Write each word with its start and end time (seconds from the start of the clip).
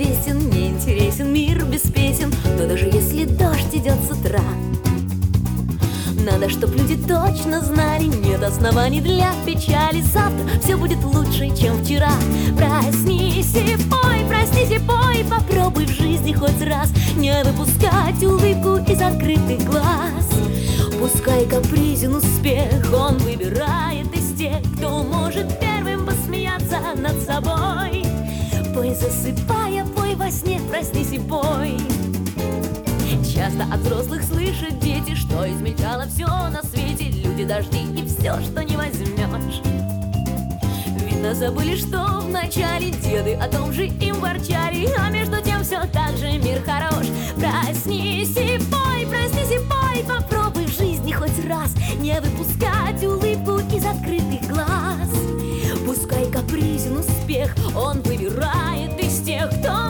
Известен 0.00 0.38
Мне 0.38 0.68
интересен 0.68 1.32
мир 1.32 1.64
без 1.64 1.82
песен. 1.82 2.32
Но 2.58 2.66
даже 2.66 2.86
если 2.86 3.24
дождь 3.24 3.74
идет 3.74 3.98
с 4.06 4.10
утра 4.10 4.42
Надо, 6.24 6.48
чтоб 6.48 6.74
люди 6.74 6.96
точно 6.96 7.60
знали 7.60 8.04
Нет 8.04 8.42
оснований 8.42 9.00
для 9.00 9.32
печали. 9.46 10.00
Завтра 10.00 10.60
все 10.62 10.76
будет 10.76 11.02
лучше, 11.04 11.54
чем 11.56 11.82
вчера. 11.82 12.12
Проснись 12.56 13.54
и 13.54 13.76
пой, 13.88 14.24
проснись 14.28 14.70
и 14.70 14.78
пой 14.78 15.24
Попробуй 15.28 15.86
в 15.86 15.90
жизни 15.90 16.32
хоть 16.32 16.62
раз 16.62 16.90
Не 17.16 17.42
выпускать 17.44 18.22
улыбку 18.22 18.76
из 18.90 19.00
открытых 19.00 19.64
глаз. 19.64 20.26
Пускай 20.98 21.46
капризен 21.46 22.14
успех 22.14 22.92
Он 22.94 23.16
выбирает 23.18 24.14
из 24.14 24.36
тех, 24.36 24.58
кто 24.76 25.02
может 25.02 25.58
первым 25.58 26.06
посмеяться 26.06 26.78
над 26.96 27.20
собой. 27.22 28.04
Пой, 28.74 28.94
засыпая, 28.94 29.48
пой 29.48 29.69
во 30.20 30.30
сне, 30.30 30.60
проснись 30.70 31.12
и 31.12 31.18
пой 31.18 31.78
Часто 33.34 33.62
от 33.72 33.80
взрослых 33.80 34.22
слышат 34.22 34.78
дети, 34.78 35.14
что 35.14 35.50
измельчало 35.50 36.04
все 36.06 36.26
на 36.26 36.62
свете. 36.62 37.04
Люди, 37.04 37.44
дожди 37.44 37.84
и 37.96 38.06
все, 38.06 38.38
что 38.42 38.62
не 38.62 38.76
возьмешь 38.76 39.62
Видно, 41.06 41.34
забыли, 41.34 41.74
что 41.74 42.20
вначале 42.20 42.90
деды 42.90 43.34
о 43.34 43.48
том 43.48 43.72
же 43.72 43.86
им 43.86 44.20
ворчали. 44.20 44.88
А 44.98 45.10
между 45.10 45.40
тем 45.42 45.64
все 45.64 45.80
так 45.86 46.16
же 46.18 46.32
мир 46.32 46.62
хорош. 46.64 47.06
Проснись 47.36 48.36
и 48.36 48.58
пой, 48.70 49.06
проснись 49.06 49.52
и 49.52 49.58
пой 49.68 50.04
Попробуй 50.06 50.66
в 50.66 50.76
жизни 50.76 51.12
хоть 51.12 51.46
раз 51.46 51.74
не 51.98 52.20
выпускать 52.20 53.02
улыбку 53.02 53.58
из 53.74 53.84
открытых 53.86 54.46
глаз. 54.48 55.08
Пускай 55.86 56.30
капризен 56.30 56.98
успех, 56.98 57.54
он 57.74 58.02
выбирает 58.02 59.02
из 59.02 59.20
тех, 59.22 59.48
кто 59.48 59.89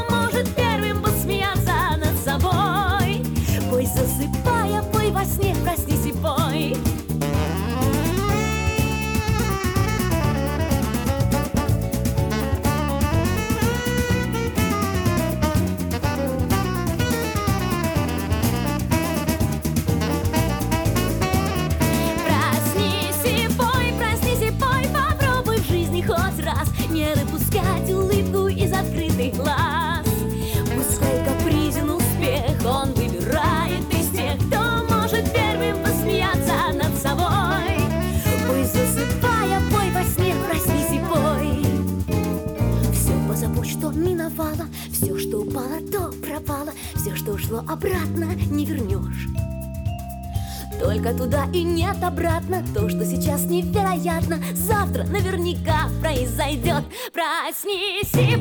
сейчас 53.31 53.45
невероятно. 53.45 54.41
Завтра 54.55 55.05
наверняка 55.05 55.89
произойдет. 56.01 56.83
Проснись 57.13 58.13
и 58.15 58.37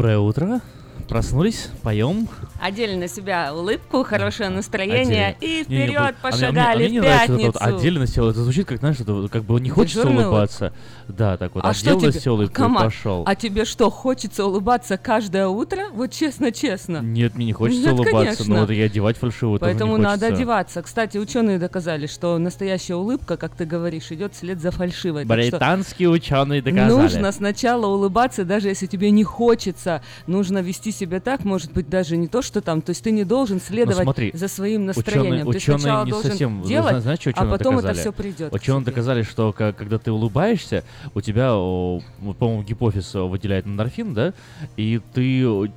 Доброе 0.00 0.18
утро. 0.18 0.62
Проснулись, 1.08 1.68
поем. 1.82 2.26
Одели 2.60 2.94
на 2.94 3.08
себя 3.08 3.54
улыбку, 3.54 4.04
хорошее 4.04 4.50
настроение 4.50 5.36
и 5.40 5.46
Не-не, 5.46 5.64
вперед 5.64 5.98
вот- 5.98 5.98
а 5.98 6.02
мне- 6.02 6.10
а 6.10 6.30
пошагали 6.30 6.88
мне, 6.88 7.00
а 7.00 7.00
мне 7.00 7.00
в 7.00 7.04
пятницу. 7.04 7.46
вот 7.46 7.56
отдельно 7.60 8.06
сел. 8.06 8.28
Это 8.28 8.42
звучит 8.42 8.66
как, 8.66 8.78
знаешь, 8.80 9.00
это 9.00 9.14
вот 9.14 9.30
как 9.30 9.44
бы 9.44 9.58
не 9.60 9.70
хочется 9.70 10.00
Дежурный 10.02 10.26
улыбаться. 10.26 10.72
Да, 11.08 11.36
так 11.36 11.54
вот, 11.54 11.64
А 11.64 11.70
отдельно 11.70 12.00
тебе- 12.00 12.20
сел 12.20 12.34
улыбку 12.34 12.52
и 12.52 12.56
Камар, 12.56 12.84
пошел. 12.84 13.22
А 13.26 13.34
тебе 13.34 13.64
что, 13.64 13.88
хочется 13.90 14.44
улыбаться 14.44 14.96
каждое 14.98 15.46
утро? 15.48 15.84
Вот 15.92 16.10
честно-честно. 16.12 16.98
Нет, 16.98 17.34
мне 17.34 17.46
не 17.46 17.52
хочется 17.52 17.82
Нет, 17.82 17.92
улыбаться, 17.94 18.18
конечно. 18.36 18.54
но 18.54 18.60
вот 18.62 18.70
и 18.70 18.80
одевать 18.80 19.16
фальшивую 19.16 19.58
тоже 19.58 19.70
Поэтому 19.72 19.96
не 19.96 20.02
надо 20.02 20.26
хочется. 20.26 20.36
одеваться. 20.36 20.82
Кстати, 20.82 21.18
ученые 21.18 21.58
доказали, 21.58 22.06
что 22.06 22.36
настоящая 22.38 22.94
улыбка, 22.96 23.36
как 23.36 23.54
ты 23.54 23.64
говоришь, 23.64 24.10
идет 24.10 24.34
вслед 24.34 24.60
за 24.60 24.70
фальшивой. 24.70 25.24
Британские 25.24 26.08
ученые 26.10 26.60
доказали. 26.62 26.90
Нужно 26.90 27.32
сначала 27.32 27.86
улыбаться, 27.86 28.44
даже 28.44 28.68
если 28.68 28.86
тебе 28.86 29.10
не 29.10 29.24
хочется. 29.24 30.02
Нужно 30.26 30.58
вести 30.58 30.90
себя 30.90 31.20
так, 31.20 31.44
может 31.44 31.72
быть, 31.72 31.88
даже 31.88 32.16
не 32.16 32.26
то, 32.28 32.42
что 32.42 32.49
там. 32.60 32.82
То 32.82 32.90
есть 32.90 33.02
ты 33.04 33.10
не 33.12 33.24
должен 33.24 33.60
следовать 33.60 33.98
Ну, 33.98 34.02
смотри, 34.04 34.30
за 34.34 34.48
своим 34.48 34.82
Ученые, 34.82 34.86
настроением. 34.86 35.50
ты 35.50 35.56
ученые 35.58 35.78
сначала 35.78 36.04
не 36.04 36.10
должен 36.10 36.30
совсем... 36.30 36.62
делать, 36.62 36.90
зна- 36.90 37.00
знаешь, 37.00 37.20
что 37.20 37.30
а 37.30 37.32
ученые 37.32 37.50
потом 37.58 37.76
доказали? 37.76 37.92
это 37.92 38.00
все 38.00 38.12
придет. 38.12 38.52
Ученые 38.52 38.84
доказали, 38.84 39.22
что 39.22 39.52
когда 39.52 39.98
ты 39.98 40.10
улыбаешься, 40.10 40.82
у 41.14 41.20
тебя, 41.20 41.50
по-моему, 41.50 42.62
гипофиз 42.62 43.14
о, 43.14 43.28
выделяет 43.28 43.66
эндорфин, 43.66 44.14
да, 44.14 44.32
и 44.76 45.00
ты, 45.14 45.70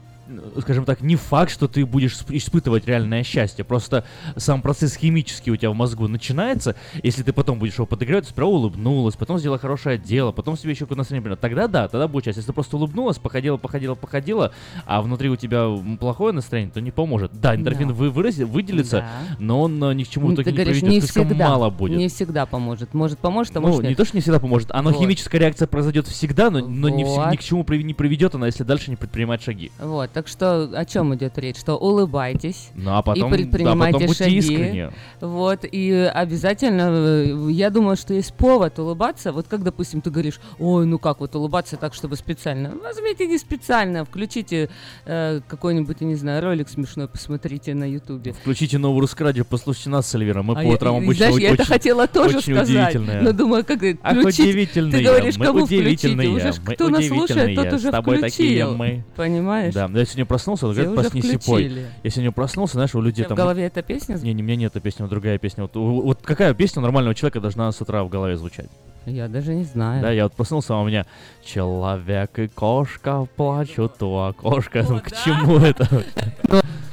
скажем 0.60 0.86
так, 0.86 1.02
не 1.02 1.16
факт, 1.16 1.52
что 1.52 1.68
ты 1.68 1.86
будешь 1.86 2.14
сп- 2.14 2.38
испытывать 2.38 2.88
реальное 2.88 3.24
счастье, 3.24 3.64
просто 3.66 4.06
сам 4.38 4.62
процесс 4.62 4.96
химический 4.96 5.52
у 5.52 5.56
тебя 5.58 5.70
в 5.72 5.76
мозгу 5.76 6.08
начинается, 6.08 6.76
если 7.04 7.24
ты 7.24 7.34
потом 7.34 7.60
будешь 7.60 7.74
его 7.74 7.86
подогревать, 7.86 8.28
сперва 8.28 8.50
улыбнулась, 8.50 9.16
потом 9.16 9.38
сделала 9.40 9.60
хорошее 9.60 9.98
дело, 9.98 10.32
потом 10.32 10.58
себе 10.58 10.72
еще 10.72 10.82
какое-то 10.86 11.00
настроение 11.00 11.24
приняла, 11.24 11.38
тогда 11.38 11.68
да, 11.68 11.88
тогда 11.88 12.08
будет 12.08 12.26
счастье. 12.26 12.40
Если 12.40 12.48
ты 12.52 12.54
просто 12.54 12.78
улыбнулась, 12.78 13.18
походила, 13.18 13.58
походила, 13.58 13.96
походила, 13.96 14.52
а 14.86 15.02
внутри 15.02 15.30
у 15.30 15.36
тебя 15.36 15.68
плохое 16.00 16.34
настроение, 16.34 16.72
то 16.74 16.80
не 16.82 16.92
поможет. 16.92 17.32
Да, 17.40 17.56
эндорфин 17.56 17.90
Да. 17.90 17.94
вы, 17.94 18.10
вырази- 18.10 18.46
выделится, 18.46 19.00
Да. 19.30 19.36
но 19.40 19.62
он 19.62 19.84
э, 19.84 19.94
ни 19.94 20.04
к 20.04 20.08
чему 20.10 20.28
в 20.28 20.30
Ну, 20.30 20.36
итоге 20.36 20.46
ты 20.46 20.52
не 20.52 20.56
говоришь, 20.58 20.80
приведет, 20.82 20.90
не 20.94 21.02
слишком 21.02 21.28
всегда. 21.28 21.50
мало 21.50 21.70
будет. 21.70 21.98
Не 21.98 22.08
всегда 22.08 22.46
поможет. 22.46 22.94
Может, 22.94 23.20
поможет, 23.20 23.56
а 23.58 23.60
Ну, 23.60 23.68
может 23.68 23.84
не 23.84 23.90
нет. 23.90 23.98
то, 23.98 24.06
что 24.06 24.16
не 24.16 24.22
всегда 24.22 24.40
поможет, 24.40 24.72
оно 24.72 24.92
Вот. 24.92 25.00
химическая 25.02 25.42
реакция 25.42 25.68
произойдет 25.68 26.08
всегда, 26.08 26.50
но, 26.50 26.60
но 26.60 26.88
не 26.90 27.04
Вот. 27.04 27.32
ни 27.32 27.36
к 27.36 27.42
чему 27.44 27.66
не 27.74 27.94
приведет 27.94 28.36
она, 28.36 28.46
если 28.48 28.64
дальше 28.64 28.90
не 28.90 28.96
предпринимать 28.96 29.42
шаги. 29.44 29.72
Вот, 29.82 30.13
так 30.14 30.28
что 30.28 30.70
о 30.74 30.86
чем 30.86 31.14
идет 31.16 31.38
речь? 31.38 31.58
Что 31.58 31.76
улыбайтесь, 31.78 32.70
Ну 32.76 32.96
а 32.96 33.02
потом, 33.02 33.30
да, 33.32 33.36
предпринимайте 33.38 33.94
потом 33.94 34.08
будьте 34.08 34.24
шаги. 34.26 34.38
искренни. 34.38 34.90
вот, 35.22 35.60
и 35.70 35.92
обязательно, 36.14 36.90
э, 36.92 37.52
я 37.52 37.70
думаю, 37.70 37.96
что 37.98 38.14
есть 38.14 38.34
повод 38.34 38.78
улыбаться. 38.80 39.32
Вот 39.32 39.48
как, 39.48 39.64
допустим, 39.64 40.02
ты 40.02 40.10
говоришь, 40.10 40.40
ой, 40.60 40.86
ну 40.86 41.00
как 41.00 41.20
вот 41.20 41.36
улыбаться 41.36 41.78
так, 41.78 41.94
чтобы 41.94 42.16
специально? 42.16 42.72
Возьмите 42.82 43.28
не 43.28 43.38
специально, 43.38 44.06
включите 44.06 44.70
э, 45.06 45.42
какой-нибудь, 45.48 45.98
я 46.00 46.08
не 46.08 46.16
знаю, 46.16 46.44
ролик 46.44 46.70
смешной, 46.70 47.08
посмотрите 47.08 47.74
на 47.74 47.90
ютубе. 47.90 48.34
Включите 48.34 48.78
новую 48.78 49.02
русское 49.02 49.24
радио, 49.24 49.44
послушайте 49.46 49.90
нас 49.90 50.08
с 50.08 50.16
Эльвиром. 50.16 50.46
Мы 50.48 50.54
А 50.54 50.64
по 50.64 50.68
утрам 50.68 50.96
и 50.96 51.04
обычно 51.06 51.26
знаешь, 51.28 51.42
я 51.42 51.50
это 51.54 51.64
очень- 51.64 51.72
хотела 51.74 52.08
тоже 52.08 52.38
очень 52.38 52.54
сказать, 52.56 52.96
но 52.96 53.32
думаю, 53.32 53.66
как 53.66 53.82
и 53.84 53.98
Ах, 54.04 54.18
включить, 54.20 54.46
удивительные, 54.48 54.92
ты 55.00 55.04
говоришь, 55.04 55.38
мы 55.38 55.46
кому 55.46 55.66
включить, 55.66 55.80
удивительные, 56.04 56.30
уже 56.30 56.54
ж 56.54 56.56
мы 56.66 56.76
кто 56.76 56.90
нас 56.90 57.08
слушает, 57.08 57.56
тот 57.56 57.74
уже 57.74 57.88
с 57.88 57.92
тобой 57.92 58.20
такие 58.20 58.64
включил. 58.66 58.78
мы. 58.78 59.04
понимаешь? 59.16 59.74
Да, 59.74 59.88
я 60.04 60.08
сегодня 60.08 60.26
проснулся, 60.26 60.66
говорят, 60.68 60.88
уже 60.88 60.96
проснись 60.96 61.26
и 61.26 61.38
пой. 61.38 61.64
включили. 61.64 61.86
Я 62.04 62.10
сегодня 62.10 62.32
проснулся, 62.32 62.74
знаешь, 62.74 62.94
у 62.96 63.02
людей 63.02 63.24
тебя 63.24 63.26
в 63.26 63.30
там... 63.30 63.38
голове 63.38 63.66
эта 63.66 63.82
песня? 63.82 64.16
Не, 64.22 64.34
не, 64.34 64.42
у 64.44 64.46
меня 64.46 64.56
нет 64.58 64.72
этой 64.72 64.82
песни, 64.82 65.04
а 65.04 65.08
другая 65.08 65.38
песня. 65.38 65.64
Вот, 65.64 65.76
вот 65.76 66.20
какая 66.24 66.54
песня 66.54 66.80
у 66.80 66.84
нормального 66.84 67.16
человека 67.16 67.40
должна 67.40 67.72
с 67.72 67.82
утра 67.82 68.04
в 68.04 68.10
голове 68.10 68.36
звучать? 68.38 68.70
Я 69.06 69.28
даже 69.28 69.54
не 69.54 69.64
знаю. 69.66 70.02
Да, 70.02 70.12
я 70.12 70.24
вот 70.24 70.34
проснулся, 70.34 70.76
а 70.76 70.82
у 70.82 70.88
меня 70.88 71.06
человек 71.44 72.40
и 72.40 72.48
кошка 72.48 73.28
плачут 73.36 74.02
у 74.02 74.18
окошка. 74.18 74.84
Думаю, 74.84 75.02
к 75.02 75.12
чему 75.12 75.58
это? 75.58 75.88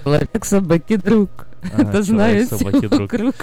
Человек 0.04 0.44
собаки 0.44 0.96
друг. 0.96 1.46
А, 1.76 1.82
это 1.82 2.02
знает 2.02 2.48
собаки, 2.48 2.78
все 2.78 2.88
друг. 2.88 3.12
вокруг. 3.12 3.34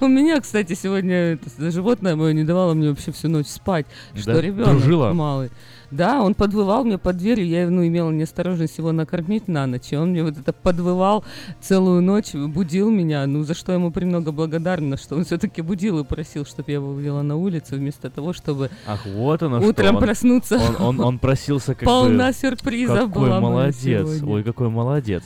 У 0.00 0.08
меня, 0.08 0.40
кстати, 0.40 0.72
сегодня 0.72 1.34
это 1.34 1.70
животное 1.70 2.16
мое 2.16 2.32
не 2.32 2.44
давало 2.44 2.72
мне 2.74 2.88
вообще 2.88 3.12
всю 3.12 3.28
ночь 3.28 3.48
спать. 3.48 3.86
Что 4.14 4.34
Да? 4.34 4.40
ребенок 4.40 5.14
малый. 5.14 5.50
Да, 5.90 6.22
он 6.22 6.34
подвывал 6.34 6.84
мне 6.84 6.98
под 6.98 7.16
дверью, 7.16 7.46
я 7.46 7.68
ну, 7.68 7.86
имела 7.86 8.10
неосторожность 8.10 8.78
его 8.78 8.92
накормить 8.92 9.48
на 9.48 9.66
ночь, 9.66 9.90
и 9.90 9.96
он 9.96 10.10
мне 10.10 10.22
вот 10.22 10.38
это 10.38 10.52
подвывал 10.52 11.24
целую 11.60 12.00
ночь, 12.00 12.32
будил 12.32 12.90
меня, 12.90 13.26
ну 13.26 13.42
за 13.42 13.54
что 13.54 13.72
ему 13.72 13.90
премного 13.90 14.30
благодарна, 14.30 14.96
что 14.96 15.16
он 15.16 15.24
все-таки 15.24 15.62
будил 15.62 15.98
и 15.98 16.04
просил, 16.04 16.44
чтобы 16.44 16.70
я 16.70 16.74
его 16.74 16.92
вывела 16.92 17.22
на 17.22 17.36
улицу, 17.36 17.76
вместо 17.76 18.08
того, 18.08 18.32
чтобы 18.32 18.70
Ах, 18.86 19.04
вот 19.06 19.42
оно 19.42 19.58
утром 19.58 19.86
что. 19.86 19.96
Он, 19.96 20.02
проснуться. 20.02 20.60
он, 20.78 20.86
он, 20.86 21.00
он 21.00 21.18
просился 21.18 21.74
как 21.74 21.84
Полна 21.84 22.28
бы... 22.28 22.34
сюрпризов 22.34 23.08
Какой 23.08 23.28
была 23.28 23.40
молодец. 23.40 24.22
Ой, 24.22 24.44
какой 24.44 24.68
молодец. 24.68 25.24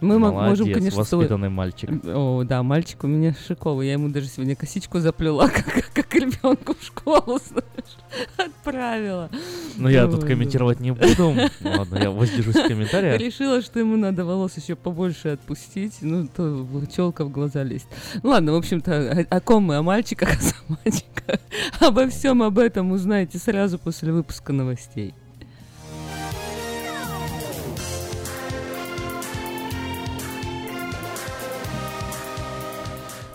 Мы 0.00 0.18
мо- 0.18 0.30
молодец, 0.32 0.60
можем, 0.60 0.74
конечно, 0.74 0.98
воспитанный 1.00 1.48
мальчик. 1.48 1.90
О, 2.04 2.44
да, 2.44 2.62
мальчик 2.62 3.02
у 3.02 3.06
меня 3.08 3.34
шиковый. 3.46 3.86
Я 3.88 3.94
ему 3.94 4.08
даже 4.10 4.28
сегодня 4.28 4.54
косичку 4.54 5.00
заплела, 5.00 5.48
как, 5.54 5.90
как 5.92 6.14
ребенку 6.14 6.76
в 6.78 6.84
школу, 6.84 7.40
знаешь, 7.44 7.96
отправила. 8.36 9.28
Ну, 9.76 9.88
я 9.88 10.06
тут 10.06 10.24
комментировать 10.24 10.78
не 10.80 10.92
буду. 10.92 11.34
Ладно, 11.64 11.98
я 11.98 12.10
воздержусь 12.10 12.54
в 12.56 12.68
комментариях. 12.68 13.20
Решила, 13.20 13.60
что 13.60 13.80
ему 13.80 13.96
надо 13.96 14.24
волос 14.24 14.56
еще 14.56 14.76
побольше 14.76 15.28
отпустить, 15.30 15.96
ну, 16.00 16.28
то 16.28 16.66
челка 16.94 17.24
в 17.24 17.30
глаза 17.30 17.64
лезть. 17.64 17.88
Ну, 18.22 18.30
ладно, 18.30 18.52
в 18.52 18.56
общем-то, 18.56 19.26
о, 19.30 19.36
о 19.36 19.40
ком 19.40 19.64
мы, 19.64 19.76
о 19.76 19.82
мальчиках, 19.82 20.30
о 20.30 20.72
мальчиках. 20.84 21.40
Обо 21.80 22.08
всем 22.08 22.42
об 22.42 22.58
этом 22.58 22.92
узнаете 22.92 23.38
сразу 23.38 23.78
после 23.78 24.12
выпуска 24.12 24.52
новостей. 24.52 25.12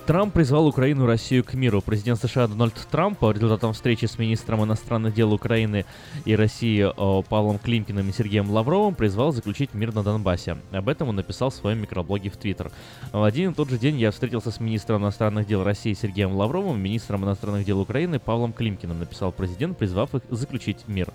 Трамп 0.06 0.34
призвал 0.34 0.68
Украину 0.68 1.06
и 1.06 1.08
Россию 1.08 1.46
к 1.46 1.54
миру. 1.54 1.82
Президент 1.82 2.20
США 2.20 2.48
Дональд 2.48 2.74
Трамп 2.92 3.18
по 3.18 3.32
результатам 3.32 3.72
встречи 3.72 4.04
с 4.04 4.20
министром 4.20 4.62
иностранных 4.62 5.14
дел 5.14 5.32
Украины 5.32 5.86
и 6.26 6.36
России 6.36 6.82
о, 6.84 7.22
Павлом 7.22 7.58
Климкиным 7.58 8.10
и 8.10 8.12
Сергеем 8.12 8.52
Лавровым 8.52 8.96
призвал 8.96 9.32
заключить 9.32 9.74
мир 9.74 9.96
на 9.96 10.04
Донбассе. 10.04 10.58
Об 10.72 10.90
этом 10.90 11.08
он 11.08 11.16
написал 11.16 11.52
в 11.52 11.56
своем 11.56 11.80
микроблоге 11.80 12.30
в 12.30 12.36
Твиттер. 12.36 12.70
В 13.14 13.24
один 13.24 13.52
и 13.52 13.54
тот 13.54 13.70
же 13.70 13.78
день 13.78 13.98
я 13.98 14.12
встретился 14.12 14.52
с 14.52 14.60
министром 14.60 15.04
иностранных 15.04 15.48
дел 15.48 15.64
России 15.64 15.94
Сергеем 15.94 16.34
Лавровым 16.34 16.82
министром 16.82 17.24
иностранных 17.24 17.66
дел 17.66 17.80
Украины 17.80 18.20
Павлом 18.20 18.52
Климкиным, 18.52 19.00
написал 19.00 19.32
президент, 19.32 19.78
призвав 19.78 20.14
их 20.16 20.24
заключить 20.30 20.86
мир. 20.88 21.14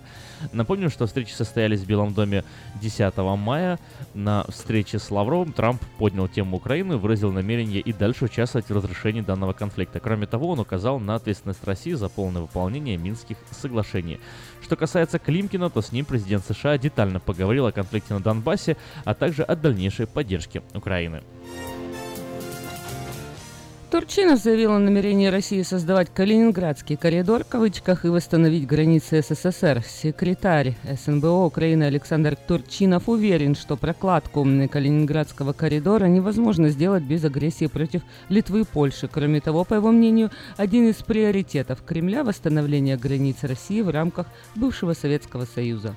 Напомню, 0.51 0.89
что 0.89 1.05
встречи 1.05 1.33
состоялись 1.33 1.81
в 1.81 1.85
Белом 1.85 2.15
доме 2.15 2.43
10 2.81 3.15
мая. 3.37 3.77
На 4.15 4.45
встрече 4.49 4.97
с 4.97 5.11
Лавровым 5.11 5.53
Трамп 5.53 5.79
поднял 5.99 6.27
тему 6.27 6.57
Украины 6.57 6.97
выразил 6.97 7.31
намерение 7.31 7.81
и 7.81 7.93
дальше 7.93 8.25
участвовать 8.25 8.67
в 8.67 8.78
разрешении 8.79 9.21
данного 9.21 9.53
конфликта. 9.53 9.99
Кроме 9.99 10.27
того, 10.27 10.49
он 10.49 10.59
указал 10.59 10.99
на 10.99 11.15
ответственность 11.15 11.63
России 11.63 11.93
за 11.93 12.09
полное 12.09 12.41
выполнение 12.41 12.97
Минских 12.97 13.37
соглашений. 13.51 14.19
Что 14.61 14.75
касается 14.75 15.19
Климкина, 15.19 15.69
то 15.69 15.81
с 15.81 15.91
ним 15.91 16.05
президент 16.05 16.45
США 16.45 16.77
детально 16.77 17.19
поговорил 17.19 17.65
о 17.65 17.71
конфликте 17.71 18.13
на 18.13 18.19
Донбассе, 18.19 18.77
а 19.05 19.13
также 19.13 19.43
о 19.43 19.55
дальнейшей 19.55 20.07
поддержке 20.07 20.61
Украины. 20.73 21.23
Турчинов 23.89 24.37
заявил 24.37 24.73
о 24.73 24.79
намерении 24.79 25.27
России 25.29 25.63
создавать 25.63 26.13
Калининградский 26.13 26.95
коридор 26.95 27.43
в 27.43 27.47
кавычках 27.47 28.05
и 28.05 28.09
восстановить 28.09 28.67
границы 28.67 29.23
СССР. 29.23 29.83
Секретарь 29.83 30.75
СНБО 30.83 31.45
Украины 31.45 31.85
Александр 31.85 32.35
Турчинов 32.35 33.09
уверен, 33.09 33.55
что 33.55 33.77
прокладку 33.77 34.43
Калининградского 34.43 35.53
коридора 35.53 36.05
невозможно 36.05 36.69
сделать 36.69 37.01
без 37.01 37.23
агрессии 37.23 37.65
против 37.65 38.03
Литвы 38.29 38.61
и 38.61 38.63
Польши. 38.63 39.09
Кроме 39.11 39.41
того, 39.41 39.63
по 39.63 39.73
его 39.73 39.91
мнению, 39.91 40.29
один 40.55 40.87
из 40.87 40.97
приоритетов 40.97 41.81
Кремля– 41.83 42.23
восстановление 42.25 42.95
границ 42.95 43.37
России 43.41 43.81
в 43.81 43.89
рамках 43.89 44.27
бывшего 44.55 44.93
Советского 44.93 45.45
Союза. 45.45 45.95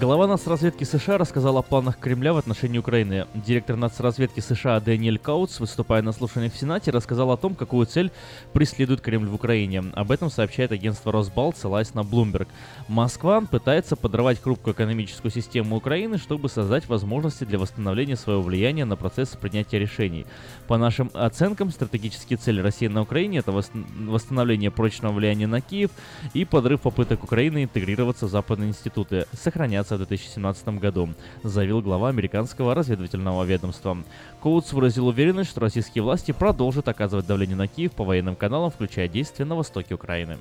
Глава 0.00 0.26
нацразведки 0.26 0.84
США 0.84 1.18
рассказал 1.18 1.58
о 1.58 1.62
планах 1.62 1.98
Кремля 1.98 2.32
в 2.32 2.38
отношении 2.38 2.78
Украины. 2.78 3.26
Директор 3.34 3.76
нацразведки 3.76 4.40
США 4.40 4.80
Дэниэль 4.80 5.18
Каутс, 5.18 5.60
выступая 5.60 6.00
на 6.00 6.12
слушаниях 6.12 6.54
в 6.54 6.58
Сенате, 6.58 6.90
рассказал 6.90 7.30
о 7.32 7.36
том, 7.36 7.54
какую 7.54 7.84
цель 7.84 8.10
преследует 8.54 9.02
Кремль 9.02 9.28
в 9.28 9.34
Украине. 9.34 9.84
Об 9.92 10.10
этом 10.10 10.30
сообщает 10.30 10.72
агентство 10.72 11.12
Росбалт, 11.12 11.58
ссылаясь 11.58 11.92
на 11.92 12.00
Bloomberg. 12.00 12.48
Москва 12.88 13.42
пытается 13.42 13.94
подрывать 13.94 14.40
хрупкую 14.40 14.72
экономическую 14.72 15.30
систему 15.30 15.76
Украины, 15.76 16.16
чтобы 16.16 16.48
создать 16.48 16.88
возможности 16.88 17.44
для 17.44 17.58
восстановления 17.58 18.16
своего 18.16 18.40
влияния 18.40 18.86
на 18.86 18.96
процесс 18.96 19.36
принятия 19.36 19.78
решений. 19.78 20.24
По 20.66 20.78
нашим 20.78 21.10
оценкам, 21.12 21.70
стратегические 21.70 22.38
цели 22.38 22.62
России 22.62 22.86
на 22.86 23.02
Украине– 23.02 23.38
это 23.40 23.52
восстановление 23.52 24.70
прочного 24.70 25.12
влияния 25.12 25.46
на 25.46 25.60
Киев 25.60 25.90
и 26.32 26.46
подрыв 26.46 26.80
попыток 26.80 27.22
Украины 27.22 27.64
интегрироваться 27.64 28.24
в 28.24 28.30
западные 28.30 28.70
институты, 28.70 29.26
сохраняться 29.34 29.89
в 29.94 29.98
2017 29.98 30.68
году, 30.80 31.08
заявил 31.42 31.80
глава 31.80 32.08
американского 32.08 32.74
разведывательного 32.74 33.44
ведомства. 33.44 33.98
Коутс 34.40 34.72
выразил 34.72 35.08
уверенность, 35.08 35.50
что 35.50 35.60
российские 35.60 36.02
власти 36.02 36.32
продолжат 36.32 36.88
оказывать 36.88 37.26
давление 37.26 37.56
на 37.56 37.68
Киев 37.68 37.92
по 37.92 38.04
военным 38.04 38.36
каналам, 38.36 38.70
включая 38.70 39.08
действия 39.08 39.44
на 39.44 39.56
востоке 39.56 39.94
Украины. 39.94 40.38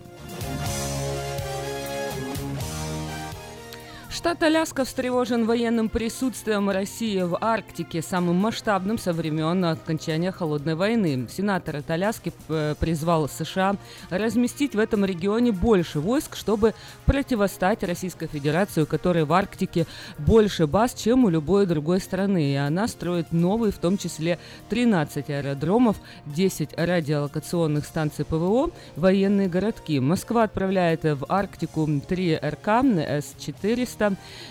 Штат 4.20 4.44
Аляска 4.44 4.84
встревожен 4.84 5.46
военным 5.46 5.88
присутствием 5.88 6.70
России 6.70 7.22
в 7.22 7.38
Арктике, 7.40 8.02
самым 8.02 8.36
масштабным 8.36 8.98
со 8.98 9.14
времен 9.14 9.64
окончания 9.64 10.34
Холодной 10.34 10.76
войны. 10.76 11.26
Сенатор 11.32 11.78
от 11.78 11.90
Аляски 11.90 12.34
э, 12.50 12.76
призвал 12.78 13.30
США 13.30 13.78
разместить 14.10 14.76
в 14.76 14.80
этом 14.80 15.06
регионе 15.06 15.54
больше 15.54 16.02
войск, 16.02 16.36
чтобы 16.36 16.74
противостать 17.06 17.82
Российской 17.84 18.28
Федерации, 18.28 18.82
у 18.82 18.86
которой 18.86 19.24
в 19.24 19.32
Арктике 19.32 19.88
больше 20.18 20.68
баз, 20.68 20.96
чем 20.96 21.24
у 21.24 21.30
любой 21.30 21.66
другой 21.66 22.02
страны. 22.02 22.52
И 22.52 22.56
она 22.56 22.90
строит 22.90 23.32
новые, 23.32 23.72
в 23.72 23.78
том 23.78 23.98
числе 23.98 24.38
13 24.68 25.30
аэродромов, 25.30 25.96
10 26.26 26.78
радиолокационных 26.78 27.86
станций 27.86 28.26
ПВО, 28.26 28.72
военные 28.98 29.48
городки. 29.48 30.02
Москва 30.02 30.44
отправляет 30.44 31.04
в 31.04 31.26
Арктику 31.30 31.88
3 32.06 32.36
РК 32.36 32.68
С-400, 32.68 34.09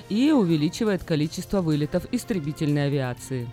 и 0.08 0.30
увеличивает 0.32 1.04
количество 1.04 1.60
вылетов 1.60 2.06
истребительной 2.12 2.86
авиации. 2.86 3.48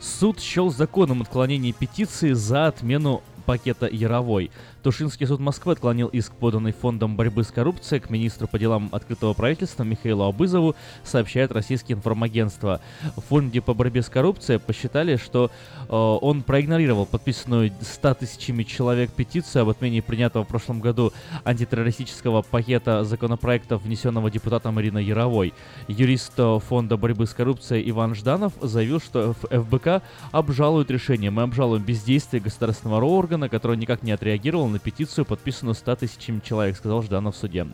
Суд 0.00 0.40
счел 0.40 0.70
законом 0.70 1.22
отклонение 1.22 1.72
петиции 1.72 2.32
за 2.32 2.66
отмену 2.66 3.22
пакета 3.48 3.88
Яровой. 3.90 4.50
Тушинский 4.82 5.26
суд 5.26 5.40
Москвы 5.40 5.72
отклонил 5.72 6.08
иск, 6.08 6.34
поданный 6.34 6.72
Фондом 6.72 7.16
борьбы 7.16 7.44
с 7.44 7.46
коррупцией 7.46 7.98
к 7.98 8.10
министру 8.10 8.46
по 8.46 8.58
делам 8.58 8.90
открытого 8.92 9.32
правительства 9.32 9.84
Михаилу 9.84 10.24
Абызову, 10.24 10.76
сообщает 11.02 11.50
российское 11.50 11.94
информагентство. 11.94 12.82
В 13.16 13.22
Фонде 13.22 13.62
по 13.62 13.72
борьбе 13.72 14.02
с 14.02 14.10
коррупцией 14.10 14.58
посчитали, 14.58 15.16
что 15.16 15.50
э, 15.88 15.94
он 15.94 16.42
проигнорировал 16.42 17.06
подписанную 17.06 17.72
100 17.80 18.14
тысячами 18.14 18.64
человек 18.64 19.12
петицию 19.12 19.62
об 19.62 19.70
отмене 19.70 20.02
принятого 20.02 20.44
в 20.44 20.48
прошлом 20.48 20.80
году 20.80 21.14
антитеррористического 21.44 22.42
пакета 22.42 23.02
законопроектов, 23.04 23.82
внесенного 23.82 24.30
депутатом 24.30 24.78
Ириной 24.78 25.04
Яровой. 25.04 25.54
Юрист 25.88 26.34
э, 26.36 26.58
Фонда 26.68 26.98
борьбы 26.98 27.26
с 27.26 27.32
коррупцией 27.32 27.88
Иван 27.88 28.14
Жданов 28.14 28.52
заявил, 28.60 29.00
что 29.00 29.32
ФБК 29.32 30.02
обжалует 30.32 30.90
решение. 30.90 31.30
Мы 31.30 31.42
обжалуем 31.44 31.82
бездействие 31.82 32.42
государственного 32.42 33.06
органа, 33.06 33.37
который 33.48 33.76
никак 33.76 34.02
не 34.02 34.10
отреагировал 34.10 34.66
на 34.68 34.78
петицию, 34.78 35.24
подписанную 35.24 35.74
100 35.74 35.96
тысячами 35.96 36.40
человек, 36.40 36.76
сказал 36.76 37.02
Жданов 37.02 37.36
в 37.36 37.38
суде. 37.38 37.66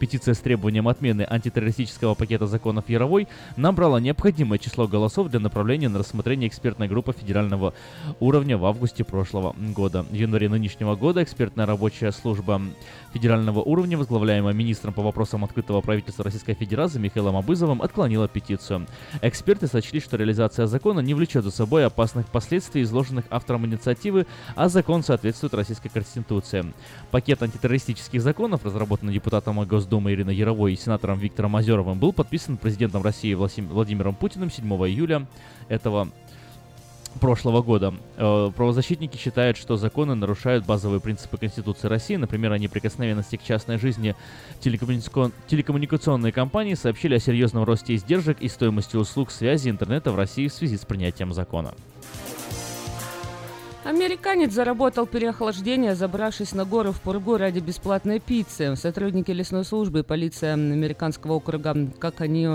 Петиция 0.00 0.32
с 0.32 0.38
требованием 0.38 0.88
отмены 0.88 1.26
антитеррористического 1.28 2.14
пакета 2.14 2.46
законов 2.46 2.88
Яровой 2.88 3.28
набрала 3.58 4.00
необходимое 4.00 4.58
число 4.58 4.88
голосов 4.88 5.28
для 5.28 5.40
направления 5.40 5.90
на 5.90 5.98
рассмотрение 5.98 6.48
экспертной 6.48 6.88
группы 6.88 7.12
федерального 7.12 7.74
уровня 8.18 8.56
в 8.56 8.64
августе 8.64 9.04
прошлого 9.04 9.54
года. 9.58 10.04
В 10.04 10.14
январе 10.14 10.48
нынешнего 10.48 10.96
года 10.96 11.22
экспертная 11.22 11.66
рабочая 11.66 12.12
служба 12.12 12.62
федерального 13.12 13.60
уровня, 13.60 13.98
возглавляемая 13.98 14.54
министром 14.54 14.94
по 14.94 15.02
вопросам 15.02 15.44
открытого 15.44 15.82
правительства 15.82 16.24
Российской 16.24 16.54
Федерации 16.54 16.98
Михаилом 16.98 17.36
Абызовым, 17.36 17.82
отклонила 17.82 18.26
петицию. 18.26 18.86
Эксперты 19.20 19.66
сочли, 19.66 20.00
что 20.00 20.16
реализация 20.16 20.66
закона 20.66 21.00
не 21.00 21.12
влечет 21.12 21.44
за 21.44 21.50
собой 21.50 21.84
опасных 21.84 22.26
последствий, 22.28 22.84
изложенных 22.84 23.26
автором 23.28 23.66
инициативы, 23.66 24.26
а 24.56 24.70
закон 24.70 25.02
соответствует 25.02 25.52
Российской 25.52 25.90
Конституции. 25.90 26.72
Пакет 27.10 27.42
антитеррористических 27.42 28.22
законов, 28.22 28.64
разработанный 28.64 29.12
депутатом 29.12 29.60
Госдумы 29.60 29.89
Ириной 29.98 30.34
Яровой 30.34 30.74
и 30.74 30.76
сенатором 30.76 31.18
Виктором 31.18 31.56
Озеровым, 31.56 31.98
был 31.98 32.12
подписан 32.12 32.56
президентом 32.56 33.02
России 33.02 33.34
Владимиром 33.34 34.14
Путиным 34.14 34.50
7 34.50 34.66
июля 34.86 35.26
этого 35.68 36.10
прошлого 37.18 37.62
года. 37.62 37.94
Э, 38.16 38.50
правозащитники 38.54 39.16
считают, 39.16 39.56
что 39.56 39.76
законы 39.76 40.14
нарушают 40.14 40.64
базовые 40.64 41.00
принципы 41.00 41.38
Конституции 41.38 41.88
России, 41.88 42.16
например, 42.16 42.52
о 42.52 42.58
неприкосновенности 42.58 43.36
к 43.36 43.42
частной 43.42 43.78
жизни. 43.78 44.14
Телекоммуникацион... 44.60 45.32
Телекоммуникационные 45.48 46.32
компании 46.32 46.74
сообщили 46.74 47.16
о 47.16 47.20
серьезном 47.20 47.64
росте 47.64 47.94
издержек 47.96 48.40
и 48.40 48.48
стоимости 48.48 48.96
услуг 48.96 49.30
связи 49.30 49.70
интернета 49.70 50.12
в 50.12 50.16
России 50.16 50.48
в 50.48 50.52
связи 50.52 50.76
с 50.76 50.84
принятием 50.84 51.32
закона. 51.32 51.74
Американец 53.84 54.52
заработал 54.52 55.06
переохлаждение, 55.06 55.94
забравшись 55.94 56.52
на 56.52 56.66
гору 56.66 56.92
в 56.92 57.00
Пургу 57.00 57.38
ради 57.38 57.60
бесплатной 57.60 58.20
пиццы. 58.20 58.76
Сотрудники 58.76 59.30
лесной 59.30 59.64
службы 59.64 60.00
и 60.00 60.02
полиция 60.02 60.52
американского 60.52 61.34
округа 61.34 61.74
как 61.98 62.20
они, 62.20 62.46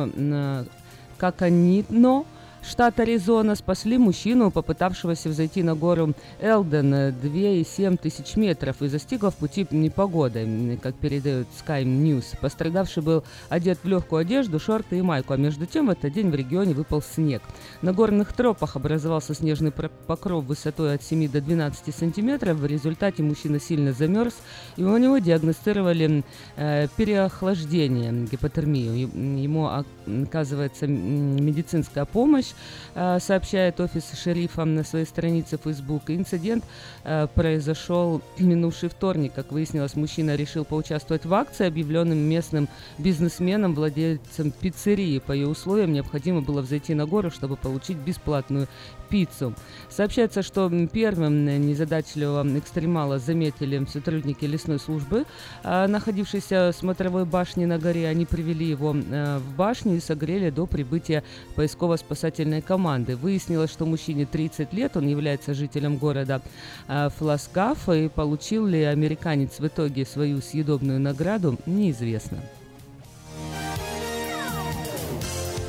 как 1.17 1.41
они, 1.41 1.83
но 1.89 2.25
Штат 2.67 2.99
Аризона 2.99 3.53
спасли 3.55 3.97
мужчину, 3.99 4.49
попытавшегося 4.49 5.29
взойти 5.29 5.61
на 5.61 5.75
гору 5.75 6.13
Элден 6.41 6.93
2,7 6.93 7.97
тысяч 7.97 8.35
метров 8.35 8.81
и 8.81 8.87
застигла 8.87 9.29
в 9.29 9.35
пути 9.35 9.67
непогода, 9.69 10.39
как 10.81 10.95
передает 10.95 11.47
Sky 11.63 11.83
News. 11.83 12.37
Пострадавший 12.41 13.03
был 13.03 13.23
одет 13.49 13.77
в 13.83 13.87
легкую 13.87 14.21
одежду, 14.21 14.59
шорты 14.59 14.97
и 14.97 15.01
майку, 15.03 15.33
а 15.33 15.37
между 15.37 15.67
тем 15.67 15.87
в 15.87 15.89
этот 15.91 16.11
день 16.11 16.31
в 16.31 16.35
регионе 16.35 16.73
выпал 16.73 17.03
снег. 17.03 17.43
На 17.83 17.93
горных 17.93 18.33
тропах 18.33 18.75
образовался 18.75 19.35
снежный 19.35 19.71
покров 19.71 20.45
высотой 20.45 20.95
от 20.95 21.03
7 21.03 21.29
до 21.29 21.41
12 21.41 21.95
сантиметров. 21.95 22.57
В 22.57 22.65
результате 22.65 23.21
мужчина 23.21 23.59
сильно 23.59 23.93
замерз, 23.93 24.33
и 24.75 24.83
у 24.83 24.97
него 24.97 25.19
диагностировали 25.19 26.23
э, 26.55 26.87
переохлаждение, 26.97 28.25
гипотермию. 28.25 29.07
Ему 29.37 29.67
оказывается 30.07 30.87
медицинская 30.87 32.05
помощь, 32.05 32.53
Э, 32.97 33.19
сообщает 33.19 33.81
офис 33.81 34.11
шерифа 34.17 34.63
на 34.63 34.85
своей 34.85 35.05
странице 35.05 35.59
Facebook. 35.61 36.03
Инцидент 36.07 36.63
э, 37.03 37.27
произошел 37.35 38.21
минувший 38.39 38.87
вторник. 38.87 39.33
Как 39.35 39.51
выяснилось, 39.51 39.95
мужчина 39.95 40.35
решил 40.35 40.63
поучаствовать 40.63 41.25
в 41.25 41.33
акции, 41.33 41.67
объявленным 41.67 42.17
местным 42.17 42.69
бизнесменом, 42.97 43.75
владельцем 43.75 44.51
пиццерии. 44.51 45.19
По 45.19 45.33
ее 45.33 45.47
условиям 45.47 45.91
необходимо 45.91 46.41
было 46.41 46.61
взойти 46.61 46.93
на 46.93 47.05
гору, 47.05 47.31
чтобы 47.31 47.57
получить 47.57 47.97
бесплатную 47.97 48.67
пиццу. 49.15 49.53
Сообщается, 49.89 50.43
что 50.43 50.69
первым 50.91 51.45
незадачливого 51.45 52.59
экстремала 52.59 53.17
заметили 53.17 53.81
сотрудники 53.89 54.43
лесной 54.43 54.77
службы, 54.77 55.23
а, 55.63 55.87
находившиеся 55.87 56.73
в 56.73 56.77
смотровой 56.77 57.23
башне 57.23 57.65
на 57.65 57.79
горе. 57.79 58.09
Они 58.09 58.25
привели 58.25 58.65
его 58.65 58.93
э, 58.93 59.37
в 59.37 59.55
башню 59.55 59.95
и 59.95 60.01
согрели 60.01 60.49
до 60.49 60.65
прибытия 60.65 61.23
поисково-спасательной 61.55 62.61
команды. 62.61 63.15
Выяснилось, 63.15 63.71
что 63.71 63.85
мужчине 63.85 64.25
30 64.25 64.73
лет, 64.73 64.97
он 64.97 65.07
является 65.07 65.53
жителем 65.53 65.95
города 65.95 66.41
э, 66.89 67.09
Фласгаф, 67.17 67.87
и 67.87 68.09
получил 68.09 68.67
ли 68.67 68.83
американец 68.83 69.59
в 69.59 69.65
итоге 69.65 70.05
свою 70.05 70.41
съедобную 70.41 70.99
награду, 70.99 71.57
неизвестно. 71.65 72.39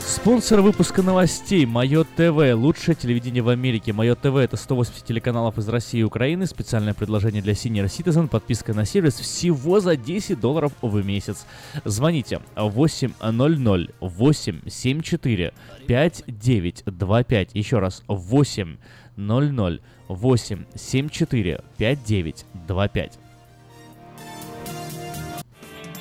Спонсор 0.07 0.61
выпуска 0.61 1.03
новостей 1.03 1.67
Мое 1.67 2.05
ТВ. 2.05 2.55
Лучшее 2.55 2.95
телевидение 2.95 3.43
в 3.43 3.49
Америке. 3.49 3.93
Мое 3.93 4.15
ТВ 4.15 4.37
это 4.37 4.57
180 4.57 5.05
телеканалов 5.05 5.59
из 5.59 5.69
России 5.69 5.99
и 5.99 6.05
Украины. 6.05 6.47
Специальное 6.47 6.95
предложение 6.95 7.43
для 7.43 7.55
Senior 7.55 7.87
Citizen. 7.87 8.29
Подписка 8.29 8.73
на 8.73 8.85
сервис 8.85 9.15
всего 9.15 9.81
за 9.81 9.97
10 9.97 10.39
долларов 10.39 10.73
в 10.81 11.05
месяц. 11.05 11.45
Звоните 11.85 12.41
800 12.55 13.97
874 13.99 15.53
5925. 15.89 17.51
Еще 17.55 17.81
раз 17.81 18.05
800 18.07 19.81
874 20.07 21.61
5925. 21.79 23.19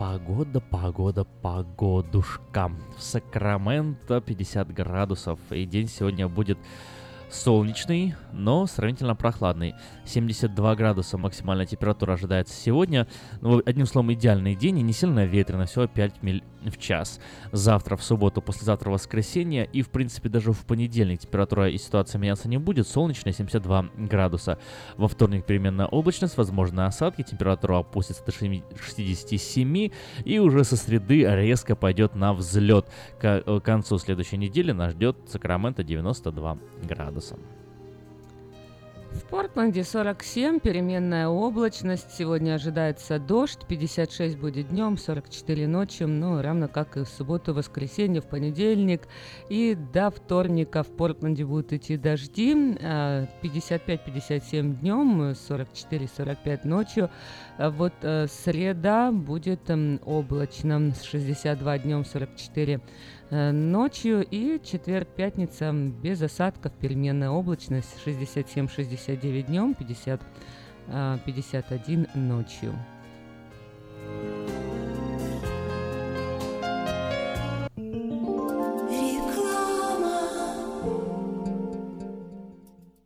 Погода, 0.00 0.60
погода, 0.60 1.24
погодушка. 1.42 2.72
В 2.96 3.02
Сакраменто 3.02 4.22
50 4.22 4.72
градусов. 4.72 5.38
И 5.50 5.66
день 5.66 5.88
сегодня 5.88 6.26
будет 6.26 6.56
солнечный, 7.28 8.14
но 8.32 8.64
сравнительно 8.64 9.14
прохладный. 9.14 9.74
72 10.10 10.74
градуса 10.74 11.16
максимальная 11.16 11.66
температура 11.66 12.14
ожидается 12.14 12.54
сегодня. 12.54 13.06
Ну, 13.40 13.62
одним 13.64 13.86
словом, 13.86 14.12
идеальный 14.12 14.54
день 14.54 14.78
и 14.78 14.82
не 14.82 14.92
сильно 14.92 15.24
ветрено, 15.24 15.66
всего 15.66 15.86
5 15.86 16.22
миль 16.22 16.42
в 16.64 16.76
час. 16.76 17.20
Завтра, 17.52 17.96
в 17.96 18.02
субботу, 18.02 18.42
послезавтра 18.42 18.90
воскресенье 18.90 19.64
и, 19.72 19.82
в 19.82 19.90
принципе, 19.90 20.28
даже 20.28 20.52
в 20.52 20.66
понедельник 20.66 21.20
температура 21.20 21.70
и 21.70 21.78
ситуация 21.78 22.18
меняться 22.18 22.48
не 22.48 22.58
будет. 22.58 22.88
Солнечная 22.88 23.32
72 23.32 23.90
градуса. 23.96 24.58
Во 24.96 25.08
вторник 25.08 25.46
переменная 25.46 25.86
облачность, 25.86 26.36
возможно 26.36 26.86
осадки, 26.86 27.22
температура 27.22 27.78
опустится 27.78 28.24
до 28.24 28.32
67 28.32 29.90
и 30.24 30.38
уже 30.38 30.64
со 30.64 30.76
среды 30.76 31.24
резко 31.24 31.76
пойдет 31.76 32.14
на 32.14 32.34
взлет. 32.34 32.86
К 33.20 33.60
концу 33.64 33.96
следующей 33.98 34.36
недели 34.36 34.72
нас 34.72 34.92
ждет 34.92 35.16
Сакраменто 35.28 35.84
92 35.84 36.58
градуса. 36.82 37.36
В 39.12 39.24
Портленде 39.24 39.82
47, 39.82 40.60
переменная 40.60 41.26
облачность. 41.26 42.12
Сегодня 42.16 42.54
ожидается 42.54 43.18
дождь, 43.18 43.58
56 43.66 44.38
будет 44.38 44.68
днем, 44.68 44.96
44 44.96 45.66
ночью, 45.66 46.06
ну, 46.06 46.40
равно 46.40 46.68
как 46.68 46.96
и 46.96 47.00
в 47.02 47.08
субботу, 47.08 47.52
воскресенье, 47.52 48.20
в 48.20 48.26
понедельник. 48.26 49.08
И 49.48 49.74
до 49.74 50.10
вторника 50.10 50.84
в 50.84 50.88
Портленде 50.96 51.44
будут 51.44 51.72
идти 51.72 51.96
дожди, 51.96 52.54
55-57 52.54 52.78
а, 52.82 54.62
днем, 54.80 55.22
44-45 55.30 56.60
ночью. 56.64 57.10
А 57.58 57.70
вот 57.70 57.92
э, 58.02 58.26
среда 58.26 59.12
будет 59.12 59.70
облачно, 60.04 60.92
62 61.02 61.78
днем, 61.78 62.04
44 62.04 62.80
Э, 63.30 63.52
ночью 63.52 64.26
и 64.28 64.60
четверг-пятница 64.60 65.72
без 65.72 66.20
осадков, 66.20 66.72
переменная 66.72 67.30
облачность 67.30 67.96
67-69 68.04 69.42
днем, 69.42 69.74
50, 69.74 70.20
51 71.24 72.08
э, 72.12 72.18
ночью. 72.18 72.74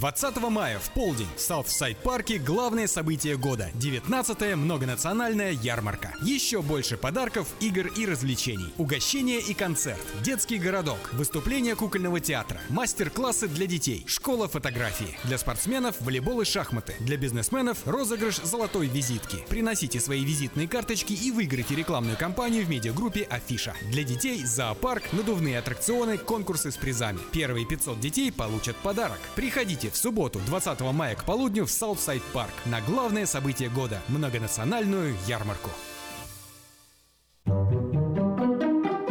20 0.00 0.38
мая 0.48 0.78
в 0.78 0.88
полдень 0.94 1.28
в 1.36 1.40
Саутсайд-парке 1.42 2.38
главное 2.38 2.86
событие 2.86 3.36
года– 3.36 3.68
19-я 3.74 4.56
многонациональная 4.56 5.52
ярмарка. 5.52 6.14
Еще 6.22 6.62
больше 6.62 6.96
подарков, 6.96 7.46
игр 7.60 7.88
и 7.88 8.06
развлечений. 8.06 8.72
Угощение 8.78 9.40
и 9.40 9.52
концерт, 9.52 10.00
детский 10.22 10.56
городок, 10.56 10.96
выступление 11.12 11.76
кукольного 11.76 12.18
театра, 12.18 12.62
мастер-классы 12.70 13.46
для 13.46 13.66
детей, 13.66 14.02
школа 14.06 14.48
фотографии. 14.48 15.18
Для 15.24 15.36
спортсменов– 15.36 15.96
волейбол 16.00 16.40
и 16.40 16.44
шахматы. 16.46 16.94
Для 17.00 17.18
бизнесменов– 17.18 17.76
розыгрыш 17.84 18.36
золотой 18.36 18.86
визитки. 18.86 19.44
Приносите 19.50 20.00
свои 20.00 20.24
визитные 20.24 20.66
карточки 20.66 21.12
и 21.12 21.30
выиграйте 21.30 21.74
рекламную 21.74 22.16
кампанию 22.16 22.64
в 22.64 22.70
медиагруппе 22.70 23.24
Афиша. 23.24 23.74
Для 23.90 24.04
детей– 24.04 24.42
зоопарк, 24.46 25.12
надувные 25.12 25.58
аттракционы, 25.58 26.16
конкурсы 26.16 26.70
с 26.70 26.78
призами. 26.78 27.20
Первые 27.32 27.66
500 27.66 28.00
детей 28.00 28.32
получат 28.32 28.76
подарок. 28.76 29.18
Приходите 29.36 29.89
в 29.92 29.96
субботу, 29.96 30.40
20 30.46 30.80
мая 30.92 31.14
к 31.14 31.24
полудню 31.24 31.66
в 31.66 31.70
Саутсайд 31.70 32.22
Парк 32.32 32.52
на 32.66 32.80
главное 32.80 33.26
событие 33.26 33.68
года– 33.68 34.00
многонациональную 34.08 35.14
ярмарку. 35.26 35.70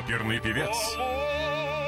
Оперный 0.00 0.40
певец. 0.40 0.96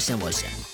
8, 0.00 0.10
8. 0.10 0.73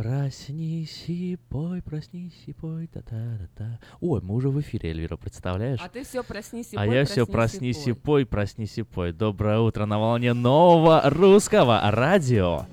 Проснись 0.00 1.04
и 1.08 1.36
пой, 1.50 1.82
проснись 1.82 2.44
и 2.46 2.54
пой, 2.54 2.86
та-та-та-та. 2.86 3.78
Ой, 4.00 4.22
мы 4.22 4.34
уже 4.34 4.48
в 4.48 4.58
эфире, 4.62 4.92
Эльвира, 4.92 5.18
представляешь? 5.18 5.78
А 5.82 5.90
ты 5.90 6.04
все 6.04 6.22
проснись 6.22 6.72
и 6.72 6.76
А 6.76 6.86
пой, 6.86 6.94
я 6.94 7.04
все 7.04 7.26
проснись 7.26 7.86
и 7.86 7.92
пой, 7.92 8.24
проснись 8.24 8.78
и 8.78 8.82
пой. 8.82 9.12
Доброе 9.12 9.58
утро 9.58 9.84
на 9.84 9.98
волне 9.98 10.32
нового 10.32 11.02
русского 11.04 11.82
радио. 11.90 12.64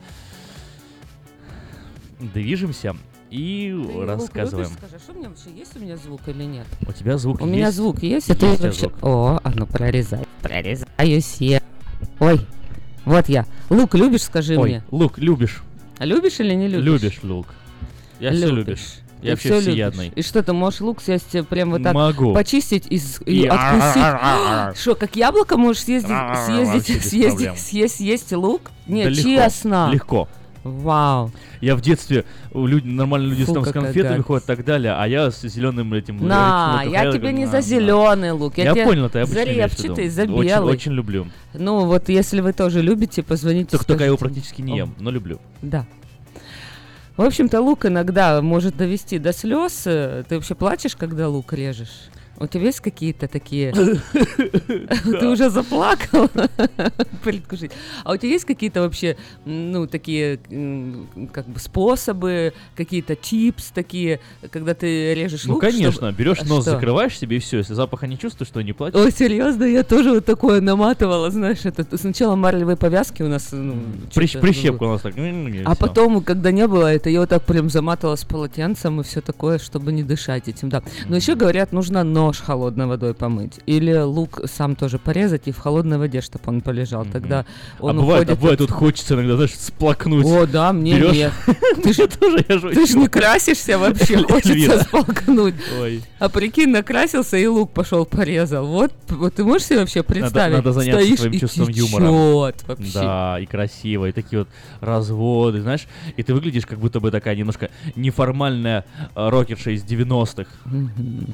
Движемся 2.21 2.95
и 3.29 3.75
Ты, 3.75 4.05
рассказываем. 4.05 4.69
любишь, 4.69 4.77
скажи, 4.87 5.03
что 5.03 5.11
у 5.11 5.15
меня 5.17 5.27
вообще 5.27 5.51
есть 5.51 5.75
у 5.75 5.79
меня 5.79 5.97
звук 5.97 6.21
или 6.27 6.43
нет? 6.43 6.67
У 6.87 6.93
тебя 6.93 7.17
звук 7.17 7.41
У 7.41 7.45
меня 7.45 7.65
есть? 7.65 7.75
звук 7.75 8.03
есть, 8.03 8.29
это 8.29 8.45
Есть 8.45 8.61
у 8.61 8.63
вообще... 8.63 8.79
звук. 8.79 9.03
О, 9.03 9.39
а 9.43 9.51
ну 9.53 9.67
прорезай. 9.67 10.25
Прорезаюсь 10.41 11.35
я. 11.41 11.61
Ой, 12.21 12.39
вот 13.03 13.27
я. 13.27 13.45
Лук, 13.69 13.95
любишь, 13.95 14.23
скажи 14.23 14.57
Ой, 14.57 14.69
мне. 14.69 14.83
Лук, 14.91 15.17
любишь? 15.17 15.61
А 15.99 16.05
любишь 16.05 16.39
или 16.39 16.53
не 16.53 16.67
любишь? 16.67 16.85
Любишь, 16.85 17.19
Лук. 17.23 17.47
Я 18.19 18.31
все 18.31 18.49
любишь. 18.49 18.81
Я 19.21 19.23
Ты 19.23 19.29
вообще 19.31 19.49
любишь. 19.49 19.63
всеядный. 19.63 20.11
И 20.15 20.21
что, 20.21 20.43
ты 20.43 20.53
можешь 20.53 20.79
лук 20.81 21.01
съесть 21.01 21.33
э, 21.33 21.41
прям 21.43 21.71
вот 21.71 21.81
так 21.81 21.95
Могу. 21.95 22.35
почистить 22.35 22.85
и, 22.87 22.97
и 23.25 23.41
И 23.41 23.47
откусить? 23.47 24.77
Что, 24.81 24.93
как 24.95 25.15
яблоко 25.15 25.57
можешь 25.57 25.83
съездить, 25.83 26.11
съездить, 26.45 27.03
съездить, 27.03 27.59
съесть, 27.59 27.95
съесть 27.97 28.31
лук? 28.33 28.69
Нет, 28.85 29.15
Да 29.15 29.21
честно. 29.21 29.89
Легко. 29.91 30.27
Вау. 30.67 31.31
Я 31.61 31.75
в 31.75 31.81
детстве, 31.81 32.25
у 32.51 32.65
люд- 32.65 32.85
нормальные 32.85 33.31
люди 33.31 33.45
Фу, 33.45 33.53
там 33.53 33.65
с 33.65 33.71
конфетами 33.71 34.21
ходят 34.21 34.43
и 34.43 34.47
так 34.47 34.65
далее, 34.65 34.93
а 34.93 35.07
я 35.07 35.31
с 35.31 35.41
зеленым 35.41 35.93
этим... 35.93 36.25
На, 36.27 36.83
я 36.85 36.99
ходил, 36.99 37.13
тебе 37.13 37.31
не 37.31 37.45
за 37.45 37.61
зеленый 37.61 38.31
лук. 38.31 38.57
Я 38.57 38.73
тебе 38.73 38.85
понял, 38.85 39.09
ты 39.09 39.19
обычно 39.19 39.43
за 39.43 39.49
репчатый, 39.49 40.09
за 40.09 40.23
Очень- 40.23 40.43
белый. 40.43 40.73
Очень 40.73 40.91
люблю. 40.93 41.27
Ну 41.53 41.85
вот, 41.85 42.09
если 42.09 42.41
вы 42.41 42.53
тоже 42.53 42.81
любите, 42.81 43.23
позвоните. 43.23 43.71
Только, 43.71 43.85
только 43.85 44.03
я 44.03 44.07
его 44.07 44.17
практически 44.17 44.61
не 44.61 44.77
ем, 44.77 44.95
но 44.99 45.11
люблю. 45.11 45.39
Да. 45.61 45.85
В 47.15 47.23
общем-то, 47.23 47.61
лук 47.61 47.87
иногда 47.87 48.41
может 48.43 48.77
довести 48.77 49.17
до 49.17 49.33
слез. 49.33 49.81
Ты 49.83 50.25
вообще 50.29 50.53
плачешь, 50.53 50.95
когда 50.95 51.27
лук 51.27 51.51
режешь? 51.53 52.09
У 52.39 52.45
тебя 52.47 52.65
есть 52.65 52.81
какие-то 52.81 53.27
такие... 53.27 53.73
Ты 55.19 55.27
уже 55.27 55.49
заплакал? 55.49 56.29
Предвкушить. 57.23 57.71
А 58.03 58.13
у 58.13 58.17
тебя 58.17 58.31
есть 58.31 58.45
какие-то 58.45 58.81
вообще, 58.81 59.17
ну, 59.45 59.87
такие, 59.87 60.37
как 61.33 61.47
бы, 61.47 61.59
способы, 61.59 62.53
какие-то 62.75 63.15
типс 63.15 63.71
такие, 63.71 64.19
когда 64.51 64.73
ты 64.73 65.13
режешь 65.13 65.45
Ну, 65.45 65.53
лук? 65.53 65.61
конечно, 65.61 65.91
чтобы- 65.91 66.11
берешь 66.13 66.41
нос, 66.43 66.63
Что? 66.63 66.71
закрываешь 66.71 67.17
себе 67.17 67.37
и 67.37 67.39
все. 67.39 67.57
Если 67.57 67.73
запаха 67.73 68.07
не 68.07 68.17
чувствуешь, 68.17 68.49
то 68.51 68.61
не 68.61 68.73
плачешь. 68.73 68.99
Ой, 68.99 69.11
серьезно, 69.11 69.63
я 69.65 69.83
тоже 69.83 70.11
вот 70.11 70.25
такое 70.25 70.61
наматывала, 70.61 71.29
знаешь, 71.31 71.65
это 71.65 71.85
сначала 71.97 72.35
марлевые 72.35 72.77
повязки 72.77 73.23
у 73.23 73.27
нас, 73.27 73.49
ну, 73.51 73.75
Прищ- 74.13 74.27
чё-то 74.27 74.45
прищепка 74.45 74.79
было. 74.79 74.89
у 74.89 74.91
нас 74.93 75.01
так. 75.01 75.17
и 75.17 75.61
А 75.65 75.75
потом, 75.75 76.21
когда 76.23 76.51
не 76.51 76.67
было, 76.67 76.93
это 76.93 77.09
я 77.09 77.21
вот 77.21 77.29
так 77.29 77.43
прям 77.43 77.69
заматывала 77.69 78.15
с 78.15 78.23
полотенцем 78.23 79.01
и 79.01 79.03
все 79.03 79.21
такое, 79.21 79.57
чтобы 79.59 79.91
не 79.91 80.03
дышать 80.03 80.47
этим, 80.47 80.69
да. 80.69 80.83
Но 81.07 81.15
еще 81.15 81.35
говорят, 81.35 81.71
нужно 81.73 82.03
нож 82.27 82.39
холодной 82.39 82.85
водой 82.87 83.13
помыть. 83.13 83.59
Или 83.65 83.93
лук 83.97 84.41
сам 84.45 84.75
тоже 84.75 84.99
порезать 84.99 85.47
и 85.47 85.51
в 85.51 85.57
холодной 85.59 85.97
воде, 85.97 86.19
чтобы 86.21 86.43
он 86.47 86.61
полежал. 86.61 87.05
Тогда 87.05 87.45
А 87.79 87.85
он 87.85 87.97
бывает, 87.97 88.29
а 88.29 88.33
уходит... 88.33 88.39
бывает, 88.39 88.61
от- 88.61 88.67
тут 88.67 88.75
хочется 88.75 89.13
иногда, 89.15 89.35
знаешь, 89.35 89.53
сплакнуть. 89.57 90.25
О, 90.25 90.45
да, 90.45 90.73
мне 90.73 90.99
Берёшь- 90.99 91.13
нет. 91.15 91.31
Ты 91.83 91.93
же 91.93 92.07
тоже, 92.07 92.45
я 92.49 92.57
же 92.57 92.69
Ты 92.71 92.85
ж 92.85 92.95
не 92.95 93.07
красишься 93.07 93.77
вообще, 93.77 94.17
хочется. 94.23 94.85
Ой. 95.79 96.01
А 96.19 96.29
прикинь, 96.29 96.69
накрасился 96.69 97.37
и 97.37 97.45
лук 97.47 97.71
пошел 97.71 98.05
порезал. 98.05 98.65
Вот, 98.67 98.91
вот 99.09 99.35
ты 99.35 99.43
можешь 99.43 99.67
себе 99.67 99.79
вообще 99.79 100.03
представить? 100.03 100.55
надо 100.57 100.73
заняться 100.73 101.01
Стоишь 101.01 101.19
своим 101.19 101.33
и 101.33 101.39
чувством 101.39 101.67
течёт 101.67 101.89
юмора. 101.91 102.53
вообще. 102.67 102.91
Да, 102.93 103.37
и 103.39 103.45
красиво, 103.45 104.05
и 104.07 104.11
такие 104.11 104.39
вот 104.39 104.49
разводы, 104.81 105.61
знаешь, 105.61 105.87
и 106.17 106.23
ты 106.23 106.33
выглядишь 106.33 106.65
как 106.65 106.79
будто 106.79 106.99
бы 106.99 107.11
такая 107.11 107.35
немножко 107.35 107.69
неформальная 107.95 108.83
э, 109.15 109.29
рокерша 109.29 109.71
из 109.71 109.83
90-х. 109.83 110.49
Мгм. 110.65 111.33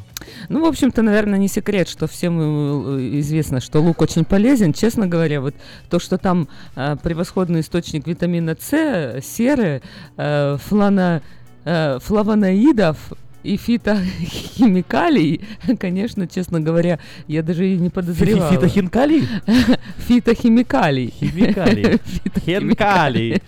Ну, 0.50 0.60
в 0.62 0.66
общем-то, 0.84 1.02
наверное, 1.02 1.40
не 1.40 1.48
секрет, 1.48 1.88
что 1.88 2.08
всем 2.08 2.40
э, 2.40 3.20
известно, 3.20 3.62
что 3.62 3.80
лук 3.80 4.02
очень 4.02 4.26
полезен. 4.26 4.74
Честно 4.74 5.08
говоря, 5.08 5.40
вот 5.40 5.56
то, 5.90 5.98
что 5.98 6.18
там 6.18 6.50
э, 6.76 6.98
превосходный 7.02 7.62
источник 7.62 8.06
витамина 8.06 8.58
С, 8.60 9.22
серы, 9.22 9.82
э, 10.18 10.58
флана, 10.58 11.22
э, 11.64 12.00
флавоноидов 12.02 12.98
и 13.44 13.58
фитохимикалий, 13.58 15.42
конечно, 15.80 16.28
честно 16.28 16.60
говоря, 16.60 17.00
я 17.28 17.44
даже 17.44 17.68
и 17.70 17.78
не 17.78 17.90
подозревала. 17.90 18.52
Фитохинкалий? 18.52 19.28
Фитохимикалий. 20.08 21.14
Химикалий. 21.20 22.00
Хинкалий. 22.46 23.42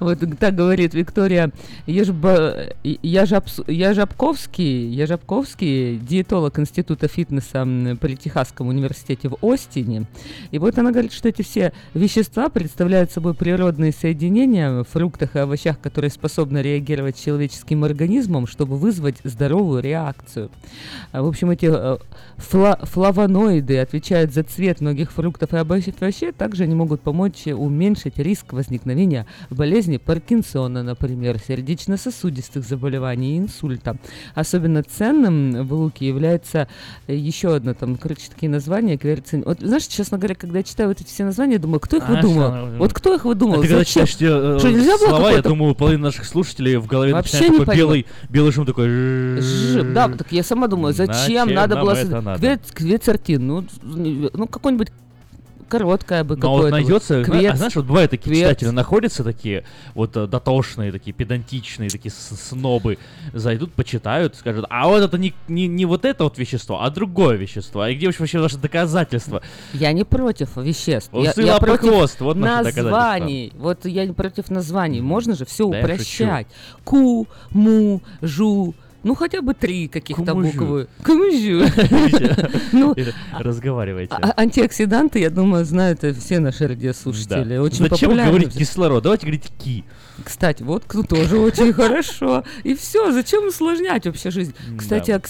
Вот 0.00 0.18
так 0.38 0.54
говорит 0.54 0.94
Виктория 0.94 1.50
Ежба- 1.86 2.74
Яжабс- 2.82 3.70
Яжабковский, 3.70 4.88
Яжабковский, 4.90 5.98
диетолог 5.98 6.58
Института 6.58 7.08
фитнеса 7.08 7.66
при 8.00 8.16
Техасском 8.16 8.68
университете 8.68 9.28
в 9.28 9.36
Остине. 9.42 10.04
И 10.50 10.58
вот 10.58 10.78
она 10.78 10.90
говорит, 10.90 11.12
что 11.12 11.28
эти 11.28 11.42
все 11.42 11.72
вещества 11.94 12.48
представляют 12.48 13.10
собой 13.12 13.34
природные 13.34 13.92
соединения 13.92 14.70
в 14.82 14.84
фруктах 14.84 15.36
и 15.36 15.38
овощах, 15.38 15.80
которые 15.80 16.10
способны 16.10 16.58
реагировать 16.58 17.22
человеческим 17.22 17.84
организмом, 17.84 18.46
чтобы 18.46 18.76
вызвать 18.76 19.16
здоровую 19.36 19.82
реакцию. 19.82 20.50
А, 21.12 21.22
В 21.22 21.26
общем, 21.28 21.50
эти 21.50 21.66
э, 21.70 21.98
фла- 22.38 22.84
флавоноиды 22.86 23.78
отвечают 23.78 24.32
за 24.32 24.42
цвет 24.42 24.80
многих 24.80 25.12
фруктов 25.12 25.52
и 25.52 25.56
овощей, 25.58 26.32
также 26.32 26.64
они 26.64 26.74
могут 26.74 27.02
помочь 27.02 27.46
уменьшить 27.46 28.18
риск 28.18 28.52
возникновения 28.52 29.26
болезни 29.50 29.98
Паркинсона, 29.98 30.82
например, 30.82 31.38
сердечно-сосудистых 31.38 32.64
заболеваний 32.66 33.36
и 33.36 33.38
инсульта. 33.38 33.96
Особенно 34.34 34.82
ценным 34.82 35.66
в 35.66 35.72
луке 35.74 36.08
является 36.08 36.68
э, 37.06 37.14
еще 37.14 37.54
одно, 37.54 37.74
там, 37.74 37.96
короче, 37.96 38.30
такие 38.32 38.48
названия, 38.50 38.96
кверцин. 38.96 39.42
Вот, 39.44 39.60
знаешь, 39.60 39.86
честно 39.86 40.16
говоря, 40.18 40.34
когда 40.34 40.58
я 40.58 40.64
читаю 40.64 40.88
вот 40.88 41.00
эти 41.00 41.08
все 41.08 41.24
названия, 41.24 41.54
я 41.54 41.58
думаю, 41.58 41.80
кто 41.80 41.98
их 41.98 42.04
А, 42.08 42.12
выдумал? 42.14 42.48
что, 42.50 42.74
Вот 42.78 42.92
кто 42.94 43.14
их 43.14 43.24
выдумал? 43.26 43.58
А 43.58 43.62
ты 43.62 43.68
когда 43.68 43.84
читаешь 43.84 44.16
э, 44.20 44.58
Что, 44.58 44.70
нельзя 44.70 44.96
было 44.96 45.08
слова, 45.08 45.30
я 45.32 45.42
думаю, 45.42 45.74
половина 45.74 46.04
наших 46.04 46.24
слушателей 46.24 46.76
в 46.76 46.86
голове 46.86 47.12
Вообще 47.12 47.36
начинает 47.36 47.60
такой 47.60 47.76
белый, 47.76 48.06
белый 48.30 48.52
шум 48.52 48.64
такой. 48.66 48.86
Ж- 49.40 49.82
Да, 49.94 50.08
так 50.08 50.32
я 50.32 50.42
сама 50.42 50.66
думаю, 50.68 50.94
зачем, 50.94 51.14
Зачем 51.14 51.54
надо 51.54 51.74
нам 51.76 51.84
было... 51.84 51.92
это 51.92 52.20
с- 52.20 52.24
надо? 52.24 52.38
ну, 53.82 54.30
ну 54.32 54.46
какой-нибудь 54.46 54.88
короткое 55.68 56.22
бы 56.24 56.36
Но 56.36 56.42
какое-то. 56.42 56.62
вот 56.62 56.70
найдется, 56.70 57.24
зна- 57.24 57.38
квец. 57.38 57.52
а 57.54 57.56
знаешь, 57.56 57.74
вот 57.76 57.86
бывают 57.86 58.10
такие 58.10 58.30
квец. 58.36 58.42
читатели, 58.48 58.68
находятся 58.68 59.24
такие, 59.24 59.64
вот 59.94 60.16
э, 60.16 60.26
дотошные, 60.26 60.92
такие 60.92 61.12
педантичные, 61.12 61.90
такие 61.90 62.12
с- 62.12 62.36
снобы, 62.50 62.98
зайдут, 63.32 63.72
почитают, 63.72 64.36
скажут, 64.36 64.66
а 64.70 64.86
вот 64.86 65.02
это 65.02 65.18
не, 65.18 65.34
не, 65.48 65.66
не 65.66 65.84
вот 65.84 66.04
это 66.04 66.24
вот 66.24 66.38
вещество, 66.38 66.82
а 66.82 66.90
другое 66.90 67.36
вещество. 67.36 67.80
А 67.80 67.92
где 67.92 68.06
вообще 68.06 68.38
ваши 68.38 68.58
доказательства? 68.58 69.42
Я 69.72 69.92
не 69.92 70.04
против 70.04 70.56
веществ. 70.56 71.10
Я, 71.14 71.32
я 71.36 71.52
лапы 71.54 71.66
против 71.66 71.88
хвост, 71.88 72.20
вот 72.20 72.36
наши 72.36 72.82
названий. 72.82 73.52
Вот 73.58 73.84
я 73.86 74.06
не 74.06 74.12
против 74.12 74.50
названий. 74.50 75.00
Можно 75.00 75.34
же 75.34 75.44
все 75.44 75.68
Да 75.68 75.78
я 75.78 75.82
упрощать. 75.84 76.46
Ку, 76.84 77.26
му, 77.50 78.02
жу. 78.22 78.74
Ну 79.06 79.14
хотя 79.14 79.40
бы 79.40 79.54
три 79.54 79.86
каких-то 79.86 80.34
буквы. 80.34 80.88
Кумужу. 81.04 81.64
Ну, 82.72 82.92
Разговаривайте. 83.38 84.12
а- 84.20 84.32
антиоксиданты, 84.36 85.20
я 85.20 85.30
думаю, 85.30 85.64
знают 85.64 86.02
все 86.18 86.40
наши 86.40 86.66
радиослушатели. 86.66 87.56
Очень 87.56 87.88
Зачем 87.88 88.16
говорить 88.16 88.52
кислород? 88.52 89.04
Давайте 89.04 89.26
говорить 89.26 89.44
ки. 89.62 89.84
Кстати, 90.24 90.64
вот 90.64 90.86
к- 90.86 91.06
тоже 91.06 91.38
очень 91.38 91.72
хорошо. 91.72 92.42
И 92.64 92.74
все, 92.74 93.12
зачем 93.12 93.46
усложнять 93.46 94.06
вообще 94.06 94.32
жизнь? 94.32 94.54
Кстати, 94.76 95.12
Да. 95.12 95.20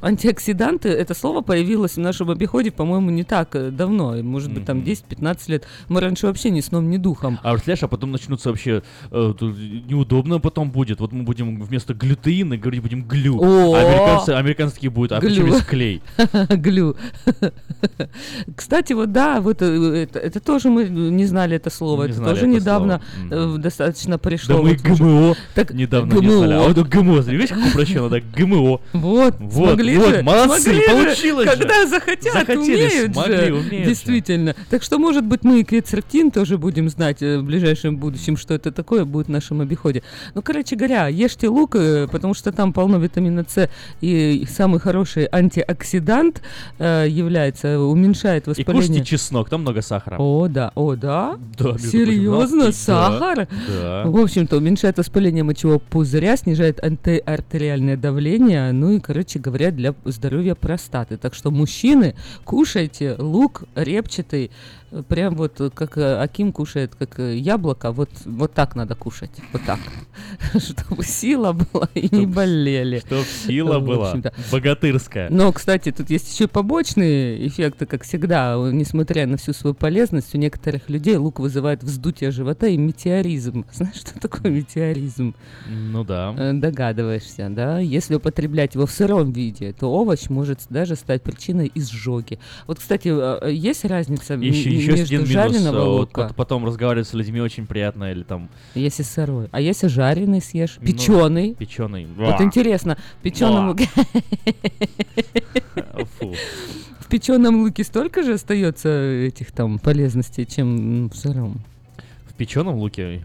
Окси- 0.00 0.28
окси- 0.30 0.30
антиоксиданты, 0.30 0.88
это 0.88 1.14
слово 1.14 1.40
появилось 1.40 1.92
в 1.96 2.00
нашем 2.00 2.30
обиходе, 2.30 2.70
по-моему, 2.70 3.10
не 3.10 3.24
так 3.24 3.54
э, 3.54 3.70
давно, 3.70 4.14
может 4.22 4.52
быть, 4.52 4.64
там 4.64 4.78
Мгм. 4.78 4.86
10-15 4.86 5.48
лет. 5.48 5.64
Мы 5.88 6.00
раньше 6.00 6.26
вообще 6.26 6.50
ни 6.50 6.60
сном, 6.60 6.90
ни 6.90 6.96
духом. 6.96 7.38
А 7.42 7.52
представляешь, 7.52 7.82
а 7.82 7.88
потом 7.88 8.12
начнутся 8.12 8.48
вообще 8.50 8.82
э, 9.10 9.32
неудобно 9.88 10.38
потом 10.40 10.70
будет. 10.70 11.00
Вот 11.00 11.12
мы 11.12 11.22
будем 11.22 11.60
вместо 11.62 11.94
глютеина 11.94 12.56
говорить 12.56 12.82
будем 12.82 13.04
глю. 13.04 13.38
О! 13.40 13.74
А 13.74 13.80
американцы, 13.80 14.30
американские 14.30 14.90
будут, 14.90 15.12
а 15.12 15.20
Глю. 15.20 15.30
почему 15.46 15.60
клей? 15.68 16.02
Глю. 16.50 16.96
Кстати, 18.56 18.92
вот 18.92 19.12
да, 19.12 19.40
вот 19.40 19.62
э, 19.62 20.02
это, 20.02 20.18
это 20.18 20.40
тоже 20.40 20.68
мы 20.70 20.84
не 20.88 21.26
знали 21.26 21.56
это 21.56 21.70
слово. 21.70 22.04
Не 22.04 22.12
это 22.12 22.20
тоже 22.22 22.40
это 22.40 22.46
недавно 22.46 23.00
слово. 23.28 23.56
э, 23.56 23.58
достаточно 23.58 24.18
пришло. 24.18 24.56
Да 24.56 24.62
мы 24.62 24.70
вот. 24.76 24.98
ГМО 24.98 25.36
Так, 25.54 25.72
недавно 25.72 26.14
не 26.14 26.30
знали. 26.30 26.52
А 26.54 26.60
вот 26.72 26.78
ГМО, 26.88 27.20
видишь, 27.20 27.48
как 27.50 27.58
упрощенно, 27.58 28.08
да, 28.08 28.20
ГМО. 28.20 28.80
Вот, 28.92 29.34
Вот, 29.40 29.52
смогли 29.52 29.89
вот, 29.98 30.14
же, 30.16 30.22
молодцы, 30.22 30.60
смогли 30.62 30.80
же, 30.82 30.90
получилось 30.90 31.50
же. 31.50 31.56
Когда 31.56 31.86
захотят, 31.86 32.32
Захотели, 32.32 32.86
умеют 32.86 33.12
смогли, 33.12 33.36
же. 33.36 33.52
умеют 33.54 33.70
же. 33.70 33.84
Действительно. 33.84 34.54
Так 34.68 34.82
что, 34.82 34.98
может 34.98 35.24
быть, 35.24 35.44
мы 35.44 35.60
и 35.60 35.64
квецертин 35.64 36.30
тоже 36.30 36.58
будем 36.58 36.88
знать 36.88 37.22
э, 37.22 37.38
в 37.38 37.44
ближайшем 37.44 37.96
будущем, 37.96 38.36
что 38.36 38.54
это 38.54 38.72
такое 38.72 39.04
будет 39.04 39.26
в 39.26 39.30
нашем 39.30 39.60
обиходе. 39.60 40.02
Ну, 40.34 40.42
короче 40.42 40.76
говоря, 40.76 41.08
ешьте 41.08 41.48
лук, 41.48 41.76
э, 41.76 42.08
потому 42.10 42.34
что 42.34 42.52
там 42.52 42.72
полно 42.72 42.98
витамина 42.98 43.44
С, 43.48 43.68
и 44.00 44.46
самый 44.50 44.80
хороший 44.80 45.28
антиоксидант 45.30 46.42
э, 46.78 47.06
является, 47.08 47.80
уменьшает 47.80 48.46
И 48.46 48.50
воспаление. 48.50 48.82
кушайте 48.88 49.04
чеснок, 49.04 49.48
там 49.48 49.62
много 49.62 49.82
сахара. 49.82 50.16
О, 50.18 50.48
да, 50.48 50.72
о, 50.74 50.96
да. 50.96 51.36
Да, 51.58 51.72
между 51.72 51.90
прочим, 51.90 51.90
Серьезно, 51.90 52.64
да. 52.66 52.72
сахар? 52.72 53.48
Да. 53.68 54.02
В 54.06 54.16
общем-то, 54.18 54.56
уменьшает 54.56 54.98
воспаление 54.98 55.44
мочевого 55.44 55.78
пузыря, 55.78 56.36
снижает 56.36 56.82
антиартериальное 56.82 57.96
давление, 57.96 58.72
ну 58.72 58.92
и, 58.92 59.00
короче 59.00 59.38
говоря, 59.38 59.70
для 59.80 59.94
здоровья 60.04 60.54
простаты. 60.54 61.16
Так 61.16 61.34
что, 61.34 61.50
мужчины, 61.50 62.14
кушайте 62.44 63.16
лук 63.18 63.64
репчатый, 63.74 64.50
прям 65.08 65.34
вот 65.34 65.60
э, 65.60 65.70
как 65.70 65.96
э, 65.98 66.16
Аким 66.20 66.52
кушает, 66.52 66.94
как 66.98 67.18
э, 67.20 67.36
яблоко, 67.36 67.92
вот, 67.92 68.10
вот 68.24 68.52
так 68.52 68.74
надо 68.74 68.94
кушать, 68.94 69.30
вот 69.52 69.62
так, 69.64 69.78
чтобы 70.58 71.04
сила 71.04 71.52
была 71.52 71.88
и 71.94 72.14
не 72.14 72.26
болели. 72.26 73.00
Чтоб 73.00 73.24
сила 73.24 73.78
была 73.78 74.14
богатырская. 74.50 75.28
Но, 75.30 75.52
кстати, 75.52 75.92
тут 75.92 76.10
есть 76.10 76.32
еще 76.32 76.48
побочные 76.48 77.46
эффекты, 77.46 77.86
как 77.86 78.02
всегда. 78.02 78.56
Несмотря 78.72 79.26
на 79.26 79.36
всю 79.36 79.52
свою 79.52 79.74
полезность, 79.74 80.34
у 80.34 80.38
некоторых 80.38 80.88
людей 80.88 81.16
лук 81.16 81.40
вызывает 81.40 81.82
вздутие 81.82 82.30
живота 82.30 82.66
и 82.66 82.76
метеоризм. 82.76 83.64
Знаешь, 83.72 83.96
что 83.96 84.18
такое 84.18 84.50
метеоризм? 84.50 85.34
Ну 85.68 86.04
да. 86.04 86.52
Догадываешься, 86.52 87.48
да? 87.50 87.78
Если 87.78 88.14
употреблять 88.14 88.74
его 88.74 88.86
в 88.86 88.90
сыром 88.90 89.32
виде, 89.32 89.72
то 89.72 89.90
овощ 89.90 90.28
может 90.28 90.60
даже 90.68 90.96
стать 90.96 91.22
причиной 91.22 91.70
изжоги. 91.74 92.38
Вот, 92.66 92.78
кстати, 92.78 93.08
есть 93.50 93.84
разница 93.84 94.34
Еще, 94.34 94.79
еще 94.80 94.90
есть 94.98 95.10
между 95.10 95.16
один 95.16 95.28
минус. 95.28 95.32
жареного 95.62 95.76
э, 95.76 95.88
вот 95.88 95.98
лука, 96.00 96.20
пот- 96.28 96.34
потом 96.34 96.64
разговаривать 96.66 97.08
с 97.08 97.14
людьми 97.14 97.40
очень 97.40 97.66
приятно, 97.66 98.10
или 98.10 98.22
там 98.22 98.48
если 98.74 99.02
сырой, 99.02 99.48
а 99.52 99.60
если 99.60 99.86
жареный 99.88 100.40
съешь, 100.40 100.78
Ну, 100.80 100.86
печеный. 100.86 101.54
печеный. 101.54 102.06
Вот 102.16 102.40
интересно, 102.40 102.96
в 103.18 103.22
печеном 103.22 103.66
Ба. 103.66 103.70
луке 103.70 103.88
Фу. 106.18 106.34
В 107.00 107.06
печеном 107.08 107.62
луке 107.62 107.84
столько 107.84 108.22
же 108.22 108.34
остается 108.34 108.88
этих 108.88 109.50
там 109.52 109.78
полезностей, 109.78 110.46
чем 110.46 111.04
м, 111.04 111.10
в 111.10 111.16
сыром? 111.16 111.60
В 112.28 112.34
печеном 112.34 112.76
луке 112.76 113.24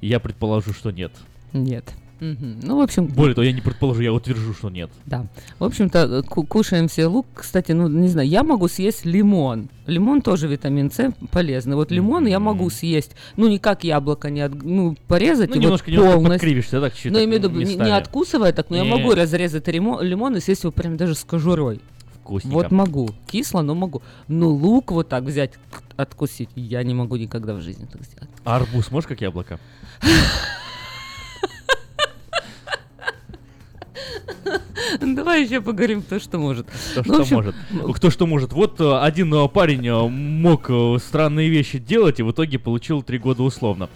я 0.00 0.18
предположу, 0.20 0.72
что 0.72 0.90
нет. 0.90 1.12
Нет. 1.52 1.84
Ну, 2.18 2.78
в 2.78 2.80
общем, 2.80 3.06
Более 3.06 3.34
того, 3.34 3.44
я 3.44 3.52
не 3.52 3.60
предположу, 3.60 4.00
я 4.02 4.12
утвержу, 4.12 4.54
что 4.54 4.70
нет. 4.70 4.90
да. 5.04 5.26
В 5.58 5.64
общем-то, 5.64 5.98
э, 5.98 6.22
ку- 6.22 6.44
кушаем 6.44 6.88
все 6.88 7.06
лук. 7.06 7.26
Кстати, 7.34 7.72
ну, 7.72 7.88
не 7.88 8.08
знаю, 8.08 8.26
я 8.28 8.42
могу 8.42 8.68
съесть 8.68 9.04
лимон. 9.04 9.68
Лимон 9.86 10.22
тоже 10.22 10.48
витамин 10.48 10.90
С 10.90 11.12
полезный. 11.30 11.76
Вот 11.76 11.90
лимон 11.90 12.26
я 12.26 12.40
могу 12.40 12.70
съесть, 12.70 13.12
ну, 13.36 13.48
не 13.48 13.58
как 13.58 13.84
яблоко, 13.84 14.30
не 14.30 14.40
от, 14.40 14.54
ну, 14.62 14.96
порезать 15.08 15.50
Ну, 15.50 15.56
его 15.56 15.64
немножко, 15.64 15.90
немножко 15.90 16.12
полностью. 16.14 16.32
подкривишься, 16.40 16.80
так 16.80 16.94
чуть 16.94 17.12
Ну, 17.12 17.18
имею 17.18 17.40
в 17.40 17.44
виду, 17.44 17.50
не, 17.50 17.74
не 17.76 17.90
откусывая 17.96 18.52
так, 18.52 18.70
но 18.70 18.76
я 18.76 18.82
Не. 18.84 18.90
могу 18.90 19.14
разрезать 19.14 19.68
лимон, 19.68 20.02
лимон 20.02 20.36
и 20.36 20.40
съесть 20.40 20.62
его 20.64 20.72
прям 20.72 20.96
даже 20.96 21.14
с 21.14 21.22
кожурой. 21.24 21.80
Вкусненько. 22.22 22.54
Вот 22.54 22.70
могу. 22.72 23.10
Кисло, 23.26 23.62
но 23.62 23.74
могу. 23.74 24.02
Но 24.26 24.48
лук 24.48 24.90
вот 24.90 25.08
так 25.08 25.22
взять, 25.24 25.52
откусить, 25.96 26.48
я 26.56 26.82
не 26.82 26.92
могу 26.94 27.16
никогда 27.16 27.54
в 27.54 27.60
жизни 27.60 27.86
так 27.90 28.02
сделать. 28.02 28.28
А 28.44 28.56
арбуз 28.56 28.90
можешь 28.90 29.06
как 29.06 29.20
яблоко? 29.20 29.60
Давай 35.00 35.44
еще 35.44 35.60
поговорим, 35.60 36.02
кто 36.02 36.18
что 36.18 36.38
может. 36.38 36.66
Кто 36.92 37.02
Ну, 37.04 37.14
что 37.14 37.22
общем, 37.22 37.36
может. 37.36 37.54
Кто 37.96 38.10
что 38.10 38.26
может. 38.26 38.52
Вот 38.52 38.80
э, 38.80 38.98
один 38.98 39.48
парень 39.48 39.86
э, 39.86 40.08
мог 40.08 40.66
э, 40.68 40.98
странные 40.98 41.48
вещи 41.48 41.78
делать 41.78 42.20
и 42.20 42.22
в 42.22 42.30
итоге 42.30 42.58
получил 42.58 43.02
три 43.02 43.18
года 43.18 43.42
условно. 43.42 43.88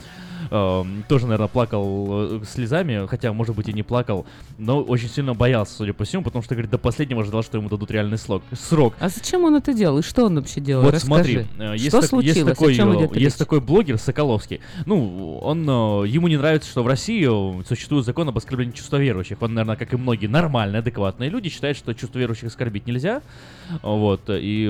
Эм, 0.51 1.05
Тоже, 1.09 1.27
наверное, 1.27 1.47
плакал 1.49 2.07
э, 2.11 2.41
слезами, 2.45 3.07
хотя, 3.07 3.33
может 3.33 3.55
быть, 3.55 3.69
и 3.69 3.73
не 3.73 3.83
плакал, 3.83 4.27
но 4.59 4.83
очень 4.83 5.09
сильно 5.09 5.33
боялся, 5.35 5.75
судя 5.75 5.93
по 5.93 6.05
всему, 6.05 6.25
потому 6.25 6.43
что, 6.43 6.55
говорит, 6.55 6.71
до 6.71 6.79
последнего 6.79 7.25
ждал, 7.25 7.43
что 7.43 7.59
ему 7.59 7.69
дадут 7.69 7.91
реальный 7.91 8.19
слог, 8.19 8.43
срок. 8.53 8.95
А 8.99 9.09
зачем 9.09 9.45
он 9.45 9.55
это 9.55 9.73
делал? 9.73 9.99
И 9.99 10.03
что 10.03 10.25
он 10.27 10.37
вообще 10.37 10.61
делал? 10.61 10.83
Вот 10.83 10.95
Расскажи. 10.95 11.07
смотри, 11.07 11.47
э, 11.59 11.73
есть, 11.75 11.89
что 11.89 12.01
так- 12.01 12.11
случилось? 12.11 12.37
есть 12.37 12.49
такой, 12.49 12.75
э, 12.77 13.01
есть 13.03 13.15
речь? 13.15 13.35
такой 13.35 13.61
блогер 13.61 13.99
Соколовский. 13.99 14.61
Ну, 14.87 15.39
он, 15.39 15.63
ему 16.07 16.27
не 16.29 16.37
нравится, 16.37 16.69
что 16.69 16.83
в 16.83 16.87
России 16.89 17.25
существует 17.65 18.05
закон 18.05 18.29
об 18.29 18.37
оскорблении 18.37 18.73
чувства 18.73 18.97
верующих. 18.97 19.41
Он, 19.41 19.55
наверное, 19.55 19.77
как 19.77 19.93
и 19.93 19.97
многие 19.97 20.27
нормальные, 20.27 20.81
адекватные 20.81 21.31
люди, 21.31 21.49
считает, 21.49 21.77
что 21.77 21.95
чувство 21.95 22.19
верующих 22.19 22.49
оскорбить 22.49 22.87
нельзя. 22.87 23.23
Вот, 23.83 24.23
и 24.29 24.69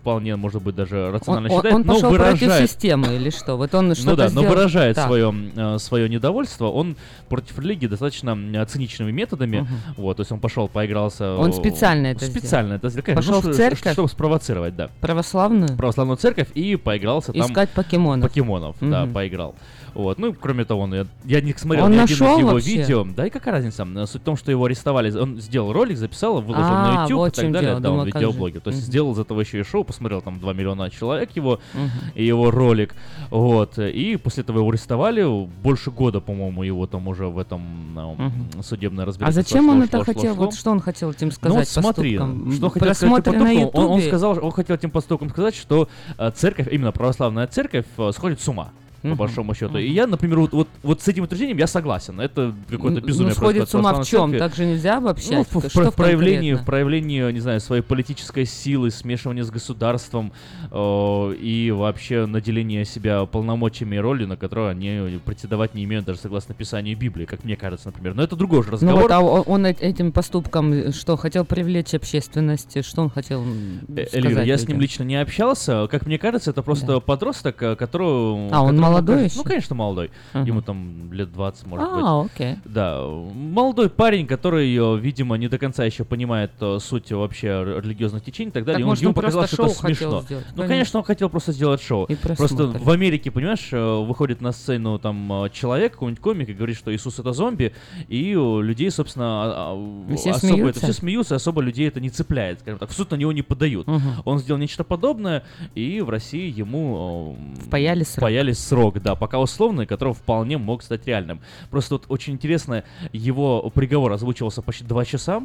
вполне, 0.00 0.36
может 0.36 0.62
быть, 0.62 0.74
даже 0.74 1.06
Он, 1.08 1.12
рационально 1.14 1.50
он- 1.50 1.56
считает, 1.56 1.74
он 1.74 1.82
но 1.82 1.94
пошел 1.94 2.10
против 2.14 2.40
выражает 2.40 2.70
системы 2.70 3.16
или 3.16 3.30
что? 3.30 3.56
Вот 3.56 3.74
он 3.74 3.94
что-то 3.94 4.10
ну 4.10 4.16
да, 4.16 4.24
но 4.24 4.30
сделал. 4.30 4.48
Выражает 4.78 4.96
Так. 4.96 5.06
свое, 5.06 5.34
э, 5.56 5.78
свое 5.78 6.08
недовольство. 6.08 6.66
Он 6.66 6.96
против 7.28 7.58
религии 7.58 7.86
достаточно 7.86 8.36
циничными 8.66 9.10
методами. 9.10 9.58
Мгм. 9.60 9.68
Вот, 9.96 10.16
то 10.16 10.20
есть 10.22 10.32
он 10.32 10.40
пошел, 10.40 10.68
поигрался. 10.68 11.34
Он 11.36 11.52
специально 11.52 12.08
это 12.08 12.24
Специально 12.24 12.74
это 12.74 12.88
сделал. 12.88 13.04
конечно, 13.06 13.32
Пошел 13.32 13.42
ну, 13.48 13.52
в 13.52 13.56
церковь? 13.56 13.92
Чтобы 13.92 14.08
спровоцировать, 14.08 14.76
да. 14.76 14.90
Православную? 15.00 15.76
Православную 15.76 16.16
церковь 16.16 16.48
и 16.54 16.76
поигрался 16.76 17.32
там 17.32 17.46
Искать 17.50 17.70
покемонов. 17.70 18.28
покемонов, 18.28 18.76
да, 18.80 19.04
Мгм. 19.04 19.14
поиграл. 19.14 19.54
Вот, 19.94 20.18
ну, 20.18 20.32
кроме 20.32 20.64
того, 20.64 20.86
ну, 20.86 20.94
я, 20.96 21.06
я 21.24 21.40
не 21.40 21.52
смотрел 21.54 21.86
Он 21.86 21.92
ни 21.92 21.96
один 21.96 22.14
из 22.14 22.20
его 22.20 22.50
вообще? 22.52 22.76
видео. 22.76 23.04
Да 23.04 23.26
и 23.26 23.30
какая 23.30 23.52
разница? 23.52 23.84
Суть 24.06 24.20
в 24.22 24.24
том, 24.24 24.36
что 24.36 24.50
его 24.52 24.64
арестовали. 24.66 25.10
Он 25.16 25.40
сделал 25.40 25.72
ролик, 25.72 25.96
записал, 25.96 26.40
выложил 26.40 26.62
А, 26.72 26.84
на 26.98 27.02
YouTube 27.02 27.18
вот 27.18 27.32
и 27.32 27.40
так 27.42 27.52
далее. 27.52 27.70
дело. 27.70 27.80
Да, 27.80 27.90
он 27.90 27.98
как 28.10 28.20
же. 28.20 28.26
видеоблогер. 28.28 28.60
То 28.60 28.70
есть 28.70 28.82
Мгм. 28.82 28.86
сделал 28.86 29.12
из 29.14 29.18
этого 29.18 29.40
еще 29.40 29.58
и 29.60 29.62
шоу, 29.64 29.82
посмотрел 29.84 30.20
там 30.20 30.38
2 30.38 30.52
миллиона 30.52 30.90
человек 30.90 31.30
его 31.34 31.58
Мгм. 31.74 31.90
и 32.14 32.24
его 32.24 32.50
ролик. 32.50 32.94
Вот. 33.30 33.78
И 33.78 34.16
после 34.16 34.42
этого 34.44 34.58
его 34.58 34.67
арестовали. 34.70 35.24
Больше 35.62 35.90
года, 35.90 36.20
по-моему, 36.20 36.62
его 36.62 36.86
там 36.86 37.08
уже 37.08 37.26
в 37.26 37.38
этом 37.38 37.94
ну, 37.94 38.14
Мгм. 38.14 38.62
судебное 38.62 39.04
А 39.04 39.06
разбирательство. 39.06 39.42
зачем 39.42 39.64
шло, 39.64 39.72
он 39.72 39.78
шло, 39.78 39.84
это 39.86 39.96
шло, 39.96 40.04
хотел? 40.14 40.34
шло. 40.34 40.44
Вот 40.44 40.54
что 40.54 40.70
он 40.70 40.80
хотел 40.80 41.10
этим 41.10 41.26
Ну 41.28 41.32
сказать 41.32 41.58
вот 41.58 41.68
смотри, 41.68 42.18
поступком? 42.18 42.52
что 42.52 42.68
хотел 42.70 42.94
сказать 42.94 43.24
поступком? 43.24 43.70
Он, 43.74 43.86
он 43.92 44.02
сказал, 44.02 44.38
он 44.44 44.50
хотел 44.52 44.76
этим 44.76 44.90
поступком 44.90 45.30
сказать, 45.30 45.54
что 45.54 45.88
э, 46.18 46.30
церковь, 46.34 46.68
именно 46.70 46.92
православная 46.92 47.46
церковь, 47.46 47.86
э, 47.96 48.10
сходит 48.14 48.40
с 48.40 48.48
ума. 48.48 48.70
По 49.02 49.14
большому 49.14 49.54
счету. 49.54 49.78
И 49.78 49.88
я, 49.90 50.06
например, 50.06 50.40
вот, 50.40 50.52
вот, 50.52 50.68
вот 50.82 51.00
с 51.02 51.08
этим 51.08 51.24
утверждением 51.24 51.56
я 51.58 51.66
согласен. 51.66 52.20
Это 52.20 52.52
какое-то 52.68 53.00
Ну, 53.00 53.06
безумие. 53.06 53.34
просто 53.34 53.40
сходит 53.40 53.68
с 53.70 53.74
ума 53.74 53.92
в 53.94 54.06
чем? 54.06 54.36
Так 54.36 54.54
же 54.54 54.66
нельзя 54.66 55.00
Ну, 55.00 55.06
обобщать. 55.08 55.46
в, 55.50 55.54
в 55.60 55.90
в 55.90 55.94
проявлении, 55.94 56.54
в 56.54 56.64
проявлении, 56.64 57.30
не 57.32 57.40
знаю, 57.40 57.60
своей 57.60 57.82
политической 57.82 58.44
силы, 58.44 58.90
смешивания 58.90 59.42
с 59.44 59.50
государством 59.50 60.32
э, 60.70 61.34
и 61.40 61.70
вообще 61.70 62.26
наделение 62.26 62.84
себя 62.84 63.24
полномочиями 63.26 63.96
и 63.96 63.98
ролью, 63.98 64.28
на 64.28 64.36
которую 64.36 64.68
они 64.68 65.18
претендовать 65.24 65.74
не 65.74 65.84
имеют 65.84 66.04
даже 66.04 66.18
согласно 66.20 66.54
Писанию 66.54 66.96
Библии, 66.96 67.24
как 67.24 67.44
мне 67.44 67.56
кажется, 67.56 67.88
например. 67.88 68.14
Но 68.14 68.22
это 68.22 68.36
другой 68.36 68.62
же 68.62 68.68
Ну 68.68 68.72
разговор. 68.74 69.02
вот, 69.02 69.10
а 69.12 69.20
он 69.20 69.66
э- 69.66 69.72
этим 69.78 70.12
поступком 70.12 70.72
э, 70.72 70.92
что, 70.92 71.16
хотел 71.16 71.44
привлечь 71.44 71.94
общественность? 71.94 72.84
Что 72.84 73.02
он 73.02 73.10
хотел 73.10 73.44
Э, 73.88 74.06
сказать 74.06 74.14
Эльвира, 74.14 74.42
я 74.44 74.58
с 74.58 74.66
ним 74.66 74.80
лично 74.80 75.02
не 75.04 75.16
общался. 75.16 75.86
Как 75.90 76.06
мне 76.06 76.18
кажется, 76.18 76.50
это 76.50 76.62
просто 76.62 77.00
подросток, 77.00 77.62
э, 77.62 77.76
которого... 77.76 78.48
А, 78.50 78.62
он 78.62 78.76
молодой 78.88 79.16
кажется- 79.16 79.34
еще? 79.38 79.44
Ну, 79.44 79.48
конечно, 79.50 79.74
молодой. 79.76 80.10
Ага. 80.32 80.46
Ему 80.46 80.62
там 80.62 81.12
лет 81.12 81.32
20, 81.32 81.66
может 81.66 81.92
быть. 81.94 82.04
А, 82.04 82.20
окей. 82.22 82.56
Да, 82.64 83.02
молодой 83.06 83.90
парень, 83.90 84.26
который, 84.26 84.74
э, 84.74 84.98
видимо, 84.98 85.36
не 85.36 85.48
до 85.48 85.58
конца 85.58 85.84
еще 85.84 86.04
понимает 86.04 86.52
э, 86.60 86.78
суть 86.80 87.10
вообще 87.12 87.48
религиозных 87.82 88.24
течений 88.24 88.50
и 88.50 88.52
так 88.52 88.64
далее. 88.64 88.74
Так, 88.76 88.80
Ему- 88.80 88.90
может, 88.90 89.02
ему 89.02 89.10
он 89.10 89.14
показалось, 89.14 89.52
что 89.52 89.66
это 89.66 89.74
смешно. 89.74 90.22
сделать, 90.22 90.44
Ну, 90.50 90.56
конечно. 90.56 90.68
конечно, 90.68 90.98
он 91.00 91.04
хотел 91.04 91.28
просто 91.28 91.52
сделать 91.52 91.82
шоу. 91.82 92.04
И 92.06 92.14
Просто 92.14 92.66
в 92.66 92.90
Америке, 92.90 93.30
понимаешь, 93.30 93.68
э, 93.72 94.04
выходит 94.04 94.40
на 94.40 94.52
сцену 94.52 94.98
там 94.98 95.48
человек, 95.52 95.92
какой-нибудь 95.92 96.20
комик, 96.22 96.48
и 96.48 96.52
говорит, 96.54 96.76
что 96.76 96.94
Иисус 96.94 97.18
это 97.18 97.32
зомби, 97.32 97.72
и 98.08 98.34
у 98.36 98.60
людей, 98.60 98.90
собственно, 98.90 99.26
а- 99.44 99.74
а, 99.74 100.16
все 100.16 100.30
особо 100.30 100.52
смеются? 100.52 100.78
это 100.80 100.92
все 100.92 101.00
смеются, 101.00 101.34
особо 101.36 101.62
людей 101.62 101.88
это 101.88 102.00
не 102.00 102.10
цепляет, 102.10 102.60
скажем 102.60 102.78
так, 102.78 102.90
в 102.90 102.92
суд 102.94 103.10
на 103.10 103.16
него 103.16 103.32
не 103.32 103.42
подают. 103.42 103.86
Мгм. 103.86 104.00
Он 104.24 104.38
сделал 104.38 104.60
нечто 104.60 104.84
подобное, 104.84 105.44
и 105.74 106.00
в 106.00 106.10
России 106.10 106.50
ему 106.52 107.36
Впаяли 107.66 108.04
срок. 108.04 108.18
впаяли 108.24 108.52
срок, 108.52 108.77
да, 109.02 109.14
пока 109.14 109.38
условный, 109.38 109.86
который 109.86 110.14
вполне 110.14 110.58
мог 110.58 110.82
стать 110.82 111.06
реальным. 111.06 111.40
Просто 111.70 111.94
вот 111.94 112.06
очень 112.08 112.34
интересно, 112.34 112.84
его 113.12 113.70
приговор 113.70 114.12
озвучивался 114.12 114.62
почти 114.62 114.84
два 114.84 115.04
часа. 115.04 115.42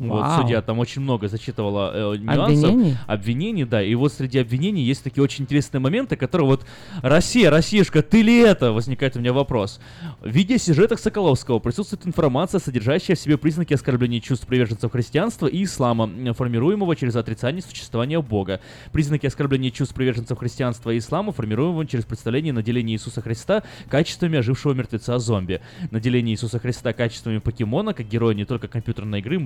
Вот, 0.00 0.22
Вау. 0.22 0.40
судья 0.40 0.62
там 0.62 0.78
очень 0.78 1.02
много 1.02 1.28
зачитывала 1.28 2.14
э, 2.14 2.16
нюансов. 2.16 2.70
Обвинений? 2.70 2.96
Обвинений, 3.06 3.64
да. 3.66 3.82
И 3.82 3.94
вот 3.94 4.14
среди 4.14 4.38
обвинений 4.38 4.82
есть 4.82 5.04
такие 5.04 5.22
очень 5.22 5.44
интересные 5.44 5.78
моменты, 5.78 6.16
которые 6.16 6.46
вот 6.46 6.64
Россия, 7.02 7.50
Россишка, 7.50 8.02
ты 8.02 8.22
ли 8.22 8.38
это? 8.38 8.72
Возникает 8.72 9.16
у 9.16 9.20
меня 9.20 9.34
вопрос. 9.34 9.78
В 10.20 10.30
видеосюжетах 10.30 11.00
Соколовского 11.00 11.58
присутствует 11.58 12.06
информация, 12.06 12.60
содержащая 12.60 13.14
в 13.14 13.20
себе 13.20 13.36
признаки 13.36 13.74
оскорбления 13.74 14.20
чувств 14.20 14.46
приверженцев 14.46 14.90
христианства 14.90 15.46
и 15.46 15.64
ислама, 15.64 16.08
формируемого 16.32 16.96
через 16.96 17.14
отрицание 17.16 17.60
существования 17.60 18.22
Бога. 18.22 18.62
Признаки 18.92 19.26
оскорбления 19.26 19.70
чувств 19.70 19.94
приверженцев 19.94 20.38
христианства 20.38 20.92
и 20.92 20.98
ислама, 20.98 21.32
формируемого 21.32 21.86
через 21.86 22.06
представление 22.06 22.54
наделения 22.54 22.94
Иисуса 22.94 23.20
Христа 23.20 23.64
качествами 23.90 24.38
ожившего 24.38 24.72
мертвеца-зомби. 24.72 25.60
Наделение 25.90 26.34
Иисуса 26.34 26.58
Христа 26.58 26.94
качествами 26.94 27.36
покемона, 27.36 27.92
как 27.92 28.08
героя 28.08 28.34
не 28.34 28.46
только 28.46 28.66
компьютерной 28.66 29.18
игры, 29.18 29.38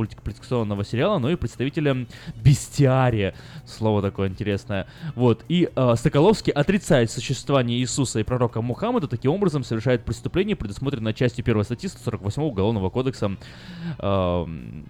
мультипликационного 0.45 0.85
сериала, 0.85 1.19
но 1.19 1.31
и 1.31 1.37
представителя 1.37 2.07
бестиария. 2.37 3.35
Слово 3.67 4.03
такое 4.03 4.29
интересное. 4.29 4.87
Вот. 5.15 5.45
И 5.49 5.69
э, 5.75 5.95
Соколовский 5.97 6.53
отрицает 6.53 7.11
существование 7.11 7.79
Иисуса 7.79 8.21
и 8.21 8.23
пророка 8.23 8.61
Мухаммада, 8.63 9.09
таким 9.09 9.33
образом 9.33 9.65
совершает 9.65 10.05
преступление, 10.05 10.57
предусмотренное 10.57 11.13
частью 11.13 11.45
1 11.47 11.65
статьи 11.65 11.89
148 11.89 12.43
Уголовного 12.43 12.91
кодекса 12.91 13.37
эм, 13.99 14.87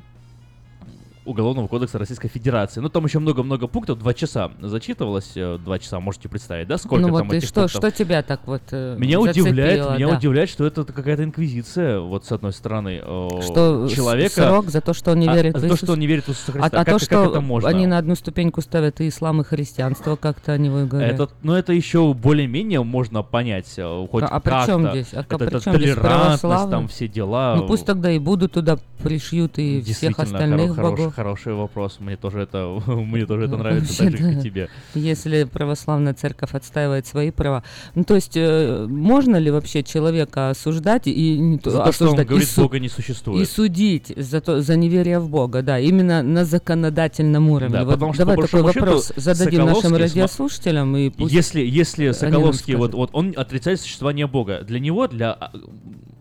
Уголовного 1.24 1.68
кодекса 1.68 1.98
Российской 1.98 2.28
Федерации. 2.28 2.80
Ну, 2.80 2.88
там 2.90 3.04
еще 3.06 3.18
много-много 3.18 3.66
пунктов, 3.66 3.98
два 3.98 4.12
часа 4.12 4.50
зачитывалось, 4.60 5.32
э, 5.36 5.58
два 5.58 5.78
часа, 5.78 5.98
можете 6.00 6.28
представить, 6.28 6.68
да, 6.68 6.76
сколько 6.76 7.06
ну 7.06 7.16
там 7.16 7.28
вот 7.28 7.34
этих 7.34 7.48
что, 7.48 7.62
пунктов? 7.62 7.80
что 7.80 7.90
тебя 7.90 8.22
так 8.22 8.40
вот 8.46 8.60
э, 8.72 8.96
Меня 8.98 9.20
удивляет, 9.20 9.78
зацепило, 9.78 9.96
меня 9.96 10.08
да? 10.08 10.16
удивляет, 10.18 10.50
что 10.50 10.66
это 10.66 10.84
какая-то 10.84 11.24
инквизиция, 11.24 12.00
вот 12.00 12.26
с 12.26 12.32
одной 12.32 12.52
стороны, 12.52 13.00
э, 13.02 13.28
Что 13.42 13.88
человека. 13.88 14.34
срок 14.48 14.68
за 14.68 14.80
то, 14.82 14.92
что 14.92 15.12
он 15.12 15.20
не 15.20 15.28
А- 15.28 15.34
верит 15.34 15.52
за 15.54 15.58
в 15.58 15.60
то, 15.62 15.66
Иисуса? 15.68 15.86
что 15.86 15.92
он 15.94 16.00
не 16.00 16.06
верит 16.06 16.24
в 16.24 16.28
Иисуса 16.28 16.44
А, 16.48 16.52
Христа. 16.52 16.66
а 16.66 16.70
Как- 16.70 16.86
то, 16.86 16.92
как 16.92 17.02
что 17.02 17.24
это 17.24 17.40
можно? 17.40 17.68
они 17.70 17.86
на 17.86 17.96
одну 17.98 18.14
ступеньку 18.16 18.60
ставят 18.60 19.00
и 19.00 19.08
ислам, 19.08 19.40
и 19.40 19.44
христианство, 19.44 20.16
как-то 20.16 20.52
они 20.52 20.68
его 20.68 20.80
и 20.80 20.84
говорят. 20.84 21.14
Это, 21.14 21.28
ну, 21.42 21.54
это 21.54 21.72
еще 21.72 22.12
более-менее 22.12 22.82
можно 22.84 23.22
понять, 23.22 23.66
хоть 24.10 24.24
А- 24.24 24.26
а 24.28 24.40
при 24.40 24.66
чем 24.66 24.90
здесь? 24.90 25.08
А 25.14 25.20
это, 25.20 25.38
при 25.38 25.46
это 25.48 25.60
чем 25.60 25.74
здесь 25.76 25.94
толерантность, 25.94 26.40
православие? 26.42 26.70
там 26.70 26.88
все 26.88 27.08
дела. 27.08 27.54
Ну 27.56 27.66
пусть 27.66 27.86
тогда 27.86 28.10
и 28.10 28.18
будут 28.18 28.52
туда 28.52 28.78
пришьют 29.02 29.58
и 29.58 29.80
всех 29.82 30.18
остальных 30.18 30.72
хоро- 30.72 30.82
богов. 30.82 31.13
Хороший 31.14 31.54
вопрос. 31.54 31.96
Мне 32.00 32.16
тоже 32.16 32.40
это, 32.40 32.80
мне 32.86 33.26
тоже 33.26 33.44
это 33.46 33.56
нравится 33.56 34.04
так 34.04 34.10
же, 34.12 34.18
как 34.18 34.32
и 34.38 34.42
тебе. 34.42 34.68
Если 34.94 35.44
православная 35.44 36.14
церковь 36.14 36.54
отстаивает 36.54 37.06
свои 37.06 37.30
права. 37.30 37.62
Ну, 37.94 38.04
то 38.04 38.14
есть, 38.14 38.36
э, 38.36 38.86
можно 38.88 39.36
ли 39.36 39.50
вообще 39.50 39.82
человека 39.82 40.50
осуждать 40.50 41.06
и 41.06 41.38
не 41.38 41.58
то- 41.58 41.70
За 41.70 41.84
то, 41.84 41.92
что 41.92 42.10
он 42.10 42.20
и 42.20 42.24
говорит, 42.24 42.48
су- 42.48 42.62
Бога 42.62 42.78
не 42.78 42.88
существует. 42.88 43.42
И 43.42 43.50
судить 43.50 44.12
за, 44.16 44.40
то, 44.40 44.60
за 44.60 44.76
неверие 44.76 45.18
в 45.18 45.28
Бога, 45.28 45.62
да, 45.62 45.78
именно 45.78 46.22
на 46.22 46.44
законодательном 46.44 47.50
уровне. 47.50 47.74
Да, 47.78 47.84
Вот 47.84 47.94
потому 47.94 48.12
что, 48.14 48.24
давай 48.24 48.36
такой 48.46 48.62
вопрос 48.62 49.08
счету, 49.08 49.20
зададим 49.20 49.66
нашим 49.66 49.96
радиослушателям 49.96 50.96
и 50.96 51.10
пусть 51.10 51.32
Если, 51.32 51.60
если 51.62 52.12
Соколовский, 52.12 52.74
вот, 52.74 52.94
вот 52.94 53.10
он 53.12 53.34
отрицает 53.36 53.80
существование 53.80 54.26
Бога, 54.26 54.62
для 54.62 54.80
него, 54.80 55.06
для 55.06 55.32
а, 55.32 55.52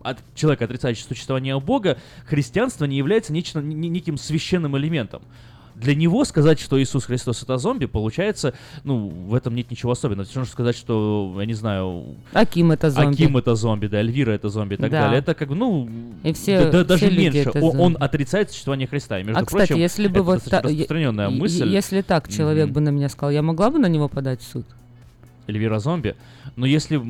от 0.04 0.18
человека, 0.36 0.66
отрицающего 0.66 1.08
существование 1.08 1.58
Бога, 1.58 1.96
христианство 2.26 2.84
не 2.84 2.96
является 2.96 3.32
нечто, 3.32 3.60
не- 3.60 3.74
не- 3.74 3.88
неким 3.88 4.16
священным 4.18 4.76
элементом. 4.78 5.22
Для 5.74 5.96
него 5.96 6.24
сказать, 6.24 6.60
что 6.60 6.80
Иисус 6.80 7.04
Христос 7.06 7.42
это 7.42 7.56
зомби, 7.58 7.86
получается, 7.86 8.54
ну, 8.84 9.08
в 9.08 9.34
этом 9.34 9.56
нет 9.56 9.72
ничего 9.72 9.90
особенного. 9.90 10.24
Все 10.24 10.36
равно, 10.36 10.48
сказать, 10.52 10.76
что, 10.76 11.34
я 11.40 11.46
не 11.46 11.54
знаю, 11.54 12.14
Аким 12.32 12.70
это 12.70 12.90
зомби. 12.90 13.14
Аким 13.14 13.36
это 13.38 13.56
зомби, 13.56 13.88
да, 13.88 13.98
Эльвира 13.98 14.30
это 14.30 14.50
зомби 14.50 14.74
и 14.74 14.76
так 14.76 14.88
Да. 14.92 15.00
далее. 15.00 15.18
Это 15.18 15.34
как, 15.34 15.48
бы, 15.48 15.56
ну, 15.56 15.88
И 16.22 16.32
все- 16.32 16.70
да- 16.70 16.84
даже 16.84 17.06
все 17.06 17.10
люди 17.10 17.34
меньше. 17.38 17.50
это 17.50 17.58
О- 17.58 17.70
Он, 17.70 17.76
зомби. 17.76 17.98
отрицает 17.98 18.50
существование 18.52 18.86
Христа. 18.86 19.18
И, 19.18 19.24
между 19.24 19.40
а, 19.42 19.44
кстати, 19.44 19.66
прочим, 19.66 19.82
если 19.82 20.06
бы 20.06 20.14
это 20.20 20.22
вот 20.22 20.44
та- 20.44 20.60
распространенная 20.60 21.30
мысль. 21.30 21.68
Если 21.68 22.02
так 22.02 22.28
человек 22.28 22.66
Мгм. 22.66 22.74
бы 22.74 22.80
на 22.80 22.88
меня 22.90 23.08
сказал, 23.08 23.32
я 23.32 23.42
могла 23.42 23.70
бы 23.70 23.80
на 23.80 23.86
него 23.88 24.08
подать 24.08 24.42
в 24.42 24.46
суд? 24.46 24.66
Эльвира 25.46 25.78
зомби. 25.78 26.16
Но 26.56 26.66
если 26.66 27.00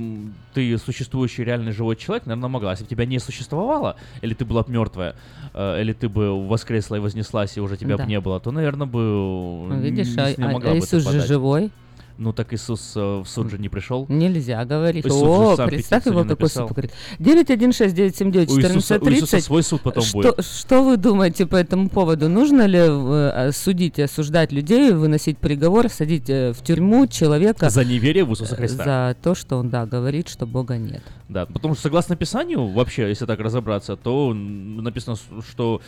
ты 0.55 0.77
существующий 0.79 1.45
реальный 1.45 1.73
живой 1.73 1.97
человек, 1.97 2.27
наверное, 2.27 2.49
могла. 2.49 2.73
Если 2.73 2.85
бы 2.85 2.91
тебя 2.91 3.07
не 3.07 3.19
существовало, 3.19 3.97
или 4.23 4.35
ты 4.35 4.45
была 4.45 4.65
мертвая, 4.67 5.15
э, 5.53 5.81
или 5.81 5.93
ты 5.93 6.09
бы 6.09 6.47
воскресла 6.49 6.97
и 6.97 6.99
вознеслась, 7.01 7.57
и 7.57 7.61
уже 7.61 7.77
тебя 7.77 7.97
Да. 7.97 8.05
бы 8.05 8.11
не 8.11 8.21
было, 8.21 8.41
то, 8.41 8.51
наверное, 8.51 8.87
бы 8.87 8.99
Ну, 9.01 9.81
видишь, 9.81 10.09
не 10.17 10.23
а, 10.23 10.35
не 10.37 10.45
а- 10.45 10.49
могла 10.51 10.73
а 10.73 10.75
бы 10.75 10.81
ты 10.81 10.97
Иисус 10.97 11.05
же 11.11 11.21
живой. 11.27 11.71
Ну 12.17 12.33
так 12.33 12.53
Иисус 12.55 12.93
э, 12.95 13.01
в 13.01 13.27
суд 13.27 13.51
же 13.51 13.59
не 13.59 13.69
пришел. 13.69 14.07
Нельзя 14.09 14.65
говорить. 14.65 15.05
Иисус 15.05 15.59
О, 15.59 15.67
представь 15.67 16.07
его 16.07 16.21
какой 16.23 16.29
написал. 16.31 16.69
супер. 16.69 16.91
916-979-1430. 17.19 18.47
У 18.53 18.59
Иисуса- 18.61 18.99
у 19.01 19.11
Иисуса 19.11 19.41
свой 19.41 19.63
суд 19.63 19.81
потом 19.83 20.03
что, 20.05 20.19
будет. 20.19 20.45
Что 20.45 20.85
вы 20.85 20.97
думаете 20.97 21.47
по 21.47 21.57
этому 21.57 21.89
поводу? 21.89 22.29
Нужно 22.29 22.67
ли 22.67 22.79
э, 22.81 23.51
судить 23.53 23.99
и 23.99 24.03
осуждать 24.03 24.53
людей, 24.53 24.93
выносить 24.93 25.39
приговор, 25.39 25.89
садить 25.89 26.31
э, 26.31 26.53
в 26.53 26.63
тюрьму 26.63 27.07
человека 27.07 27.69
За 27.71 27.85
неверие 27.85 28.25
в 28.25 28.31
Иисуса 28.31 28.55
Христа. 28.57 28.85
за 28.85 29.17
то, 29.21 29.35
что 29.35 29.57
он, 29.57 29.71
да, 29.71 29.85
говорит, 29.87 30.29
что 30.29 30.47
Бога 30.47 30.77
нет? 30.77 31.03
Да, 31.35 31.47
потому 31.47 31.75
что 31.75 31.83
согласно 31.83 32.15
Писанию, 32.15 32.65
вообще, 32.69 33.09
если 33.09 33.27
так 33.27 33.41
разобраться, 33.41 33.97
то 33.97 34.33
написано, 34.33 35.17
что 35.49 35.81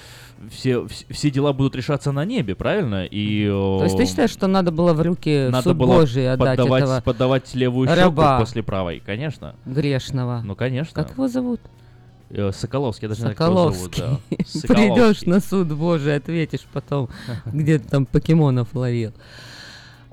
все, 0.51 0.73
вс- 0.81 1.07
все 1.09 1.31
дела 1.31 1.53
будут 1.53 1.77
решаться 1.77 2.11
на 2.11 2.25
небе, 2.25 2.57
правильно? 2.57 3.05
И, 3.05 3.47
То 3.47 3.85
есть 3.85 3.97
ты 3.97 4.07
считаешь, 4.07 4.31
что 4.31 4.49
надо 4.49 4.73
было 4.73 4.93
в 4.93 5.01
руки 5.01 5.47
надо 5.49 5.69
суд 5.71 5.77
было 5.77 6.01
Божий 6.01 6.33
отдать 6.33 6.59
поддавать, 6.59 6.83
этого 6.83 7.01
поддавать 7.01 7.55
левую 7.55 7.87
щеку 7.87 8.01
раба 8.01 8.41
после 8.41 8.65
правой, 8.65 9.01
конечно. 9.07 9.55
грешного? 9.67 10.43
Ну, 10.45 10.57
конечно. 10.57 11.01
Как 11.01 11.13
его 11.13 11.29
зовут? 11.29 11.61
Э, 12.31 12.51
Соколовский, 12.53 13.05
я 13.05 13.09
даже 13.11 13.21
не 13.21 13.23
знаю, 13.23 13.37
как 13.37 13.49
его 13.49 13.71
зовут. 13.71 13.95
Соколовский. 13.95 14.21
да. 14.31 14.75
Придешь 14.75 15.21
Соколовский. 15.21 15.31
на 15.31 15.39
суд 15.39 15.69
Божий, 15.69 16.17
ответишь 16.17 16.67
потом, 16.73 17.09
где 17.47 17.79
ты 17.79 17.89
там 17.89 18.05
покемонов 18.05 18.75
ловил. 18.75 19.13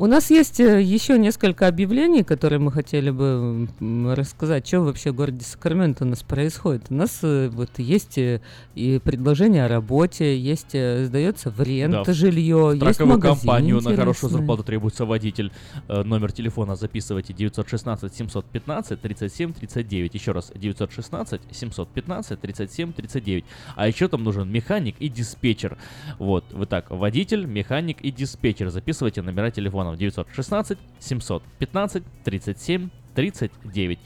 У 0.04 0.06
нас 0.06 0.30
есть 0.32 0.60
э, 0.60 0.82
еще 0.82 1.18
несколько 1.18 1.66
объявлений, 1.66 2.24
которые 2.24 2.60
мы 2.60 2.74
хотели 2.74 3.10
бы 3.10 3.70
рассказать, 4.14 4.68
что 4.68 4.82
вообще 4.82 5.12
в 5.12 5.16
городе 5.16 5.46
Сакраменто 5.46 6.04
у 6.04 6.08
нас 6.08 6.24
происходит. 6.24 6.88
У 6.90 6.94
нас 6.94 7.20
э, 7.22 7.48
вот 7.48 7.80
есть 7.80 8.18
э, 8.18 8.42
и 8.76 9.00
предложение 9.02 9.64
о 9.64 9.70
работе, 9.70 10.38
есть 10.38 10.72
сдается 10.72 11.52
в 11.52 11.62
рент 11.62 11.94
Да, 11.94 12.04
в 12.04 12.14
жилье, 12.14 12.72
есть 12.74 12.82
Страховую 12.82 13.16
магазин 13.16 13.38
компанию 13.38 13.76
на 13.78 13.96
хорошую 13.96 14.30
интересный. 14.30 14.30
зарплату 14.40 14.64
требуется 14.64 15.06
водитель. 15.06 15.54
Номер 15.88 16.34
телефона 16.34 16.76
записывайте 16.76 17.32
916 17.32 18.14
715 18.14 19.00
37 19.00 19.54
39. 19.54 20.14
Еще 20.16 20.32
раз 20.34 20.52
916 20.54 21.42
715 21.50 22.42
37 22.42 22.92
39. 22.92 23.46
А 23.78 23.88
еще 23.88 24.10
там 24.10 24.26
нужен 24.26 24.52
механик 24.52 24.98
и 25.00 25.08
диспетчер. 25.08 25.78
Вот, 26.20 26.44
вы 26.52 26.66
так, 26.66 26.92
водитель, 26.92 27.46
механик 27.46 28.02
и 28.02 28.12
диспетчер. 28.12 28.70
Записывайте 28.70 29.22
номера 29.22 29.50
телефонов 29.50 29.93
916 29.96 30.78
715 31.00 32.04
37 32.24 32.90
39. 33.16 34.00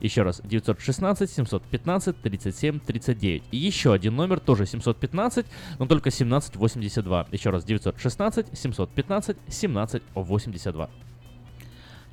Еще 0.00 0.22
раз, 0.22 0.40
916 0.44 1.30
715 1.30 2.20
37 2.20 2.80
39. 2.80 3.42
И 3.50 3.56
еще 3.56 3.92
один 3.92 4.16
номер, 4.16 4.40
тоже 4.40 4.66
715, 4.66 5.46
но 5.78 5.86
только 5.86 6.08
1782. 6.08 7.28
Еще 7.32 7.50
раз, 7.50 7.64
916 7.64 8.46
715 8.56 9.36
1782. 9.48 10.90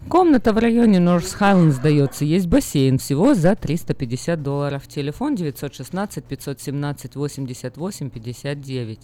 Комната 0.09 0.51
в 0.51 0.57
районе 0.57 0.99
Норс 0.99 1.33
Хайленд 1.33 1.73
сдается. 1.73 2.25
Есть 2.25 2.47
бассейн. 2.47 2.97
Всего 2.97 3.35
за 3.35 3.55
350 3.55 4.41
долларов. 4.41 4.87
Телефон 4.87 5.35
916 5.35 6.25
517 6.25 7.15
88 7.15 8.09
59. 8.09 8.99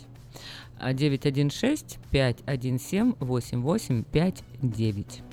916 0.80 2.00
517 2.12 4.06
8859. 4.12 5.27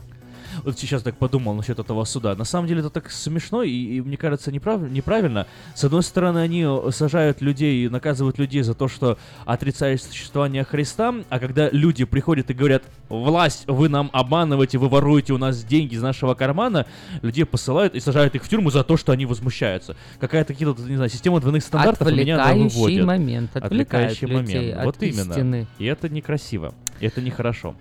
Вот 0.63 0.79
сейчас 0.79 1.03
так 1.03 1.17
подумал 1.17 1.55
насчет 1.55 1.79
этого 1.79 2.05
суда. 2.05 2.35
На 2.35 2.45
самом 2.45 2.69
деле 2.69 2.81
это 2.81 2.91
так 2.91 3.11
смешно 3.11 3.63
и, 3.63 3.71
и 3.71 4.01
мне 4.01 4.17
кажется, 4.17 4.53
неправ, 4.53 4.81
неправильно. 4.83 5.47
С 5.75 5.85
одной 5.85 6.03
стороны, 6.03 6.39
они 6.39 6.67
сажают 6.91 7.41
людей, 7.41 7.89
наказывают 7.89 8.39
людей 8.39 8.63
за 8.63 8.75
то, 8.75 8.89
что 8.89 9.19
отрицают 9.45 10.03
существование 10.03 10.65
Христа, 10.65 11.15
а 11.29 11.39
когда 11.39 11.69
люди 11.71 12.05
приходят 12.05 12.51
и 12.51 12.55
говорят, 12.55 12.85
власть, 13.09 13.65
вы 13.67 13.89
нам 13.89 14.11
обманываете, 14.13 14.79
вы 14.79 14.89
воруете 14.89 15.33
у 15.33 15.39
нас 15.39 15.65
деньги 15.65 15.95
из 15.95 16.03
нашего 16.03 16.35
кармана, 16.35 16.87
людей 17.23 17.45
посылают 17.45 17.95
и 17.95 18.01
сажают 18.01 18.35
их 18.35 18.45
в 18.45 18.49
тюрьму 18.49 18.71
за 18.71 18.85
то, 18.85 18.97
что 18.97 19.13
они 19.13 19.27
возмущаются. 19.27 19.97
Какая-то, 20.21 20.53
какие-то, 20.53 20.81
не 20.83 20.97
знаю, 20.97 21.11
система 21.11 21.41
двойных 21.41 21.63
стандартов 21.63 22.11
меня 22.13 22.55
выводит. 22.55 23.05
момент, 23.05 23.57
отвлекающий 23.57 24.27
момент. 24.27 24.85
Вот 24.85 25.03
именно. 25.03 25.33
Истины. 25.33 25.67
И 25.79 25.85
это 25.85 26.09
некрасиво. 26.09 26.75
И 27.01 27.07
это 27.07 27.21
нехорошо. 27.21 27.75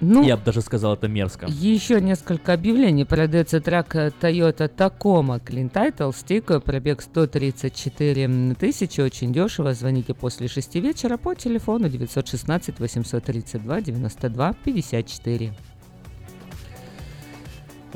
Ну, 0.00 0.22
Я 0.22 0.36
бы 0.36 0.44
даже 0.44 0.60
сказал, 0.60 0.94
это 0.94 1.08
мерзко. 1.08 1.46
Еще 1.46 2.00
несколько 2.00 2.52
объявлений. 2.52 3.04
Продается 3.04 3.60
трак 3.60 3.96
Toyota 3.96 4.70
Tacoma 4.72 5.42
Clean 5.44 5.70
Title, 5.70 6.14
стик, 6.16 6.62
пробег 6.62 7.02
134 7.02 8.54
тысячи, 8.54 9.00
очень 9.00 9.32
дешево. 9.32 9.74
Звоните 9.74 10.14
после 10.14 10.46
6 10.46 10.76
вечера 10.76 11.16
по 11.16 11.34
телефону 11.34 11.88
916 11.88 12.78
832 12.78 13.80
92 13.80 14.52
54. 14.64 15.52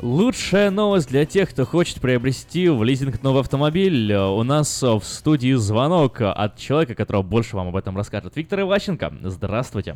Лучшая 0.01 0.71
новость 0.71 1.07
для 1.07 1.25
тех, 1.25 1.51
кто 1.51 1.65
хочет 1.65 2.01
приобрести 2.01 2.67
в 2.67 2.83
лизинг 2.83 3.23
новый 3.23 3.39
автомобиль. 3.39 4.13
У 4.13 4.43
нас 4.43 4.81
в 4.81 5.01
студии 5.03 5.53
звонок 5.53 6.19
от 6.19 6.57
человека, 6.57 6.95
который 6.95 7.23
больше 7.23 7.55
вам 7.55 7.69
об 7.69 7.77
этом 7.77 7.95
расскажет. 7.95 8.35
Виктор 8.35 8.59
Иващенко, 8.59 9.13
здравствуйте. 9.23 9.95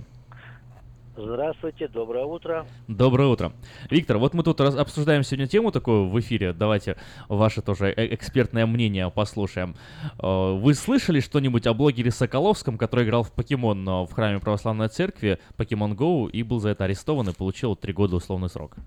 Здравствуйте, 1.17 1.87
доброе 1.87 2.25
утро. 2.25 2.67
Доброе 2.87 3.27
утро. 3.27 3.51
Виктор, 3.89 4.19
вот 4.19 4.35
мы 4.35 4.43
тут 4.43 4.61
раз 4.61 4.75
обсуждаем 4.75 5.23
сегодня 5.23 5.47
тему 5.47 5.71
такую 5.71 6.09
в 6.09 6.19
эфире. 6.19 6.53
Давайте 6.53 6.95
ваше 7.27 7.63
тоже 7.63 7.87
э, 7.87 8.13
экспертное 8.13 8.67
мнение 8.67 9.09
послушаем. 9.09 9.75
Э, 10.19 10.53
вы 10.53 10.75
слышали 10.75 11.19
что-нибудь 11.19 11.65
о 11.65 11.73
блогере 11.73 12.11
Соколовском, 12.11 12.77
который 12.77 13.05
играл 13.05 13.23
в 13.23 13.31
покемон 13.31 13.89
э, 13.89 14.05
в 14.05 14.11
храме 14.13 14.39
православной 14.39 14.89
церкви, 14.89 15.39
покемон 15.55 15.93
Go, 15.93 16.29
и 16.29 16.43
был 16.43 16.59
за 16.59 16.69
это 16.69 16.83
арестован 16.83 17.27
и 17.29 17.33
получил 17.33 17.75
три 17.75 17.93
года 17.93 18.17
условный 18.17 18.49
срок? 18.49 18.77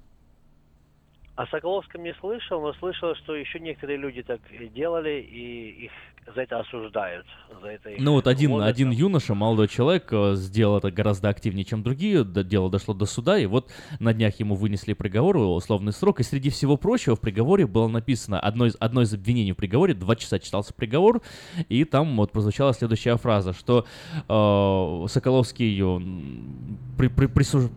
О 1.40 1.46
Соколовском 1.46 2.02
не 2.02 2.12
слышал, 2.20 2.60
но 2.60 2.74
слышал, 2.74 3.14
что 3.14 3.34
еще 3.34 3.60
некоторые 3.60 3.96
люди 3.96 4.22
так 4.22 4.42
делали, 4.74 5.22
и 5.22 5.86
их 5.86 5.90
за 6.34 6.42
это 6.42 6.60
осуждают. 6.60 7.24
За 7.62 7.68
это 7.68 7.92
ну 7.98 8.12
вот 8.12 8.26
один, 8.26 8.52
ловят. 8.52 8.68
один 8.68 8.90
юноша, 8.90 9.34
молодой 9.34 9.66
человек, 9.66 10.12
э, 10.12 10.34
сделал 10.34 10.76
это 10.76 10.90
гораздо 10.90 11.30
активнее, 11.30 11.64
чем 11.64 11.82
другие. 11.82 12.26
Дело 12.26 12.68
дошло 12.68 12.92
до 12.92 13.06
суда, 13.06 13.38
и 13.38 13.46
вот 13.46 13.70
на 14.00 14.12
днях 14.12 14.38
ему 14.38 14.54
вынесли 14.54 14.92
приговор, 14.92 15.38
условный 15.38 15.94
срок. 15.94 16.20
И 16.20 16.24
среди 16.24 16.50
всего 16.50 16.76
прочего 16.76 17.16
в 17.16 17.20
приговоре 17.20 17.66
было 17.66 17.88
написано, 17.88 18.38
одно 18.38 18.66
из, 18.66 18.76
одно 18.78 19.00
из 19.00 19.14
обвинений 19.14 19.52
в 19.52 19.56
приговоре, 19.56 19.94
два 19.94 20.16
часа 20.16 20.40
читался 20.40 20.74
приговор, 20.74 21.22
и 21.70 21.86
там 21.86 22.18
вот 22.18 22.32
прозвучала 22.32 22.74
следующая 22.74 23.16
фраза, 23.16 23.54
что 23.54 23.86
э, 24.28 25.06
Соколовский 25.08 25.80
при, 26.98 27.08
при, 27.08 27.28
присуж 27.28 27.70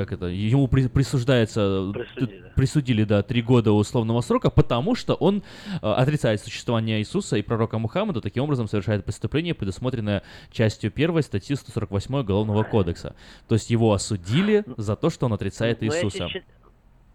как 0.00 0.12
это, 0.12 0.26
ему 0.26 0.66
при, 0.66 0.88
присуждается, 0.88 1.90
Присудили. 1.92 2.52
присудили, 2.56 3.04
да, 3.04 3.22
три 3.22 3.42
года 3.42 3.72
условного 3.72 4.22
срока, 4.22 4.50
потому 4.50 4.94
что 4.94 5.12
он 5.12 5.42
э, 5.82 5.86
отрицает 5.86 6.40
существование 6.40 7.00
Иисуса 7.00 7.36
и 7.36 7.42
пророка 7.42 7.78
Мухаммада, 7.78 8.22
таким 8.22 8.44
образом 8.44 8.66
совершает 8.66 9.04
преступление, 9.04 9.54
предусмотренное 9.54 10.22
частью 10.50 10.90
первой 10.90 11.22
статьи 11.22 11.54
148 11.54 12.14
Уголовного 12.14 12.62
кодекса. 12.62 13.14
То 13.46 13.56
есть 13.56 13.68
его 13.68 13.92
осудили 13.92 14.64
за 14.78 14.96
то, 14.96 15.10
что 15.10 15.26
он 15.26 15.34
отрицает 15.34 15.82
Но 15.82 15.88
Иисуса. 15.88 16.28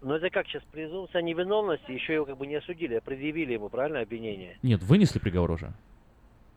Но 0.03 0.17
это 0.17 0.29
как 0.29 0.45
сейчас, 0.45 0.61
презумпция 0.71 1.23
невиновности, 1.23 1.91
еще 1.91 2.13
его 2.13 2.25
как 2.25 2.37
бы 2.37 2.45
не 2.45 2.55
осудили, 2.55 2.93
а 2.93 3.01
предъявили 3.01 3.53
ему, 3.53 3.69
правильно, 3.69 4.01
обвинение? 4.01 4.59
Нет, 4.61 4.83
вынесли 4.83 5.17
приговор 5.17 5.49
уже. 5.49 5.73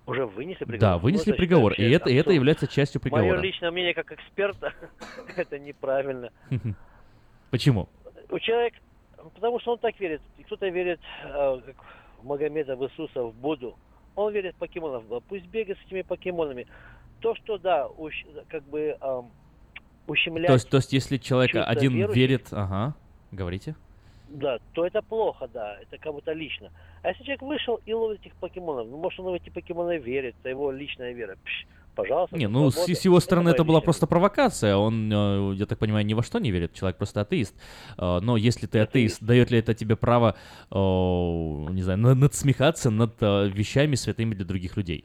Уже 0.08 0.24
вынесли 0.24 0.64
приговор? 0.64 0.80
Да, 0.80 0.98
вынесли 0.98 1.32
ну, 1.32 1.36
приговор, 1.36 1.72
и 1.74 1.90
это, 1.90 2.08
и 2.08 2.14
это 2.14 2.32
является 2.32 2.66
частью 2.66 2.98
приговора. 2.98 3.34
Мое 3.34 3.42
личное 3.42 3.70
мнение 3.70 3.92
как 3.92 4.10
эксперта, 4.10 4.72
это 5.36 5.58
неправильно. 5.58 6.30
Почему? 7.50 7.90
У 8.30 8.38
человека, 8.38 8.78
потому 9.34 9.60
что 9.60 9.72
он 9.72 9.78
так 9.78 10.00
верит. 10.00 10.22
Кто-то 10.46 10.66
верит 10.68 11.00
э, 11.24 11.60
как 11.66 11.76
в 12.22 12.24
Магомеда, 12.24 12.76
в 12.76 12.84
Иисуса, 12.86 13.22
в 13.22 13.34
Будду. 13.34 13.76
Он 14.14 14.32
верит 14.32 14.54
в 14.54 14.58
покемонов. 14.58 15.04
Пусть 15.28 15.44
бегает 15.46 15.78
с 15.78 15.86
этими 15.86 16.00
покемонами. 16.00 16.66
То, 17.20 17.34
что, 17.34 17.58
да, 17.58 17.86
ущ, 17.86 18.24
как 18.48 18.62
бы 18.64 18.96
э, 18.98 19.22
ущемляет... 20.06 20.46
То 20.46 20.54
есть, 20.54 20.70
то 20.70 20.76
есть 20.78 20.92
если 20.94 21.18
человек 21.18 21.54
один 21.54 21.92
верующих, 21.92 22.16
верит... 22.16 22.48
Ага, 22.52 22.94
говорите. 23.30 23.76
Да, 24.28 24.58
то 24.72 24.86
это 24.86 25.00
плохо, 25.02 25.48
да, 25.52 25.76
это 25.80 25.98
кому-то 25.98 26.32
лично. 26.32 26.70
А 27.02 27.08
если 27.08 27.24
человек 27.24 27.42
вышел 27.42 27.80
и 27.86 27.92
ловит 27.92 28.20
этих 28.20 28.34
покемонов, 28.34 28.88
ну, 28.88 28.98
может, 28.98 29.20
он 29.20 29.32
в 29.32 29.34
эти 29.34 29.48
покемоны 29.50 29.98
верит, 29.98 30.34
это 30.40 30.50
его 30.50 30.70
личная 30.70 31.12
вера. 31.12 31.36
Пш, 31.44 31.66
пожалуйста. 31.94 32.36
Не, 32.36 32.46
ну, 32.46 32.70
с, 32.70 32.76
с 32.76 33.04
его 33.04 33.20
стороны 33.20 33.48
это, 33.48 33.56
это 33.56 33.64
была 33.64 33.80
просто 33.80 34.06
провокация. 34.06 34.76
Он, 34.76 35.10
э, 35.10 35.54
я 35.54 35.66
так 35.66 35.78
понимаю, 35.78 36.04
ни 36.04 36.14
во 36.14 36.22
что 36.22 36.38
не 36.38 36.50
верит. 36.50 36.74
Человек 36.74 36.98
просто 36.98 37.22
атеист. 37.22 37.54
Э, 37.96 38.20
но 38.20 38.36
если 38.36 38.66
ты 38.66 38.80
атеист, 38.80 39.22
дает 39.22 39.50
ли 39.50 39.58
это 39.58 39.74
тебе 39.74 39.96
право, 39.96 40.36
э, 40.70 40.74
не 40.74 41.82
знаю, 41.82 41.98
надсмехаться 41.98 42.90
над 42.90 43.20
вещами 43.20 43.94
святыми 43.94 44.34
для 44.34 44.44
других 44.44 44.76
людей? 44.76 45.04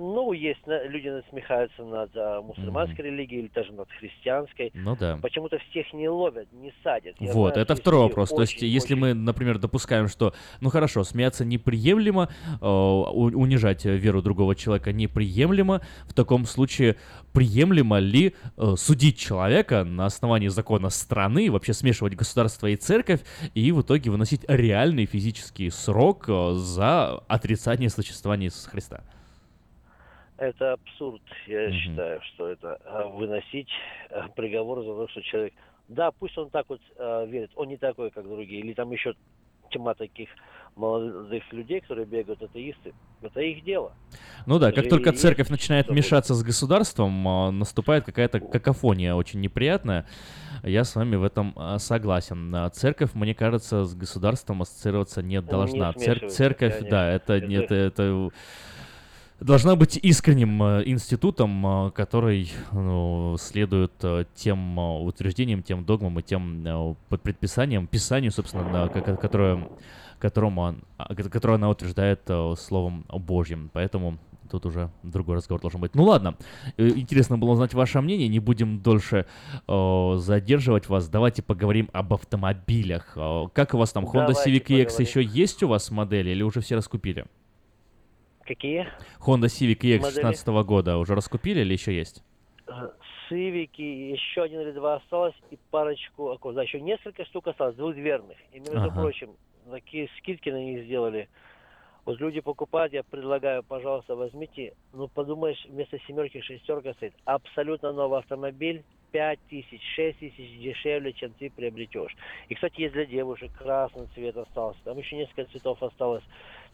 Ну, 0.00 0.32
есть 0.32 0.60
люди 0.66 1.08
насмехаются 1.08 1.82
над 1.84 2.10
а, 2.16 2.40
мусульманской 2.40 3.04
mm-hmm. 3.04 3.10
религией 3.10 3.40
или 3.42 3.50
даже 3.54 3.70
над 3.72 3.86
христианской. 3.90 4.70
Ну 4.72 4.96
да. 4.96 5.18
Почему-то 5.20 5.58
всех 5.70 5.92
не 5.92 6.08
ловят, 6.08 6.50
не 6.52 6.72
садят. 6.82 7.16
Я 7.20 7.34
вот, 7.34 7.52
знаю, 7.52 7.64
это 7.64 7.76
второй 7.76 8.00
вопрос. 8.04 8.32
Очень, 8.32 8.36
То 8.36 8.42
есть, 8.42 8.62
если 8.62 8.94
очень... 8.94 9.00
мы, 9.00 9.14
например, 9.14 9.58
допускаем, 9.58 10.08
что, 10.08 10.32
ну 10.62 10.70
хорошо, 10.70 11.04
смеяться 11.04 11.44
неприемлемо, 11.44 12.30
э, 12.62 12.66
унижать 12.66 13.84
веру 13.84 14.22
другого 14.22 14.54
человека 14.54 14.90
неприемлемо, 14.92 15.82
в 16.06 16.14
таком 16.14 16.46
случае 16.46 16.96
приемлемо 17.34 17.98
ли 17.98 18.34
э, 18.56 18.74
судить 18.78 19.18
человека 19.18 19.84
на 19.84 20.06
основании 20.06 20.48
закона 20.48 20.88
страны, 20.88 21.50
вообще 21.50 21.74
смешивать 21.74 22.14
государство 22.14 22.68
и 22.68 22.76
церковь, 22.76 23.20
и 23.54 23.70
в 23.70 23.82
итоге 23.82 24.10
выносить 24.10 24.46
реальный 24.48 25.04
физический 25.04 25.68
срок 25.68 26.24
э, 26.28 26.52
за 26.54 27.18
отрицание 27.28 27.90
существования 27.90 28.46
Иисуса 28.46 28.70
Христа? 28.70 29.02
Это 30.40 30.72
абсурд. 30.72 31.22
Я 31.46 31.68
mm-hmm. 31.68 31.72
считаю, 31.72 32.20
что 32.22 32.48
это 32.48 32.78
а, 32.86 33.08
выносить 33.08 33.68
а, 34.10 34.28
приговор 34.28 34.82
за 34.82 34.94
то, 34.94 35.08
что 35.08 35.22
человек... 35.22 35.52
Да, 35.88 36.10
пусть 36.12 36.38
он 36.38 36.50
так 36.50 36.66
вот 36.68 36.80
э, 36.96 37.26
верит, 37.26 37.50
он 37.56 37.66
не 37.66 37.76
такой, 37.76 38.10
как 38.10 38.22
другие. 38.22 38.60
Или 38.60 38.74
там 38.74 38.92
еще 38.92 39.12
тьма 39.72 39.94
таких 39.94 40.28
молодых 40.76 41.42
людей, 41.52 41.80
которые 41.80 42.06
бегают 42.06 42.40
атеисты. 42.40 42.94
Это 43.20 43.40
их 43.40 43.64
дело. 43.64 43.92
Ну 44.46 44.60
да, 44.60 44.70
как 44.70 44.88
только 44.88 45.12
церковь 45.12 45.48
начинает 45.48 45.86
свобода. 45.86 45.98
мешаться 45.98 46.34
с 46.34 46.44
государством, 46.44 47.58
наступает 47.58 48.04
какая-то 48.04 48.38
какофония 48.38 49.14
очень 49.14 49.40
неприятная. 49.40 50.06
Я 50.62 50.84
с 50.84 50.94
вами 50.94 51.16
в 51.16 51.24
этом 51.24 51.56
согласен. 51.78 52.54
Церковь, 52.72 53.10
мне 53.14 53.34
кажется, 53.34 53.84
с 53.84 53.94
государством 53.96 54.62
ассоциироваться 54.62 55.22
не 55.22 55.42
должна. 55.42 55.92
Не 55.96 56.04
Цер- 56.04 56.28
церковь, 56.30 56.88
да, 56.88 57.10
это, 57.10 57.32
это, 57.34 57.74
это, 57.74 57.74
это 57.74 58.30
должна 59.40 59.76
быть 59.76 59.98
искренним 60.00 60.62
э, 60.62 60.82
институтом, 60.86 61.66
э, 61.66 61.90
который 61.92 62.52
ну, 62.72 63.36
следует 63.38 63.92
э, 64.02 64.24
тем 64.34 64.78
утверждениям, 64.78 65.62
тем 65.62 65.84
догмам 65.84 66.18
и 66.20 66.22
тем 66.22 66.96
предписаниям, 67.08 67.86
писанию, 67.86 68.30
собственно, 68.30 68.88
которое, 68.88 69.68
которому, 70.18 70.76
а, 70.98 71.14
которое 71.14 71.54
она 71.54 71.70
утверждает 71.70 72.20
словом 72.58 73.04
Божьим. 73.08 73.70
Поэтому 73.72 74.18
тут 74.50 74.66
уже 74.66 74.90
другой 75.02 75.36
разговор 75.36 75.60
должен 75.60 75.80
быть. 75.80 75.94
Ну 75.94 76.04
ладно, 76.04 76.34
интересно 76.76 77.38
было 77.38 77.52
узнать 77.52 77.72
ваше 77.72 78.00
мнение, 78.00 78.28
не 78.28 78.40
будем 78.40 78.80
дольше 78.80 79.26
э, 79.66 80.12
задерживать 80.16 80.88
вас. 80.88 81.08
Давайте 81.08 81.42
поговорим 81.42 81.88
об 81.92 82.12
автомобилях. 82.12 83.16
Как 83.52 83.74
у 83.74 83.78
вас 83.78 83.92
там, 83.92 84.04
Honda 84.04 84.32
Давайте 84.32 84.50
Civic 84.50 84.66
EX 84.66 85.00
еще 85.00 85.22
есть 85.22 85.62
у 85.62 85.68
вас 85.68 85.90
модели 85.90 86.30
или 86.30 86.42
уже 86.42 86.60
все 86.60 86.76
раскупили? 86.76 87.26
Какие? 88.50 88.88
Honda 89.20 89.46
Civic 89.46 89.78
EX 89.78 90.02
16 90.12 90.48
года 90.64 90.98
уже 90.98 91.14
раскупили 91.14 91.60
или 91.60 91.72
еще 91.72 91.94
есть? 91.94 92.24
Civic, 93.30 93.70
еще 93.78 94.42
один 94.42 94.62
или 94.62 94.72
два 94.72 94.96
осталось, 94.96 95.36
и 95.52 95.58
парочку, 95.70 96.36
да, 96.52 96.64
еще 96.64 96.80
несколько 96.80 97.24
штук 97.26 97.46
осталось, 97.46 97.76
двухдверных. 97.76 98.36
И, 98.52 98.58
между 98.58 98.88
ага. 98.88 99.02
прочим, 99.02 99.36
такие 99.70 100.10
скидки 100.18 100.48
на 100.48 100.60
них 100.60 100.84
сделали. 100.84 101.28
Вот 102.04 102.20
люди 102.20 102.40
покупают, 102.40 102.92
я 102.92 103.02
предлагаю, 103.02 103.62
пожалуйста, 103.62 104.16
возьмите. 104.16 104.74
Ну, 104.92 105.08
подумаешь, 105.08 105.64
вместо 105.68 105.98
семерки 106.06 106.40
шестерка 106.40 106.92
стоит. 106.94 107.14
Абсолютно 107.24 107.92
новый 107.92 108.18
автомобиль. 108.18 108.82
5 109.12 109.38
тысяч, 109.48 109.80
6 109.96 110.18
тысяч 110.20 110.60
дешевле, 110.60 111.12
чем 111.12 111.32
ты 111.32 111.50
приобретешь. 111.50 112.16
И, 112.48 112.54
кстати, 112.54 112.82
есть 112.82 112.94
для 112.94 113.06
девушек 113.06 113.50
красный 113.58 114.06
цвет 114.14 114.36
остался. 114.36 114.78
Там 114.84 114.98
еще 114.98 115.16
несколько 115.16 115.50
цветов 115.50 115.82
осталось. 115.82 116.22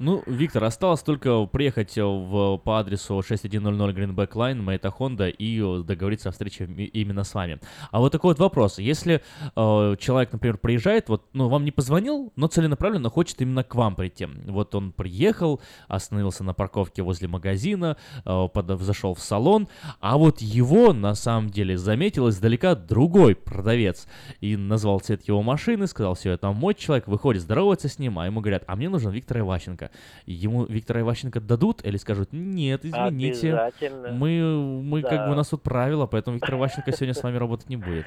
Ну, 0.02 0.24
Виктор, 0.28 0.64
осталось 0.64 1.02
только 1.02 1.46
приехать 1.46 1.98
э, 1.98 2.04
в, 2.06 2.58
по 2.60 2.80
адресу 2.80 3.22
6100 3.22 3.90
Greenback 3.90 4.32
Line, 4.32 4.62
Мэйта 4.62 4.94
Honda, 4.98 5.30
и 5.30 5.60
э, 5.60 5.84
договориться 5.84 6.30
о 6.30 6.32
встрече 6.32 6.64
именно 6.64 7.26
с 7.26 7.34
вами. 7.34 7.60
А 7.92 8.00
вот 8.00 8.14
такой 8.14 8.30
вот 8.30 8.40
вопрос. 8.40 8.80
Если 8.80 9.16
э, 9.58 9.96
человек, 10.00 10.32
например, 10.32 10.58
приезжает, 10.58 11.10
вот, 11.10 11.26
ну, 11.34 11.50
вам 11.50 11.66
не 11.66 11.72
позвонил, 11.72 12.32
но 12.38 12.48
целенаправленно 12.48 13.10
хочет 13.10 13.42
именно 13.42 13.66
к 13.66 13.76
вам 13.76 13.96
прийти. 13.96 14.26
Вот 14.46 14.74
он 14.74 14.94
приехал, 14.94 15.60
остановился 15.90 16.46
на 16.46 16.54
парковке 16.54 17.04
возле 17.04 17.28
магазина, 17.28 17.98
э, 18.24 18.48
под- 18.54 18.80
зашел 18.80 19.16
в 19.16 19.20
салон, 19.20 19.68
а 20.00 20.18
вот 20.18 20.40
его, 20.40 20.94
на 20.94 21.14
самом 21.14 21.50
деле, 21.50 21.78
заметил 21.78 22.30
издалека 22.30 22.74
другой 22.74 23.36
продавец 23.36 24.08
и 24.40 24.56
назвал 24.56 25.02
цвет 25.02 25.28
его 25.28 25.44
машины, 25.44 25.88
сказал, 25.88 26.16
все, 26.16 26.32
это 26.32 26.50
мой 26.54 26.74
человек, 26.74 27.10
выходит, 27.10 27.42
здоровается 27.42 27.90
с 27.90 28.00
ним, 28.00 28.18
а 28.18 28.28
ему 28.28 28.40
говорят, 28.40 28.64
а 28.66 28.78
мне 28.78 28.88
нужен 28.88 29.12
Виктор 29.12 29.40
Иващенко. 29.40 29.89
Ему 30.26 30.66
Виктора 30.66 31.02
Иващенко 31.02 31.40
дадут 31.40 31.86
или 31.86 31.98
скажут, 31.98 32.30
нет, 32.32 32.86
извините, 32.86 33.60
мы, 34.08 34.82
мы 34.84 35.02
как 35.02 35.20
Да. 35.20 35.26
бы 35.26 35.32
у 35.32 35.36
нас 35.36 35.50
тут 35.50 35.64
правила, 35.64 36.06
поэтому 36.08 36.38
Виктор 36.38 36.56
Иващенко 36.56 36.92
сегодня 36.92 37.14
с 37.14 37.24
вами 37.24 37.38
работать 37.38 37.70
не 37.70 37.78
будет. 37.78 38.06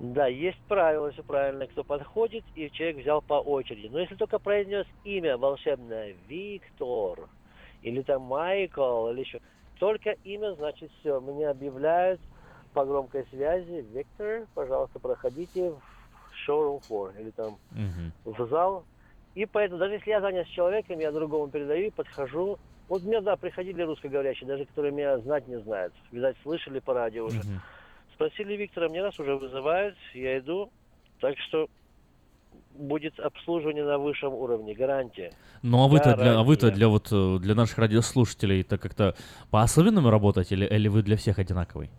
Да, 0.00 0.26
есть 0.26 0.60
правило, 0.66 1.12
все 1.12 1.22
правильно, 1.22 1.66
кто 1.66 1.84
подходит, 1.84 2.44
и 2.54 2.70
человек 2.70 2.98
взял 2.98 3.20
по 3.20 3.34
очереди. 3.34 3.88
Но 3.88 4.00
если 4.00 4.14
только 4.14 4.38
произнес 4.38 4.86
имя 5.04 5.36
волшебное 5.36 6.16
Виктор, 6.26 7.28
или 7.82 8.00
там 8.02 8.22
Майкл, 8.22 9.10
или 9.10 9.20
еще, 9.20 9.40
только 9.78 10.12
имя, 10.24 10.54
значит 10.54 10.90
все, 11.00 11.20
меня 11.20 11.50
объявляют 11.50 12.20
по 12.72 12.86
громкой 12.86 13.26
связи, 13.30 13.84
Виктор, 13.92 14.46
пожалуйста, 14.54 14.98
проходите 15.00 15.70
в 15.70 15.82
шоурум 16.46 16.80
4, 16.88 17.22
или 17.22 17.30
там 17.32 17.58
Мгм. 17.70 18.12
в 18.24 18.48
зал. 18.48 18.86
И 19.34 19.46
поэтому, 19.46 19.78
даже 19.78 19.94
если 19.94 20.10
я 20.10 20.20
занят 20.20 20.46
с 20.46 20.50
человеком, 20.50 20.98
я 20.98 21.12
другому 21.12 21.48
передаю, 21.48 21.92
подхожу. 21.92 22.58
Вот 22.88 23.02
мне, 23.02 23.20
да, 23.20 23.36
приходили 23.36 23.82
русскоговорящие, 23.82 24.48
даже 24.48 24.64
которые 24.64 24.92
меня 24.92 25.18
знать 25.18 25.46
не 25.46 25.60
знают. 25.60 25.94
Видать, 26.10 26.36
слышали 26.42 26.80
по 26.80 26.94
радио 26.94 27.26
уже. 27.26 27.38
Мгм. 27.38 27.60
Спросили 28.14 28.54
Виктора, 28.56 28.88
мне 28.88 29.02
раз 29.02 29.18
уже 29.18 29.36
вызывают, 29.36 29.96
я 30.14 30.38
иду. 30.38 30.70
Так 31.20 31.38
что 31.38 31.68
будет 32.72 33.18
обслуживание 33.20 33.84
на 33.84 33.98
высшем 33.98 34.34
уровне, 34.34 34.74
гарантия. 34.74 35.32
Ну 35.62 35.84
а 35.84 35.88
вы-то 35.88 36.16
для, 36.16 36.38
а 36.38 36.42
вы-то 36.42 36.70
для 36.70 36.88
вот 36.88 37.08
э, 37.12 37.38
для 37.40 37.54
наших 37.54 37.78
радиослушателей 37.78 38.62
это 38.62 38.78
как-то 38.78 39.14
по-особенному 39.50 40.10
работать 40.10 40.50
или, 40.50 40.66
или 40.66 40.88
вы 40.88 41.02
для 41.02 41.16
всех 41.16 41.38
одинаковый? 41.38 41.90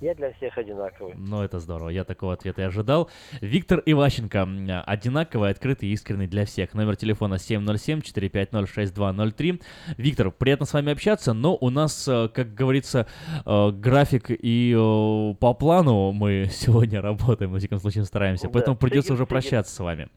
Я 0.00 0.14
для 0.14 0.32
всех 0.34 0.56
одинаковый. 0.56 1.14
Ну, 1.16 1.42
это 1.42 1.58
здорово, 1.58 1.88
я 1.88 2.04
такого 2.04 2.32
ответа 2.32 2.62
и 2.62 2.64
ожидал. 2.64 3.10
Виктор 3.40 3.82
Иващенко, 3.84 4.46
одинаковый, 4.86 5.50
открытый 5.50 5.88
и 5.88 5.92
искренний 5.92 6.28
для 6.28 6.44
всех. 6.44 6.72
Номер 6.74 6.94
телефона 6.94 7.34
707-450-6203. 7.34 9.60
Виктор, 9.96 10.30
приятно 10.30 10.66
с 10.66 10.72
вами 10.72 10.92
общаться, 10.92 11.32
но 11.32 11.56
у 11.60 11.70
нас, 11.70 12.06
э, 12.06 12.28
как 12.32 12.54
говорится, 12.54 13.08
э, 13.44 13.70
график 13.72 14.26
и 14.30 14.72
э, 14.72 15.34
по 15.40 15.52
плану 15.54 16.12
мы 16.12 16.46
сегодня 16.52 17.00
работаем, 17.00 17.50
во 17.50 17.58
всяком 17.58 17.80
случае 17.80 18.04
стараемся, 18.04 18.46
Да, 18.46 18.52
поэтому 18.52 18.76
придется 18.76 19.08
цигель, 19.08 19.14
уже 19.14 19.24
цигель. 19.24 19.30
прощаться 19.30 19.74
с 19.74 19.80
вами. 19.80 20.08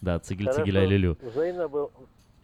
Да, 0.00 0.18
цигель, 0.20 0.46
Хорошо, 0.46 0.64
цигеля, 0.64 0.86
люлю. 0.86 1.18
Взаимно 1.20 1.68
был. 1.68 1.90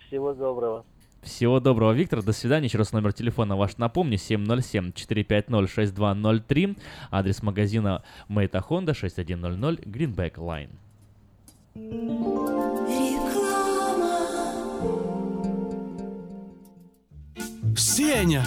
Всего 0.07 0.35
доброго. 0.35 0.85
Всего 1.25 1.59
доброго, 1.59 1.91
Виктор. 1.93 2.23
До 2.23 2.33
свидания. 2.33 2.67
Еще 2.67 2.79
раз 2.79 2.93
номер 2.93 3.13
телефона 3.13 3.57
ваш 3.57 3.79
напомню. 3.79 4.19
707-450-6203. 4.19 6.77
Адрес 7.11 7.43
магазина 7.43 8.05
Мэйта 8.29 8.65
Honda 8.69 8.95
6100 8.95 9.83
Greenback 9.85 10.35
Line. 10.35 10.71
Сеня, 17.77 18.47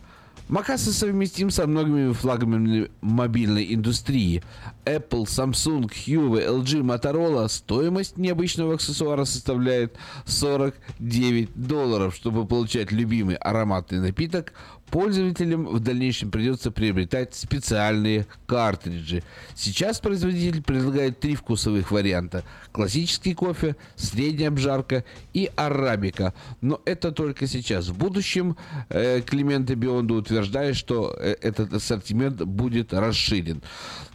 Макаса 0.54 0.93
совместим 0.93 1.49
со 1.49 1.66
многими 1.66 2.14
флагманами 2.14 2.91
мобильной 3.01 3.74
индустрии. 3.74 4.43
Apple, 4.86 5.24
Samsung, 5.24 5.89
Huawei, 5.89 6.45
LG, 6.47 6.84
Motorola. 6.84 7.49
Стоимость 7.49 8.18
необычного 8.18 8.76
аксессуара 8.76 9.26
составляет 9.26 9.97
49 10.28 11.49
долларов. 11.56 12.14
Чтобы 12.14 12.45
получать 12.45 12.91
любимый 12.91 13.36
ароматный 13.38 13.99
напиток, 13.99 14.54
Пользователям 14.94 15.66
в 15.66 15.80
дальнейшем 15.80 16.30
придется 16.30 16.70
приобретать 16.70 17.34
специальные 17.34 18.28
картриджи. 18.46 19.24
Сейчас 19.56 20.00
производитель 20.00 20.62
предлагает 20.62 21.20
три 21.20 21.34
вкусовых 21.34 21.89
варианта. 21.89 22.44
Классический 22.72 23.34
кофе, 23.34 23.76
средняя 23.96 24.50
обжарка 24.50 25.04
и 25.34 25.50
арабика. 25.56 26.36
Но 26.62 26.80
это 26.86 27.12
только 27.12 27.48
сейчас. 27.48 27.88
В 27.88 27.98
будущем 27.98 28.56
э, 28.89 29.22
Клименты 29.22 29.74
Бионда 29.74 30.14
утверждает, 30.14 30.76
что 30.76 31.18
э, 31.18 31.38
этот 31.41 31.74
ассортимент 31.74 32.44
будет 32.44 32.94
расширен. 32.94 33.64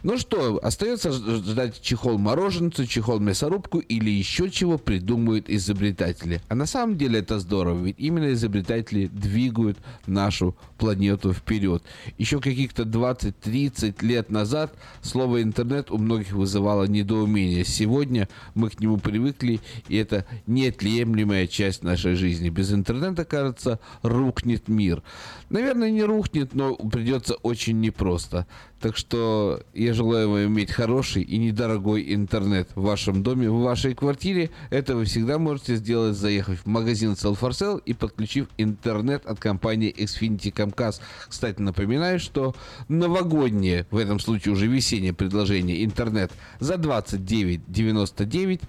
Ну 0.03 0.17
что, 0.17 0.61
остается 0.63 1.11
ждать 1.11 1.81
чехол 1.81 2.17
мороженцу, 2.17 2.85
чехол 2.85 3.19
мясорубку 3.19 3.79
или 3.79 4.09
еще 4.09 4.49
чего 4.49 4.77
придумают 4.77 5.49
изобретатели. 5.49 6.41
А 6.47 6.55
на 6.55 6.65
самом 6.65 6.97
деле 6.97 7.19
это 7.19 7.37
здорово, 7.39 7.83
ведь 7.83 7.99
именно 7.99 8.31
изобретатели 8.31 9.07
двигают 9.07 9.77
нашу 10.07 10.55
планету 10.77 11.33
вперед. 11.33 11.83
Еще 12.17 12.39
каких-то 12.39 12.83
20-30 12.83 14.05
лет 14.05 14.29
назад 14.29 14.73
слово 15.01 15.41
интернет 15.41 15.91
у 15.91 15.97
многих 15.97 16.31
вызывало 16.31 16.85
недоумение. 16.85 17.65
Сегодня 17.65 18.29
мы 18.55 18.69
к 18.69 18.79
нему 18.79 18.97
привыкли, 18.97 19.59
и 19.87 19.97
это 19.97 20.25
неотъемлемая 20.47 21.47
часть 21.47 21.83
нашей 21.83 22.15
жизни. 22.15 22.49
Без 22.49 22.73
интернета, 22.73 23.25
кажется, 23.25 23.79
рухнет 24.01 24.67
мир. 24.67 25.03
Наверное, 25.49 25.91
не 25.91 26.03
рухнет, 26.03 26.53
но 26.53 26.75
придется 26.75 27.35
очень 27.35 27.79
непросто. 27.79 28.47
Так 28.79 28.95
что 28.95 29.61
я 29.73 29.93
желаю 29.93 30.29
вам 30.29 30.45
иметь 30.45 30.71
хороший 30.71 31.23
и 31.23 31.37
недорогой 31.37 32.13
интернет 32.13 32.69
в 32.75 32.81
вашем 32.83 33.23
доме, 33.23 33.49
в 33.49 33.59
вашей 33.59 33.93
квартире. 33.93 34.51
Это 34.69 34.95
вы 34.95 35.03
всегда 35.03 35.37
можете 35.37 35.75
сделать, 35.75 36.15
заехав 36.15 36.61
в 36.61 36.65
магазин 36.65 37.11
Sell 37.11 37.37
for 37.37 37.49
Sale 37.49 37.81
и 37.85 37.93
подключив 37.93 38.47
интернет 38.57 39.25
от 39.25 39.39
компании 39.39 39.93
Xfinity 39.93 40.53
Comcast. 40.53 41.01
Кстати, 41.27 41.61
напоминаю, 41.61 42.19
что 42.19 42.55
новогоднее, 42.87 43.85
в 43.91 43.97
этом 43.97 44.19
случае 44.19 44.53
уже 44.53 44.67
весеннее 44.67 45.13
предложение 45.13 45.83
интернет 45.83 46.31
за 46.59 46.75
29,99 46.75 48.61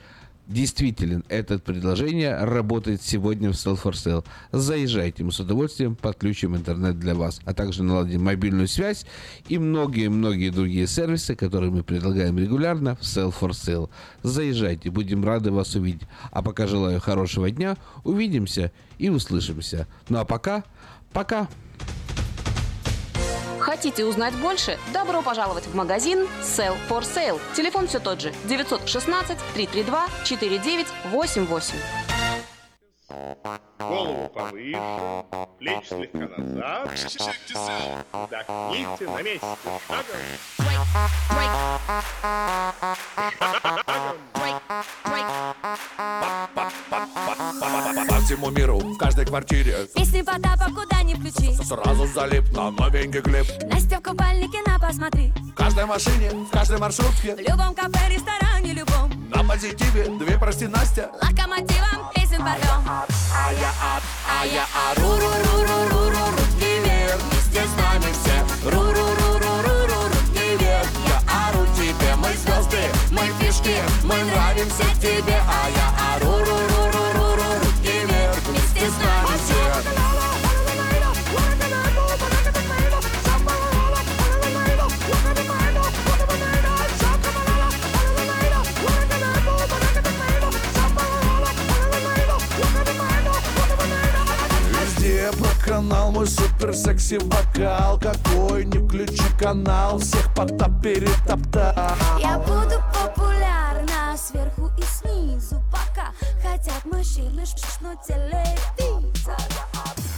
Действителен, 0.50 1.22
это 1.28 1.60
предложение 1.60 2.36
работает 2.36 3.02
сегодня 3.02 3.50
в 3.50 3.52
Sell 3.52 3.80
for 3.80 3.92
Sale. 3.92 4.24
Заезжайте, 4.50 5.22
мы 5.22 5.30
с 5.30 5.38
удовольствием 5.38 5.94
подключим 5.94 6.56
интернет 6.56 6.98
для 6.98 7.14
вас, 7.14 7.40
а 7.44 7.54
также 7.54 7.84
наладим 7.84 8.24
мобильную 8.24 8.66
связь 8.66 9.06
и 9.46 9.58
многие-многие 9.58 10.50
другие 10.50 10.88
сервисы, 10.88 11.36
которые 11.36 11.70
мы 11.70 11.84
предлагаем 11.84 12.36
регулярно 12.36 12.96
в 12.96 13.02
Sell 13.02 13.32
for 13.32 13.50
Sale. 13.50 13.90
Заезжайте, 14.24 14.90
будем 14.90 15.24
рады 15.24 15.52
вас 15.52 15.76
увидеть. 15.76 16.08
А 16.32 16.42
пока 16.42 16.66
желаю 16.66 17.00
хорошего 17.00 17.48
дня, 17.52 17.76
увидимся 18.02 18.72
и 18.98 19.08
услышимся. 19.08 19.86
Ну 20.08 20.18
а 20.18 20.24
пока, 20.24 20.64
пока. 21.12 21.48
Хотите 23.60 24.04
узнать 24.04 24.34
больше? 24.36 24.78
Добро 24.92 25.22
пожаловать 25.22 25.66
в 25.66 25.74
магазин 25.74 26.26
Sell 26.42 26.76
for 26.88 27.02
Sale. 27.02 27.38
Телефон 27.54 27.86
все 27.86 28.00
тот 28.00 28.20
же 28.20 28.32
916 28.44 29.38
332 29.54 30.06
4988. 30.24 32.09
Голову 33.78 34.28
повыше, 34.28 35.24
плечи 35.58 35.88
слегка 35.88 36.28
назад. 36.38 36.88
Вдохните 38.12 39.06
на 39.08 39.22
месте. 39.22 39.46
По 48.08 48.20
всему 48.20 48.50
миру, 48.50 48.78
в 48.78 48.96
каждой 48.96 49.26
квартире. 49.26 49.88
Песни 49.94 50.22
Потапа 50.22 50.66
куда 50.66 51.02
ни 51.02 51.14
включи. 51.14 51.52
Сразу 51.64 52.06
залип 52.06 52.52
на 52.52 52.70
новенький 52.70 53.22
клип. 53.22 53.46
Настя 53.72 53.98
в 53.98 54.02
купальнике 54.02 54.58
на 54.66 54.78
посмотри. 54.78 55.32
В 55.32 55.54
каждой 55.54 55.86
машине, 55.86 56.30
в 56.30 56.50
каждой 56.50 56.78
маршрутке. 56.78 57.34
В 57.34 57.40
любом 57.40 57.74
кафе, 57.74 58.14
ресторане, 58.14 58.72
любом. 58.72 59.10
На 59.30 59.42
позитиве, 59.42 60.06
две 60.18 60.38
прости 60.38 60.68
Настя. 60.68 61.10
Локомотивом 61.22 62.10
порвем 62.40 62.82
А 62.88 63.52
я 63.52 63.70
от, 63.94 64.02
а 64.26 64.46
я 64.46 64.64
ору, 64.90 65.12
ру, 65.20 65.32
ру, 65.44 65.56
ру, 65.68 65.80
ру, 65.90 66.10
ру, 66.10 66.24
руки 66.36 66.72
вверх 66.84 67.20
Вместе 67.22 67.62
с 67.68 67.72
нами 67.80 68.12
все. 68.12 68.70
Ру, 68.70 68.80
ру, 68.80 69.06
ру, 69.18 69.38
ру, 69.38 69.54
ру, 69.64 69.76
ру, 69.90 70.00
руки 70.08 70.46
вверх 70.58 70.88
Я 71.06 71.18
ору 71.48 71.66
тебе, 71.76 72.14
мы 72.16 72.30
звезды, 72.42 72.84
мы 73.10 73.22
фишки 73.38 73.76
Мы 74.04 74.16
нравимся 74.24 74.84
тебе, 75.00 75.38
а 75.46 75.68
я 75.70 76.16
ору, 76.16 76.38
ру, 76.38 76.44
ру, 76.44 76.58
ру, 76.58 76.76
ру, 76.76 76.79
Проканал 95.70 96.10
мой 96.10 96.26
супер 96.26 96.74
секси 96.74 97.16
вокал. 97.22 97.96
Какой 98.00 98.64
не 98.64 98.84
включи 98.84 99.22
канал, 99.38 100.00
всех 100.00 100.34
Потап 100.34 100.82
перетоптал. 100.82 101.96
Я 102.18 102.40
буду 102.40 102.82
популярна 102.92 104.16
сверху 104.16 104.68
и 104.76 104.82
снизу 104.82 105.62
Пока 105.70 106.10
хотят 106.42 106.84
мужчины, 106.84 107.44
но 107.82 107.94
телевизор. 108.04 109.36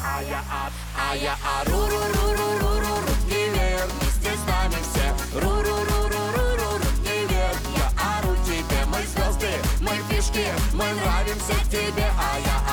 А 0.03 0.23
я 0.23 0.39
от, 0.39 0.73
а 0.99 1.15
я 1.17 1.37
ору, 1.61 1.81
ру, 1.81 2.01
ру, 2.15 2.33
ру, 2.33 2.59
ру, 2.59 2.81
ру, 2.81 3.01
руки 3.03 3.51
вверх 3.51 3.91
Вместе 4.01 4.31
с 4.31 4.49
нами 4.49 4.77
все. 4.81 5.39
Ру, 5.39 5.51
ру, 5.51 5.77
ру, 5.85 6.09
ру, 6.09 6.33
ру, 6.33 6.79
ру, 6.79 6.89
вверх 7.05 7.61
Я 7.77 8.17
ору 8.17 8.35
тебе, 8.47 8.87
мы 8.87 9.01
звезды, 9.07 9.53
мы 9.83 9.93
фишки 10.09 10.47
Мы 10.73 10.87
нравимся 10.95 11.55
тебе, 11.71 12.07
а 12.19 12.39
я 12.39 12.72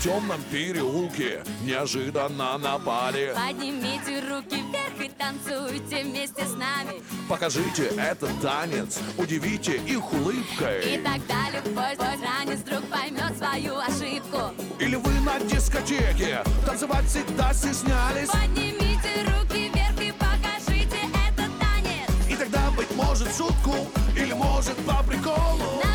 в 0.00 0.02
темном 0.02 0.40
переулке 0.50 1.42
неожиданно 1.62 2.56
напали 2.56 3.34
Поднимите 3.36 4.20
руки 4.30 4.56
вверх 4.56 4.98
и 5.04 5.10
танцуйте 5.10 6.04
вместе 6.04 6.46
с 6.46 6.54
нами. 6.54 7.02
Покажите 7.28 7.88
этот 7.98 8.30
танец, 8.40 8.98
удивите 9.18 9.76
их 9.76 10.10
улыбкой. 10.14 10.94
И 10.94 10.96
тогда 10.96 11.50
любой 11.52 11.96
ранец 11.98 12.60
вдруг 12.60 12.82
поймет 12.86 13.36
свою 13.36 13.76
ошибку. 13.76 14.54
Или 14.78 14.96
вы 14.96 15.12
на 15.20 15.38
дискотеке 15.40 16.44
танцевать 16.64 17.04
всегда 17.04 17.52
стеснялись? 17.52 18.30
Поднимите 18.30 19.22
руки 19.26 19.68
вверх 19.68 20.00
и 20.00 20.12
покажите 20.12 20.96
этот 21.28 21.50
танец. 21.60 22.08
И 22.26 22.34
тогда, 22.36 22.70
быть 22.70 22.90
может, 22.96 23.28
шутку 23.36 23.74
Или 24.16 24.32
может 24.32 24.76
по 24.86 25.02
приколу 25.02 25.89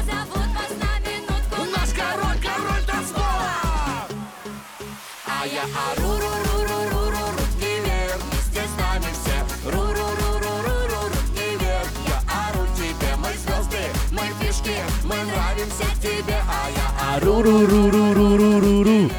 Мы 15.66 15.72
нравимся 15.72 16.02
тебе, 16.02 16.36
а 16.48 16.70
я 16.70 17.16
ору, 17.18 17.42
ру, 17.42 17.66
ру, 17.66 17.92
ру, 17.92 18.14
ру, 18.14 18.38
ру, 18.38 18.60
ру, 18.60 18.84
ру 18.84 19.10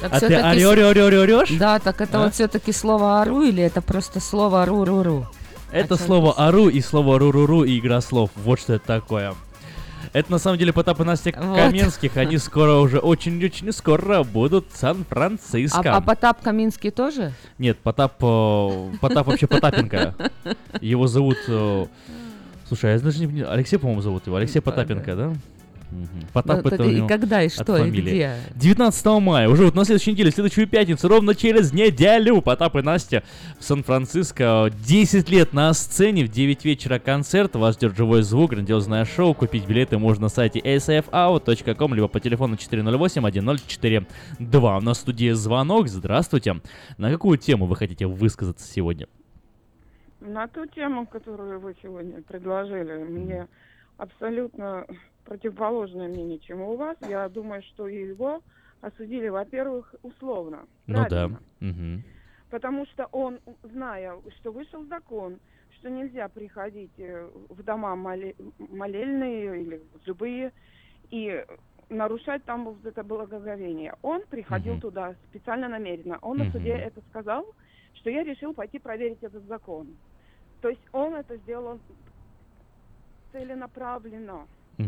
Так 0.00 0.12
А 0.12 0.20
ты 0.20 0.26
всё-таки 0.26 0.60
с- 0.60 0.66
орёшь? 1.22 1.50
Да, 1.58 1.78
так 1.78 2.00
это 2.00 2.18
А? 2.20 2.24
вот 2.24 2.34
все-таки 2.34 2.72
слово 2.72 3.20
ору 3.22 3.42
или 3.42 3.62
это 3.62 3.80
просто 3.82 4.20
слово 4.20 4.64
ру-ру-ру? 4.66 5.26
Это 5.72 5.96
чём 5.96 6.06
слово 6.06 6.34
«ару» 6.38 6.68
и 6.68 6.80
слово 6.80 7.18
«ру-ру-ру» 7.18 7.64
и 7.64 7.78
игра 7.78 8.00
слов. 8.00 8.30
Вот 8.36 8.58
что 8.60 8.74
это 8.74 8.86
такое. 8.86 9.34
Это 10.14 10.30
на 10.32 10.38
самом 10.38 10.58
деле 10.58 10.72
Потап 10.72 11.00
и 11.00 11.04
Настя 11.04 11.34
Вот. 11.38 11.56
Каменских. 11.58 12.16
Они 12.16 12.38
скоро 12.38 12.76
уже, 12.76 12.98
очень-очень 12.98 13.70
скоро 13.72 14.22
будут 14.22 14.66
в 14.70 14.74
А, 14.76 14.78
Сан-Франциско. 14.78 15.94
а 15.96 16.00
Потап 16.00 16.40
Каминский 16.42 16.90
тоже? 16.90 17.32
Нет, 17.58 17.78
Потап, 17.80 18.14
э, 18.22 18.90
Потап 19.00 19.26
вообще 19.26 19.46
Потапенко. 19.46 20.14
Его 20.80 21.06
зовут... 21.06 21.36
Слушай, 22.68 22.90
а 22.90 22.94
я 22.94 23.00
даже 23.00 23.24
не 23.24 23.42
Алексей, 23.42 23.78
по-моему, 23.78 24.02
зовут 24.02 24.26
его. 24.26 24.36
Алексей 24.36 24.60
Потапенко, 24.60 25.16
да? 25.16 25.32
Потап 26.34 26.64
Ну, 26.64 26.70
это 26.70 26.84
у 26.84 26.90
него 26.90 27.08
когда, 27.08 27.42
и 27.42 27.48
что, 27.48 27.78
и 27.78 27.90
где? 27.90 28.34
19 28.56 29.06
мая, 29.22 29.48
уже 29.48 29.64
вот 29.64 29.74
на 29.74 29.86
следующей 29.86 30.12
неделе, 30.12 30.30
в 30.30 30.34
следующую 30.34 30.68
пятницу, 30.68 31.08
ровно 31.08 31.34
через 31.34 31.72
неделю, 31.72 32.42
Потап 32.42 32.76
и 32.76 32.82
Настя 32.82 33.22
в 33.58 33.64
Сан-Франциско. 33.64 34.70
10 34.86 35.30
лет 35.30 35.54
на 35.54 35.72
сцене, 35.72 36.26
в 36.26 36.28
9 36.30 36.64
вечера 36.66 36.98
концерт, 36.98 37.56
вас 37.56 37.76
ждет 37.76 37.96
живой 37.96 38.22
звук, 38.22 38.50
грандиозное 38.50 39.06
шоу. 39.06 39.32
Купить 39.32 39.66
билеты 39.66 39.96
можно 39.98 40.24
на 40.24 40.28
сайте 40.28 40.60
sfout.com, 40.60 41.94
либо 41.94 42.08
по 42.08 42.20
телефону 42.20 42.56
408-1042. 42.56 44.06
У 44.38 44.80
нас 44.80 44.98
в 44.98 45.00
студии 45.00 45.30
звонок, 45.30 45.88
здравствуйте. 45.88 46.60
На 46.98 47.10
какую 47.10 47.38
тему 47.38 47.64
вы 47.64 47.76
хотите 47.76 48.06
высказаться 48.06 48.70
сегодня? 48.70 49.06
На 50.28 50.46
ту 50.46 50.66
тему, 50.66 51.06
которую 51.06 51.58
вы 51.60 51.74
сегодня 51.82 52.22
предложили, 52.22 53.02
мне 53.04 53.48
абсолютно 53.96 54.86
противоположное 55.24 56.08
мнение, 56.08 56.38
чем 56.38 56.60
у 56.60 56.76
вас. 56.76 56.96
Я 57.08 57.28
думаю, 57.28 57.62
что 57.62 57.88
его 57.88 58.42
осудили, 58.82 59.28
во-первых, 59.28 59.94
условно. 60.02 60.66
Ну 60.86 60.98
да. 60.98 61.08
правильно. 61.08 61.40
Мгм. 61.60 62.02
Потому 62.50 62.86
что 62.86 63.06
он, 63.06 63.40
зная, 63.62 64.16
что 64.38 64.52
вышел 64.52 64.84
закон, 64.86 65.40
что 65.78 65.90
нельзя 65.90 66.28
приходить 66.28 66.92
э, 66.98 67.30
в 67.48 67.62
дома 67.62 67.94
моле- 67.96 68.36
молельные 68.58 69.62
или 69.62 69.82
любые 70.06 70.52
и 71.10 71.44
нарушать 71.88 72.44
там 72.44 72.64
вот 72.66 72.84
это 72.84 73.02
благоговение. 73.02 73.94
Он 74.02 74.22
приходил 74.28 74.74
Мгм. 74.74 74.80
туда 74.80 75.14
специально 75.30 75.68
намеренно. 75.68 76.18
Он 76.20 76.38
на 76.38 76.50
суде 76.52 76.72
это 76.72 77.00
сказал, 77.08 77.46
что 77.94 78.10
я 78.10 78.24
решил 78.24 78.54
пойти 78.54 78.78
проверить 78.78 79.22
этот 79.22 79.44
закон. 79.44 79.88
То 80.60 80.68
есть 80.68 80.82
он 80.92 81.14
это 81.14 81.36
сделал 81.38 81.78
целенаправленно. 83.32 84.46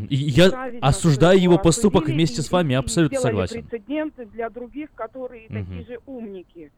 И 0.08 0.14
я 0.14 0.50
Правильно, 0.50 0.86
осуждаю 0.86 1.40
его 1.40 1.58
поступок 1.58 2.06
вместе 2.06 2.40
и- 2.40 2.44
с 2.44 2.52
вами, 2.52 2.76
абсолютно 2.76 3.18
согласен. 3.18 3.64
прецеденты 3.66 4.24
для 4.26 4.48
других, 4.48 4.92
которые 4.94 5.48
Мгм. 5.48 5.64
такие 5.66 5.84
же 5.84 6.00
умники. 6.06 6.70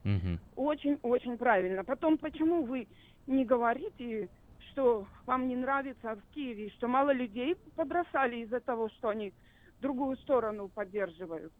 Очень-очень 0.57 1.37
правильно. 1.37 1.85
Потом, 1.85 2.17
почему 2.17 2.65
вы 2.65 2.87
не 3.27 3.45
говорите, 3.45 4.29
что 4.71 5.07
вам 5.27 5.47
не 5.47 5.57
нравится 5.57 6.17
в 6.17 6.35
Киеве, 6.35 6.71
что 6.71 6.89
мало 6.89 7.13
людей 7.13 7.55
побросали 7.77 8.37
из-за 8.37 8.61
того, 8.61 8.89
что 8.89 9.09
они 9.11 9.35
другую 9.83 10.17
сторону 10.17 10.69
поддерживают? 10.69 11.53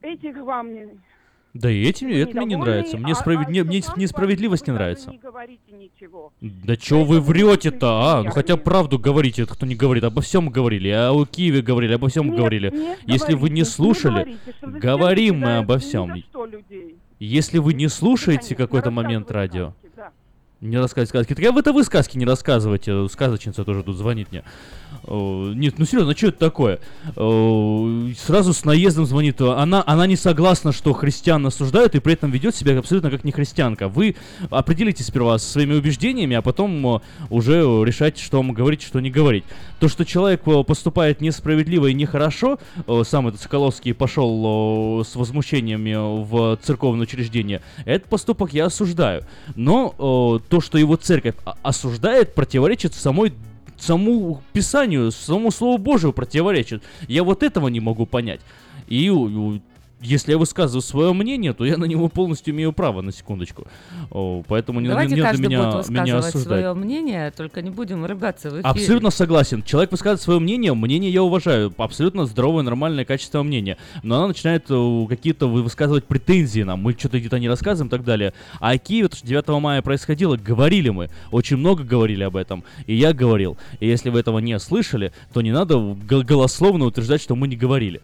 Этих 0.00 0.36
вам 0.36 0.72
не... 0.74 1.00
Да 1.60 1.70
и 1.70 1.82
этим, 1.82 2.08
это 2.08 2.36
мне 2.36 2.46
не 2.46 2.56
нравится. 2.56 2.96
Мне, 2.96 3.12
а- 3.12 3.14
справед- 3.16 3.46
а 3.46 3.50
мне, 3.50 3.62
несправедливость 3.96 4.66
не 4.68 4.72
нравится. 4.72 5.10
не 5.10 5.18
говорите 5.18 5.72
ничего. 5.72 6.32
Да 6.40 6.76
чё 6.76 7.02
вы 7.02 7.20
врете-то, 7.20 7.88
а? 7.88 8.22
Ну 8.22 8.30
хотя 8.30 8.56
правду 8.56 8.98
говорите, 8.98 9.44
кто 9.44 9.66
не 9.66 9.74
говорит. 9.74 10.04
Обо 10.04 10.20
всем 10.20 10.50
говорили. 10.50 10.88
А 10.90 11.10
о 11.12 11.24
Киеве 11.24 11.62
говорили, 11.62 11.94
обо 11.94 12.08
всем 12.08 12.30
говорили. 12.30 12.72
Если 13.06 13.34
вы 13.34 13.50
не 13.50 13.64
слушали, 13.64 14.36
говорим 14.62 15.40
мы 15.40 15.58
обо 15.58 15.78
всем. 15.78 16.12
Если 17.18 17.58
вы 17.58 17.74
не 17.74 17.88
слушаете 17.88 18.54
какой-то 18.54 18.92
момент 18.92 19.30
радио, 19.32 19.74
не 20.60 20.76
рассказывайте 20.76 21.10
сказки. 21.10 21.34
Так 21.34 21.44
а 21.44 21.52
вы 21.52 21.60
это 21.60 21.72
вы 21.72 21.84
сказки 21.84 22.18
не 22.18 22.24
рассказывайте. 22.24 23.08
Сказочница 23.08 23.64
тоже 23.64 23.84
тут 23.84 23.96
звонит 23.96 24.32
мне. 24.32 24.42
О, 25.04 25.52
Нет, 25.54 25.78
ну 25.78 25.84
серьезно, 25.84 26.16
что 26.16 26.28
это 26.28 26.38
такое? 26.38 26.80
О, 27.14 28.08
Сразу 28.16 28.52
с 28.52 28.64
наездом 28.64 29.06
звонит. 29.06 29.40
Она, 29.40 29.84
она 29.86 30.08
не 30.08 30.16
согласна, 30.16 30.72
что 30.72 30.92
христиан 30.94 31.46
осуждают, 31.46 31.94
и 31.94 32.00
при 32.00 32.14
этом 32.14 32.32
ведет 32.32 32.56
себя 32.56 32.76
абсолютно 32.76 33.08
как 33.10 33.22
не 33.22 33.30
христианка. 33.30 33.88
Вы 33.88 34.16
определитесь 34.50 35.06
сперва 35.06 35.38
со 35.38 35.48
своими 35.48 35.74
убеждениями, 35.74 36.34
а 36.34 36.42
потом 36.42 37.02
уже 37.30 37.64
о, 37.64 37.84
решайте, 37.84 38.20
что 38.22 38.38
вам 38.38 38.52
говорить, 38.52 38.82
что 38.82 38.98
не 38.98 39.10
говорить. 39.10 39.44
То, 39.78 39.88
что 39.88 40.04
человек 40.04 40.46
о, 40.46 40.64
поступает 40.64 41.20
несправедливо 41.20 41.86
и 41.86 41.94
нехорошо, 41.94 42.58
о, 42.86 43.04
сам 43.04 43.28
этот 43.28 43.40
Соколовский 43.40 43.94
пошел 43.94 44.42
о, 44.44 45.04
с 45.04 45.14
возмущениями 45.14 46.24
в 46.24 46.58
церковное 46.62 47.02
учреждение, 47.02 47.62
этот 47.84 48.08
поступок 48.08 48.52
я 48.52 48.66
осуждаю. 48.66 49.24
Но 49.54 50.40
то, 50.48 50.60
что 50.60 50.78
его 50.78 50.96
церковь 50.96 51.34
осуждает, 51.62 52.34
противоречит 52.34 52.94
самой 52.94 53.32
самому 53.76 54.42
Писанию, 54.52 55.10
самому 55.12 55.50
Слову 55.50 55.78
Божию 55.78 56.12
противоречит. 56.12 56.82
Я 57.06 57.22
вот 57.22 57.42
этого 57.42 57.68
не 57.68 57.80
могу 57.80 58.06
понять. 58.06 58.40
И 58.88 59.12
если 60.00 60.32
я 60.32 60.38
высказываю 60.38 60.82
свое 60.82 61.12
мнение, 61.12 61.52
то 61.52 61.64
я 61.64 61.76
на 61.76 61.84
него 61.84 62.08
полностью 62.08 62.54
имею 62.54 62.72
право, 62.72 63.00
на 63.00 63.12
секундочку. 63.12 63.66
Поэтому 64.46 64.80
не, 64.80 64.88
Давайте 64.88 65.14
не 65.14 65.20
надо 65.20 65.30
каждый 65.32 65.46
меня, 65.48 65.58
будет 65.72 65.88
меня 65.88 66.00
высказывать 66.02 66.24
осуждать. 66.26 66.60
свое 66.60 66.74
мнение, 66.74 67.30
только 67.30 67.62
не 67.62 67.70
будем 67.70 68.04
ругаться 68.04 68.48
в 68.50 68.52
эфире. 68.54 68.68
Абсолютно 68.68 69.10
согласен. 69.10 69.62
Человек 69.62 69.90
высказывает 69.90 70.20
свое 70.20 70.40
мнение, 70.40 70.74
мнение 70.74 71.10
я 71.10 71.22
уважаю. 71.22 71.72
Абсолютно 71.76 72.26
здоровое, 72.26 72.62
нормальное, 72.62 73.04
качественное 73.04 73.42
мнение. 73.44 73.76
Но 74.02 74.16
она 74.18 74.28
начинает 74.28 74.66
э, 74.68 75.06
какие-то 75.08 75.48
вы- 75.48 75.62
высказывать 75.62 76.04
претензии 76.04 76.62
нам. 76.62 76.80
Мы 76.80 76.92
что-то 76.92 77.18
где-то 77.18 77.38
не 77.38 77.48
рассказываем 77.48 77.88
и 77.88 77.90
так 77.90 78.04
далее. 78.04 78.32
А 78.60 78.70
о 78.70 78.78
Киеве, 78.78 79.08
то, 79.08 79.16
что 79.16 79.26
9 79.26 79.48
мая 79.60 79.82
происходило, 79.82 80.36
говорили 80.36 80.90
мы. 80.90 81.10
Очень 81.30 81.56
много 81.56 81.82
говорили 81.84 82.22
об 82.22 82.36
этом. 82.36 82.64
И 82.86 82.94
я 82.94 83.12
говорил. 83.12 83.58
И 83.80 83.86
если 83.86 84.10
вы 84.10 84.20
этого 84.20 84.38
не 84.38 84.58
слышали, 84.58 85.12
то 85.32 85.42
не 85.42 85.52
надо 85.52 85.78
голословно 85.78 86.84
утверждать, 86.86 87.20
что 87.20 87.34
мы 87.34 87.48
не 87.48 87.56
говорили. 87.56 88.00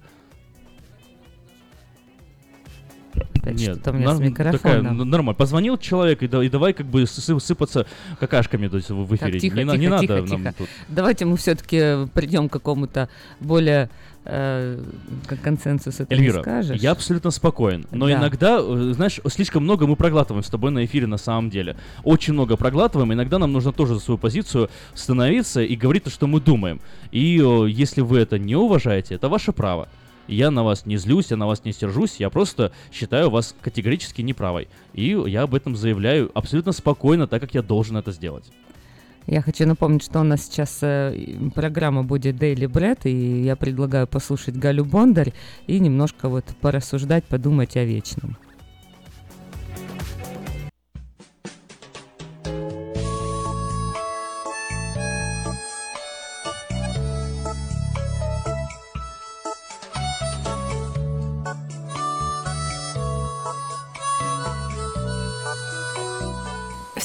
Опять 3.50 3.60
что-то 3.62 3.90
у 3.90 3.94
меня 3.94 4.14
с 4.14 4.18
нар- 4.18 4.28
микрофоном. 4.28 4.58
такая, 4.58 4.78
н- 4.80 5.10
нормально. 5.10 5.34
Позвонил 5.34 5.78
человек, 5.78 6.22
и, 6.22 6.28
да- 6.28 6.42
и 6.44 6.48
давай 6.48 6.72
как 6.72 6.86
бы 6.86 7.02
сы- 7.02 7.38
сыпаться 7.40 7.86
какашками 8.20 8.68
то 8.68 8.76
есть, 8.76 8.90
в 8.90 9.04
в 9.04 9.08
Так, 9.18 9.28
эфире. 9.28 9.40
тихо, 9.40 9.56
не, 9.56 9.64
тихо, 9.64 9.76
не 9.76 9.88
надо 9.88 10.02
тихо, 10.02 10.14
нам 10.14 10.26
тихо. 10.26 10.54
тут. 10.58 10.68
Давайте 10.88 11.24
мы 11.24 11.36
все-таки 11.36 12.06
придем 12.14 12.48
к 12.48 12.52
какому-то 12.52 13.08
более 13.40 13.90
э, 14.26 14.80
к 15.26 15.36
консенсусу. 15.36 16.06
Ты 16.06 16.14
не 16.14 16.22
Эльвира, 16.22 16.40
скажешь? 16.40 16.80
я 16.80 16.92
абсолютно 16.92 17.30
спокоен. 17.30 17.86
Но 17.90 18.06
Да. 18.06 18.14
иногда, 18.14 18.58
э, 18.58 18.92
знаешь, 18.94 19.20
слишком 19.28 19.64
много 19.64 19.86
мы 19.86 19.96
проглатываем 19.96 20.42
с 20.42 20.48
тобой 20.48 20.70
на 20.70 20.84
эфире 20.86 21.06
на 21.06 21.18
самом 21.18 21.50
деле. 21.50 21.76
Очень 22.04 22.32
много 22.32 22.56
проглатываем. 22.56 23.12
Иногда 23.12 23.38
нам 23.38 23.52
нужно 23.52 23.72
тоже 23.72 23.94
за 23.94 24.00
свою 24.00 24.16
позицию 24.16 24.70
становиться 24.94 25.62
и 25.62 25.76
говорить 25.76 26.04
то, 26.04 26.10
что 26.10 26.26
мы 26.26 26.40
думаем. 26.40 26.80
И 27.12 27.38
э, 27.38 27.66
если 27.68 28.00
вы 28.00 28.18
это 28.18 28.38
не 28.38 28.56
уважаете, 28.56 29.14
это 29.16 29.28
ваше 29.28 29.52
право. 29.52 29.88
Я 30.28 30.50
на 30.50 30.62
вас 30.62 30.86
не 30.86 30.96
злюсь, 30.96 31.30
я 31.30 31.36
на 31.36 31.46
вас 31.46 31.64
не 31.64 31.72
сержусь, 31.72 32.16
я 32.18 32.30
просто 32.30 32.72
считаю 32.92 33.30
вас 33.30 33.54
категорически 33.60 34.22
неправой. 34.22 34.68
И 34.92 35.16
я 35.26 35.42
об 35.42 35.54
этом 35.54 35.76
заявляю 35.76 36.30
абсолютно 36.34 36.72
спокойно, 36.72 37.26
так 37.26 37.40
как 37.40 37.54
я 37.54 37.62
должен 37.62 37.96
это 37.96 38.12
сделать. 38.12 38.44
Я 39.26 39.40
хочу 39.40 39.66
напомнить, 39.66 40.04
что 40.04 40.20
у 40.20 40.22
нас 40.22 40.44
сейчас 40.44 40.78
э, 40.82 41.16
программа 41.54 42.02
будет 42.02 42.36
Daily 42.36 42.66
Bread, 42.66 43.00
и 43.04 43.42
я 43.42 43.56
предлагаю 43.56 44.06
послушать 44.06 44.56
Галю 44.56 44.84
Бондарь 44.84 45.32
и 45.66 45.78
немножко 45.80 46.28
вот 46.28 46.44
порассуждать, 46.60 47.24
подумать 47.24 47.76
о 47.76 47.84
вечном. 47.84 48.36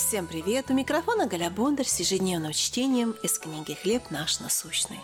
Всем 0.09 0.25
привет! 0.25 0.71
У 0.71 0.73
микрофона 0.73 1.27
Галя 1.27 1.51
Бондарь 1.51 1.85
с 1.85 1.99
ежедневным 1.99 2.51
чтением 2.51 3.11
из 3.21 3.37
книги 3.37 3.75
«Хлеб 3.75 4.09
наш 4.09 4.39
насущный». 4.39 4.97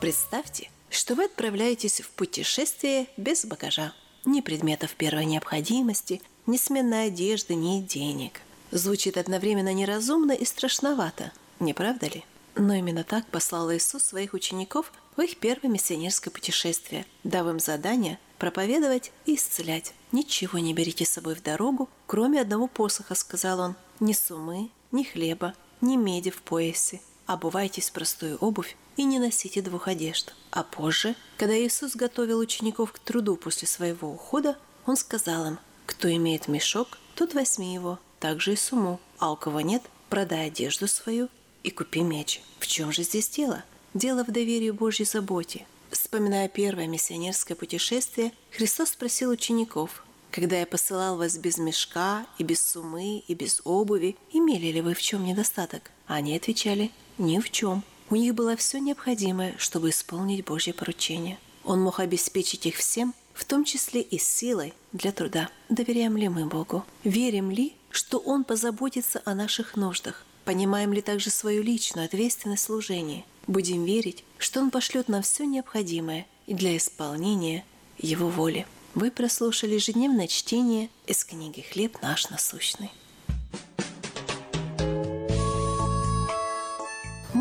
Представьте, 0.00 0.70
что 0.88 1.16
вы 1.16 1.24
отправляетесь 1.24 2.00
в 2.00 2.08
путешествие 2.10 3.08
без 3.16 3.44
багажа. 3.44 3.92
Ни 4.24 4.40
предметов 4.40 4.94
первой 4.94 5.24
необходимости, 5.24 6.22
ни 6.46 6.58
сменной 6.58 7.08
одежды, 7.08 7.56
ни 7.56 7.80
денег. 7.80 8.40
Звучит 8.70 9.16
одновременно 9.16 9.74
неразумно 9.74 10.30
и 10.30 10.44
страшновато, 10.44 11.32
не 11.58 11.74
правда 11.74 12.06
ли? 12.06 12.24
Но 12.54 12.72
именно 12.74 13.02
так 13.02 13.26
послал 13.26 13.72
Иисус 13.72 14.04
своих 14.04 14.32
учеников 14.32 14.92
в 15.16 15.22
их 15.22 15.38
первое 15.38 15.72
миссионерское 15.72 16.32
путешествие, 16.32 17.04
дав 17.24 17.48
им 17.48 17.58
задание 17.58 18.16
проповедовать 18.38 19.10
и 19.26 19.34
исцелять. 19.34 19.92
«Ничего 20.12 20.60
не 20.60 20.72
берите 20.72 21.04
с 21.04 21.10
собой 21.10 21.34
в 21.34 21.42
дорогу, 21.42 21.88
кроме 22.06 22.40
одного 22.40 22.68
посоха»,— 22.68 23.14
сказал 23.16 23.58
он. 23.58 23.76
«Ни 24.02 24.14
сумы, 24.14 24.70
ни 24.90 25.04
хлеба, 25.04 25.54
ни 25.80 25.96
меди 25.96 26.32
в 26.32 26.42
поясе. 26.42 27.00
Обувайтесь 27.26 27.90
в 27.90 27.92
простую 27.92 28.36
обувь 28.38 28.76
и 28.96 29.04
не 29.04 29.20
носите 29.20 29.62
двух 29.62 29.86
одежд». 29.86 30.34
А 30.50 30.64
позже, 30.64 31.14
когда 31.38 31.56
Иисус 31.56 31.94
готовил 31.94 32.40
учеников 32.40 32.90
к 32.90 32.98
труду 32.98 33.36
после 33.36 33.68
своего 33.68 34.10
ухода, 34.10 34.58
Он 34.86 34.96
сказал 34.96 35.46
им, 35.46 35.58
«Кто 35.86 36.12
имеет 36.12 36.48
мешок, 36.48 36.98
тот 37.14 37.34
возьми 37.34 37.72
его, 37.72 38.00
также 38.18 38.54
и 38.54 38.56
суму, 38.56 38.98
а 39.20 39.30
у 39.30 39.36
кого 39.36 39.60
нет, 39.60 39.84
продай 40.08 40.48
одежду 40.48 40.88
свою 40.88 41.28
и 41.62 41.70
купи 41.70 42.00
меч». 42.00 42.42
В 42.58 42.66
чем 42.66 42.90
же 42.90 43.04
здесь 43.04 43.28
дело? 43.28 43.62
Дело 43.94 44.24
в 44.24 44.32
доверии 44.32 44.72
Божьей 44.72 45.06
заботе. 45.06 45.64
Вспоминая 45.92 46.48
первое 46.48 46.88
миссионерское 46.88 47.56
путешествие, 47.56 48.32
Христос 48.50 48.88
спросил 48.88 49.30
учеников, 49.30 50.02
«Когда 50.32 50.58
я 50.58 50.66
посылал 50.66 51.16
вас 51.16 51.36
без 51.36 51.58
мешка 51.58 52.26
и 52.38 52.42
без 52.42 52.60
сумы 52.60 53.22
и 53.28 53.34
без 53.34 53.60
обуви, 53.64 54.16
имели 54.32 54.72
ли 54.72 54.80
вы 54.80 54.94
в 54.94 55.00
чем 55.00 55.24
недостаток?» 55.24 55.92
Они 56.08 56.36
отвечали, 56.36 56.90
«Ни 57.18 57.38
в 57.38 57.50
чем». 57.50 57.84
У 58.10 58.16
них 58.16 58.34
было 58.34 58.56
все 58.56 58.80
необходимое, 58.80 59.54
чтобы 59.58 59.90
исполнить 59.90 60.44
Божье 60.44 60.74
поручение. 60.74 61.38
Он 61.64 61.80
мог 61.80 62.00
обеспечить 62.00 62.66
их 62.66 62.76
всем, 62.76 63.14
в 63.32 63.44
том 63.44 63.64
числе 63.64 64.00
и 64.00 64.18
силой 64.18 64.74
для 64.92 65.12
труда. 65.12 65.48
Доверяем 65.68 66.16
ли 66.16 66.28
мы 66.28 66.46
Богу? 66.46 66.84
Верим 67.04 67.50
ли, 67.50 67.74
что 67.90 68.18
Он 68.18 68.44
позаботится 68.44 69.22
о 69.24 69.34
наших 69.34 69.76
нуждах? 69.76 70.24
Понимаем 70.44 70.92
ли 70.92 71.00
также 71.00 71.30
свою 71.30 71.62
личную 71.62 72.06
ответственность 72.06 72.64
в 72.64 72.66
служении? 72.66 73.24
Будем 73.46 73.84
верить, 73.84 74.24
что 74.38 74.60
Он 74.60 74.70
пошлет 74.70 75.08
нам 75.08 75.22
все 75.22 75.44
необходимое 75.44 76.26
для 76.46 76.76
исполнения 76.76 77.64
Его 77.98 78.28
воли. 78.28 78.66
Вы 78.94 79.10
прослушали 79.10 79.74
ежедневное 79.74 80.26
чтение 80.26 80.90
из 81.06 81.24
книги 81.24 81.62
«Хлеб 81.62 82.02
наш 82.02 82.28
насущный». 82.28 82.90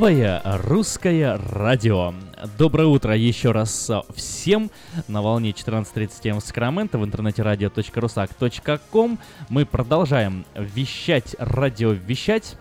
Новое 0.00 0.40
русское 0.46 1.38
радио. 1.52 2.14
Доброе 2.56 2.86
утро 2.86 3.14
еще 3.14 3.52
раз 3.52 3.90
всем 4.14 4.70
на 5.08 5.20
волне 5.20 5.50
14.37 5.50 6.40
в 6.40 6.42
Сакраменто 6.42 6.96
в 6.96 7.04
интернете 7.04 7.42
radio.rusak.com. 7.42 9.18
Мы 9.50 9.66
продолжаем 9.66 10.46
вещать, 10.54 11.36
радиовещать. 11.38 12.56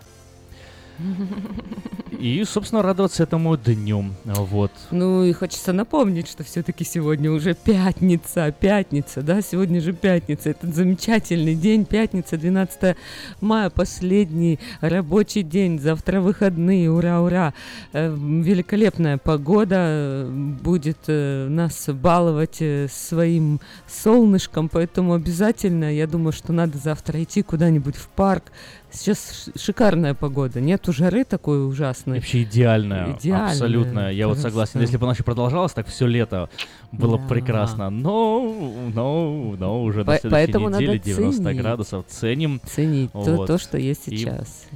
И, 2.12 2.43
собственно, 2.45 2.82
радоваться 2.82 3.24
этому 3.24 3.57
дню. 3.57 4.05
Вот. 4.26 4.72
Ну 4.91 5.24
и 5.24 5.34
хочется 5.34 5.74
напомнить, 5.74 6.28
что 6.28 6.43
все-таки 6.43 6.84
сегодня 6.84 7.32
уже 7.32 7.53
пятница, 7.53 8.51
пятница, 8.51 9.22
да, 9.22 9.41
сегодня 9.41 9.82
же 9.82 9.93
пятница, 9.93 10.51
этот 10.51 10.74
замечательный 10.74 11.55
день, 11.55 11.86
пятница, 11.86 12.38
12 12.38 12.95
мая, 13.41 13.70
последний 13.70 14.60
рабочий 14.82 15.43
день, 15.43 15.80
завтра 15.80 16.22
выходные, 16.22 16.91
ура, 16.91 17.22
ура, 17.22 17.53
Э, 17.91 18.16
великолепная 18.16 19.18
погода 19.18 19.76
э, 19.80 20.30
будет 20.30 20.99
э, 21.07 21.47
нас 21.49 21.89
баловать 21.89 22.62
своим 22.91 23.60
солнышком, 23.88 24.70
поэтому 24.70 25.14
обязательно, 25.14 25.93
я 25.93 26.07
думаю, 26.07 26.32
что 26.32 26.53
надо 26.53 26.78
завтра 26.78 27.22
идти 27.24 27.41
куда-нибудь 27.41 27.95
в 27.95 28.07
парк, 28.10 28.51
Сейчас 28.92 29.50
шикарная 29.56 30.16
погода, 30.16 30.60
нету 30.60 30.92
жары 30.92 31.24
такой 31.24 31.68
ужасной. 31.68 32.18
Вообще 32.18 32.42
идеальная, 32.44 33.16
Идеальная, 33.20 33.52
абсолютно. 33.52 34.12
Я 34.12 34.28
вот 34.28 34.40
согласен. 34.40 34.82
Если 34.82 34.98
бы 34.98 35.06
она 35.06 35.14
еще 35.14 35.24
продолжалась, 35.24 35.74
так 35.74 35.88
все 35.88 36.08
лето 36.08 36.50
было 36.92 37.20
Да. 37.20 37.28
прекрасно. 37.28 37.90
Но, 37.92 38.90
но, 38.94 39.56
но 39.60 39.84
уже 39.84 40.04
По- 40.04 40.14
на 40.14 40.18
следующей 40.20 40.58
неделе 40.66 41.00
90 41.00 41.44
ценить. 41.44 41.62
градусов. 41.62 42.06
Ценим. 42.08 42.62
Ценить 42.66 43.12
то, 43.12 43.20
Вот. 43.20 43.48
то, 43.48 43.58
что 43.60 43.78
есть 43.78 44.06
сейчас. 44.06 44.66
И 44.72 44.76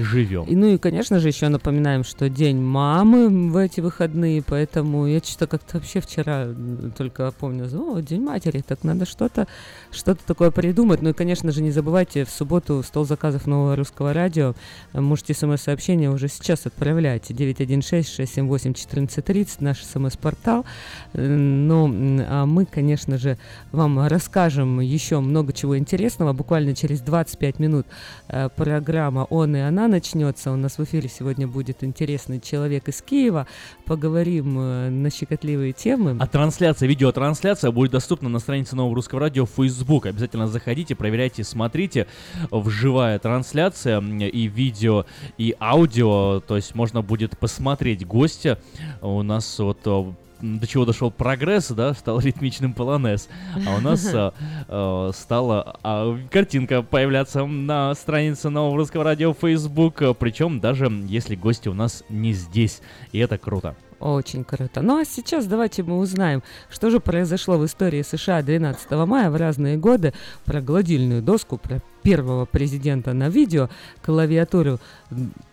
живем. 0.00 0.44
И, 0.44 0.56
ну 0.56 0.66
и, 0.66 0.78
конечно 0.78 1.20
же, 1.20 1.28
еще 1.28 1.48
напоминаем, 1.48 2.04
что 2.04 2.28
день 2.28 2.58
мамы 2.58 3.50
в 3.50 3.56
эти 3.56 3.80
выходные, 3.80 4.42
поэтому 4.42 5.06
я 5.06 5.18
что-то 5.18 5.46
как-то 5.46 5.78
вообще 5.78 6.00
вчера 6.00 6.48
только 6.96 7.30
помню, 7.32 7.68
о, 7.72 8.00
день 8.00 8.22
матери, 8.22 8.62
так 8.66 8.84
надо 8.84 9.06
что-то 9.06 9.46
что-то 9.90 10.20
такое 10.26 10.50
придумать. 10.50 11.02
Ну 11.02 11.10
и, 11.10 11.12
конечно 11.12 11.52
же, 11.52 11.62
не 11.62 11.70
забывайте, 11.70 12.24
в 12.24 12.30
субботу 12.30 12.82
стол 12.82 13.04
заказов 13.04 13.46
нового 13.46 13.76
русского 13.76 14.12
радио. 14.12 14.54
Можете 14.92 15.34
смс-сообщения 15.34 16.10
уже 16.10 16.26
сейчас 16.28 16.66
отправлять. 16.66 17.30
916-678-1430, 17.30 19.56
наш 19.60 19.84
смс-портал. 19.84 20.64
Ну, 21.12 21.94
а 22.28 22.46
мы, 22.46 22.66
конечно 22.66 23.18
же, 23.18 23.38
вам 23.72 24.06
расскажем 24.06 24.80
еще 24.80 25.20
много 25.20 25.52
чего 25.52 25.76
интересного. 25.76 26.32
Буквально 26.32 26.74
через 26.74 27.00
25 27.00 27.58
минут 27.58 27.86
э, 28.28 28.48
программа 28.54 29.26
«Он 29.30 29.56
и 29.56 29.60
она» 29.60 29.81
начнется. 29.88 30.52
У 30.52 30.56
нас 30.56 30.78
в 30.78 30.84
эфире 30.84 31.08
сегодня 31.08 31.46
будет 31.46 31.84
интересный 31.84 32.40
человек 32.40 32.88
из 32.88 33.02
Киева. 33.02 33.46
Поговорим 33.84 34.58
э, 34.58 34.90
на 34.90 35.10
щекотливые 35.10 35.72
темы. 35.72 36.16
А 36.18 36.26
трансляция, 36.26 36.88
видеотрансляция 36.88 37.70
будет 37.70 37.92
доступна 37.92 38.28
на 38.28 38.38
странице 38.38 38.76
Нового 38.76 38.94
Русского 38.94 39.20
Радио 39.20 39.46
в 39.46 39.50
Facebook. 39.50 40.06
Обязательно 40.06 40.46
заходите, 40.48 40.94
проверяйте, 40.94 41.44
смотрите. 41.44 42.06
Вживая 42.50 43.18
трансляция 43.18 44.00
и 44.00 44.46
видео, 44.46 45.06
и 45.38 45.54
аудио. 45.60 46.40
То 46.40 46.56
есть 46.56 46.74
можно 46.74 47.02
будет 47.02 47.38
посмотреть 47.38 48.06
гостя. 48.06 48.58
У 49.00 49.22
нас 49.22 49.58
вот 49.58 49.80
э, 49.84 50.12
до 50.42 50.66
чего 50.66 50.84
дошел 50.84 51.10
прогресс, 51.10 51.68
да, 51.68 51.94
стал 51.94 52.20
ритмичным 52.20 52.74
полонез. 52.74 53.28
А 53.66 53.76
у 53.76 53.80
нас 53.80 54.04
э, 54.12 54.32
э, 54.68 55.10
стала 55.14 55.76
а, 55.82 56.18
картинка 56.30 56.82
появляться 56.82 57.46
на 57.46 57.94
странице 57.94 58.50
Нового 58.50 58.76
Русского 58.76 59.04
Радио 59.04 59.32
в 59.32 59.38
Facebook. 59.38 60.02
Причем 60.18 60.60
даже 60.60 60.90
если 61.06 61.36
гости 61.36 61.68
у 61.68 61.74
нас 61.74 62.02
не 62.08 62.32
здесь. 62.32 62.80
И 63.12 63.18
это 63.18 63.38
круто. 63.38 63.76
Очень 64.02 64.42
круто. 64.42 64.82
Ну 64.82 64.98
а 64.98 65.04
сейчас 65.04 65.46
давайте 65.46 65.84
мы 65.84 65.98
узнаем, 65.98 66.42
что 66.68 66.90
же 66.90 66.98
произошло 66.98 67.56
в 67.56 67.64
истории 67.64 68.02
США 68.02 68.42
12 68.42 68.90
мая 69.06 69.30
в 69.30 69.36
разные 69.36 69.76
годы, 69.76 70.12
про 70.44 70.60
гладильную 70.60 71.22
доску, 71.22 71.56
про 71.56 71.80
первого 72.02 72.44
президента 72.44 73.12
на 73.12 73.28
видео, 73.28 73.70
клавиатуру, 74.02 74.80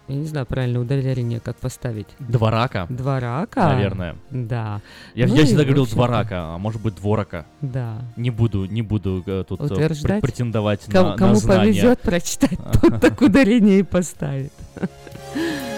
я 0.10 0.16
не 0.16 0.26
знаю 0.26 0.45
правильно 0.45 0.80
ударение 0.80 1.39
как 1.39 1.55
поставить. 1.57 2.07
Два 2.20 2.51
рака. 2.51 2.88
Два 2.89 3.20
рака? 3.20 3.68
Наверное. 3.70 4.16
Да. 4.32 4.82
Я, 5.14 5.28
Ну 5.28 5.36
я 5.36 5.45
всегда 5.45 5.64
говорил 5.64 5.84
общем-то, 5.84 5.95
два 5.95 6.07
рака, 6.07 6.55
а 6.55 6.57
может 6.57 6.82
быть 6.82 6.95
дворака. 6.95 7.45
Да. 7.62 8.01
Не 8.16 8.32
буду, 8.32 8.66
не 8.66 8.82
буду 8.82 9.24
э, 9.26 9.43
тут 9.47 9.62
э, 9.62 9.89
пр- 10.01 10.22
претендовать 10.22 10.86
Кому, 10.86 11.10
на, 11.10 11.16
кому 11.16 11.34
на 11.34 11.39
знания. 11.39 11.62
повезет 11.62 12.01
прочитать, 12.01 12.60
тот 12.82 12.99
так 12.99 13.22
ударение 13.22 13.80
и 13.80 13.84
поставит. 13.84 14.51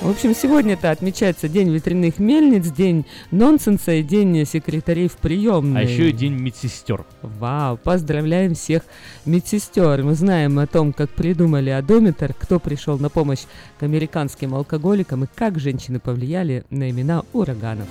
В 0.00 0.08
общем, 0.08 0.32
сегодня-то 0.32 0.92
отмечается 0.92 1.48
День 1.48 1.70
ветряных 1.70 2.20
мельниц, 2.20 2.70
День 2.70 3.04
нонсенса 3.32 3.92
и 3.94 4.04
День 4.04 4.46
секретарей 4.46 5.08
в 5.08 5.16
приемной. 5.16 5.80
А 5.80 5.82
еще 5.82 6.10
и 6.10 6.12
день 6.12 6.34
медсестер. 6.34 7.04
Вау, 7.20 7.76
поздравляем 7.76 8.54
всех 8.54 8.84
медсестер. 9.26 10.04
Мы 10.04 10.14
знаем 10.14 10.60
о 10.60 10.68
том, 10.68 10.92
как 10.92 11.10
придумали 11.10 11.70
одометр, 11.70 12.32
кто 12.32 12.60
пришел 12.60 12.96
на 12.96 13.10
помощь 13.10 13.42
к 13.80 13.82
американским 13.82 14.54
алкоголикам 14.54 15.24
и 15.24 15.28
как 15.34 15.58
женщины 15.58 15.98
повлияли 15.98 16.64
на 16.70 16.90
имена 16.90 17.24
ураганов. 17.32 17.88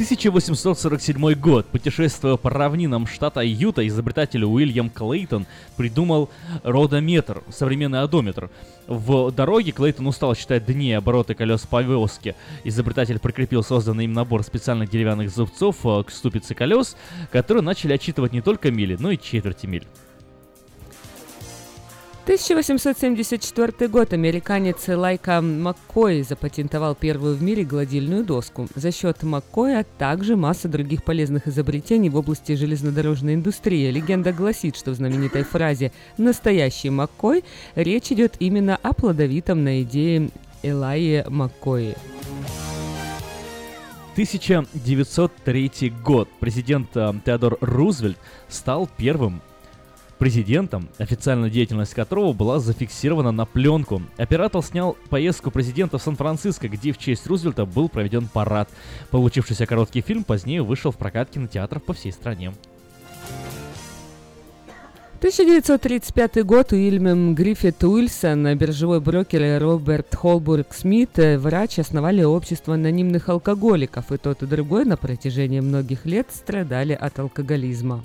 1847 0.00 1.34
год. 1.34 1.66
Путешествуя 1.66 2.36
по 2.38 2.48
равнинам 2.48 3.06
штата 3.06 3.42
Юта, 3.42 3.86
изобретатель 3.86 4.42
Уильям 4.46 4.88
Клейтон 4.88 5.44
придумал 5.76 6.30
родометр, 6.62 7.42
современный 7.50 8.00
одометр. 8.00 8.48
В 8.86 9.30
дороге 9.30 9.72
Клейтон 9.72 10.06
устал 10.06 10.34
считать 10.34 10.64
дни 10.64 10.88
и 10.88 10.92
обороты 10.92 11.34
колес 11.34 11.66
повозки. 11.66 12.34
Изобретатель 12.64 13.18
прикрепил 13.18 13.62
созданный 13.62 14.06
им 14.06 14.14
набор 14.14 14.42
специальных 14.42 14.88
деревянных 14.88 15.28
зубцов 15.28 15.76
э, 15.84 16.02
к 16.04 16.10
ступице 16.10 16.54
колес, 16.54 16.96
которые 17.30 17.62
начали 17.62 17.92
отчитывать 17.92 18.32
не 18.32 18.40
только 18.40 18.70
мили, 18.70 18.96
но 18.98 19.10
и 19.10 19.18
четверти 19.18 19.66
миль. 19.66 19.86
1874 22.30 23.88
год. 23.88 24.12
Американец 24.12 24.86
Лайка 24.86 25.40
Маккой 25.40 26.22
запатентовал 26.22 26.94
первую 26.94 27.34
в 27.34 27.42
мире 27.42 27.64
гладильную 27.64 28.24
доску. 28.24 28.68
За 28.76 28.92
счет 28.92 29.24
Маккоя 29.24 29.84
также 29.98 30.36
масса 30.36 30.68
других 30.68 31.02
полезных 31.02 31.48
изобретений 31.48 32.08
в 32.08 32.14
области 32.14 32.54
железнодорожной 32.54 33.34
индустрии. 33.34 33.90
Легенда 33.90 34.32
гласит, 34.32 34.76
что 34.76 34.92
в 34.92 34.94
знаменитой 34.94 35.42
фразе 35.42 35.90
«настоящий 36.18 36.90
Маккой» 36.90 37.42
речь 37.74 38.12
идет 38.12 38.36
именно 38.38 38.76
о 38.76 38.92
плодовитом 38.92 39.64
на 39.64 39.82
идее 39.82 40.30
Элайи 40.62 41.24
Маккои. 41.28 41.96
1903 44.12 45.92
год. 46.04 46.28
Президент 46.38 46.96
э, 46.96 47.12
Теодор 47.24 47.58
Рузвельт 47.60 48.18
стал 48.48 48.88
первым 48.96 49.42
президентом, 50.20 50.90
официальная 50.98 51.48
деятельность 51.48 51.94
которого 51.94 52.34
была 52.34 52.60
зафиксирована 52.60 53.32
на 53.32 53.46
пленку. 53.46 54.02
Оператор 54.18 54.62
снял 54.62 54.96
поездку 55.08 55.50
президента 55.50 55.96
в 55.96 56.02
Сан-Франциско, 56.02 56.68
где 56.68 56.92
в 56.92 56.98
честь 56.98 57.26
Рузвельта 57.26 57.64
был 57.64 57.88
проведен 57.88 58.28
парад. 58.28 58.68
Получившийся 59.10 59.64
короткий 59.64 60.02
фильм 60.02 60.22
позднее 60.22 60.62
вышел 60.62 60.92
в 60.92 60.98
прокат 60.98 61.30
кинотеатров 61.30 61.82
по 61.82 61.94
всей 61.94 62.12
стране. 62.12 62.52
1935 65.20 66.44
год. 66.44 66.72
Уильям 66.72 67.34
Гриффит 67.34 67.82
Уильсон, 67.82 68.56
биржевой 68.58 69.00
брокер 69.00 69.62
Роберт 69.62 70.14
Холбург 70.14 70.74
Смит, 70.74 71.18
э, 71.18 71.38
врач, 71.38 71.78
основали 71.78 72.22
общество 72.22 72.74
анонимных 72.74 73.30
алкоголиков. 73.30 74.12
И 74.12 74.18
тот, 74.18 74.42
и 74.42 74.46
другой 74.46 74.84
на 74.84 74.98
протяжении 74.98 75.60
многих 75.60 76.04
лет 76.04 76.28
страдали 76.30 76.92
от 76.92 77.18
алкоголизма. 77.18 78.04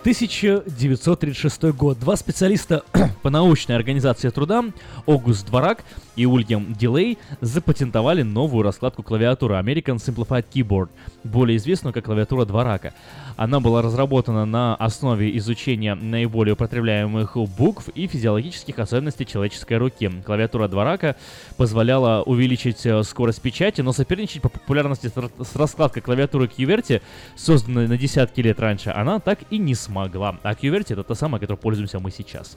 1936 0.00 1.62
год. 1.74 1.98
Два 1.98 2.16
специалиста 2.16 2.82
по 3.22 3.30
научной 3.30 3.76
организации 3.76 4.30
труда, 4.30 4.64
Огуст 5.06 5.46
Дворак 5.46 5.84
и 6.18 6.26
Ульям 6.26 6.74
Дилей, 6.74 7.16
запатентовали 7.40 8.22
новую 8.22 8.64
раскладку 8.64 9.04
клавиатуры 9.04 9.54
American 9.54 9.96
Simplified 9.96 10.46
Keyboard, 10.52 10.88
более 11.22 11.56
известную 11.56 11.94
как 11.94 12.04
клавиатура 12.04 12.44
Дворака. 12.44 12.92
Она 13.36 13.60
была 13.60 13.82
разработана 13.82 14.44
на 14.44 14.74
основе 14.74 15.36
изучения 15.38 15.94
наиболее 15.94 16.54
употребляемых 16.54 17.36
букв 17.36 17.88
и 17.90 18.08
физиологических 18.08 18.80
особенностей 18.80 19.26
человеческой 19.26 19.78
руки. 19.78 20.10
Клавиатура 20.26 20.66
Дворака 20.66 21.14
позволяла 21.56 22.22
увеличить 22.22 22.84
э, 22.84 23.04
скорость 23.04 23.40
печати, 23.40 23.80
но 23.80 23.92
соперничать 23.92 24.42
по 24.42 24.48
популярности 24.48 25.08
с 25.08 25.54
раскладкой 25.54 26.02
клавиатуры 26.02 26.46
QWERTY, 26.46 27.00
созданной 27.36 27.86
на 27.86 27.96
десятки 27.96 28.40
лет 28.40 28.58
раньше, 28.58 28.90
она 28.90 29.20
так 29.20 29.38
и 29.50 29.58
не 29.58 29.76
смогла. 29.76 30.36
А 30.42 30.54
QWERTY 30.54 30.94
это 30.94 31.04
та 31.04 31.14
самая, 31.14 31.40
которой 31.40 31.58
пользуемся 31.58 32.00
мы 32.00 32.10
сейчас. 32.10 32.56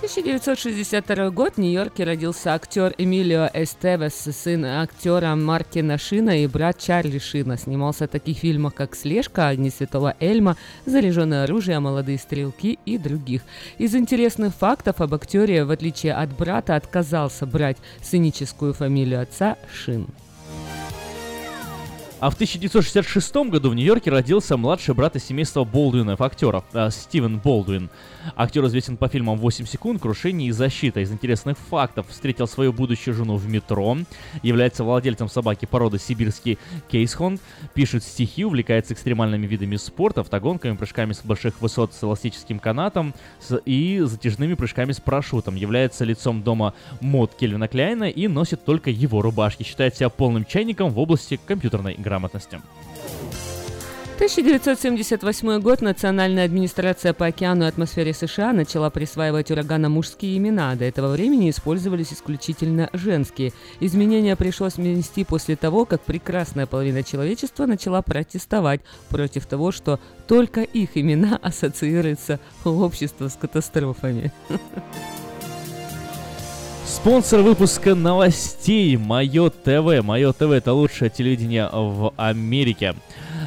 1962 0.00 1.28
год 1.28 1.56
в 1.56 1.58
Нью-Йорке 1.58 2.04
родился 2.04 2.54
актер 2.54 2.94
Эмилио 2.96 3.50
Эстевес, 3.52 4.14
сын 4.14 4.64
актера 4.64 5.34
Мартина 5.34 5.98
Шина 5.98 6.42
и 6.42 6.46
брат 6.46 6.78
Чарли 6.78 7.18
Шина. 7.18 7.58
Снимался 7.58 8.06
в 8.06 8.08
таких 8.08 8.38
фильмах, 8.38 8.72
как 8.72 8.96
«Слежка», 8.96 9.48
«Огни 9.48 9.68
Святого 9.68 10.16
Эльма», 10.18 10.56
«Заряженное 10.86 11.44
оружие», 11.44 11.80
«Молодые 11.80 12.16
стрелки» 12.16 12.78
и 12.86 12.96
других. 12.96 13.42
Из 13.76 13.94
интересных 13.94 14.54
фактов 14.54 15.02
об 15.02 15.12
актере, 15.12 15.66
в 15.66 15.70
отличие 15.70 16.14
от 16.14 16.34
брата, 16.34 16.76
отказался 16.76 17.44
брать 17.44 17.76
сценическую 18.00 18.72
фамилию 18.72 19.20
отца 19.20 19.58
Шин. 19.70 20.06
А 22.20 22.28
в 22.28 22.34
1966 22.34 23.34
году 23.48 23.70
в 23.70 23.74
Нью-Йорке 23.74 24.10
родился 24.10 24.58
младший 24.58 24.94
брат 24.94 25.16
из 25.16 25.24
семейства 25.24 25.64
Болдуинов, 25.64 26.20
актеров, 26.20 26.64
э, 26.74 26.90
Стивен 26.90 27.38
Болдуин. 27.38 27.88
Актер 28.36 28.64
известен 28.66 28.96
по 28.96 29.08
фильмам 29.08 29.38
«8 29.38 29.66
секунд», 29.66 30.00
«Крушение» 30.00 30.48
и 30.48 30.52
«Защита». 30.52 31.00
Из 31.00 31.10
интересных 31.10 31.58
фактов 31.58 32.06
встретил 32.08 32.46
свою 32.46 32.72
будущую 32.72 33.14
жену 33.14 33.36
в 33.36 33.48
метро, 33.48 33.96
является 34.42 34.84
владельцем 34.84 35.28
собаки 35.28 35.66
породы 35.66 35.98
сибирский 35.98 36.58
кейсхонд, 36.90 37.40
пишет 37.74 38.02
стихи, 38.04 38.44
увлекается 38.44 38.94
экстремальными 38.94 39.46
видами 39.46 39.76
спорта, 39.76 40.20
автогонками, 40.20 40.76
прыжками 40.76 41.12
с 41.12 41.22
больших 41.22 41.60
высот 41.60 41.94
с 41.94 42.02
эластическим 42.02 42.58
канатом 42.58 43.14
и 43.64 44.00
затяжными 44.04 44.54
прыжками 44.54 44.92
с 44.92 45.00
парашютом, 45.00 45.54
является 45.54 46.04
лицом 46.04 46.42
дома 46.42 46.74
мод 47.00 47.34
Кельвина 47.38 47.68
Кляйна 47.68 48.10
и 48.10 48.28
носит 48.28 48.64
только 48.64 48.90
его 48.90 49.22
рубашки, 49.22 49.62
считает 49.62 49.96
себя 49.96 50.08
полным 50.08 50.44
чайником 50.44 50.90
в 50.90 50.98
области 50.98 51.38
компьютерной 51.46 51.94
грамотности. 51.94 52.60
1978 54.20 55.60
год 55.62 55.80
Национальная 55.80 56.44
администрация 56.44 57.14
по 57.14 57.24
океану 57.24 57.64
и 57.64 57.68
атмосфере 57.68 58.12
США 58.12 58.52
начала 58.52 58.90
присваивать 58.90 59.50
ураганам 59.50 59.92
мужские 59.92 60.36
имена. 60.36 60.74
До 60.74 60.84
этого 60.84 61.10
времени 61.10 61.48
использовались 61.48 62.12
исключительно 62.12 62.90
женские. 62.92 63.54
Изменения 63.80 64.36
пришлось 64.36 64.74
внести 64.74 65.24
после 65.24 65.56
того, 65.56 65.86
как 65.86 66.02
прекрасная 66.02 66.66
половина 66.66 67.02
человечества 67.02 67.64
начала 67.64 68.02
протестовать 68.02 68.82
против 69.08 69.46
того, 69.46 69.72
что 69.72 69.98
только 70.28 70.60
их 70.60 70.98
имена 70.98 71.36
ассоциируются 71.42 72.40
у 72.66 72.68
общества 72.82 73.28
с 73.28 73.36
катастрофами. 73.36 74.32
Спонсор 76.84 77.40
выпуска 77.40 77.94
новостей 77.94 78.98
Мое 78.98 79.48
ТВ. 79.48 80.04
Мое 80.04 80.32
ТВ 80.34 80.42
это 80.42 80.74
лучшее 80.74 81.08
телевидение 81.08 81.70
в 81.72 82.12
Америке. 82.18 82.94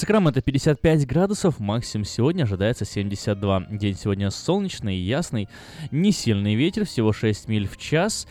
Сакраменто 0.00 0.40
55 0.40 1.06
градусов, 1.06 1.60
максимум 1.60 2.06
сегодня 2.06 2.44
ожидается 2.44 2.86
72. 2.86 3.66
День 3.72 3.94
сегодня 3.94 4.30
солнечный, 4.30 4.96
ясный, 4.96 5.46
не 5.90 6.10
сильный 6.10 6.54
ветер, 6.54 6.86
всего 6.86 7.12
6 7.12 7.48
миль 7.48 7.68
в 7.68 7.76
час 7.76 8.26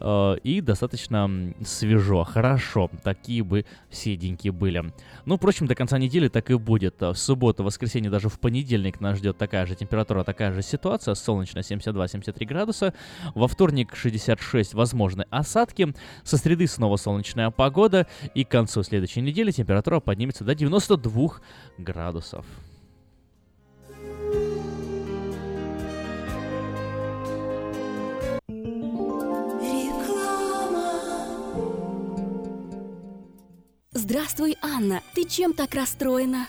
э, 0.00 0.36
и 0.44 0.60
достаточно 0.60 1.54
свежо, 1.64 2.24
хорошо, 2.24 2.90
такие 3.02 3.42
бы 3.42 3.64
все 3.88 4.16
деньки 4.16 4.50
были. 4.50 4.92
Ну, 5.24 5.38
впрочем, 5.38 5.66
до 5.66 5.74
конца 5.74 5.96
недели 5.96 6.28
так 6.28 6.50
и 6.50 6.56
будет. 6.56 7.00
В 7.00 7.14
субботу, 7.14 7.64
воскресенье, 7.64 8.10
даже 8.10 8.28
в 8.28 8.38
понедельник 8.38 9.00
нас 9.00 9.16
ждет 9.16 9.38
такая 9.38 9.64
же 9.64 9.76
температура, 9.76 10.24
такая 10.24 10.52
же 10.52 10.60
ситуация, 10.60 11.14
солнечно 11.14 11.60
72-73 11.60 12.44
градуса, 12.44 12.92
во 13.34 13.48
вторник 13.48 13.96
66 13.96 14.74
возможны 14.74 15.24
осадки, 15.30 15.94
со 16.22 16.36
среды 16.36 16.66
снова 16.66 16.96
солнечная 16.96 17.50
погода 17.50 18.06
и 18.34 18.44
к 18.44 18.50
концу 18.50 18.82
следующей 18.82 19.22
недели 19.22 19.52
температура 19.52 20.00
поднимется 20.00 20.44
до 20.44 20.54
92 20.54 21.13
градусов. 21.78 22.44
Здравствуй, 33.92 34.56
Анна. 34.60 35.02
Ты 35.14 35.24
чем 35.24 35.54
так 35.54 35.74
расстроена? 35.74 36.48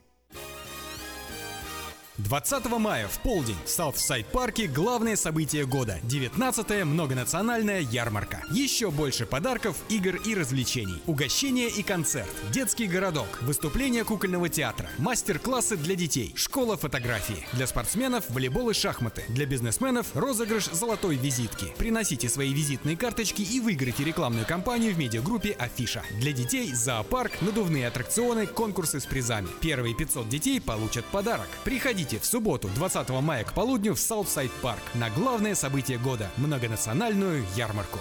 20 2.23 2.65
мая 2.77 3.07
в 3.07 3.19
полдень 3.19 3.57
в 3.65 3.69
Саутсайд 3.69 4.27
парке 4.27 4.67
главное 4.67 5.15
событие 5.15 5.65
года– 5.65 5.99
19-я 6.03 6.85
многонациональная 6.85 7.81
ярмарка. 7.81 8.43
Еще 8.51 8.91
больше 8.91 9.25
подарков, 9.25 9.75
игр 9.89 10.15
и 10.17 10.35
развлечений. 10.35 11.01
Угощение 11.07 11.67
и 11.67 11.81
концерт, 11.81 12.29
детский 12.51 12.87
городок, 12.87 13.41
выступление 13.41 14.03
кукольного 14.03 14.49
театра, 14.49 14.89
мастер-классы 14.99 15.77
для 15.77 15.95
детей, 15.95 16.33
школа 16.35 16.77
фотографии. 16.77 17.45
Для 17.53 17.65
спортсменов– 17.65 18.25
волейбол 18.29 18.69
и 18.69 18.73
шахматы. 18.73 19.23
Для 19.29 19.45
бизнесменов– 19.45 20.07
розыгрыш 20.13 20.65
золотой 20.65 21.15
визитки. 21.15 21.73
Приносите 21.77 22.29
свои 22.29 22.53
визитные 22.53 22.97
карточки 22.97 23.41
и 23.41 23.59
выиграйте 23.59 24.03
рекламную 24.03 24.45
кампанию 24.45 24.93
в 24.93 24.97
медиагруппе 24.97 25.51
Афиша. 25.51 26.03
Для 26.19 26.33
детей– 26.33 26.71
зоопарк, 26.73 27.41
надувные 27.41 27.87
аттракционы, 27.87 28.45
конкурсы 28.45 28.99
с 28.99 29.05
призами. 29.05 29.47
Первые 29.59 29.95
500 29.95 30.29
детей 30.29 30.61
получат 30.61 31.05
подарок. 31.05 31.47
Приходите 31.63 32.10
в 32.19 32.25
субботу 32.25 32.69
20 32.75 33.09
мая 33.21 33.43
к 33.43 33.53
полудню 33.53 33.93
в 33.93 33.99
Саутсайд 33.99 34.51
Парк 34.61 34.81
на 34.93 35.09
главное 35.09 35.55
событие 35.55 35.97
года– 35.97 36.29
многонациональную 36.37 37.45
ярмарку. 37.55 37.99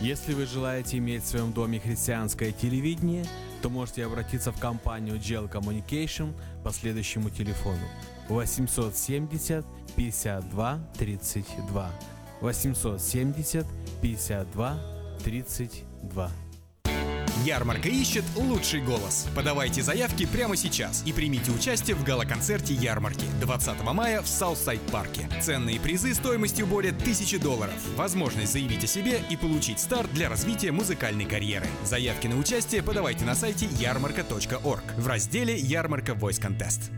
Если 0.00 0.34
вы 0.34 0.44
желаете 0.46 0.98
иметь 0.98 1.22
в 1.22 1.26
своем 1.26 1.52
доме 1.52 1.80
христианское 1.80 2.52
телевидение, 2.52 3.24
то 3.62 3.70
можете 3.70 4.04
обратиться 4.04 4.52
в 4.52 4.60
компанию 4.60 5.16
Gel 5.16 5.50
Communication 5.50 6.34
по 6.62 6.70
следующему 6.70 7.30
телефону 7.30 7.88
870 8.28 9.64
52 9.96 10.80
32 10.98 11.90
870 12.40 13.66
52 14.02 14.78
32. 15.24 16.45
Ярмарка 17.44 17.88
ищет 17.88 18.24
лучший 18.34 18.80
голос. 18.80 19.26
Подавайте 19.34 19.82
заявки 19.82 20.26
прямо 20.26 20.56
сейчас 20.56 21.02
и 21.04 21.12
примите 21.12 21.50
участие 21.50 21.94
в 21.94 22.02
гала-концерте 22.02 22.72
ярмарки 22.74 23.26
20 23.40 23.82
мая 23.82 24.22
в 24.22 24.26
Саутсайд 24.26 24.80
парке. 24.92 25.28
Ценные 25.42 25.78
призы 25.78 26.14
стоимостью 26.14 26.66
более 26.66 26.92
1000 26.92 27.38
долларов. 27.38 27.74
Возможность 27.96 28.52
заявить 28.52 28.84
о 28.84 28.86
себе 28.86 29.20
и 29.30 29.36
получить 29.36 29.80
старт 29.80 30.10
для 30.12 30.28
развития 30.28 30.72
музыкальной 30.72 31.26
карьеры. 31.26 31.66
Заявки 31.84 32.26
на 32.26 32.38
участие 32.38 32.82
подавайте 32.82 33.24
на 33.24 33.34
сайте 33.34 33.66
ярмарка.org 33.78 34.84
в 34.96 35.06
разделе 35.06 35.56
«Ярмарка 35.56 36.12
Voice 36.12 36.40
Contest». 36.40 36.90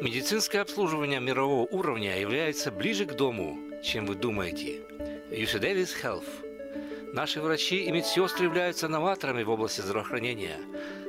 Медицинское 0.00 0.60
обслуживание 0.60 1.20
мирового 1.20 1.66
уровня 1.70 2.18
является 2.18 2.72
ближе 2.72 3.04
к 3.04 3.14
дому, 3.14 3.58
чем 3.82 4.06
вы 4.06 4.14
думаете. 4.14 4.80
UC 5.30 5.60
Davis 5.60 5.90
Health. 6.02 6.49
Наши 7.12 7.40
врачи 7.40 7.84
и 7.84 7.90
медсестры 7.90 8.44
являются 8.44 8.86
новаторами 8.86 9.42
в 9.42 9.50
области 9.50 9.80
здравоохранения, 9.80 10.58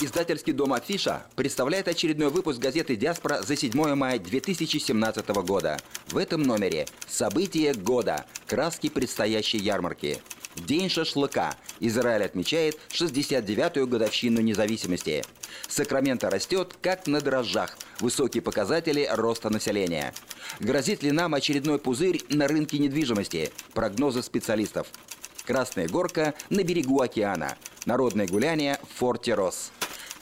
Издательский 0.00 0.52
дом 0.52 0.72
«Афиша» 0.72 1.24
представляет 1.36 1.86
очередной 1.86 2.28
выпуск 2.28 2.58
газеты 2.58 2.96
«Диаспора» 2.96 3.42
за 3.42 3.56
7 3.56 3.94
мая 3.94 4.18
2017 4.18 5.28
года. 5.46 5.78
В 6.08 6.16
этом 6.16 6.42
номере 6.42 6.86
«События 7.06 7.72
года. 7.72 8.26
Краски 8.46 8.88
предстоящей 8.88 9.58
ярмарки». 9.58 10.20
День 10.56 10.88
шашлыка. 10.88 11.54
Израиль 11.78 12.24
отмечает 12.24 12.76
69-ю 12.90 13.86
годовщину 13.86 14.40
независимости. 14.40 15.24
Сакраменто 15.68 16.28
растет, 16.28 16.76
как 16.82 17.06
на 17.06 17.20
дрожжах. 17.20 17.76
Высокие 18.00 18.42
показатели 18.42 19.08
роста 19.12 19.48
населения. 19.48 20.12
Грозит 20.58 21.04
ли 21.04 21.12
нам 21.12 21.34
очередной 21.34 21.78
пузырь 21.78 22.20
на 22.30 22.48
рынке 22.48 22.78
недвижимости? 22.78 23.52
Прогнозы 23.74 24.24
специалистов. 24.24 24.88
Красная 25.46 25.88
горка 25.88 26.34
на 26.50 26.64
берегу 26.64 27.00
океана. 27.00 27.56
Народное 27.86 28.26
гуляние 28.26 28.78
в 28.82 28.98
форте 28.98 29.34
Росс. 29.34 29.70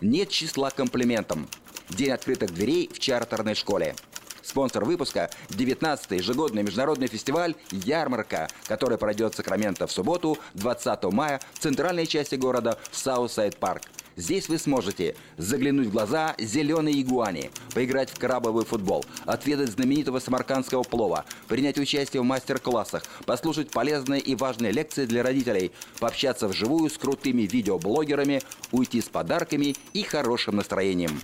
Нет 0.02 0.30
числа 0.30 0.70
комплиментам. 0.70 1.48
День 1.88 2.10
открытых 2.10 2.52
дверей 2.52 2.90
в 2.92 2.98
чартерной 2.98 3.54
школе. 3.54 3.94
Спонсор 4.42 4.84
выпуска– 4.84 5.30
19-й 5.50 6.16
ежегодный 6.16 6.64
международный 6.64 7.06
фестиваль 7.06 7.54
«Ярмарка», 7.70 8.48
который 8.66 8.98
пройдет 8.98 9.34
в 9.34 9.36
Сакраменто 9.36 9.86
в 9.86 9.92
субботу, 9.92 10.38
20 10.54 11.04
мая, 11.12 11.40
в 11.52 11.60
центральной 11.60 12.08
части 12.08 12.34
города, 12.34 12.80
в 12.90 12.98
Саутсайд 12.98 13.56
Парк. 13.58 13.82
Здесь 14.16 14.48
вы 14.48 14.58
сможете 14.58 15.14
заглянуть 15.38 15.88
в 15.88 15.92
глаза 15.92 16.34
зеленой 16.38 17.00
игуане, 17.00 17.50
поиграть 17.74 18.10
в 18.10 18.18
крабовый 18.18 18.64
футбол, 18.64 19.04
отведать 19.24 19.70
знаменитого 19.70 20.18
самаркандского 20.18 20.82
плова, 20.82 21.24
принять 21.48 21.78
участие 21.78 22.22
в 22.22 22.26
мастер-классах, 22.26 23.04
послушать 23.24 23.70
полезные 23.70 24.20
и 24.20 24.34
важные 24.34 24.72
лекции 24.72 25.06
для 25.06 25.22
родителей, 25.22 25.72
пообщаться 25.98 26.48
вживую 26.48 26.90
с 26.90 26.98
крутыми 26.98 27.42
видеоблогерами, 27.42 28.42
уйти 28.70 29.00
с 29.00 29.08
подарками 29.08 29.76
и 29.92 30.02
хорошим 30.02 30.56
настроением. 30.56 31.20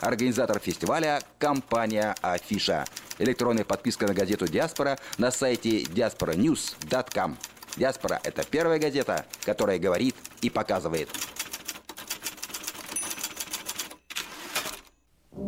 Организатор 0.00 0.60
фестиваля– 0.60 1.20
компания 1.38 2.14
«Афиша». 2.22 2.84
Электронная 3.18 3.64
подписка 3.64 4.06
на 4.06 4.14
газету 4.14 4.46
«Диаспора» 4.46 4.96
на 5.18 5.32
сайте 5.32 5.82
diasporanews.com. 5.82 7.36
«Диаспора»– 7.76 8.20
это 8.22 8.44
первая 8.44 8.78
газета, 8.78 9.26
которая 9.44 9.80
говорит 9.80 10.14
и 10.40 10.50
показывает. 10.50 11.08
Всем 15.38 15.46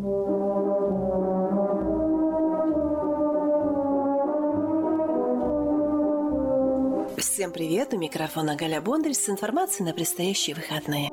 привет! 7.52 7.92
У 7.92 7.98
микрофона 7.98 8.54
Галя 8.54 8.80
Бондарь 8.80 9.14
с 9.14 9.28
информацией 9.28 9.88
на 9.88 9.92
предстоящие 9.92 10.54
выходные. 10.54 11.10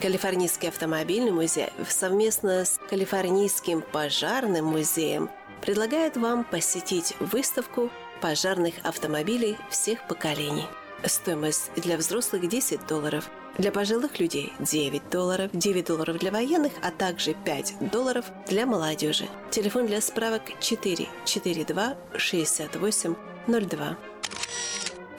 Калифорнийский 0.00 0.68
автомобильный 0.68 1.30
музей 1.30 1.68
совместно 1.88 2.64
с 2.64 2.80
Калифорнийским 2.88 3.82
пожарным 3.82 4.64
музеем 4.64 5.30
предлагает 5.60 6.16
вам 6.16 6.42
посетить 6.44 7.14
выставку 7.20 7.90
пожарных 8.20 8.74
автомобилей 8.82 9.56
всех 9.70 10.08
поколений. 10.08 10.66
Стоимость 11.04 11.70
для 11.76 11.96
взрослых 11.96 12.46
10 12.48 12.86
долларов, 12.86 13.30
для 13.56 13.72
пожилых 13.72 14.20
людей 14.20 14.52
9 14.58 15.10
долларов, 15.10 15.50
9 15.52 15.86
долларов 15.86 16.18
для 16.18 16.30
военных, 16.30 16.72
а 16.82 16.90
также 16.90 17.34
5 17.34 17.90
долларов 17.90 18.26
для 18.48 18.66
молодежи. 18.66 19.26
Телефон 19.50 19.86
для 19.86 20.00
справок 20.00 20.42
4 20.60 21.08
42 21.24 21.96
68 22.16 23.14
02. 23.46 23.96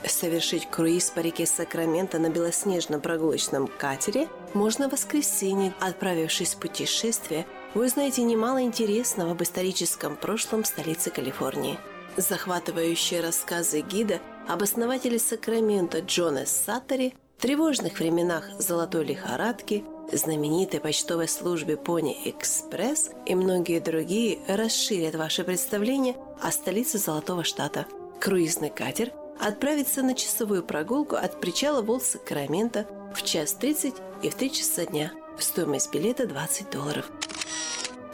Совершить 0.06 0.70
круиз 0.70 1.10
по 1.10 1.20
реке 1.20 1.46
Сакраменто 1.46 2.20
на 2.20 2.30
белоснежном 2.30 3.02
прогулочном 3.02 3.68
катере 3.68 4.28
можно 4.54 4.88
в 4.88 4.92
воскресенье. 4.92 5.74
Отправившись 5.80 6.56
в 6.56 6.58
путешествие, 6.58 7.46
вы 7.74 7.86
узнаете 7.86 8.24
немало 8.24 8.62
интересного 8.62 9.32
об 9.32 9.42
историческом 9.42 10.16
прошлом 10.16 10.64
столицы 10.64 11.10
Калифорнии. 11.10 11.80
Захватывающие 12.18 13.22
рассказы 13.22 13.82
гида 13.82 14.20
об 14.48 14.64
основателе 14.64 15.20
Сакрамента 15.20 16.00
Джона 16.00 16.46
Саттери, 16.46 17.14
тревожных 17.40 18.00
временах 18.00 18.50
золотой 18.60 19.06
лихорадки, 19.06 19.84
знаменитой 20.12 20.80
почтовой 20.80 21.28
службе 21.28 21.76
Pony 21.76 22.16
Express 22.26 23.14
и 23.26 23.36
многие 23.36 23.80
другие 23.80 24.40
расширят 24.48 25.16
ваше 25.16 25.44
представление 25.44 26.16
о 26.42 26.52
столице 26.52 26.98
Золотого 26.98 27.44
Штата. 27.44 27.86
Круизный 28.20 28.70
катер 28.70 29.12
отправится 29.40 30.02
на 30.04 30.14
часовую 30.14 30.64
прогулку 30.64 31.16
от 31.16 31.40
причала 31.40 31.82
Волт 31.82 32.04
Сакраменто 32.04 32.86
в 33.16 33.24
час 33.24 33.54
30 33.54 33.96
и 34.22 34.30
в 34.30 34.36
3 34.36 34.52
часа 34.52 34.86
дня. 34.86 35.12
Стоимость 35.40 35.92
билета 35.92 36.28
20 36.28 36.70
долларов. 36.70 37.10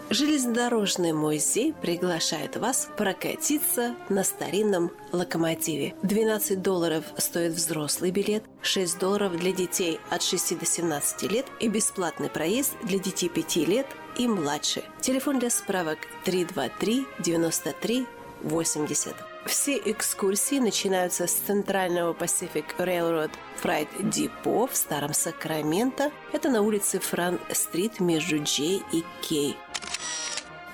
Железнодорожный 0.10 1.12
музей 1.12 1.74
приглашает 1.82 2.56
вас 2.56 2.88
прокатиться 2.96 3.94
на 4.08 4.24
старинном 4.24 4.92
локомотиве. 5.12 5.96
12 6.02 6.62
долларов 6.62 7.04
стоит 7.18 7.52
взрослый 7.52 8.12
билет, 8.12 8.44
6 8.62 9.00
долларов 9.00 9.36
для 9.38 9.52
детей 9.52 10.00
от 10.10 10.22
6 10.24 10.60
до 10.60 10.66
17 10.66 11.24
лет 11.24 11.46
и 11.60 11.68
бесплатный 11.68 12.30
проезд 12.30 12.74
для 12.84 13.00
детей 13.00 13.28
5 13.28 13.56
лет 13.68 13.88
и 14.18 14.30
младше. 14.30 14.82
Телефон 15.02 15.40
для 15.40 15.50
справок 15.50 15.98
323 16.24 17.06
93 17.20 18.08
80. 18.44 19.14
Все 19.46 19.78
экскурсии 19.78 20.60
начинаются 20.60 21.28
с 21.28 21.34
центрального 21.34 22.14
Pacific 22.14 22.66
Railroad 22.78 23.32
Freight 23.62 23.90
Depot 24.00 24.70
в 24.72 24.76
Старом 24.76 25.14
Сакраменто. 25.14 26.12
Это 26.32 26.50
на 26.50 26.62
улице 26.62 27.00
Фран-стрит 27.00 28.00
между 28.00 28.38
J 28.38 28.82
и 28.94 29.04
K. 29.22 29.58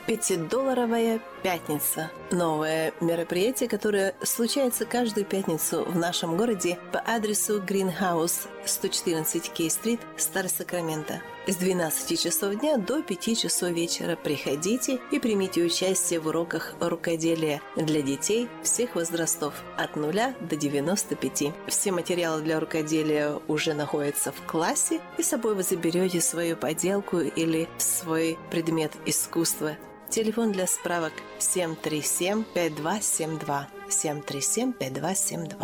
Пятидолларовая 0.06 1.22
пятница. 1.44 2.12
Новое 2.30 2.94
мероприятие, 3.00 3.70
которое 3.70 4.14
случается 4.22 4.86
каждую 4.86 5.26
пятницу 5.26 5.86
в 5.86 5.96
нашем 5.96 6.36
городе 6.36 6.78
по 6.92 7.00
адресу 7.00 7.62
Greenhouse 7.62 8.48
114 8.66 9.50
Кей-стрит, 9.54 10.02
Старый 10.18 10.50
Сакраменто. 10.50 11.22
С 11.48 11.56
12 11.56 12.22
часов 12.22 12.60
дня 12.60 12.76
до 12.76 13.02
5 13.02 13.38
часов 13.38 13.70
вечера 13.70 14.18
приходите 14.18 15.00
и 15.12 15.20
примите 15.20 15.64
участие 15.64 16.20
в 16.20 16.28
уроках 16.28 16.76
рукоделия 16.82 17.62
для 17.78 18.02
детей 18.02 18.50
всех 18.62 18.96
возрастов 18.96 19.54
от 19.78 19.96
0 19.96 20.14
до 20.42 20.56
95. 20.58 21.54
Все 21.68 21.92
материалы 21.94 22.42
для 22.42 22.60
рукоделия 22.60 23.40
уже 23.48 23.74
находятся 23.74 24.34
в 24.34 24.42
классе, 24.46 25.00
и 25.18 25.24
с 25.24 25.30
собой 25.30 25.56
вы 25.56 25.64
заберете 25.64 26.20
свою 26.20 26.58
поделку 26.58 27.20
или 27.20 27.70
свой 27.78 28.38
предмет 28.52 28.92
искусства 29.06 29.78
Телефон 30.14 30.52
для 30.52 30.68
справок 30.68 31.14
737-5272. 31.40 33.66
737-5272. 33.90 35.56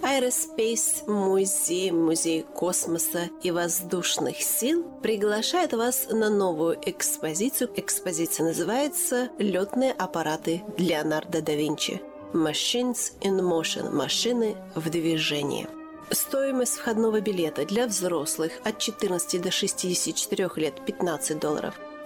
Aerospace 0.00 1.04
музей, 1.06 1.90
музей 1.90 2.42
космоса 2.42 3.28
и 3.42 3.50
воздушных 3.50 4.40
сил 4.40 4.84
приглашает 5.02 5.74
вас 5.74 6.06
на 6.08 6.30
новую 6.30 6.78
экспозицию. 6.88 7.68
Экспозиция 7.76 8.46
называется 8.46 9.28
«Летные 9.36 9.92
аппараты 9.92 10.62
Леонардо 10.78 11.42
да 11.42 11.52
Винчи». 11.52 12.00
Machines 12.32 13.12
in 13.20 13.38
Motion– 13.40 13.90
машины 13.92 14.56
в 14.74 14.88
движении. 14.88 15.68
Стоимость 16.10 16.76
входного 16.76 17.20
билета 17.20 17.66
для 17.66 17.86
взрослых 17.86 18.52
от 18.64 18.78
14 18.78 19.42
до 19.42 19.50
64 19.50 20.50
лет– 20.56 20.82
15 20.86 21.38
долларов– 21.38 21.74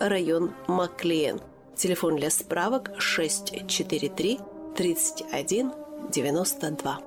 район 0.00 0.52
Маклиен. 0.66 1.40
Телефон 1.76 2.16
для 2.16 2.30
справок 2.30 2.90
643 2.98 4.40
31 4.76 5.72
92. 6.10 7.00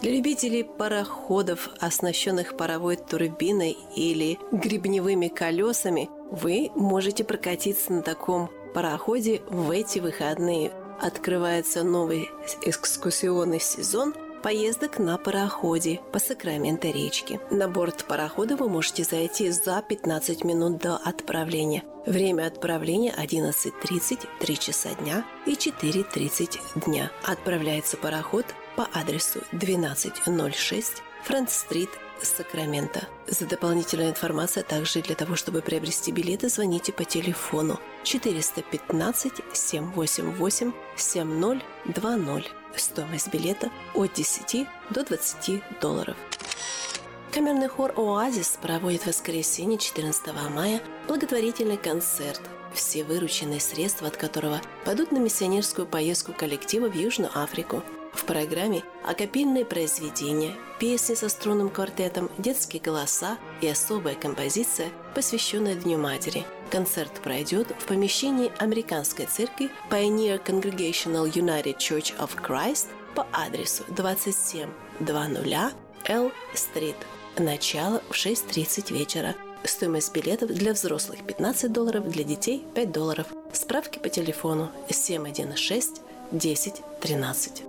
Для 0.00 0.12
любителей 0.12 0.62
пароходов, 0.62 1.70
оснащенных 1.80 2.56
паровой 2.56 2.96
турбиной 2.96 3.76
или 3.96 4.38
гребневыми 4.52 5.28
колесами, 5.28 6.08
вы 6.30 6.70
можете 6.74 7.24
прокатиться 7.24 7.92
на 7.92 8.02
таком 8.02 8.50
пароходе 8.74 9.42
в 9.48 9.70
эти 9.70 9.98
выходные. 9.98 10.70
Открывается 11.00 11.82
новый 11.82 12.28
экскурсионный 12.62 13.60
сезон– 13.60 14.14
поездок 14.42 14.98
на 14.98 15.18
пароходе 15.18 16.00
по 16.12 16.18
Сакраменто 16.18 16.88
речке. 16.88 17.40
На 17.50 17.68
борт 17.68 18.04
парохода 18.04 18.56
вы 18.56 18.68
можете 18.68 19.04
зайти 19.04 19.50
за 19.50 19.82
15 19.82 20.44
минут 20.44 20.78
до 20.78 20.96
отправления. 20.96 21.84
Время 22.06 22.46
отправления 22.46 23.14
11.30, 23.14 24.26
3 24.40 24.58
часа 24.58 24.90
дня 24.94 25.24
и 25.46 25.52
4.30 25.52 26.86
дня. 26.86 27.10
Отправляется 27.24 27.96
пароход 27.96 28.46
по 28.76 28.88
адресу 28.94 29.40
1206 29.52 31.02
Франц-стрит, 31.24 31.90
Сакраменто. 32.22 33.06
За 33.26 33.46
дополнительную 33.46 34.10
информацию, 34.10 34.64
а 34.66 34.70
также 34.70 35.02
для 35.02 35.14
того, 35.14 35.36
чтобы 35.36 35.60
приобрести 35.60 36.10
билеты, 36.10 36.48
звоните 36.48 36.92
по 36.92 37.04
телефону 37.04 37.78
415 38.04 39.32
788 39.52 40.72
7020. 40.96 42.57
Стоимость 42.78 43.32
билета 43.32 43.70
от 43.94 44.12
10 44.12 44.66
до 44.90 45.04
20 45.04 45.62
долларов. 45.80 46.16
Камерный 47.32 47.68
хор 47.68 47.92
«Оазис» 47.96 48.58
проводит 48.60 49.02
в 49.02 49.06
воскресенье 49.08 49.78
14 49.78 50.28
мая 50.54 50.80
благотворительный 51.06 51.76
концерт, 51.76 52.40
все 52.72 53.04
вырученные 53.04 53.60
средства 53.60 54.08
от 54.08 54.16
которого 54.16 54.60
пойдут 54.84 55.12
на 55.12 55.18
миссионерскую 55.18 55.86
поездку 55.86 56.32
коллектива 56.32 56.88
в 56.88 56.94
Южную 56.94 57.30
Африку. 57.36 57.82
В 58.18 58.24
программе 58.24 58.82
акапельные 59.04 59.64
произведения, 59.64 60.52
песни 60.80 61.14
со 61.14 61.28
струнным 61.28 61.70
квартетом, 61.70 62.28
детские 62.36 62.82
голоса 62.82 63.38
и 63.60 63.68
особая 63.68 64.16
композиция, 64.16 64.90
посвященная 65.14 65.76
Дню 65.76 65.98
Матери. 65.98 66.44
Концерт 66.68 67.12
пройдет 67.22 67.68
в 67.78 67.86
помещении 67.86 68.50
американской 68.58 69.26
церкви 69.26 69.70
Pioneer 69.88 70.44
Congregational 70.44 71.32
United 71.32 71.76
Church 71.76 72.12
of 72.18 72.30
Christ 72.42 72.88
по 73.14 73.24
адресу 73.32 73.84
2700 73.88 75.74
L 76.08 76.32
Street. 76.54 76.96
Начало 77.38 78.02
в 78.10 78.14
6.30 78.14 78.92
вечера. 78.92 79.36
Стоимость 79.62 80.12
билетов 80.12 80.50
для 80.50 80.72
взрослых 80.72 81.24
15 81.24 81.72
долларов, 81.72 82.08
для 82.08 82.24
детей 82.24 82.66
5 82.74 82.92
долларов. 82.92 83.26
Справки 83.52 84.00
по 84.00 84.08
телефону 84.08 84.70
716 84.90 86.02
10 86.32 86.74
13. 87.00 87.62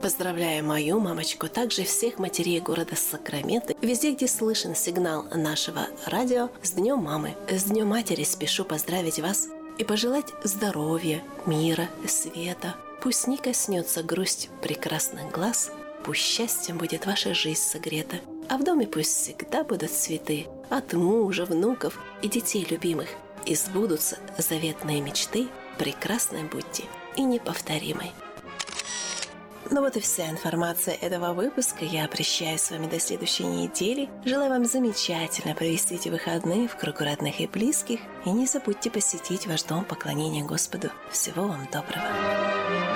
Поздравляю 0.00 0.64
мою 0.64 1.00
мамочку, 1.00 1.48
также 1.48 1.84
всех 1.84 2.18
матерей 2.18 2.60
города 2.60 2.94
Сакраменто, 2.94 3.74
везде, 3.80 4.12
где 4.12 4.28
слышен 4.28 4.74
сигнал 4.74 5.24
нашего 5.34 5.88
радио, 6.04 6.50
с 6.62 6.72
Днем 6.72 6.98
Мамы. 6.98 7.34
С 7.50 7.64
Днем 7.64 7.88
Матери 7.88 8.22
спешу 8.22 8.64
поздравить 8.64 9.18
вас 9.18 9.48
и 9.78 9.84
пожелать 9.84 10.32
здоровья, 10.44 11.22
мира, 11.46 11.88
света. 12.06 12.76
Пусть 13.02 13.26
не 13.26 13.36
коснется 13.36 14.02
грусть 14.02 14.50
прекрасных 14.62 15.30
глаз, 15.32 15.72
пусть 16.04 16.20
счастьем 16.20 16.78
будет 16.78 17.06
ваша 17.06 17.34
жизнь 17.34 17.60
согрета, 17.60 18.16
а 18.48 18.58
в 18.58 18.64
доме 18.64 18.86
пусть 18.86 19.10
всегда 19.10 19.64
будут 19.64 19.90
цветы 19.90 20.46
от 20.70 20.92
мужа, 20.92 21.46
внуков 21.46 21.98
и 22.22 22.28
детей 22.28 22.66
любимых. 22.68 23.08
И 23.44 23.54
сбудутся 23.54 24.18
заветные 24.38 25.00
мечты, 25.00 25.48
прекрасной 25.78 26.44
будьте 26.44 26.84
и 27.16 27.22
неповторимой. 27.22 28.12
Ну 29.70 29.80
вот 29.80 29.96
и 29.96 30.00
вся 30.00 30.30
информация 30.30 30.94
этого 30.94 31.32
выпуска. 31.32 31.84
Я 31.84 32.06
прощаюсь 32.08 32.62
с 32.62 32.70
вами 32.70 32.86
до 32.86 33.00
следующей 33.00 33.44
недели. 33.44 34.08
Желаю 34.24 34.50
вам 34.50 34.64
замечательно 34.64 35.54
провести 35.54 35.96
эти 35.96 36.08
выходные 36.08 36.68
в 36.68 36.76
кругу 36.76 37.04
родных 37.04 37.40
и 37.40 37.46
близких. 37.46 38.00
И 38.24 38.30
не 38.30 38.46
забудьте 38.46 38.90
посетить 38.90 39.46
ваш 39.46 39.64
дом 39.64 39.84
поклонения 39.84 40.44
Господу. 40.44 40.90
Всего 41.10 41.48
вам 41.48 41.68
доброго. 41.72 42.95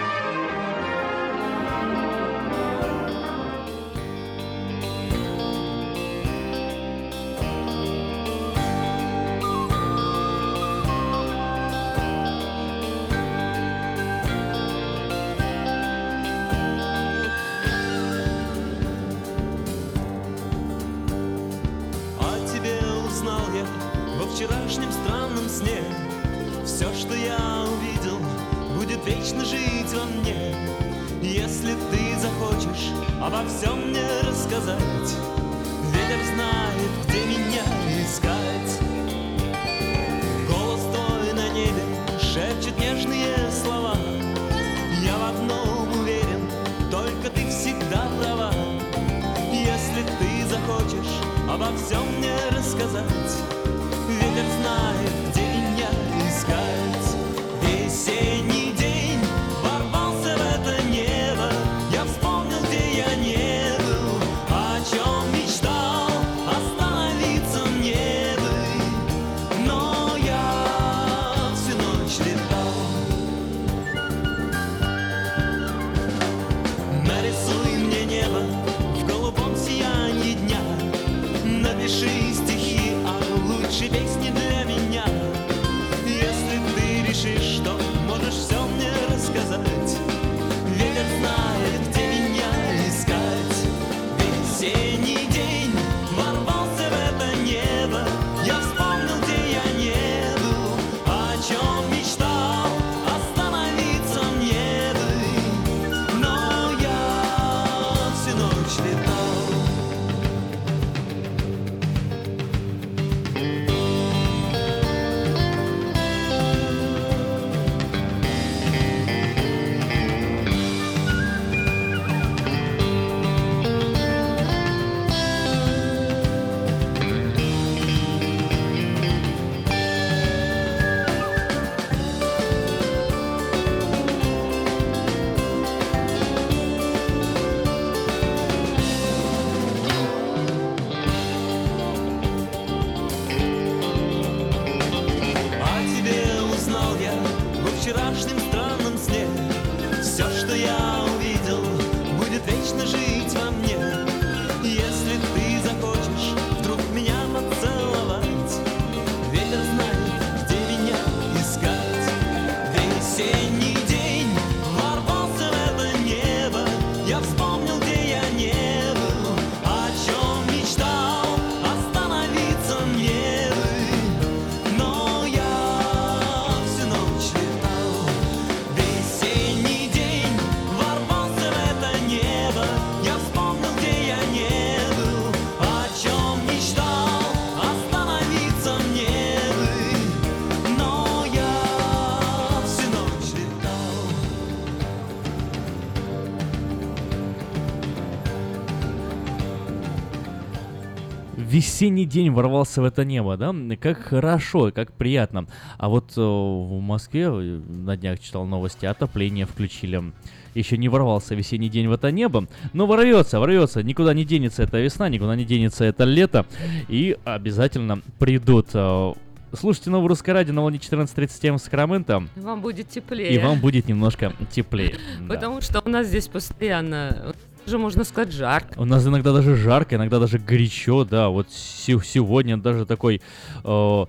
Весенний 201.50 202.04
день 202.04 202.30
ворвался 202.30 202.80
в 202.80 202.84
это 202.84 203.04
небо, 203.04 203.36
да? 203.36 203.52
Как 203.80 203.98
хорошо, 203.98 204.70
как 204.72 204.92
приятно. 204.92 205.46
А 205.78 205.88
вот 205.88 206.12
э, 206.16 206.20
в 206.20 206.80
Москве 206.80 207.22
э, 207.24 207.60
на 207.68 207.96
днях 207.96 208.20
читал 208.20 208.44
новости, 208.46 208.86
отопление 208.86 209.46
включили. 209.46 210.12
Еще 210.54 210.76
не 210.78 210.88
ворвался 210.88 211.34
весенний 211.34 211.68
день 211.68 211.88
в 211.88 211.92
это 211.92 212.12
небо, 212.12 212.46
но 212.72 212.86
ворвется, 212.86 213.40
ворвется. 213.40 213.82
Никуда 213.82 214.14
не 214.14 214.24
денется 214.24 214.62
эта 214.62 214.78
весна, 214.78 215.08
никуда 215.08 215.34
не 215.34 215.44
денется 215.44 215.84
это 215.84 216.04
лето. 216.04 216.46
И 216.88 217.16
обязательно 217.24 218.00
придут. 218.20 218.68
э, 218.74 219.12
Слушайте 219.52 219.90
новое 219.90 220.08
русское 220.08 220.32
радио 220.32 220.54
на 220.54 220.62
волне 220.62 220.78
14.37 220.78 221.56
в 221.56 221.58
Сакраменто. 221.58 222.22
Вам 222.36 222.60
будет 222.60 222.88
теплее. 222.88 223.34
И 223.34 223.38
вам 223.38 223.58
будет 223.58 223.88
немножко 223.88 224.32
теплее. 224.52 224.94
Потому 225.28 225.60
что 225.60 225.80
у 225.84 225.88
нас 225.88 226.06
здесь 226.06 226.28
постоянно, 226.28 227.34
уже 227.66 227.78
можно 227.78 228.04
сказать, 228.04 228.32
жарко. 228.32 228.78
У 228.80 228.84
нас 228.84 229.06
иногда 229.06 229.32
даже 229.32 229.56
жарко, 229.56 229.96
иногда 229.96 230.18
даже 230.18 230.38
горячо, 230.38 231.04
да. 231.04 231.28
Вот 231.28 231.50
се- 231.50 232.00
сегодня 232.04 232.56
даже 232.56 232.86
такой, 232.86 233.20
э, 233.64 234.04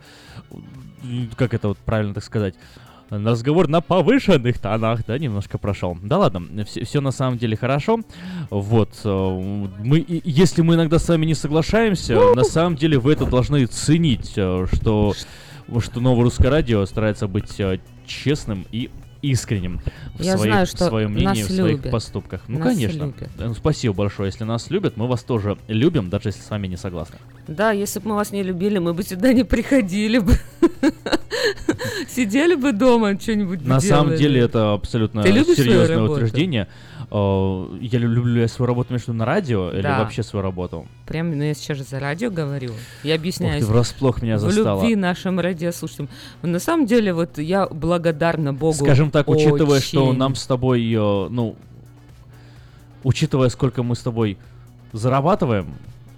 как 1.36 1.54
это 1.54 1.70
вот 1.70 1.78
правильно 1.80 2.14
так 2.14 2.24
сказать, 2.24 2.56
разговор 3.10 3.68
на 3.68 3.82
повышенных 3.82 4.58
тонах, 4.60 5.06
да, 5.06 5.18
немножко 5.18 5.58
прошел. 5.58 5.98
Да 6.02 6.18
ладно, 6.18 6.64
все, 6.66 7.02
на 7.02 7.12
самом 7.12 7.38
деле 7.38 7.58
хорошо. 7.58 8.00
Вот, 8.50 8.90
э, 9.04 9.70
мы, 9.80 10.06
если 10.08 10.62
мы 10.62 10.76
иногда 10.76 10.98
с 10.98 11.08
вами 11.10 11.26
не 11.26 11.34
соглашаемся, 11.36 12.34
на 12.36 12.44
самом 12.44 12.78
деле 12.78 12.98
вы 13.00 13.14
это 13.14 13.26
должны 13.26 13.66
ценить, 13.66 14.34
э, 14.38 14.66
что, 14.74 15.14
что 15.80 16.00
новое 16.00 16.24
русское 16.24 16.50
радио 16.50 16.86
старается 16.86 17.28
быть 17.28 17.60
э, 17.60 17.80
честным 18.08 18.66
и 18.72 18.90
искренним 19.22 19.82
в, 20.16 20.22
Я 20.22 20.38
своих- 20.38 20.52
знаю, 20.54 20.66
в 20.66 20.70
что 20.70 20.88
своем 20.88 21.12
мнении, 21.12 21.44
в 21.44 21.48
своих 21.48 21.78
любят. 21.78 21.92
поступках. 21.92 22.42
Ну, 22.48 22.60
Нас 22.60 22.68
конечно. 22.70 23.06
любят. 23.06 23.30
Да, 23.38 23.46
ну, 23.48 23.54
спасибо 23.54 23.94
большое. 23.94 24.28
Если 24.30 24.44
нас 24.44 24.70
любят, 24.70 24.98
мы 24.98 25.08
вас 25.08 25.24
тоже 25.24 25.58
любим, 25.68 26.10
даже 26.10 26.30
если 26.30 26.42
с 26.42 26.50
вами 26.50 26.68
не 26.68 26.78
согласны. 26.78 27.18
Да, 27.48 27.72
если 27.72 28.00
бы 28.00 28.10
мы 28.10 28.16
вас 28.16 28.32
не 28.32 28.44
любили, 28.44 28.78
мы 28.78 28.94
бы 28.94 29.04
сюда 29.04 29.34
не 29.34 29.44
приходили 29.44 30.20
бы. 30.20 30.34
Сидели 32.10 32.56
бы 32.56 32.72
дома, 32.72 33.20
что-нибудь 33.20 33.66
На 33.66 33.80
самом 33.80 34.16
деле 34.16 34.42
это 34.42 34.74
абсолютно 34.74 35.24
серьезное 35.24 36.02
утверждение. 36.02 36.64
Э, 36.64 36.68
Я 37.14 38.00
лю- 38.00 38.08
люблю 38.08 38.40
я 38.42 38.48
свою 38.48 38.68
работу 38.68 38.94
между 38.94 39.12
на 39.12 39.26
радио 39.26 39.70
или 39.72 39.82
Да. 39.82 40.00
вообще 40.00 40.24
свою 40.24 40.44
работу? 40.44 40.88
Прям, 41.06 41.38
ну 41.38 41.44
я 41.44 41.54
сейчас 41.54 41.78
же 41.78 41.84
за 41.84 42.00
радио 42.00 42.32
говорю. 42.32 42.72
Я 43.04 43.16
Ух 43.16 43.20
объясняюсь. 43.20 43.66
ты, 43.66 43.70
врасплох 43.70 44.22
меня 44.22 44.38
в 44.38 44.40
застала. 44.40 44.80
любви 44.82 44.96
нашим 44.96 45.38
радиослушателям. 45.40 46.08
На 46.42 46.60
самом 46.60 46.86
деле, 46.86 47.14
вот 47.14 47.38
я 47.38 47.68
благодарна 47.68 48.54
Богу. 48.54 48.76
Скажем 48.86 49.12
так, 49.12 49.28
учитывая, 49.28 49.82
что 49.82 50.08
очень. 50.08 50.20
нам 50.20 50.36
с 50.36 50.46
тобой, 50.48 50.82
э, 50.90 51.28
ну, 51.30 51.58
учитывая, 53.04 53.50
сколько 53.50 53.84
мы 53.84 53.96
с 53.96 54.00
тобой 54.00 54.38
зарабатываем, 54.94 55.68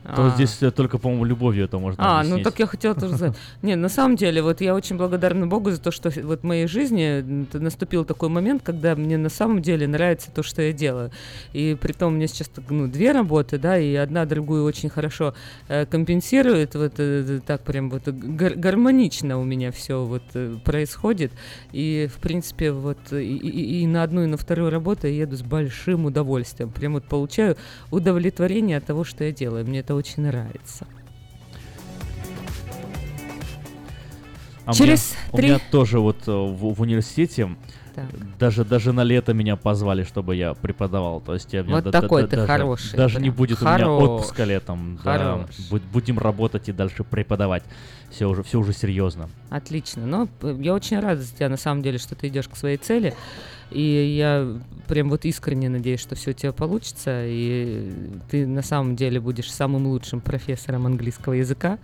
то 0.03 0.25
А. 0.27 0.29
здесь 0.35 0.61
э, 0.61 0.71
только, 0.71 0.97
по-моему, 0.97 1.25
любовью 1.25 1.65
это 1.65 1.77
можно 1.79 2.03
А, 2.03 2.19
объяснить. 2.19 2.37
ну 2.39 2.43
так 2.43 2.59
я 2.59 2.65
хотела 2.67 2.93
тоже 2.95 3.15
сказать. 3.15 3.37
Не, 3.61 3.75
на 3.75 3.89
самом 3.89 4.15
деле, 4.17 4.41
вот 4.41 4.61
я 4.61 4.75
очень 4.75 4.97
благодарна 4.97 5.47
Богу 5.47 5.71
за 5.71 5.79
то, 5.81 5.91
что 5.91 6.11
вот 6.23 6.41
в 6.41 6.43
моей 6.43 6.67
жизни 6.67 7.23
наступил 7.53 8.05
такой 8.05 8.29
момент, 8.29 8.63
когда 8.63 8.95
мне 8.95 9.17
на 9.17 9.29
самом 9.29 9.61
деле 9.61 9.87
нравится 9.87 10.29
то, 10.31 10.43
что 10.43 10.61
я 10.61 10.73
делаю. 10.73 11.11
И 11.53 11.77
при 11.79 11.93
том 11.93 12.13
у 12.13 12.15
меня 12.17 12.27
сейчас 12.27 12.49
ну, 12.69 12.87
две 12.87 13.11
работы, 13.13 13.57
да, 13.57 13.77
и 13.77 13.95
одна 13.95 14.25
другую 14.25 14.65
очень 14.65 14.89
хорошо 14.89 15.33
э, 15.69 15.85
компенсирует. 15.85 16.75
Вот 16.75 16.93
э, 16.97 17.39
так 17.45 17.61
прям 17.63 17.89
вот 17.89 18.07
гар- 18.07 18.55
гармонично 18.55 19.39
у 19.39 19.43
меня 19.43 19.71
все 19.71 20.03
вот 20.03 20.23
э, 20.33 20.55
происходит. 20.65 21.31
И, 21.71 22.09
в 22.13 22.19
принципе, 22.19 22.71
вот 22.71 22.97
и, 23.11 23.37
и- 23.37 23.81
и 23.83 23.87
на 23.87 24.03
одну, 24.03 24.23
и 24.23 24.27
на 24.27 24.37
вторую 24.37 24.69
работу 24.69 25.07
я 25.07 25.13
еду 25.13 25.35
с 25.37 25.41
большим 25.41 26.05
удовольствием. 26.05 26.69
Прям 26.69 26.93
вот 26.93 27.05
получаю 27.05 27.55
удовлетворение 27.91 28.77
от 28.77 28.85
того, 28.85 29.03
что 29.03 29.23
я 29.23 29.31
делаю. 29.31 29.65
Мне 29.65 29.79
это 29.79 29.92
очень 29.95 30.23
нравится. 30.23 30.85
А 34.65 34.73
Через 34.73 35.11
меня, 35.11 35.31
три- 35.37 35.45
У 35.47 35.49
меня 35.55 35.61
тоже 35.71 35.99
вот 35.99 36.25
э, 36.25 36.31
в, 36.31 36.73
в 36.73 36.81
университете 36.81 37.49
Так. 37.93 38.05
даже 38.39 38.63
даже 38.63 38.93
на 38.93 39.03
лето 39.03 39.33
меня 39.33 39.57
позвали, 39.57 40.03
чтобы 40.03 40.37
я 40.37 40.53
преподавал. 40.53 41.19
То 41.19 41.33
есть 41.33 41.51
я, 41.51 41.63
Вот 41.63 41.83
да- 41.83 41.91
такой 41.91 42.21
да- 42.21 42.27
ты 42.29 42.35
даже, 42.37 42.47
хороший, 42.47 42.95
Даже 42.95 43.17
не 43.19 43.23
прям. 43.25 43.35
будет 43.35 43.61
у 43.61 43.65
меня 43.65 43.73
Хорош. 43.77 44.03
отпуска 44.03 44.45
летом. 44.45 44.99
Да, 45.03 45.17
Хорош. 45.17 45.49
Бу- 45.69 45.81
будем 45.91 46.17
работать 46.17 46.69
и 46.69 46.71
дальше 46.71 47.03
преподавать. 47.03 47.63
Все 48.09 48.25
уже 48.29 48.41
все 48.43 48.57
уже 48.57 48.71
серьезно. 48.71 49.29
Отлично. 49.49 50.05
Но 50.05 50.29
э, 50.41 50.57
я 50.61 50.73
очень 50.73 50.97
рада 50.99 51.21
за 51.21 51.35
тебя, 51.35 51.49
на 51.49 51.57
самом 51.57 51.81
деле, 51.83 51.97
что 51.97 52.15
ты 52.15 52.29
идешь 52.29 52.47
к 52.47 52.55
своей 52.55 52.77
цели. 52.77 53.13
И 53.73 54.15
я 54.17 54.59
прям 54.87 55.09
вот 55.09 55.25
искренне 55.25 55.69
надеюсь, 55.69 55.99
что 55.99 56.15
все 56.15 56.31
у 56.31 56.33
тебя 56.33 56.51
получится, 56.51 57.25
и 57.25 57.91
ты 58.29 58.45
на 58.45 58.61
самом 58.61 58.95
деле 58.95 59.19
будешь 59.19 59.51
самым 59.51 59.87
лучшим 59.87 60.21
профессором 60.21 60.85
английского 60.85 61.33
языка. 61.33 61.79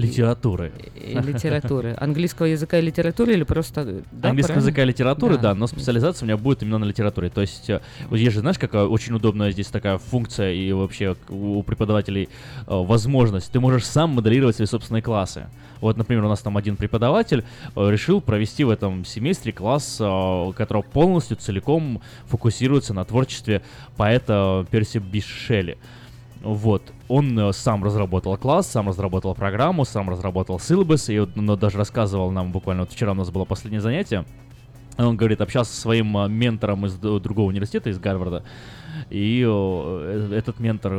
Литературы. 0.00 0.72
И 0.94 1.14
литературы. 1.14 1.96
Английского 1.98 2.46
языка 2.46 2.78
и 2.78 2.82
литературы 2.82 3.32
или 3.34 3.44
просто... 3.44 3.82
э, 3.82 4.00
да, 4.12 4.30
Английского 4.30 4.54
правильно? 4.54 4.68
языка 4.68 4.82
и 4.82 4.86
литературы, 4.86 5.34
Да. 5.36 5.42
да. 5.42 5.54
но 5.54 5.66
специализация 5.66 6.24
у 6.24 6.26
меня 6.26 6.36
будет 6.36 6.62
именно 6.62 6.78
на 6.78 6.84
литературе. 6.84 7.30
То 7.30 7.40
есть, 7.40 7.68
э, 7.70 7.80
вот 8.08 8.16
есть 8.16 8.32
же, 8.34 8.40
знаешь, 8.40 8.58
какая 8.58 8.84
очень 8.84 9.14
удобная 9.14 9.50
здесь 9.50 9.66
такая 9.68 9.98
функция 9.98 10.52
и 10.52 10.72
вообще 10.72 11.16
у 11.28 11.62
преподавателей 11.62 12.24
э, 12.24 12.28
возможность. 12.68 13.50
Ты 13.52 13.60
можешь 13.60 13.84
сам 13.86 14.10
моделировать 14.10 14.56
свои 14.56 14.66
собственные 14.66 15.02
классы. 15.02 15.46
Вот, 15.80 15.96
например, 15.96 16.24
у 16.24 16.28
нас 16.28 16.40
там 16.40 16.56
один 16.56 16.76
преподаватель 16.76 17.44
э, 17.74 17.90
решил 17.90 18.20
провести 18.20 18.64
в 18.64 18.70
этом 18.70 19.04
семестре 19.04 19.52
класс, 19.52 19.96
э, 20.00 20.52
который 20.56 20.82
полностью, 20.82 21.36
целиком 21.36 22.00
фокусируется 22.26 22.94
на 22.94 23.04
творчестве 23.04 23.62
поэта 23.96 24.66
Перси 24.70 24.98
Биши 24.98 25.28
Шелли. 25.46 25.78
Вот, 26.42 26.82
он 27.08 27.38
э, 27.38 27.52
сам 27.52 27.84
разработал 27.84 28.36
класс, 28.38 28.66
сам 28.66 28.88
разработал 28.88 29.34
программу, 29.34 29.84
сам 29.84 30.08
разработал 30.08 30.58
силабус, 30.58 31.10
и 31.10 31.18
вот, 31.18 31.36
ну, 31.36 31.54
даже 31.56 31.76
рассказывал 31.76 32.30
нам 32.30 32.50
буквально, 32.50 32.84
вот 32.84 32.92
вчера 32.92 33.12
у 33.12 33.14
нас 33.14 33.30
было 33.30 33.44
последнее 33.44 33.82
занятие, 33.82 34.24
он 34.96 35.16
говорит, 35.16 35.42
общался 35.42 35.74
со 35.74 35.80
своим 35.82 36.16
э, 36.16 36.28
ментором 36.28 36.86
из 36.86 36.94
другого 36.94 37.48
университета, 37.48 37.90
из 37.90 37.98
Гарварда, 37.98 38.42
и 39.10 39.44
э, 39.46 40.32
этот 40.34 40.60
ментор 40.60 40.94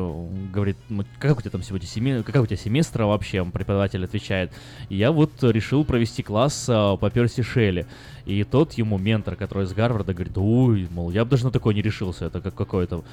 говорит, 0.54 0.78
ну, 0.90 1.06
как 1.18 1.40
у 1.40 1.42
тебя 1.42 1.50
там 1.50 1.64
сегодня 1.64 1.88
семе... 1.88 2.22
как 2.22 2.36
у 2.36 2.46
тебя 2.46 2.58
семестра 2.58 3.06
вообще, 3.06 3.44
преподаватель 3.44 4.06
отвечает, 4.06 4.54
я 4.90 5.12
вот 5.12 5.32
решил 5.42 5.84
провести 5.86 6.22
класс 6.22 6.66
по 6.68 7.12
Перси 7.12 7.42
Шелли, 7.42 7.88
и 8.26 8.44
тот 8.44 8.74
ему 8.74 9.00
ментор, 9.00 9.36
который 9.36 9.64
из 9.64 9.74
Гарварда, 9.74 10.14
говорит, 10.14 10.38
ой, 10.38 10.88
мол, 10.92 11.10
я 11.10 11.26
бы 11.26 11.32
даже 11.32 11.46
на 11.46 11.52
такое 11.52 11.74
не 11.74 11.82
решился, 11.82 12.26
это 12.26 12.42
как 12.42 12.54
какое-то 12.54 13.04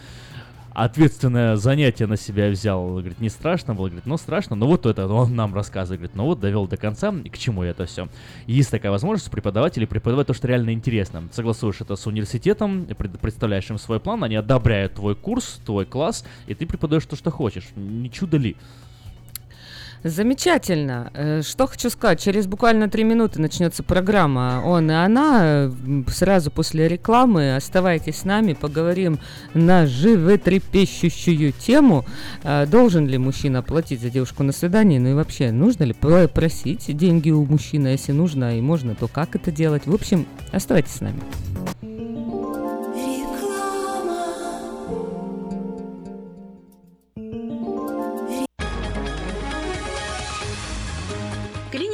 ответственное 0.85 1.57
занятие 1.57 2.07
на 2.07 2.17
себя 2.17 2.49
взял. 2.51 2.89
Говорит, 2.89 3.21
не 3.21 3.29
страшно 3.29 3.75
было? 3.75 3.87
Говорит, 3.87 4.07
ну 4.07 4.17
страшно, 4.17 4.57
но 4.57 4.67
вот 4.67 4.87
это 4.87 5.07
он 5.07 5.35
нам 5.35 5.55
рассказывает. 5.55 6.01
Говорит, 6.01 6.17
ну 6.17 6.25
вот 6.25 6.41
довел 6.41 6.67
до 6.67 6.77
конца, 6.77 7.13
и 7.25 7.29
к 7.29 7.37
чему 7.37 7.63
это 7.63 7.87
все. 7.87 8.09
Есть 8.47 8.71
такая 8.71 8.93
возможность 8.93 9.31
преподавателей 9.31 9.87
преподавать 9.87 10.29
то, 10.29 10.35
что 10.35 10.47
реально 10.47 10.73
интересно. 10.73 11.29
Согласуешь 11.33 11.81
это 11.81 11.97
с 11.97 12.07
университетом, 12.07 12.87
пред- 12.87 13.19
представляешь 13.19 13.69
им 13.71 13.79
свой 13.79 13.99
план, 13.99 14.23
они 14.25 14.37
одобряют 14.37 14.95
твой 14.95 15.17
курс, 15.17 15.61
твой 15.67 15.85
класс, 15.85 16.25
и 16.47 16.55
ты 16.55 16.67
преподаешь 16.67 17.07
то, 17.07 17.17
что 17.17 17.31
хочешь. 17.31 17.69
Не 17.75 18.11
чудо 18.11 18.37
ли? 18.37 18.57
Замечательно. 20.05 21.11
Э, 21.15 21.43
Что 21.43 21.66
хочу 21.66 21.91
сказать, 21.91 22.20
через 22.20 22.47
буквально 22.47 22.89
три 22.89 23.05
минуты 23.05 23.41
начнется 23.41 23.83
программа 23.83 24.62
«Он 24.65 24.91
и 24.91 24.95
она». 24.95 25.70
Сразу 26.09 26.51
после 26.51 26.89
рекламы 26.89 27.57
оставайтесь 27.57 28.19
с 28.19 28.25
нами, 28.25 28.53
поговорим 28.53 29.19
на 29.55 29.87
животрепещущую 29.87 31.53
тему. 31.53 32.05
э, 32.45 32.66
Должен 32.66 33.07
ли 33.07 33.19
мужчина 33.19 33.62
платить 33.62 34.01
за 34.01 34.11
девушку 34.11 34.43
на 34.43 34.53
свидание? 34.53 35.01
Ну 35.01 35.11
и 35.11 35.15
вообще, 35.15 35.51
нужно 35.51 35.85
ли 35.85 35.93
пр- 35.95 36.29
просить 36.29 36.97
деньги 36.97 37.31
у 37.31 37.45
мужчины? 37.45 37.89
А 37.89 37.91
Если 37.91 38.12
нужно 38.12 38.57
и 38.57 38.61
можно, 38.61 38.95
то 38.95 39.09
как 39.09 39.35
это 39.35 39.51
делать? 39.51 39.87
В 39.87 39.95
общем, 39.95 40.27
оставайтесь 40.53 40.93
с 40.93 41.01
нами. 41.01 41.20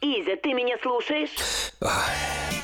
Изя, 0.00 0.36
ты 0.36 0.54
меня 0.54 0.78
слушаешь? 0.80 1.30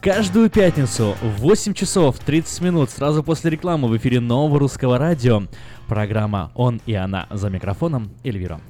Каждую 0.01 0.51
пятницу 0.51 1.14
в 1.22 1.43
8 1.43 1.74
часов 1.74 2.18
30 2.18 2.60
минут 2.60 2.90
сразу 2.90 3.22
после 3.22 3.52
рекламы 3.52 3.86
в 3.86 3.97
эфире 3.97 4.18
нового 4.18 4.59
русского 4.59 4.98
радио 4.98 5.44
Программа 5.93 6.51
«Он 6.55 6.81
и 6.86 6.94
она» 6.94 7.27
за 7.31 7.51
микрофоном 7.51 8.12
Эльвира. 8.24 8.62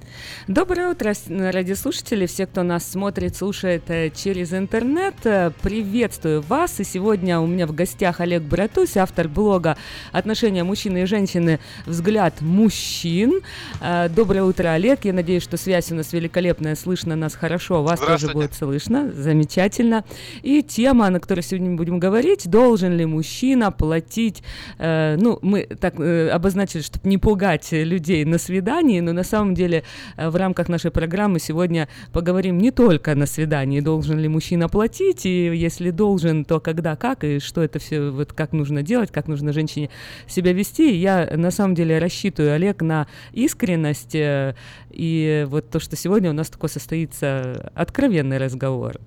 Доброе 0.49 0.91
утро, 0.91 1.15
радиослушатели, 1.29 2.27
все, 2.27 2.47
кто 2.47 2.65
нас 2.65 2.85
смотрит, 2.85 3.37
слушает 3.37 3.85
э, 3.91 4.11
через 4.11 4.53
интернет. 4.53 5.15
Э, 5.23 5.53
приветствую 5.63 6.43
вас. 6.43 6.81
И 6.81 6.85
сегодня 6.85 7.39
у 7.39 7.47
меня 7.47 7.69
в 7.69 7.75
гостях 7.77 8.19
Олег 8.19 8.43
Братусь, 8.43 8.97
автор 8.97 9.29
блога 9.29 9.77
«Отношения 10.11 10.65
мужчины 10.65 11.05
и 11.05 11.07
женщины. 11.07 11.61
Взгляд 11.87 12.41
мужчин». 12.41 13.41
Э, 13.81 14.09
доброе 14.09 14.43
утро, 14.43 14.71
Олег. 14.71 15.05
Я 15.05 15.13
надеюсь, 15.13 15.45
что 15.45 15.57
связь 15.57 15.93
у 15.93 15.95
нас 15.95 16.13
великолепная, 16.13 16.75
слышно 16.75 17.15
нас 17.15 17.37
хорошо, 17.37 17.85
вас 17.85 18.01
тоже 18.01 18.33
будет 18.33 18.53
слышно. 18.55 19.13
Замечательно. 19.13 20.03
И 20.43 20.61
тема, 20.65 21.09
на 21.09 21.21
которой 21.21 21.43
сегодня 21.43 21.71
мы 21.71 21.77
будем 21.77 22.01
говорить, 22.01 22.51
должен 22.51 22.97
ли 22.97 23.07
мужчина 23.07 23.71
платить, 23.71 24.43
ну, 24.81 25.39
мы 25.41 25.63
так 25.67 25.95
обозначили, 26.01 26.83
что 26.83 26.99
не 27.13 27.19
пугать 27.19 27.73
людей 27.73 28.25
на 28.25 28.39
свидании, 28.39 29.01
но 29.01 29.13
на 29.13 29.23
самом 29.23 29.55
деле 29.55 29.85
э, 30.17 30.31
в 30.31 30.37
рамках 30.37 30.71
нашей 30.71 30.91
программы 30.91 31.41
сегодня 31.41 31.89
поговорим 32.11 32.57
не 32.57 32.71
только 32.71 33.15
на 33.15 33.27
свидании, 33.27 33.81
должен 33.81 34.19
ли 34.19 34.29
мужчина 34.29 34.69
платить, 34.69 35.27
и 35.27 35.55
если 35.55 35.91
должен, 35.91 36.47
то 36.47 36.59
когда, 36.59 36.97
как, 36.97 37.23
и 37.25 37.39
что 37.39 37.63
это 37.63 37.79
все, 37.79 38.11
вот 38.11 38.33
как 38.33 38.53
нужно 38.53 38.83
делать, 38.83 39.11
как 39.13 39.29
нужно 39.29 39.53
женщине 39.53 39.91
себя 40.27 40.55
вести. 40.55 40.97
Я 40.97 41.31
на 41.37 41.51
самом 41.51 41.75
деле 41.75 41.99
рассчитываю, 41.99 42.55
Олег, 42.55 42.81
на 42.81 43.07
искренность, 43.33 44.15
э, 44.15 44.55
и 44.91 45.47
вот 45.49 45.69
то, 45.69 45.81
что 45.81 45.97
сегодня 45.97 46.31
у 46.31 46.35
нас 46.35 46.49
такой 46.49 46.71
состоится 46.71 47.71
откровенный 47.75 48.39
разговор. 48.39 48.99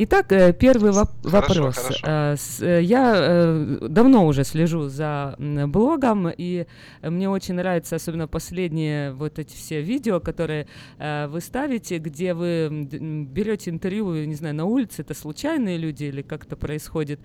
Итак, 0.00 0.30
э, 0.30 0.52
первый 0.52 0.92
воп- 0.92 1.28
хорошо, 1.28 1.54
вопрос. 1.54 1.76
Хорошо. 1.76 2.06
Э, 2.06 2.36
э, 2.60 2.82
я 2.82 3.78
давно 3.80 4.26
уже 4.28 4.44
слежу 4.44 4.86
за 4.86 5.34
блогом, 5.38 6.28
и 6.28 6.66
мне 7.02 7.28
очень 7.28 7.54
нравится, 7.54 7.96
особенно 7.96 8.28
последние 8.28 9.12
вот 9.12 9.40
эти 9.40 9.56
все 9.56 9.82
видео, 9.82 10.20
которые 10.20 10.68
вы 10.98 11.40
ставите, 11.40 11.98
где 11.98 12.32
вы 12.32 12.68
берете 13.28 13.70
интервью, 13.70 14.24
не 14.24 14.36
знаю, 14.36 14.54
на 14.54 14.66
улице, 14.66 15.02
это 15.02 15.14
случайные 15.14 15.78
люди 15.78 16.04
или 16.04 16.22
как 16.22 16.44
это 16.46 16.54
происходит, 16.56 17.18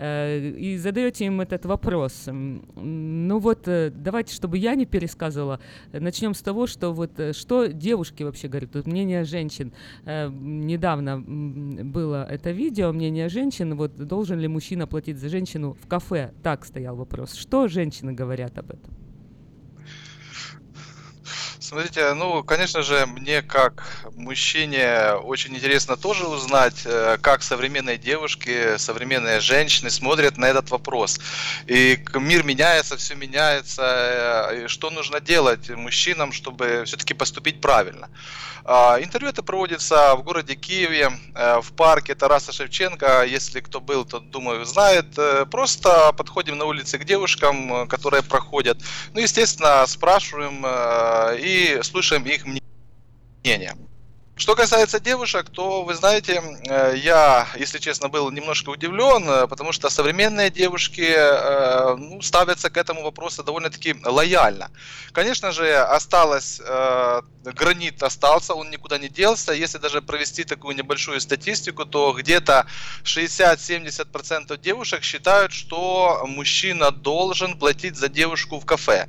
и 0.00 0.78
задаете 0.80 1.24
им 1.26 1.40
этот 1.40 1.66
вопрос. 1.66 2.28
Ну 2.28 3.38
вот, 3.38 3.62
давайте, 3.66 4.34
чтобы 4.34 4.58
я 4.58 4.76
не 4.76 4.86
пересказывала, 4.86 5.58
начнем 5.92 6.34
с 6.34 6.42
того, 6.42 6.68
что 6.68 6.92
вот 6.92 7.10
что 7.32 7.66
девушки 7.66 8.22
вообще 8.22 8.46
говорят, 8.46 8.72
тут 8.72 8.86
мнение 8.86 9.24
женщин. 9.24 9.72
Недавно 10.06 11.20
было 11.20 12.19
это 12.28 12.50
видео, 12.50 12.92
мнение 12.92 13.28
женщин, 13.28 13.76
вот 13.76 13.96
должен 13.96 14.38
ли 14.38 14.48
мужчина 14.48 14.86
платить 14.86 15.18
за 15.18 15.28
женщину 15.28 15.76
в 15.80 15.86
кафе? 15.86 16.32
Так 16.42 16.64
стоял 16.64 16.96
вопрос. 16.96 17.34
Что 17.34 17.68
женщины 17.68 18.12
говорят 18.12 18.58
об 18.58 18.70
этом? 18.70 18.94
Смотрите, 21.70 22.14
ну, 22.14 22.42
конечно 22.42 22.82
же, 22.82 23.06
мне 23.06 23.42
как 23.42 24.08
мужчине 24.16 25.12
очень 25.22 25.54
интересно 25.54 25.96
тоже 25.96 26.26
узнать, 26.26 26.82
э, 26.84 27.16
как 27.22 27.44
современные 27.44 27.96
девушки, 27.96 28.76
современные 28.76 29.38
женщины 29.38 29.88
смотрят 29.88 30.36
на 30.36 30.46
этот 30.46 30.70
вопрос. 30.70 31.20
И 31.68 32.04
мир 32.14 32.42
меняется, 32.42 32.96
все 32.96 33.14
меняется. 33.14 33.82
Э, 34.50 34.64
и 34.64 34.66
что 34.66 34.90
нужно 34.90 35.20
делать 35.20 35.70
мужчинам, 35.70 36.32
чтобы 36.32 36.82
все-таки 36.86 37.14
поступить 37.14 37.60
правильно? 37.60 38.08
А, 38.64 38.98
интервью 39.00 39.30
это 39.30 39.42
проводится 39.42 40.14
в 40.16 40.22
городе 40.22 40.54
Киеве, 40.54 41.10
э, 41.34 41.60
в 41.60 41.72
парке 41.72 42.14
Тараса 42.14 42.52
Шевченко. 42.52 43.24
Если 43.24 43.60
кто 43.60 43.80
был, 43.80 44.04
то, 44.04 44.20
думаю, 44.20 44.64
знает. 44.64 45.06
Просто 45.50 46.12
подходим 46.12 46.58
на 46.58 46.64
улице 46.64 46.98
к 46.98 47.04
девушкам, 47.04 47.88
которые 47.88 48.22
проходят. 48.22 48.78
Ну, 49.14 49.20
естественно, 49.20 49.86
спрашиваем 49.86 50.64
и 51.38 51.82
слушаем 51.82 52.24
их 52.24 52.44
мнение. 53.44 53.76
Что 54.40 54.56
касается 54.56 55.00
девушек, 55.00 55.50
то, 55.50 55.82
вы 55.82 55.92
знаете, 55.92 56.42
э, 56.66 56.94
я, 56.96 57.46
если 57.58 57.78
честно, 57.78 58.08
был 58.08 58.30
немножко 58.30 58.70
удивлен, 58.70 59.28
э, 59.28 59.46
потому 59.46 59.72
что 59.72 59.90
современные 59.90 60.48
девушки 60.48 61.06
э, 61.14 61.94
ну, 61.96 62.22
ставятся 62.22 62.70
к 62.70 62.78
этому 62.78 63.02
вопросу 63.02 63.44
довольно-таки 63.44 63.96
лояльно. 64.02 64.70
Конечно 65.12 65.52
же, 65.52 65.76
осталось, 65.76 66.62
гранит 67.44 68.02
остался, 68.02 68.54
он 68.54 68.70
никуда 68.70 68.96
не 68.96 69.08
делся. 69.08 69.52
Если 69.52 69.78
даже 69.78 70.00
провести 70.00 70.44
такую 70.44 70.76
небольшую 70.76 71.20
статистику, 71.20 71.84
то 71.84 72.12
где-то 72.12 72.66
60-70% 73.04 74.56
девушек 74.58 75.02
считают, 75.02 75.52
что 75.52 76.24
мужчина 76.26 76.92
должен 76.92 77.58
платить 77.58 77.96
за 77.96 78.08
девушку 78.08 78.60
в 78.60 78.64
кафе. 78.64 79.08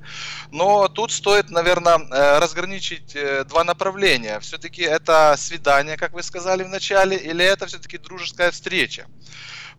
Но 0.52 0.88
тут 0.88 1.12
стоит, 1.12 1.52
наверное, 1.52 2.40
разграничить 2.40 3.16
два 3.48 3.64
направления. 3.64 4.40
Все-таки 4.40 4.82
это 4.82 5.21
свидание, 5.38 5.98
как 5.98 6.14
вы 6.14 6.24
сказали 6.24 6.64
в 6.64 6.70
начале, 6.70 7.18
или 7.18 7.44
это 7.44 7.66
все-таки 7.66 7.98
дружеская 7.98 8.52
встреча? 8.52 9.08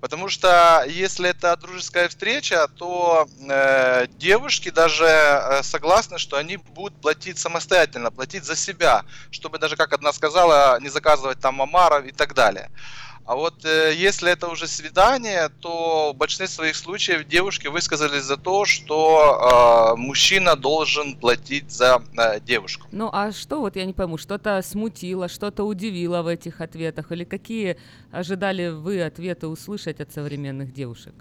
Потому 0.03 0.29
что 0.29 0.85
если 0.89 1.31
это 1.31 1.57
дружеская 1.57 2.09
встреча, 2.09 2.67
то 2.77 3.29
э, 3.49 4.07
девушки 4.19 4.69
даже 4.69 5.05
э, 5.05 5.63
согласны, 5.63 6.19
что 6.19 6.37
они 6.37 6.57
будут 6.57 7.01
платить 7.01 7.39
самостоятельно, 7.39 8.11
платить 8.11 8.45
за 8.45 8.57
себя, 8.57 9.05
чтобы 9.31 9.59
даже, 9.59 9.77
как 9.77 9.93
одна 9.93 10.13
сказала, 10.13 10.81
не 10.81 10.89
заказывать 10.89 11.39
там 11.39 11.63
омаров 11.63 12.05
и 12.05 12.11
так 12.11 12.35
далее. 12.35 12.69
А 13.25 13.37
вот 13.37 13.65
э, 13.65 13.95
если 13.95 14.33
это 14.33 14.49
уже 14.49 14.67
свидание, 14.67 15.49
то 15.61 16.13
в 16.13 16.17
большинстве 16.17 16.49
своих 16.49 16.77
случаев 16.77 17.27
девушки 17.29 17.69
высказались 17.69 18.25
за 18.25 18.37
то, 18.37 18.65
что 18.65 19.93
э, 19.95 19.97
мужчина 19.97 20.57
должен 20.57 21.17
платить 21.17 21.71
за 21.71 22.03
э, 22.19 22.41
девушку. 22.41 22.89
Ну 22.91 23.09
а 23.13 23.31
что, 23.33 23.61
вот 23.61 23.77
я 23.77 23.85
не 23.85 23.93
пойму, 23.93 24.19
что-то 24.19 24.61
смутило, 24.63 25.29
что-то 25.29 25.63
удивило 25.63 26.23
в 26.23 26.27
этих 26.27 26.61
ответах? 26.61 27.13
Или 27.13 27.25
какие 27.25 27.79
ожидали 28.11 28.69
вы 28.69 29.03
ответы 29.03 29.47
услышать 29.47 30.01
от 30.01 30.13
современных 30.13 30.73
девушек? 30.73 31.15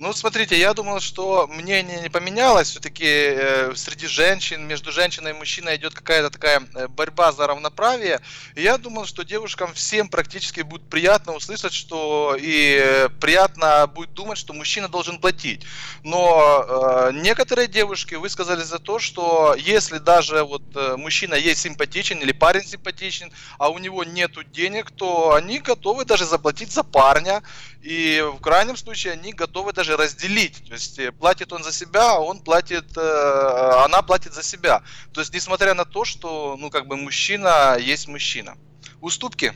Ну, 0.00 0.12
смотрите, 0.12 0.56
я 0.56 0.74
думал, 0.74 1.00
что 1.00 1.48
мнение 1.48 2.00
не 2.00 2.08
поменялось. 2.08 2.68
Все-таки 2.70 3.04
э, 3.04 3.72
среди 3.74 4.06
женщин, 4.06 4.64
между 4.64 4.92
женщиной 4.92 5.32
и 5.32 5.34
мужчиной 5.34 5.74
идет 5.74 5.92
какая-то 5.92 6.30
такая 6.30 6.62
э, 6.76 6.86
борьба 6.86 7.32
за 7.32 7.48
равноправие. 7.48 8.20
И 8.54 8.62
я 8.62 8.78
думал, 8.78 9.06
что 9.06 9.24
девушкам 9.24 9.74
всем 9.74 10.08
практически 10.08 10.60
будет 10.60 10.88
приятно 10.88 11.32
услышать, 11.32 11.72
что 11.72 12.36
и 12.38 12.78
э, 12.80 13.08
приятно 13.20 13.88
будет 13.88 14.14
думать, 14.14 14.38
что 14.38 14.52
мужчина 14.52 14.86
должен 14.86 15.18
платить. 15.18 15.66
Но 16.04 16.64
э, 16.68 17.10
некоторые 17.14 17.66
девушки 17.66 18.14
высказали 18.14 18.62
за 18.62 18.78
то, 18.78 19.00
что 19.00 19.56
если 19.58 19.98
даже 19.98 20.44
вот 20.44 20.62
э, 20.76 20.96
мужчина 20.96 21.34
есть 21.34 21.62
симпатичен 21.62 22.18
или 22.18 22.30
парень 22.30 22.64
симпатичен, 22.64 23.32
а 23.58 23.68
у 23.68 23.78
него 23.78 24.04
нету 24.04 24.44
денег, 24.44 24.92
то 24.92 25.34
они 25.34 25.58
готовы 25.58 26.04
даже 26.04 26.24
заплатить 26.24 26.70
за 26.70 26.84
парня. 26.84 27.42
И 27.82 28.24
в 28.36 28.40
крайнем 28.40 28.76
случае 28.76 29.14
они 29.14 29.32
готовы 29.32 29.72
даже 29.72 29.87
разделить. 29.96 30.66
То 30.66 30.74
есть 30.74 30.98
э, 30.98 31.12
платит 31.12 31.52
он 31.52 31.62
за 31.62 31.72
себя, 31.72 32.12
а 32.12 32.18
он 32.18 32.40
платит, 32.40 32.96
э, 32.96 33.82
она 33.84 34.02
платит 34.02 34.34
за 34.34 34.42
себя. 34.42 34.82
То 35.12 35.20
есть 35.20 35.34
несмотря 35.34 35.74
на 35.74 35.84
то, 35.84 36.04
что 36.04 36.56
ну 36.58 36.70
как 36.70 36.86
бы 36.86 36.96
мужчина 36.96 37.76
есть 37.78 38.08
мужчина. 38.08 38.56
Уступки 39.00 39.54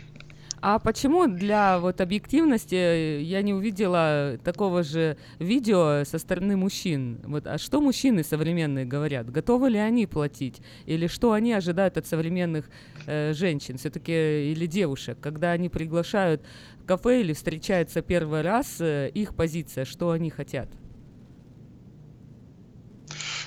а 0.62 0.78
почему 0.78 1.26
для 1.26 1.80
вот 1.80 2.00
объективности 2.00 2.76
э, 2.76 3.20
я 3.20 3.42
не 3.42 3.52
увидела 3.52 4.38
такого 4.44 4.84
же 4.84 5.16
видео 5.40 6.04
со 6.04 6.18
стороны 6.18 6.56
мужчин? 6.56 7.18
Вот, 7.24 7.48
а 7.48 7.58
что 7.58 7.80
мужчины 7.80 8.22
современные 8.22 8.84
говорят? 8.84 9.28
Готовы 9.28 9.70
ли 9.70 9.78
они 9.78 10.06
платить? 10.06 10.62
Или 10.86 11.08
что 11.08 11.32
они 11.32 11.52
ожидают 11.52 11.96
от 11.96 12.06
современных 12.06 12.70
э, 13.06 13.32
женщин, 13.34 13.76
все-таки 13.76 14.52
или 14.52 14.66
девушек, 14.66 15.18
когда 15.20 15.50
они 15.50 15.68
приглашают 15.68 16.42
в 16.78 16.86
кафе 16.86 17.22
или 17.22 17.32
встречаются 17.32 18.00
первый 18.00 18.42
раз, 18.42 18.76
э, 18.80 19.10
их 19.12 19.34
позиция, 19.34 19.84
что 19.84 20.10
они 20.10 20.30
хотят? 20.30 20.68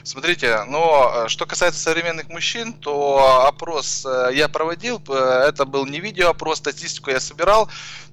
Смотрите, 0.05 0.63
но 0.65 1.25
э, 1.25 1.27
что 1.29 1.47
касается 1.47 1.81
современных 1.81 2.29
мужчин, 2.29 2.73
то 2.73 3.47
опрос 3.47 4.05
э, 4.05 4.29
я 4.33 4.47
проводил, 4.47 5.01
это 5.07 5.65
был 5.65 5.87
не 5.87 5.99
видео 5.99 6.29
опрос, 6.29 6.59
статистику 6.59 7.09
я 7.09 7.19
собирал. 7.19 7.67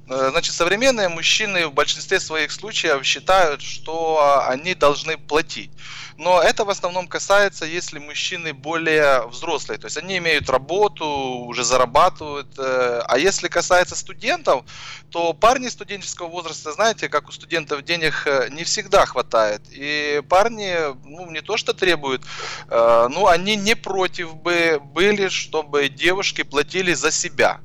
Э, 0.08 0.30
значит, 0.30 0.54
современные 0.54 1.08
мужчины 1.08 1.66
в 1.68 1.72
большинстве 1.72 2.18
своих 2.18 2.50
случаев 2.50 3.04
считают, 3.04 3.62
что 3.62 4.44
они 4.48 4.74
должны 4.74 5.16
платить. 5.16 5.70
но 6.18 6.42
это 6.42 6.64
в 6.64 6.70
основном 6.70 7.08
касается, 7.08 7.64
если 7.64 7.98
мужчины 7.98 8.52
более 8.52 9.26
взрослые, 9.28 9.78
то 9.78 9.86
есть 9.86 9.96
они 9.96 10.18
имеют 10.18 10.50
работу, 10.50 11.06
уже 11.06 11.64
зарабатывают, 11.64 12.48
э, 12.58 13.02
а 13.08 13.18
если 13.18 13.48
касается 13.48 13.96
студентов, 13.96 14.64
то 15.10 15.32
парни 15.32 15.68
студенческого 15.68 16.28
возраста, 16.28 16.72
знаете, 16.72 17.08
как 17.08 17.28
у 17.28 17.32
студентов 17.32 17.84
денег 17.84 18.22
э, 18.26 18.48
не 18.50 18.64
всегда 18.64 19.06
хватает, 19.06 19.62
и 19.70 20.22
парни, 20.28 20.74
ну, 21.04 21.30
не 21.30 21.40
то 21.40 21.56
что 21.56 21.72
требуют, 21.74 22.22
ну, 22.68 23.26
они 23.26 23.56
не 23.56 23.74
против 23.74 24.34
бы 24.34 24.80
были, 24.82 25.28
чтобы 25.28 25.88
девушки 25.88 26.42
платили 26.42 26.94
за 26.94 27.10
себя. 27.10 27.60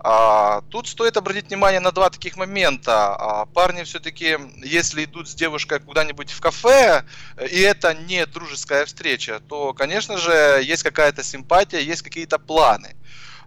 А, 0.00 0.60
тут 0.70 0.86
стоит 0.86 1.16
обратить 1.16 1.48
внимание 1.48 1.80
на 1.80 1.90
два 1.90 2.08
таких 2.10 2.36
момента. 2.36 3.14
А, 3.14 3.46
парни 3.46 3.82
все-таки, 3.82 4.38
если 4.56 5.04
идут 5.04 5.28
с 5.28 5.34
девушкой 5.34 5.80
куда-нибудь 5.80 6.30
в 6.30 6.40
кафе, 6.40 7.04
и 7.50 7.60
это 7.60 7.94
не 7.94 8.24
дружеская 8.26 8.86
встреча, 8.86 9.40
то, 9.48 9.74
конечно 9.74 10.16
же, 10.16 10.62
есть 10.62 10.84
какая-то 10.84 11.24
симпатия, 11.24 11.80
есть 11.80 12.02
какие-то 12.02 12.38
планы. 12.38 12.94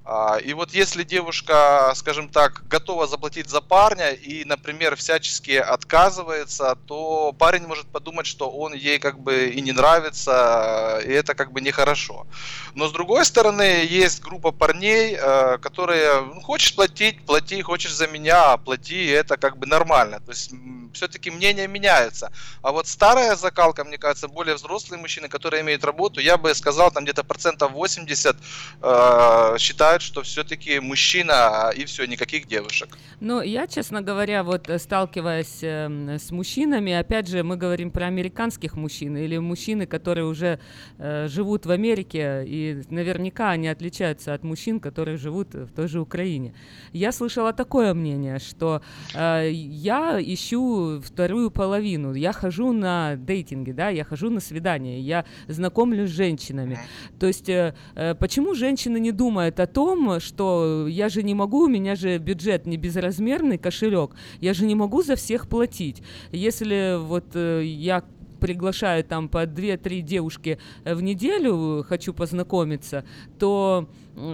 А, 0.04 0.38
и 0.38 0.54
вот 0.54 0.74
если 0.74 1.04
девушка, 1.04 1.92
скажем 1.96 2.28
так, 2.30 2.68
готова 2.68 3.06
заплатить 3.06 3.50
за 3.50 3.62
парня 3.62 4.10
и, 4.10 4.44
например, 4.46 4.96
всячески 4.96 5.52
отказывается, 5.52 6.76
то 6.88 7.34
парень 7.38 7.68
может 7.68 7.86
подумать, 7.86 8.26
что 8.26 8.50
он 8.50 8.74
ей 8.74 8.98
как 8.98 9.20
бы 9.20 9.50
и 9.50 9.62
не 9.62 9.72
нравится, 9.72 11.00
и 11.06 11.12
это 11.12 11.36
как 11.36 11.52
бы 11.52 11.62
нехорошо. 11.62 12.26
Но 12.74 12.88
с 12.88 12.92
другой 12.92 13.26
стороны, 13.26 13.86
есть 13.86 14.22
группа 14.22 14.52
парней, 14.52 15.16
э, 15.20 15.58
которые, 15.60 16.22
ну, 16.22 16.42
хочешь 16.42 16.76
платить, 16.76 17.24
плати, 17.26 17.62
хочешь 17.62 17.94
за 17.94 18.08
меня, 18.08 18.58
плати, 18.58 19.06
это 19.06 19.38
как 19.38 19.58
бы 19.58 19.68
нормально. 19.68 20.20
То 20.20 20.32
есть 20.32 20.52
все-таки 20.94 21.30
мнения 21.30 21.68
меняются. 21.68 22.32
А 22.62 22.72
вот 22.72 22.88
старая 22.88 23.36
закалка, 23.36 23.84
мне 23.84 23.98
кажется, 23.98 24.28
более 24.28 24.56
взрослые 24.56 25.00
мужчины, 25.00 25.28
которые 25.30 25.62
имеют 25.62 25.84
работу, 25.86 26.20
я 26.20 26.38
бы 26.38 26.54
сказал, 26.56 26.92
там 26.92 27.04
где-то 27.04 27.24
процентов 27.24 27.72
80 27.72 28.36
э, 28.82 29.56
считают, 29.60 29.91
считают, 29.92 30.02
что 30.02 30.22
все-таки 30.22 30.80
мужчина 30.80 31.72
и 31.76 31.86
все, 31.86 32.06
никаких 32.06 32.48
девушек. 32.48 32.98
Ну, 33.20 33.42
я, 33.42 33.68
честно 33.68 34.02
говоря, 34.02 34.44
вот 34.44 34.70
э, 34.70 34.80
сталкиваясь 34.80 35.60
э, 35.64 36.18
с 36.18 36.32
мужчинами, 36.32 36.94
опять 36.94 37.28
же, 37.28 37.44
мы 37.44 37.58
говорим 37.58 37.92
про 37.92 38.08
американских 38.08 38.76
мужчин 38.76 39.18
или 39.18 39.38
мужчины, 39.40 39.86
которые 39.86 40.26
уже 40.26 40.60
э, 40.98 41.28
живут 41.28 41.66
в 41.66 41.72
Америке, 41.72 42.44
и 42.46 42.82
наверняка 42.90 43.52
они 43.52 43.68
отличаются 43.68 44.34
от 44.34 44.44
мужчин, 44.44 44.80
которые 44.80 45.18
живут 45.18 45.54
в 45.54 45.72
той 45.76 45.88
же 45.88 46.00
Украине. 46.00 46.54
Я 46.94 47.12
слышала 47.12 47.54
такое 47.54 47.94
мнение, 47.94 48.40
что 48.40 48.82
э, 49.14 49.50
я 49.52 50.20
ищу 50.20 51.02
вторую 51.02 51.52
половину, 51.52 52.14
я 52.14 52.32
хожу 52.34 52.74
на 52.74 53.16
дейтинги, 53.16 53.72
да, 53.72 53.90
я 53.90 54.04
хожу 54.04 54.30
на 54.30 54.40
свидания, 54.40 55.00
я 55.00 55.26
знакомлюсь 55.48 56.10
с 56.10 56.14
женщинами. 56.14 56.80
То 57.20 57.28
есть, 57.28 57.50
э, 57.50 57.74
э, 57.96 58.16
почему 58.16 58.56
женщины 58.56 59.00
не 59.00 59.12
думают 59.12 59.60
о 59.60 59.68
том, 59.68 59.81
том, 59.82 60.20
что 60.20 60.86
я 60.88 61.10
же 61.10 61.24
не 61.24 61.34
могу, 61.34 61.64
у 61.64 61.68
меня 61.68 61.96
же 61.96 62.20
бюджет 62.20 62.68
не 62.68 62.78
безразмерный 62.78 63.58
кошелек, 63.58 64.12
я 64.40 64.54
же 64.54 64.66
не 64.66 64.76
могу 64.76 65.02
за 65.02 65.16
всех 65.16 65.48
платить. 65.48 66.04
Если 66.32 66.98
вот 67.00 67.26
э, 67.34 67.64
я 67.66 68.04
приглашаю 68.40 69.04
там 69.04 69.28
по 69.28 69.46
2-3 69.46 70.02
девушки 70.02 70.60
в 70.86 71.02
неделю, 71.02 71.84
хочу 71.88 72.14
познакомиться, 72.14 73.04
то 73.40 73.88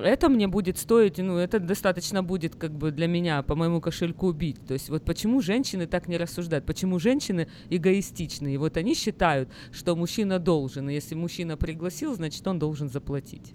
это 0.04 0.28
мне 0.28 0.48
будет 0.48 0.78
стоить, 0.78 1.18
ну, 1.18 1.38
это 1.38 1.60
достаточно 1.60 2.24
будет 2.24 2.56
как 2.56 2.72
бы 2.72 2.92
для 2.92 3.08
меня 3.08 3.42
по 3.42 3.56
моему 3.56 3.80
кошельку 3.80 4.28
убить. 4.28 4.58
То 4.68 4.74
есть 4.74 4.90
вот 4.90 5.06
почему 5.06 5.42
женщины 5.42 5.88
так 5.88 6.10
не 6.10 6.18
рассуждают, 6.18 6.66
почему 6.66 7.00
женщины 7.00 7.48
эгоистичны. 7.70 8.54
И 8.54 8.58
вот 8.58 8.76
они 8.76 8.96
считают, 8.96 9.50
что 9.72 9.96
мужчина 9.96 10.40
должен, 10.40 10.90
и 10.90 10.94
если 10.94 11.16
мужчина 11.16 11.56
пригласил, 11.56 12.14
значит 12.16 12.46
он 12.48 12.60
должен 12.60 12.90
заплатить. 12.90 13.54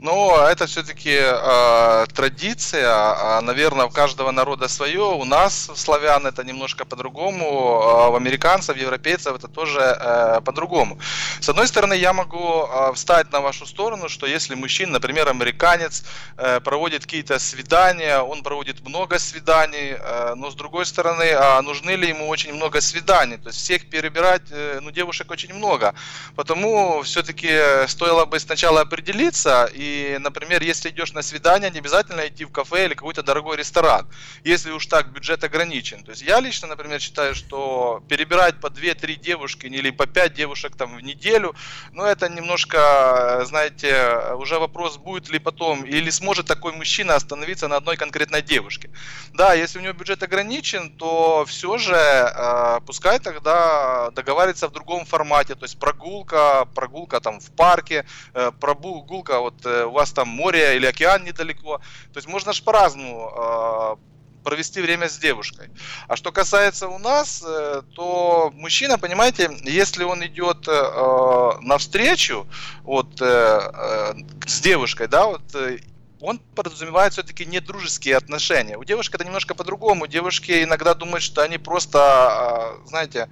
Но 0.00 0.46
это 0.48 0.66
все-таки 0.66 1.16
э, 1.18 2.06
традиция, 2.14 2.86
а, 2.88 3.40
наверное, 3.40 3.86
у 3.86 3.90
каждого 3.90 4.30
народа 4.30 4.68
свое. 4.68 5.02
У 5.02 5.24
нас, 5.24 5.70
славян, 5.74 6.24
это 6.24 6.44
немножко 6.44 6.84
по-другому, 6.84 7.82
а 7.82 8.08
у 8.08 8.14
американцев, 8.14 8.76
европейцев 8.76 9.34
это 9.34 9.48
тоже 9.48 9.80
э, 9.80 10.40
по-другому. 10.44 11.00
С 11.40 11.48
одной 11.48 11.66
стороны, 11.66 11.94
я 11.94 12.12
могу 12.12 12.38
э, 12.38 12.92
встать 12.94 13.32
на 13.32 13.40
вашу 13.40 13.66
сторону, 13.66 14.08
что 14.08 14.26
если 14.26 14.54
мужчина, 14.54 14.92
например, 14.92 15.28
американец, 15.28 16.04
э, 16.36 16.60
проводит 16.60 17.02
какие-то 17.02 17.40
свидания, 17.40 18.20
он 18.20 18.44
проводит 18.44 18.86
много 18.86 19.18
свиданий, 19.18 19.96
э, 19.98 20.34
но 20.36 20.50
с 20.50 20.54
другой 20.54 20.86
стороны, 20.86 21.24
э, 21.24 21.60
нужны 21.62 21.96
ли 21.96 22.08
ему 22.10 22.28
очень 22.28 22.54
много 22.54 22.80
свиданий? 22.80 23.36
То 23.36 23.48
есть 23.48 23.58
всех 23.58 23.90
перебирать, 23.90 24.42
э, 24.52 24.78
ну, 24.80 24.92
девушек 24.92 25.28
очень 25.28 25.52
много. 25.54 25.94
Потому 26.36 27.02
все-таки 27.02 27.50
стоило 27.88 28.26
бы 28.26 28.38
сначала 28.38 28.82
определиться 28.82 29.68
и 29.74 29.87
например, 30.20 30.62
если 30.62 30.90
идешь 30.90 31.12
на 31.12 31.22
свидание, 31.22 31.70
не 31.70 31.78
обязательно 31.78 32.26
идти 32.26 32.44
в 32.44 32.52
кафе 32.52 32.86
или 32.86 32.94
какой-то 32.94 33.22
дорогой 33.22 33.56
ресторан, 33.56 34.06
если 34.44 34.70
уж 34.70 34.86
так 34.86 35.12
бюджет 35.12 35.44
ограничен. 35.44 36.04
То 36.04 36.10
есть 36.10 36.22
я 36.22 36.40
лично, 36.40 36.68
например, 36.68 37.00
считаю, 37.00 37.34
что 37.34 38.02
перебирать 38.08 38.60
по 38.60 38.68
2-3 38.68 39.16
девушки 39.16 39.66
или 39.66 39.90
по 39.90 40.06
5 40.06 40.34
девушек 40.34 40.76
там 40.76 40.96
в 40.96 41.00
неделю, 41.00 41.54
ну 41.92 42.04
это 42.04 42.28
немножко, 42.28 43.42
знаете, 43.46 44.34
уже 44.36 44.58
вопрос, 44.58 44.96
будет 44.96 45.30
ли 45.30 45.38
потом, 45.38 45.84
или 45.84 46.10
сможет 46.10 46.46
такой 46.46 46.72
мужчина 46.72 47.14
остановиться 47.14 47.68
на 47.68 47.76
одной 47.76 47.96
конкретной 47.96 48.42
девушке. 48.42 48.90
Да, 49.32 49.54
если 49.54 49.78
у 49.78 49.82
него 49.82 49.92
бюджет 49.92 50.22
ограничен, 50.22 50.90
то 50.90 51.44
все 51.46 51.78
же 51.78 51.94
э, 51.94 52.80
пускай 52.86 53.18
тогда 53.18 54.10
договаривается 54.12 54.68
в 54.68 54.72
другом 54.72 55.04
формате, 55.04 55.54
то 55.54 55.64
есть 55.64 55.78
прогулка, 55.78 56.66
прогулка 56.74 57.20
там 57.20 57.40
в 57.40 57.50
парке, 57.50 58.04
э, 58.34 58.52
прогулка 58.60 59.40
вот 59.40 59.66
э, 59.66 59.77
у 59.86 59.92
вас 59.92 60.12
там 60.12 60.28
море 60.28 60.76
или 60.76 60.86
океан 60.86 61.24
недалеко. 61.24 61.78
То 62.12 62.18
есть 62.18 62.28
можно 62.28 62.52
же 62.52 62.62
по-разному 62.62 63.32
э, 63.36 63.96
провести 64.44 64.80
время 64.80 65.08
с 65.08 65.18
девушкой. 65.18 65.70
А 66.08 66.16
что 66.16 66.32
касается 66.32 66.88
у 66.88 66.98
нас, 66.98 67.44
э, 67.46 67.82
то 67.94 68.50
мужчина, 68.54 68.98
понимаете, 68.98 69.50
если 69.64 70.04
он 70.04 70.24
идет 70.24 70.66
э, 70.68 71.50
навстречу 71.60 72.46
вот, 72.82 73.20
э, 73.20 73.24
э, 73.24 74.14
с 74.46 74.60
девушкой, 74.60 75.08
да, 75.08 75.26
вот 75.26 75.54
э, 75.54 75.78
он 76.20 76.38
подразумевает 76.54 77.12
все-таки 77.12 77.46
не 77.46 77.60
дружеские 77.60 78.16
отношения. 78.16 78.76
У 78.76 78.84
девушек 78.84 79.14
это 79.14 79.24
немножко 79.24 79.54
по-другому. 79.54 80.06
Девушки 80.06 80.64
иногда 80.64 80.94
думают, 80.94 81.22
что 81.22 81.42
они 81.42 81.58
просто, 81.58 81.98
а, 82.00 82.78
знаете, 82.86 83.28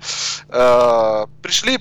э, 0.48 1.26
пришли 1.42 1.78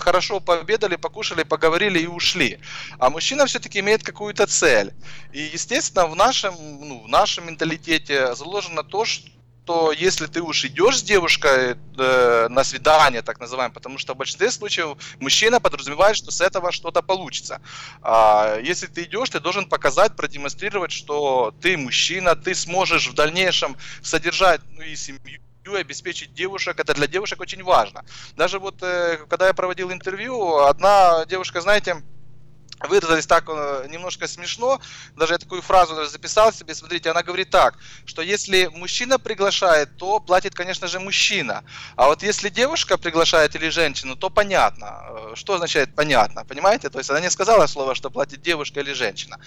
хорошо 0.00 0.40
пообедали, 0.40 0.96
покушали, 0.96 1.42
поговорили 1.42 1.98
и 1.98 2.06
ушли. 2.06 2.58
А 2.98 3.10
мужчина 3.10 3.44
все-таки 3.44 3.80
имеет 3.80 4.02
какую-то 4.02 4.46
цель. 4.46 4.94
И, 5.32 5.50
естественно, 5.52 6.06
в 6.06 6.16
нашем, 6.16 6.54
ну, 6.56 7.02
в 7.02 7.08
нашем 7.08 7.46
менталитете 7.46 8.34
заложено 8.34 8.82
то, 8.82 9.04
что 9.04 9.28
что 9.66 9.90
если 9.90 10.26
ты 10.26 10.42
уж 10.42 10.64
идешь 10.64 10.98
с 10.98 11.02
девушкой 11.02 11.76
э, 11.98 12.46
на 12.48 12.62
свидание, 12.62 13.20
так 13.22 13.40
называемое, 13.40 13.74
потому 13.74 13.98
что 13.98 14.14
в 14.14 14.16
большинстве 14.16 14.52
случаев 14.52 14.96
мужчина 15.18 15.58
подразумевает, 15.60 16.16
что 16.16 16.30
с 16.30 16.40
этого 16.40 16.70
что-то 16.70 17.02
получится. 17.02 17.60
А 18.00 18.60
если 18.62 18.86
ты 18.86 19.02
идешь, 19.02 19.30
ты 19.30 19.40
должен 19.40 19.68
показать, 19.68 20.14
продемонстрировать, 20.14 20.92
что 20.92 21.52
ты 21.60 21.76
мужчина, 21.76 22.36
ты 22.36 22.54
сможешь 22.54 23.08
в 23.08 23.14
дальнейшем 23.14 23.76
содержать 24.02 24.60
ну, 24.70 24.82
и 24.82 24.94
семью 24.94 25.40
и 25.64 25.76
обеспечить 25.80 26.32
девушек, 26.32 26.78
это 26.78 26.94
для 26.94 27.08
девушек 27.08 27.40
очень 27.40 27.64
важно. 27.64 28.04
Даже 28.36 28.60
вот, 28.60 28.76
э, 28.82 29.18
когда 29.28 29.48
я 29.48 29.52
проводил 29.52 29.90
интервью, 29.90 30.58
одна 30.58 31.24
девушка, 31.24 31.60
знаете, 31.60 32.04
выразились 32.80 33.26
так 33.26 33.44
э, 33.48 33.86
немножко 33.90 34.28
смешно, 34.28 34.80
даже 35.16 35.34
я 35.34 35.38
такую 35.38 35.62
фразу 35.62 36.06
записал 36.06 36.52
себе, 36.52 36.74
смотрите, 36.74 37.10
она 37.10 37.22
говорит 37.22 37.50
так, 37.50 37.74
что 38.04 38.22
если 38.22 38.66
мужчина 38.66 39.18
приглашает, 39.18 39.96
то 39.96 40.20
платит, 40.20 40.54
конечно 40.54 40.86
же, 40.86 41.00
мужчина, 41.00 41.64
а 41.96 42.06
вот 42.06 42.22
если 42.22 42.48
девушка 42.48 42.98
приглашает 42.98 43.54
или 43.54 43.70
женщина, 43.70 44.14
то 44.14 44.30
понятно, 44.30 45.04
э, 45.08 45.32
что 45.34 45.54
означает 45.54 45.94
понятно, 45.94 46.44
понимаете, 46.44 46.90
то 46.90 46.98
есть 46.98 47.10
она 47.10 47.20
не 47.20 47.30
сказала 47.30 47.66
слово, 47.66 47.94
что 47.94 48.10
платит 48.10 48.42
девушка 48.42 48.80
или 48.80 48.92
женщина, 48.92 49.40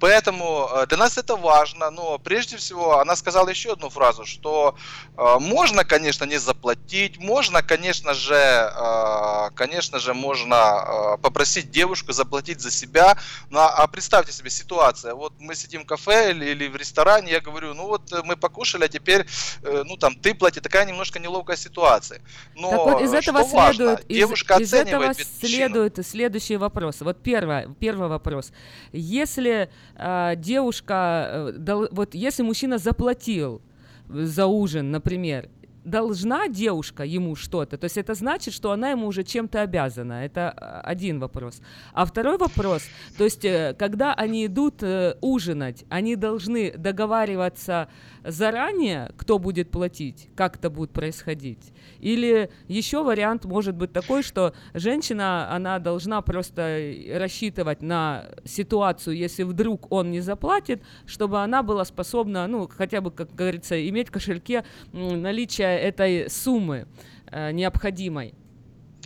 поэтому 0.00 0.68
э, 0.72 0.86
для 0.86 0.96
нас 0.96 1.18
это 1.18 1.36
важно, 1.36 1.90
но 1.90 2.18
прежде 2.18 2.56
всего 2.56 2.98
она 2.98 3.14
сказала 3.16 3.48
еще 3.48 3.72
одну 3.72 3.90
фразу, 3.90 4.26
что 4.26 4.76
можно, 5.16 5.84
конечно, 5.84 6.24
не 6.24 6.38
заплатить, 6.38 7.18
можно, 7.18 7.62
конечно 7.62 8.14
же, 8.14 9.50
конечно 9.54 9.98
же, 9.98 10.14
можно 10.14 11.18
попросить 11.22 11.70
девушку 11.70 12.12
заплатить 12.12 12.60
за 12.60 12.71
себя. 12.72 13.16
Ну, 13.50 13.58
а, 13.58 13.86
представьте 13.86 14.32
себе 14.32 14.50
ситуация. 14.50 15.14
Вот 15.14 15.32
мы 15.38 15.54
сидим 15.54 15.82
в 15.82 15.86
кафе 15.86 16.30
или, 16.30 16.46
или 16.46 16.68
в 16.68 16.76
ресторане, 16.76 17.32
я 17.32 17.40
говорю, 17.40 17.74
ну 17.74 17.86
вот 17.86 18.12
э, 18.12 18.22
мы 18.24 18.36
покушали, 18.36 18.84
а 18.84 18.88
теперь, 18.88 19.26
э, 19.62 19.82
ну 19.86 19.96
там, 19.96 20.14
ты 20.14 20.34
плати. 20.34 20.60
Такая 20.60 20.86
немножко 20.86 21.18
неловкая 21.18 21.56
ситуация. 21.56 22.20
Но 22.54 22.70
так 22.70 22.80
вот 22.80 23.02
из 23.02 23.12
этого 23.12 23.44
следует, 23.44 23.52
важно, 23.52 24.00
девушка 24.08 24.54
из, 24.54 24.68
из 24.68 24.74
этого 24.74 25.14
следует 25.14 26.06
следующий 26.06 26.56
вопрос. 26.56 27.00
Вот 27.00 27.22
первое, 27.22 27.68
первый 27.78 28.08
вопрос. 28.08 28.52
Если 28.92 29.70
э, 29.96 30.32
девушка, 30.36 31.28
э, 31.30 31.52
дал, 31.58 31.88
вот 31.90 32.14
если 32.14 32.42
мужчина 32.42 32.78
заплатил 32.78 33.60
за 34.08 34.46
ужин, 34.46 34.90
например, 34.90 35.48
должна 35.84 36.48
девушка 36.48 37.04
ему 37.04 37.34
что-то, 37.36 37.76
то 37.76 37.84
есть 37.84 37.96
это 37.96 38.14
значит, 38.14 38.54
что 38.54 38.72
она 38.72 38.90
ему 38.90 39.06
уже 39.06 39.24
чем-то 39.24 39.62
обязана. 39.62 40.24
Это 40.24 40.50
а, 40.50 40.80
один 40.80 41.18
вопрос. 41.18 41.60
А 41.92 42.04
второй 42.04 42.38
вопрос, 42.38 42.82
то 43.18 43.24
есть 43.24 43.44
э, 43.44 43.74
когда 43.78 44.14
они 44.14 44.46
идут 44.46 44.82
э, 44.82 45.16
ужинать, 45.20 45.84
они 45.88 46.16
должны 46.16 46.72
договариваться 46.72 47.88
заранее, 48.24 49.12
кто 49.16 49.38
будет 49.38 49.70
платить, 49.70 50.28
как 50.36 50.56
это 50.56 50.70
будет 50.70 50.92
происходить. 50.92 51.72
Или 52.00 52.50
еще 52.68 53.02
вариант 53.02 53.44
может 53.44 53.74
быть 53.74 53.92
такой, 53.92 54.22
что 54.22 54.54
женщина, 54.74 55.50
она 55.52 55.78
должна 55.78 56.20
просто 56.22 56.94
рассчитывать 57.14 57.82
на 57.82 58.26
ситуацию, 58.44 59.16
если 59.16 59.42
вдруг 59.42 59.90
он 59.90 60.10
не 60.10 60.20
заплатит, 60.20 60.82
чтобы 61.06 61.42
она 61.42 61.62
была 61.62 61.84
способна, 61.84 62.46
ну, 62.46 62.68
хотя 62.68 63.00
бы, 63.00 63.10
как 63.10 63.34
говорится, 63.34 63.88
иметь 63.88 64.08
в 64.08 64.12
кошельке 64.12 64.64
наличие 64.92 65.78
этой 65.80 66.30
суммы 66.30 66.86
э, 67.30 67.52
необходимой. 67.52 68.34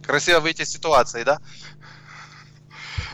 Красиво 0.03 0.41
выйти 0.41 0.63
из 0.63 0.71
ситуации, 0.71 1.25
да? 1.25 1.41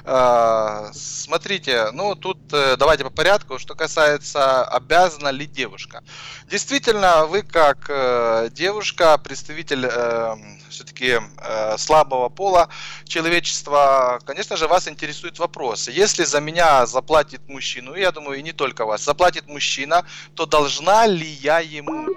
А, 0.04 0.90
смотрите, 0.94 1.90
ну 1.92 2.16
тут 2.16 2.38
э, 2.52 2.76
давайте 2.76 3.04
по 3.04 3.10
порядку. 3.10 3.58
Что 3.58 3.74
касается, 3.74 4.64
обязана 4.64 5.28
ли 5.28 5.46
девушка. 5.46 6.02
Действительно, 6.48 7.26
вы 7.26 7.42
как 7.42 7.86
э, 7.88 8.48
девушка, 8.50 9.16
представитель 9.18 9.86
э, 9.86 10.34
все-таки 10.70 11.20
слабого 11.76 12.30
пола 12.30 12.68
человечества, 13.04 14.18
конечно 14.24 14.56
же, 14.56 14.66
вас 14.66 14.88
интересует 14.88 15.38
вопрос. 15.38 15.88
Если 15.88 16.24
за 16.24 16.40
меня 16.40 16.86
заплатит 16.86 17.46
мужчина, 17.46 17.90
ну, 17.90 17.96
я 17.96 18.10
думаю, 18.10 18.38
и 18.38 18.42
не 18.42 18.52
только 18.52 18.86
вас, 18.86 19.04
заплатит 19.04 19.46
мужчина, 19.48 20.06
то 20.34 20.46
должна 20.46 21.06
ли 21.06 21.26
я 21.26 21.60
ему? 21.60 22.08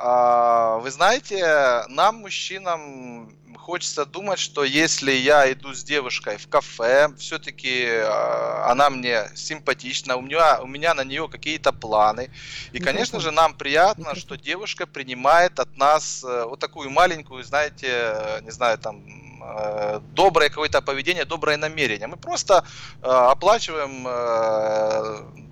А, 0.00 0.78
вы 0.78 0.90
знаете, 0.92 1.84
нам, 1.88 2.16
мужчинам, 2.16 3.36
хочется 3.68 4.06
думать, 4.06 4.38
что 4.38 4.64
если 4.64 5.12
я 5.12 5.52
иду 5.52 5.74
с 5.74 5.84
девушкой 5.84 6.38
в 6.38 6.48
кафе, 6.48 7.10
все-таки 7.18 7.84
э, 7.84 8.70
она 8.70 8.88
мне 8.88 9.28
симпатична, 9.34 10.16
у 10.16 10.22
меня, 10.22 10.62
у 10.62 10.66
меня 10.66 10.94
на 10.94 11.04
нее 11.04 11.28
какие-то 11.28 11.72
планы. 11.72 12.30
И, 12.72 12.78
конечно 12.78 13.20
же, 13.20 13.30
нам 13.30 13.52
приятно, 13.52 14.14
что 14.14 14.36
девушка 14.36 14.86
принимает 14.86 15.60
от 15.60 15.76
нас 15.76 16.24
э, 16.24 16.44
вот 16.48 16.60
такую 16.60 16.88
маленькую, 16.88 17.44
знаете, 17.44 17.88
э, 17.90 18.40
не 18.42 18.50
знаю, 18.50 18.78
там, 18.78 19.04
э, 19.42 20.00
доброе 20.14 20.48
какое-то 20.48 20.80
поведение, 20.80 21.26
доброе 21.26 21.58
намерение. 21.58 22.06
Мы 22.06 22.16
просто 22.16 22.64
э, 23.02 23.06
оплачиваем, 23.06 24.06
э, 24.08 25.47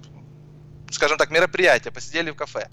скажем 0.96 1.18
так, 1.18 1.30
мероприятие, 1.30 1.92
посидели 1.92 2.30
в 2.30 2.34
кафе. 2.34 2.68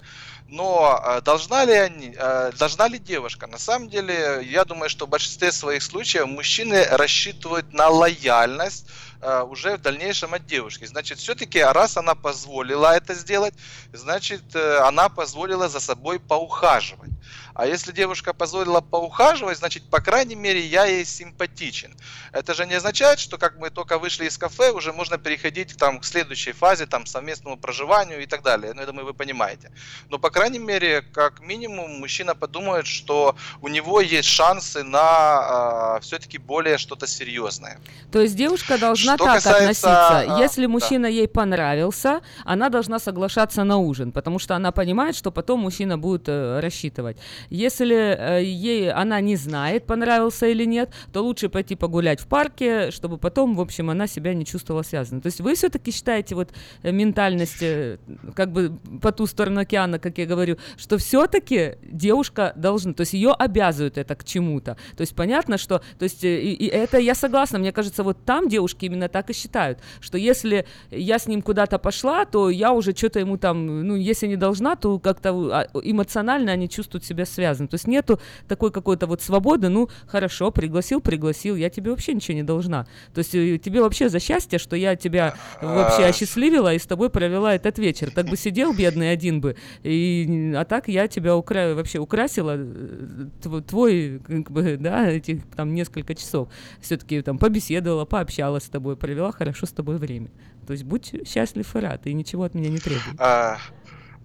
Но 0.48 1.00
э, 1.04 1.20
должна 1.20 1.64
ли, 1.64 1.72
они, 1.72 2.14
э, 2.16 2.52
должна 2.58 2.88
ли 2.88 2.98
девушка? 2.98 3.46
На 3.46 3.58
самом 3.58 3.88
деле, 3.88 4.40
я 4.42 4.64
думаю, 4.64 4.90
что 4.90 5.06
в 5.06 5.08
большинстве 5.08 5.52
своих 5.52 5.82
случаев 5.82 6.26
мужчины 6.26 6.84
рассчитывают 6.90 7.72
на 7.72 7.88
лояльность 7.88 8.86
э, 9.20 9.42
уже 9.42 9.76
в 9.76 9.82
дальнейшем 9.82 10.34
от 10.34 10.46
девушки. 10.46 10.86
Значит, 10.86 11.18
все-таки 11.18 11.60
раз 11.62 11.96
она 11.96 12.14
позволила 12.14 12.96
это 12.96 13.14
сделать, 13.14 13.54
значит, 13.92 14.56
она 14.56 15.08
позволила 15.08 15.68
за 15.68 15.80
собой 15.80 16.18
поухаживать. 16.18 17.10
А 17.54 17.66
если 17.66 17.92
девушка 17.92 18.32
позволила 18.34 18.80
поухаживать, 18.80 19.58
значит, 19.58 19.84
по 19.84 20.00
крайней 20.00 20.34
мере, 20.34 20.60
я 20.60 20.86
ей 20.86 21.04
симпатичен. 21.04 21.94
Это 22.32 22.52
же 22.54 22.66
не 22.66 22.74
означает, 22.74 23.20
что 23.20 23.38
как 23.38 23.58
мы 23.58 23.70
только 23.70 23.98
вышли 23.98 24.26
из 24.26 24.36
кафе, 24.36 24.72
уже 24.72 24.92
можно 24.92 25.18
переходить 25.18 25.76
там, 25.76 26.00
к 26.00 26.04
следующей 26.04 26.52
фазе, 26.52 26.86
там, 26.86 27.06
совместному 27.06 27.56
проживанию 27.56 28.22
и 28.22 28.26
так 28.26 28.42
далее. 28.42 28.72
Ну, 28.74 28.80
я 28.80 28.86
думаю, 28.86 29.06
вы 29.06 29.14
понимаете. 29.14 29.70
Но, 30.10 30.18
по 30.18 30.30
крайней 30.30 30.58
мере, 30.58 31.02
как 31.02 31.40
минимум, 31.40 32.00
мужчина 32.00 32.34
подумает, 32.34 32.86
что 32.86 33.36
у 33.62 33.68
него 33.68 34.00
есть 34.00 34.28
шансы 34.28 34.82
на 34.82 34.98
э, 34.98 35.94
а, 35.94 36.00
все-таки 36.00 36.38
более 36.38 36.78
что-то 36.78 37.06
серьезное. 37.06 37.78
То 38.10 38.20
есть 38.20 38.36
девушка 38.36 38.78
должна 38.78 39.14
что 39.14 39.26
так 39.26 39.34
касается, 39.36 40.16
относиться. 40.16 40.42
Если 40.42 40.66
мужчина 40.66 41.08
да. 41.08 41.08
ей 41.08 41.28
понравился, 41.28 42.20
она 42.44 42.68
должна 42.68 42.98
соглашаться 42.98 43.64
на 43.64 43.76
ужин, 43.76 44.10
потому 44.10 44.38
что 44.38 44.56
она 44.56 44.72
понимает, 44.72 45.14
что 45.16 45.30
потом 45.30 45.60
мужчина 45.60 45.98
будет 45.98 46.28
э, 46.28 46.60
рассчитывать. 46.60 47.16
Если 47.50 47.96
э, 47.96 48.44
ей 48.44 48.90
она 48.90 49.20
не 49.20 49.36
знает, 49.36 49.86
понравился 49.86 50.46
или 50.46 50.64
нет, 50.64 50.90
то 51.12 51.22
лучше 51.22 51.48
пойти 51.48 51.76
погулять 51.76 52.20
в 52.20 52.26
парке, 52.26 52.90
чтобы 52.90 53.18
потом, 53.18 53.54
в 53.54 53.60
общем, 53.60 53.90
она 53.90 54.06
себя 54.06 54.34
не 54.34 54.44
чувствовала 54.44 54.82
связанной. 54.82 55.22
То 55.22 55.26
есть 55.26 55.40
вы 55.40 55.54
все-таки 55.54 55.90
считаете 55.90 56.34
вот 56.34 56.50
э, 56.82 56.92
ментальность, 56.92 57.62
э, 57.62 57.98
как 58.34 58.52
бы 58.52 58.76
по 59.00 59.12
ту 59.12 59.26
сторону 59.26 59.60
океана, 59.60 59.98
как 59.98 60.18
я 60.18 60.26
говорю, 60.26 60.58
что 60.76 60.98
все-таки 60.98 61.76
девушка 61.82 62.52
должна, 62.56 62.92
то 62.92 63.02
есть 63.02 63.12
ее 63.12 63.32
обязывают 63.32 63.98
это 63.98 64.14
к 64.14 64.24
чему-то. 64.24 64.76
То 64.96 65.00
есть 65.00 65.14
понятно, 65.14 65.58
что, 65.58 65.82
то 65.98 66.04
есть 66.04 66.24
и, 66.24 66.52
и 66.52 66.66
это 66.66 66.98
я 66.98 67.14
согласна, 67.14 67.58
мне 67.58 67.72
кажется, 67.72 68.02
вот 68.02 68.24
там 68.24 68.48
девушки 68.48 68.86
именно 68.86 69.08
так 69.08 69.30
и 69.30 69.32
считают, 69.32 69.78
что 70.00 70.18
если 70.18 70.66
я 70.90 71.18
с 71.18 71.26
ним 71.26 71.42
куда-то 71.42 71.78
пошла, 71.78 72.24
то 72.24 72.50
я 72.50 72.72
уже 72.72 72.94
что-то 72.94 73.20
ему 73.20 73.36
там, 73.36 73.86
ну, 73.86 73.96
если 73.96 74.26
не 74.26 74.36
должна, 74.36 74.76
то 74.76 74.98
как-то 74.98 75.30
а, 75.52 75.68
эмоционально 75.82 76.52
они 76.52 76.68
чувствуют 76.68 77.04
себя 77.04 77.26
связаны. 77.34 77.68
То 77.68 77.74
есть 77.74 77.86
нету 77.86 78.20
такой 78.48 78.70
какой-то 78.70 79.06
вот 79.06 79.20
свободы, 79.22 79.68
ну, 79.68 79.88
хорошо, 80.06 80.50
пригласил, 80.50 81.00
пригласил, 81.00 81.56
я 81.56 81.68
тебе 81.70 81.90
вообще 81.90 82.14
ничего 82.14 82.36
не 82.36 82.42
должна. 82.42 82.86
То 83.12 83.18
есть 83.18 83.34
э, 83.34 83.58
тебе 83.58 83.80
вообще 83.82 84.08
за 84.08 84.20
счастье, 84.20 84.58
что 84.58 84.76
я 84.76 84.96
тебя 84.96 85.34
вообще 85.60 86.04
а. 86.04 86.08
осчастливила 86.08 86.74
и 86.74 86.78
с 86.78 86.86
тобой 86.86 87.10
провела 87.10 87.54
этот 87.54 87.78
вечер. 87.78 88.10
Так 88.10 88.26
бы 88.26 88.36
сидел 88.36 88.72
бедный 88.72 89.10
один 89.10 89.40
бы, 89.40 89.56
и, 89.82 90.52
а 90.56 90.64
так 90.64 90.88
я 90.88 91.08
тебя 91.08 91.36
укра... 91.36 91.74
вообще 91.74 91.98
украсила, 91.98 92.54
э, 92.56 93.60
твой, 93.66 94.20
как 94.24 94.50
бы, 94.50 94.76
да, 94.78 95.10
этих 95.10 95.44
там 95.56 95.74
несколько 95.74 96.14
часов. 96.14 96.48
Все-таки 96.80 97.20
там 97.22 97.38
побеседовала, 97.38 98.04
пообщалась 98.04 98.64
с 98.64 98.68
тобой, 98.68 98.96
провела 98.96 99.32
хорошо 99.32 99.66
с 99.66 99.72
тобой 99.72 99.96
время. 99.96 100.30
То 100.66 100.72
есть 100.72 100.84
будь 100.84 101.28
счастлив 101.28 101.76
и 101.76 101.78
рад, 101.78 102.06
и 102.06 102.14
ничего 102.14 102.44
от 102.44 102.54
меня 102.54 102.70
не 102.70 102.78
требуй. 102.78 103.12
А, 103.18 103.58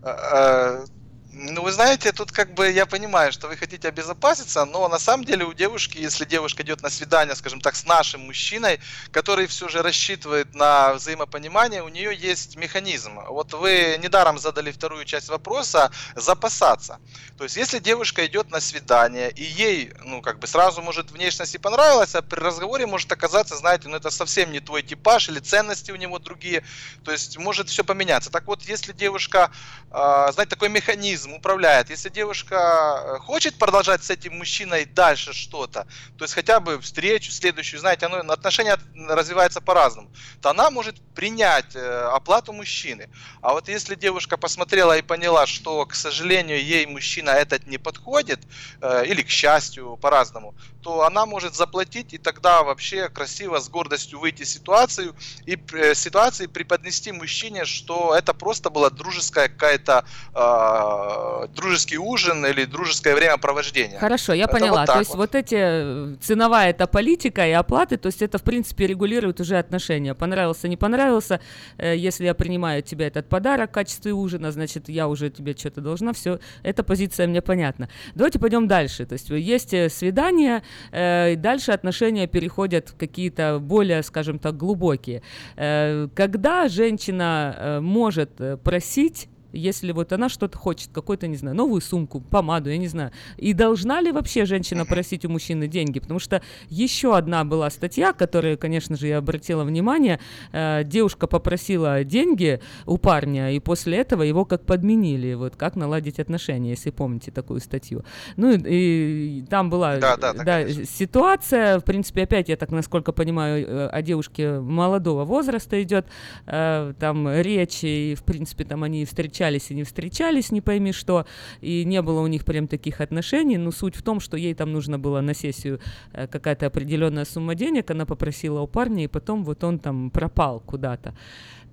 а, 0.02 0.10
а 0.12 0.86
ну, 1.32 1.62
вы 1.62 1.72
знаете, 1.72 2.12
тут 2.12 2.32
как 2.32 2.54
бы 2.56 2.72
я 2.72 2.86
понимаю, 2.86 3.32
что 3.32 3.48
вы 3.48 3.56
хотите 3.56 3.88
обезопаситься, 3.88 4.66
но 4.66 4.88
на 4.88 4.98
самом 4.98 5.26
деле 5.26 5.46
у 5.46 5.54
девушки, 5.54 6.00
если 6.00 6.26
девушка 6.26 6.64
идет 6.64 6.82
на 6.82 6.90
свидание, 6.90 7.36
скажем 7.36 7.62
так, 7.62 7.76
с 7.76 7.86
нашим 7.86 8.22
мужчиной, 8.22 8.80
который 9.12 9.46
все 9.46 9.70
же 9.70 9.84
рассчитывает 9.84 10.56
на 10.56 10.94
взаимопонимание, 10.96 11.84
у 11.84 11.90
нее 11.90 12.16
есть 12.16 12.56
механизм. 12.56 13.20
Вот 13.30 13.54
вы 13.54 14.00
недаром 14.02 14.40
задали 14.40 14.72
вторую 14.72 15.06
часть 15.06 15.30
вопроса 15.30 15.92
запасаться. 16.16 17.00
То 17.38 17.44
есть, 17.44 17.56
если 17.58 17.80
девушка 17.80 18.26
идет 18.26 18.50
на 18.50 18.60
свидание, 18.60 19.30
и 19.30 19.44
ей, 19.44 19.94
ну, 20.04 20.22
как 20.22 20.40
бы 20.40 20.48
сразу 20.48 20.82
может 20.82 21.12
внешность 21.12 21.56
и 21.56 21.60
понравилась, 21.60 22.16
а 22.16 22.22
при 22.22 22.40
разговоре 22.40 22.86
может 22.86 23.12
оказаться, 23.12 23.56
знаете, 23.56 23.88
ну, 23.88 23.96
это 23.96 24.10
совсем 24.10 24.52
не 24.52 24.60
твой 24.60 24.82
типаж, 24.82 25.30
или 25.30 25.40
ценности 25.40 25.92
у 25.92 25.96
него 25.96 26.20
другие, 26.20 26.64
то 27.06 27.12
есть, 27.12 27.38
может 27.38 27.70
все 27.70 27.84
поменяться. 27.84 28.32
Так 28.32 28.48
вот, 28.48 28.64
если 28.64 28.94
девушка, 28.94 29.52
э, 29.92 30.32
знаете, 30.34 30.50
такой 30.50 30.70
механизм, 30.70 31.29
механизм 31.30 31.34
управляет. 31.34 31.90
Если 31.90 32.10
девушка 32.10 32.56
э, 32.56 33.20
хочет 33.20 33.58
продолжать 33.58 34.04
с 34.04 34.10
этим 34.10 34.38
мужчиной 34.38 34.86
дальше 34.86 35.34
что-то, 35.34 35.88
то 36.18 36.26
есть 36.26 36.34
хотя 36.34 36.60
бы 36.60 36.80
встречу 36.80 37.32
следующую, 37.32 37.80
знаете, 37.80 38.06
оно, 38.06 38.34
отношения 38.34 38.78
развиваются 39.08 39.62
по-разному, 39.62 40.10
то 40.42 40.50
она 40.50 40.70
может 40.70 40.96
принять 41.16 41.76
э, 41.76 42.12
оплату 42.16 42.54
мужчины. 42.54 43.10
А 43.42 43.54
вот 43.54 43.70
если 43.70 43.96
девушка 43.96 44.38
посмотрела 44.38 44.98
и 44.98 45.02
поняла, 45.02 45.46
что, 45.48 45.86
к 45.86 45.96
сожалению, 45.96 46.64
ей 46.64 46.86
мужчина 46.86 47.32
этот 47.32 47.68
не 47.68 47.78
подходит, 47.78 48.40
э, 48.82 49.06
или 49.06 49.22
к 49.22 49.30
счастью, 49.30 49.98
по-разному, 50.02 50.54
то 50.82 51.04
она 51.04 51.26
может 51.26 51.56
заплатить 51.56 52.14
и 52.14 52.18
тогда 52.18 52.64
вообще 52.64 53.10
красиво, 53.10 53.60
с 53.60 53.70
гордостью 53.70 54.20
выйти 54.20 54.44
в 54.44 54.48
ситуацию 54.48 55.16
и 55.46 55.58
ситуации 55.94 56.48
преподнести 56.48 57.12
мужчине, 57.12 57.66
что 57.66 58.16
это 58.16 58.34
просто 58.34 58.70
была 58.70 58.90
дружеская 58.90 59.50
какая-то 59.50 60.06
э, 60.34 61.09
дружеский 61.56 61.98
ужин 61.98 62.46
или 62.46 62.66
дружеское 62.66 63.16
времяпровождение. 63.16 64.00
Хорошо, 64.00 64.34
я 64.34 64.46
это 64.46 64.58
поняла. 64.58 64.82
Вот 64.82 64.88
то 64.88 65.00
есть 65.00 65.12
вот. 65.12 65.18
вот 65.18 65.36
эти 65.36 65.56
э, 65.58 66.16
ценовая 66.22 66.70
эта 66.70 66.88
политика 66.88 67.48
и 67.48 67.52
оплаты, 67.52 67.98
то 67.98 68.08
есть 68.08 68.22
это 68.22 68.38
в 68.38 68.44
принципе 68.44 68.88
регулирует 68.88 69.40
уже 69.40 69.58
отношения. 69.58 70.14
Понравился, 70.14 70.68
не 70.68 70.78
понравился. 70.78 71.40
Э, 71.78 71.96
если 71.96 72.26
я 72.26 72.34
принимаю 72.34 72.82
тебе 72.84 73.08
этот 73.08 73.28
подарок 73.30 73.72
в 73.72 73.74
качестве 73.74 74.14
ужина, 74.14 74.52
значит 74.52 74.90
я 74.90 75.08
уже 75.08 75.30
тебе 75.30 75.56
что-то 75.58 75.82
должна. 75.82 76.14
Все, 76.14 76.40
эта 76.64 76.84
позиция 76.84 77.28
мне 77.28 77.42
понятна. 77.42 77.90
Давайте 78.16 78.40
пойдем 78.40 78.68
дальше. 78.68 79.06
То 79.06 79.14
есть 79.14 79.30
есть 79.30 79.74
э, 79.74 79.90
свидание, 79.90 80.64
э, 80.92 81.36
дальше 81.36 81.72
отношения 81.72 82.28
переходят 82.28 82.90
в 82.90 82.98
какие-то 82.98 83.60
более, 83.60 84.04
скажем 84.04 84.40
так, 84.40 84.58
глубокие. 84.58 85.22
Э, 85.56 86.08
когда 86.16 86.68
женщина 86.68 87.56
э, 87.58 87.80
может 87.80 88.30
просить 88.64 89.30
если 89.52 89.92
вот 89.92 90.14
она 90.14 90.30
что-то 90.30 90.58
хочет, 90.58 90.90
какую-то, 90.92 91.28
не 91.28 91.38
знаю, 91.38 91.56
новую 91.56 91.82
сумку, 91.82 92.22
помаду, 92.22 92.70
я 92.70 92.78
не 92.78 92.88
знаю. 92.88 93.12
И 93.38 93.54
должна 93.54 94.02
ли 94.02 94.12
вообще 94.12 94.46
женщина 94.46 94.86
просить 94.86 95.26
у 95.26 95.30
мужчины 95.30 95.68
деньги? 95.68 96.00
Потому 96.00 96.20
что 96.20 96.42
еще 96.70 97.16
одна 97.16 97.44
была 97.44 97.70
статья, 97.70 98.14
которая, 98.14 98.58
конечно 98.58 98.96
же, 98.96 99.08
я 99.08 99.18
обратила 99.18 99.64
внимание. 99.64 100.20
Э, 100.52 100.84
девушка 100.84 101.28
попросила 101.28 102.04
деньги 102.04 102.62
у 102.86 102.98
парня, 102.98 103.52
и 103.52 103.60
после 103.60 103.98
этого 103.98 104.24
его 104.24 104.46
как 104.46 104.66
подменили. 104.66 105.34
Вот 105.34 105.56
как 105.56 105.76
наладить 105.76 106.20
отношения, 106.20 106.72
если 106.72 106.92
помните 106.92 107.32
такую 107.32 107.60
статью. 107.60 108.04
Ну 108.38 108.52
и, 108.52 109.40
и 109.40 109.46
там 109.50 109.70
была 109.70 109.98
Да, 109.98 110.18
да, 110.18 110.34
да, 110.34 110.70
ситуация, 110.70 111.80
в 111.80 111.84
принципе, 111.84 112.24
опять, 112.24 112.50
я 112.50 112.58
так 112.58 112.72
насколько 112.72 113.12
понимаю, 113.12 113.66
э, 113.66 113.88
о 113.88 114.02
девушке 114.02 114.60
молодого 114.60 115.26
возраста 115.26 115.82
идет. 115.82 116.08
Э, 116.46 116.94
Там 117.00 117.30
речь, 117.30 117.84
и, 117.84 118.16
в 118.16 118.24
принципе, 118.24 118.64
там 118.66 118.84
они 118.84 119.06
встречались 119.40 119.72
и 119.72 119.76
не 119.76 119.84
встречались, 119.84 120.52
не 120.52 120.62
пойми 120.62 120.92
что, 120.92 121.26
и 121.62 121.86
не 121.86 122.02
было 122.02 122.20
у 122.22 122.28
них 122.28 122.44
прям 122.44 122.68
таких 122.68 123.02
отношений, 123.02 123.58
но 123.58 123.72
суть 123.72 123.96
в 123.96 124.02
том, 124.02 124.20
что 124.20 124.38
ей 124.38 124.54
там 124.54 124.74
нужно 124.74 125.00
было 125.00 125.22
на 125.22 125.34
сессию 125.34 125.80
э, 126.14 126.28
какая-то 126.28 126.66
определенная 126.66 127.26
сумма 127.26 127.56
денег, 127.56 127.92
она 127.92 128.06
попросила 128.06 128.62
у 128.62 128.68
парня, 128.68 129.04
и 129.04 129.08
потом 129.08 129.46
вот 129.46 129.64
он 129.64 129.80
там 129.80 130.10
пропал 130.12 130.60
куда-то. 130.60 131.14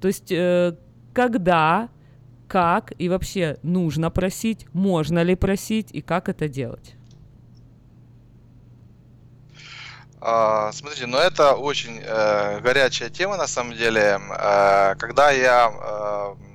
То 0.01 0.09
есть, 0.09 0.31
э, 0.31 0.77
когда, 1.13 1.89
как 2.47 2.93
и 2.99 3.09
вообще 3.09 3.57
нужно 3.63 4.11
просить, 4.11 4.67
можно 4.73 5.25
ли 5.25 5.35
просить, 5.35 5.89
и 5.93 6.03
как 6.03 6.29
это 6.29 6.49
делать? 6.49 6.95
А, 10.21 10.73
Смотрите, 10.73 11.07
ну 11.07 11.19
это 11.19 11.55
очень 11.55 12.01
э, 12.03 12.61
горячая 12.61 13.11
тема 13.11 13.37
на 13.37 13.47
самом 13.47 13.77
деле. 13.77 14.21
Э, 14.31 14.95
когда 14.97 15.31
я 15.31 15.71
э, 15.71 16.46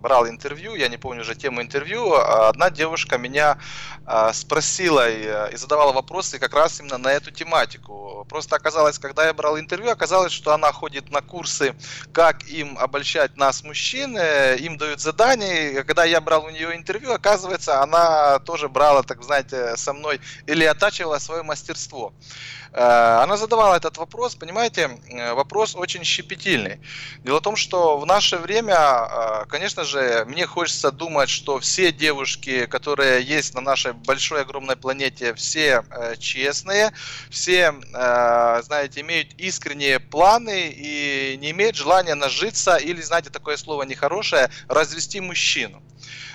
брал 0.00 0.28
интервью, 0.28 0.74
я 0.74 0.88
не 0.88 0.96
помню 0.96 1.20
уже 1.20 1.34
тему 1.34 1.62
интервью, 1.62 2.14
а 2.14 2.48
одна 2.48 2.70
девушка 2.70 3.18
меня 3.18 3.58
э, 4.06 4.30
спросила 4.32 5.08
и, 5.08 5.22
э, 5.24 5.52
и 5.52 5.56
задавала 5.56 5.92
вопросы 5.92 6.38
как 6.38 6.54
раз 6.54 6.80
именно 6.80 6.98
на 6.98 7.12
эту 7.12 7.30
тематику. 7.30 8.26
Просто 8.28 8.56
оказалось, 8.56 8.98
когда 8.98 9.26
я 9.26 9.34
брал 9.34 9.58
интервью, 9.58 9.90
оказалось, 9.90 10.32
что 10.32 10.52
она 10.52 10.72
ходит 10.72 11.10
на 11.10 11.20
курсы, 11.20 11.74
как 12.12 12.44
им 12.44 12.78
обольщать 12.78 13.36
нас, 13.36 13.62
мужчин, 13.62 14.16
э, 14.16 14.56
им 14.56 14.78
дают 14.78 15.00
задания. 15.00 15.82
Когда 15.84 16.04
я 16.04 16.20
брал 16.20 16.44
у 16.44 16.50
нее 16.50 16.74
интервью, 16.74 17.12
оказывается, 17.12 17.82
она 17.82 18.38
тоже 18.40 18.68
брала, 18.68 19.02
так 19.02 19.22
знаете, 19.22 19.76
со 19.76 19.92
мной 19.92 20.20
или 20.46 20.64
оттачивала 20.64 21.18
свое 21.18 21.42
мастерство. 21.42 22.12
Э, 22.72 23.20
Она 23.22 23.36
задавала 23.36 23.74
этот 23.74 23.96
вопрос, 23.96 24.34
понимаете, 24.34 24.98
э, 25.08 25.32
вопрос 25.34 25.74
очень 25.74 26.04
щепетильный. 26.04 26.80
Дело 27.24 27.38
в 27.38 27.42
том, 27.42 27.56
что 27.56 27.98
в 27.98 28.06
наше 28.06 28.36
время, 28.38 28.76
э, 28.76 29.44
конечно 29.48 29.84
же, 29.84 30.24
мне 30.26 30.46
хочется 30.46 30.92
думать, 30.92 31.28
что 31.28 31.58
все 31.58 31.92
девушки, 31.92 32.66
которые 32.66 33.22
есть 33.22 33.54
на 33.54 33.60
нашей 33.60 33.92
большой 33.92 34.42
огромной 34.42 34.76
планете, 34.76 35.34
все 35.34 35.84
честные, 36.18 36.92
все, 37.30 37.74
знаете, 37.92 39.00
имеют 39.00 39.34
искренние 39.38 39.98
планы 39.98 40.68
и 40.68 41.36
не 41.40 41.50
имеют 41.50 41.76
желания 41.76 42.14
нажиться 42.14 42.76
или, 42.76 43.00
знаете, 43.00 43.30
такое 43.30 43.56
слово 43.56 43.82
нехорошее, 43.84 44.50
развести 44.68 45.20
мужчину. 45.20 45.82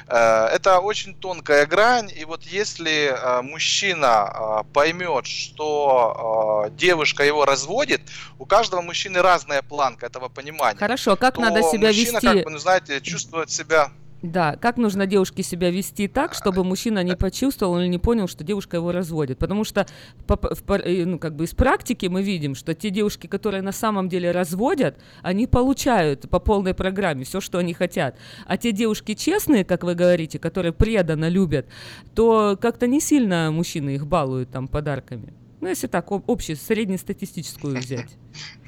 Э, 0.07 0.48
Это 0.48 0.80
очень 0.80 1.15
тонкая 1.15 1.65
грань, 1.65 2.11
и 2.15 2.26
вот 2.26 2.44
если 2.44 3.07
э, 3.07 3.41
мужчина 3.41 4.32
э, 4.34 4.64
поймет, 4.73 5.26
что 5.26 6.68
девушка 6.72 7.23
его 7.23 7.45
разводит, 7.45 8.02
у 8.40 8.45
каждого 8.45 8.82
мужчины 8.82 9.22
разная 9.22 9.61
планка 9.61 10.06
этого 10.06 10.30
понимания. 10.30 10.77
Хорошо, 10.77 11.15
как 11.15 11.36
то 11.36 11.41
надо 11.41 11.64
себя 11.64 11.88
мужчина, 11.88 12.15
вести? 12.15 12.27
как 12.27 12.44
бы, 12.44 12.49
ну, 12.49 12.57
знаете, 12.57 13.02
чувствует 13.02 13.49
себя 13.49 13.91
Да, 14.32 14.56
как 14.56 14.78
нужно 14.78 15.06
девушке 15.06 15.44
себя 15.44 15.70
вести 15.70 16.08
так, 16.08 16.34
чтобы 16.34 16.64
мужчина 16.64 17.04
не 17.04 17.16
почувствовал 17.16 17.80
или 17.80 17.88
не 17.88 18.00
понял, 18.00 18.28
что 18.28 18.44
девушка 18.44 18.78
его 18.78 18.92
разводит? 18.92 19.38
Потому 19.38 19.64
что 19.64 19.86
э, 20.28 21.06
ну, 21.06 21.20
как 21.20 21.36
бы 21.36 21.44
из 21.44 21.54
практики 21.54 22.08
мы 22.08 22.24
видим, 22.24 22.56
что 22.56 22.74
те 22.74 22.90
девушки, 22.90 23.28
которые 23.28 23.62
на 23.62 23.72
самом 23.72 24.10
деле 24.10 24.32
разводят, 24.32 24.98
они 25.22 25.46
получают 25.46 26.28
по 26.30 26.40
полной 26.40 26.74
программе 26.74 27.24
все, 27.24 27.40
что 27.40 27.60
они 27.60 27.74
хотят. 27.74 28.18
А 28.48 28.58
те 28.58 28.72
девушки 28.72 29.14
честные, 29.14 29.64
как 29.64 29.84
вы 29.84 29.94
говорите, 29.94 30.40
которые 30.40 30.74
преданно 30.74 31.30
любят, 31.30 31.68
то 32.16 32.58
как-то 32.60 32.88
не 32.88 33.00
сильно 33.00 33.52
мужчины 33.52 33.96
их 33.96 34.08
балуют 34.08 34.50
там 34.50 34.68
подарками. 34.68 35.34
Ну, 35.62 35.68
если 35.68 35.88
так, 35.88 36.12
об- 36.12 36.30
общую, 36.30 36.56
среднестатистическую 36.56 37.78
взять. 37.78 38.18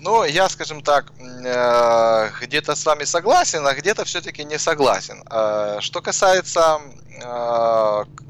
Ну, 0.00 0.24
я, 0.24 0.48
скажем 0.48 0.82
так, 0.82 1.12
э, 1.20 2.30
где-то 2.40 2.74
с 2.74 2.86
вами 2.86 3.04
согласен, 3.04 3.66
а 3.66 3.74
где-то 3.74 4.04
все-таки 4.04 4.44
не 4.44 4.58
согласен. 4.58 5.22
Э, 5.30 5.78
Что 5.80 6.00
касается 6.00 6.80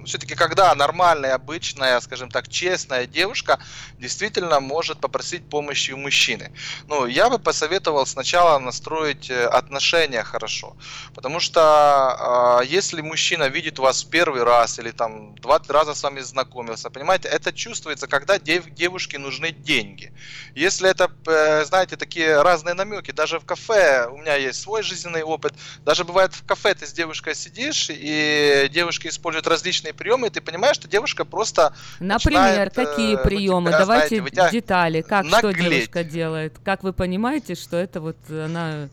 все-таки, 0.05 0.35
когда 0.35 0.75
нормальная, 0.75 1.35
обычная, 1.35 2.01
скажем 2.01 2.31
так, 2.31 2.49
честная 2.49 3.07
девушка 3.07 3.59
действительно 3.99 4.61
может 4.61 5.01
попросить 5.01 5.49
помощи 5.49 5.93
у 5.93 5.97
мужчины. 5.97 6.51
Ну, 6.89 7.07
я 7.07 7.29
бы 7.31 7.39
посоветовал 7.39 8.07
сначала 8.07 8.59
настроить 8.59 9.31
э, 9.31 9.45
отношения 9.45 10.23
хорошо. 10.25 10.77
Потому 11.15 11.41
что 11.41 12.61
э, 12.63 12.67
если 12.67 13.03
мужчина 13.03 13.49
видит 13.49 13.79
вас 13.79 14.05
в 14.05 14.11
первый 14.11 14.43
раз 14.43 14.79
или 14.79 14.91
там 14.91 15.35
два-три 15.37 15.73
раза 15.73 15.95
с 15.95 16.03
вами 16.03 16.21
знакомился, 16.21 16.91
понимаете, 16.91 17.29
это 17.29 17.53
чувствуется, 17.53 18.07
когда 18.07 18.39
дев- 18.39 18.71
девушке 18.71 19.19
нужны 19.19 19.53
деньги. 19.53 20.13
Если 20.55 20.89
это, 20.89 21.11
э, 21.27 21.60
знаете, 21.65 21.97
такие 21.97 22.43
разные 22.43 22.75
намеки, 22.75 23.11
даже 23.11 23.39
в 23.39 23.45
кафе, 23.45 24.09
у 24.11 24.19
меня 24.19 24.35
есть 24.37 24.61
свой 24.61 24.83
жизненный 24.83 25.23
опыт, 25.23 25.53
даже 25.85 26.05
бывает 26.05 26.33
в 26.35 26.45
кафе 26.47 26.75
ты 26.75 26.87
с 26.87 26.93
девушкой 26.93 27.35
сидишь, 27.35 27.89
и 27.91 28.69
девушка 28.73 29.09
использует 29.09 29.47
различные 29.47 29.93
приемы, 29.93 30.29
и 30.29 30.31
ты 30.31 30.41
понимаешь, 30.41 30.77
что 30.77 30.89
девушка 30.89 31.25
просто 31.25 31.75
Например, 31.99 32.41
начинает, 32.41 32.75
какие 32.75 33.15
э, 33.19 33.23
приемы? 33.23 33.71
тебя, 33.71 33.79
Давайте 33.81 34.17
знаете, 34.17 34.37
вытя- 34.37 34.51
детали. 34.53 35.01
Как 35.03 35.27
что 35.27 35.49
наглеть. 35.49 35.71
девушка 35.71 36.05
делает? 36.05 36.59
Как 36.65 36.83
вы 36.83 36.93
понимаете, 36.93 37.55
что 37.55 37.77
это 37.77 38.01
вот 38.01 38.17
она 38.29 38.89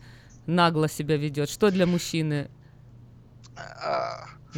нагло 0.46 0.88
себя 0.88 1.16
ведет? 1.16 1.50
Что 1.50 1.70
для 1.70 1.86
мужчины 1.86 2.48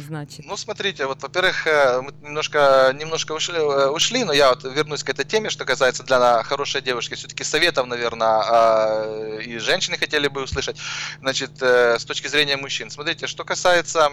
значит? 0.01 0.45
Ну, 0.45 0.57
смотрите, 0.57 1.05
вот, 1.05 1.21
во-первых, 1.21 1.67
э, 1.67 2.01
мы 2.01 2.11
немножко, 2.21 2.93
немножко 2.97 3.31
ушли, 3.31 3.55
э, 3.55 3.87
ушли, 3.87 4.23
но 4.23 4.33
я 4.33 4.49
вот 4.49 4.63
вернусь 4.63 5.03
к 5.03 5.09
этой 5.09 5.25
теме, 5.25 5.49
что 5.49 5.65
касается 5.65 6.03
для 6.03 6.43
хорошей 6.43 6.81
девушки. 6.81 7.13
Все-таки 7.13 7.43
советов, 7.43 7.87
наверное, 7.87 9.39
и 9.39 9.57
женщины 9.57 9.97
хотели 9.97 10.27
бы 10.27 10.43
услышать. 10.43 10.77
Значит, 11.19 11.61
э, 11.61 11.97
с 11.99 12.05
точки 12.05 12.27
зрения 12.27 12.57
мужчин. 12.57 12.89
Смотрите, 12.89 13.27
что 13.27 13.43
касается, 13.43 14.11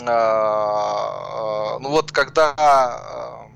э, 0.00 0.04
э, 0.04 1.78
ну 1.80 1.88
вот, 1.88 2.12
когда, 2.12 3.46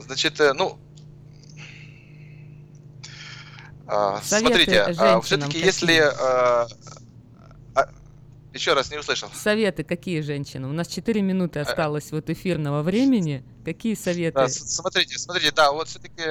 значит, 0.00 0.40
ну, 0.54 0.78
Советы 4.22 4.66
смотрите, 4.66 5.22
все-таки 5.22 5.58
если... 5.58 6.12
а, 8.52 8.56
еще 8.56 8.74
раз 8.74 8.90
не 8.90 8.98
услышал. 8.98 9.28
Советы 9.34 9.84
какие 9.84 10.20
женщинам? 10.20 10.70
У 10.70 10.74
нас 10.74 10.88
4 10.88 11.20
минуты 11.22 11.60
осталось 11.60 12.12
вот 12.12 12.30
эфирного 12.30 12.82
времени. 12.82 13.44
Какие 13.68 13.94
советы? 13.94 14.38
Да, 14.38 14.48
смотрите, 14.48 15.18
смотрите, 15.18 15.50
да, 15.50 15.72
вот 15.72 15.88
все-таки, 15.88 16.22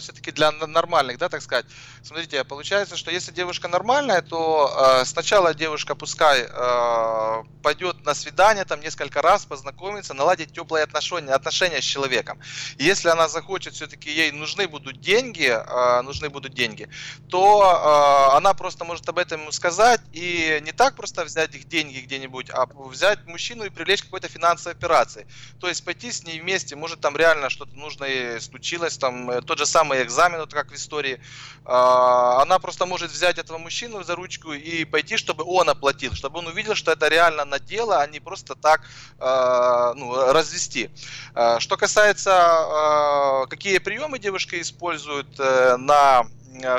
все-таки 0.00 0.32
для 0.32 0.52
нормальных, 0.52 1.16
да, 1.16 1.30
так 1.30 1.40
сказать. 1.40 1.64
Смотрите, 2.02 2.44
получается, 2.44 2.98
что 2.98 3.10
если 3.10 3.32
девушка 3.32 3.68
нормальная, 3.68 4.20
то 4.20 5.00
э, 5.00 5.06
сначала 5.06 5.54
девушка 5.54 5.94
пускай 5.94 6.46
э, 6.46 7.42
пойдет 7.62 8.04
на 8.04 8.12
свидание, 8.14 8.66
там 8.66 8.80
несколько 8.80 9.22
раз 9.22 9.46
познакомиться, 9.46 10.12
наладить 10.12 10.52
теплые 10.52 10.84
отношения, 10.84 11.32
отношения 11.32 11.80
с 11.80 11.84
человеком. 11.84 12.38
И 12.76 12.84
если 12.84 13.08
она 13.08 13.28
захочет, 13.28 13.72
все-таки 13.72 14.10
ей 14.10 14.32
нужны 14.32 14.68
будут 14.68 15.00
деньги, 15.00 15.46
э, 15.46 16.02
нужны 16.02 16.28
будут 16.28 16.52
деньги, 16.52 16.90
то 17.30 17.62
э, 17.62 18.36
она 18.36 18.52
просто 18.52 18.84
может 18.84 19.08
об 19.08 19.18
этом 19.18 19.40
ему 19.40 19.52
сказать 19.52 20.02
и 20.12 20.60
не 20.62 20.72
так 20.72 20.96
просто 20.96 21.24
взять 21.24 21.54
их 21.54 21.66
деньги 21.66 22.00
где-нибудь, 22.00 22.50
а 22.50 22.66
взять 22.66 23.24
мужчину 23.24 23.64
и 23.64 23.70
привлечь 23.70 24.02
к 24.02 24.04
какой-то 24.04 24.28
финансовой 24.28 24.74
операции. 24.76 25.26
То 25.58 25.68
есть 25.68 25.82
пойти 25.82 26.12
с 26.12 26.22
ней 26.24 26.40
вместе, 26.40 26.73
может 26.74 27.00
там 27.00 27.16
реально 27.16 27.50
что-то 27.50 27.74
нужное 27.76 28.40
случилось, 28.40 28.98
там 28.98 29.30
э, 29.30 29.42
тот 29.42 29.58
же 29.58 29.66
самый 29.66 30.02
экзамен, 30.02 30.40
вот 30.40 30.52
как 30.52 30.70
в 30.70 30.74
истории. 30.74 31.20
А, 31.64 32.42
Она 32.42 32.58
просто 32.58 32.86
может 32.86 33.10
взять 33.10 33.38
этого 33.38 33.58
мужчину 33.58 34.02
за 34.02 34.14
ручку 34.14 34.52
и 34.52 34.84
пойти, 34.84 35.16
чтобы 35.16 35.44
он 35.44 35.68
оплатил, 35.68 36.14
чтобы 36.14 36.38
он 36.38 36.46
увидел, 36.46 36.74
что 36.74 36.92
это 36.92 37.08
реально 37.08 37.44
на 37.44 37.58
дело, 37.58 38.00
а 38.00 38.06
не 38.06 38.20
просто 38.20 38.54
так 38.54 38.82
э, 39.18 39.92
ну, 39.96 40.32
развести. 40.32 40.90
Э, 41.34 41.58
Что 41.58 41.76
касается, 41.76 43.46
какие 43.48 43.78
приемы 43.78 44.18
девушки 44.18 44.60
используют 44.60 45.28
э, 45.38 45.76
на 45.76 46.26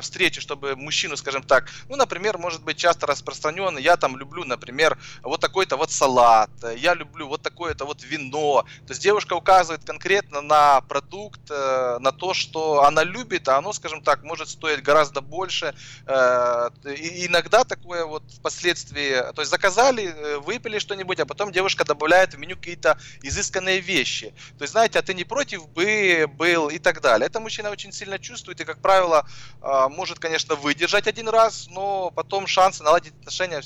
встречи, 0.01 0.41
чтобы 0.41 0.75
мужчину, 0.75 1.17
скажем 1.17 1.43
так, 1.43 1.69
ну, 1.89 1.95
например, 1.95 2.37
может 2.37 2.63
быть 2.63 2.77
часто 2.77 3.07
распространен, 3.07 3.77
я 3.77 3.97
там 3.97 4.17
люблю, 4.17 4.43
например, 4.43 4.97
вот 5.23 5.41
такой-то 5.41 5.77
вот 5.77 5.91
салат, 5.91 6.49
я 6.77 6.93
люблю 6.93 7.27
вот 7.27 7.41
такое-то 7.41 7.85
вот 7.85 8.03
вино. 8.03 8.65
То 8.85 8.91
есть 8.91 9.01
девушка 9.01 9.33
указывает 9.33 9.83
конкретно 9.85 10.41
на 10.41 10.81
продукт, 10.81 11.41
э, 11.49 11.97
на 11.99 12.11
то, 12.11 12.33
что 12.33 12.83
она 12.83 13.03
любит, 13.03 13.47
а 13.47 13.57
оно, 13.57 13.73
скажем 13.73 14.01
так, 14.01 14.23
может 14.23 14.49
стоить 14.49 14.81
гораздо 14.81 15.21
больше. 15.21 15.75
Э, 16.05 16.69
и 16.85 17.27
иногда 17.27 17.63
такое 17.63 18.05
вот 18.05 18.23
впоследствии, 18.31 19.31
то 19.33 19.41
есть 19.41 19.51
заказали, 19.51 20.05
э, 20.05 20.37
выпили 20.39 20.79
что-нибудь, 20.79 21.19
а 21.19 21.25
потом 21.25 21.51
девушка 21.51 21.85
добавляет 21.85 22.33
в 22.33 22.39
меню 22.39 22.55
какие-то 22.55 22.97
изысканные 23.21 23.79
вещи. 23.79 24.33
То 24.57 24.63
есть, 24.63 24.71
знаете, 24.71 24.99
а 24.99 25.01
ты 25.01 25.13
не 25.13 25.23
против 25.23 25.67
бы 25.69 26.27
был 26.27 26.69
и 26.69 26.79
так 26.79 27.01
далее. 27.01 27.27
Это 27.27 27.39
мужчина 27.39 27.69
очень 27.69 27.91
сильно 27.91 28.19
чувствует 28.19 28.61
и, 28.61 28.65
как 28.65 28.79
правило, 28.79 29.27
может, 29.89 30.19
конечно, 30.19 30.55
выдержать 30.55 31.07
один 31.07 31.29
раз, 31.29 31.67
но 31.69 32.11
потом 32.11 32.47
шансы 32.47 32.83
наладить 32.83 33.13
отношения 33.19 33.61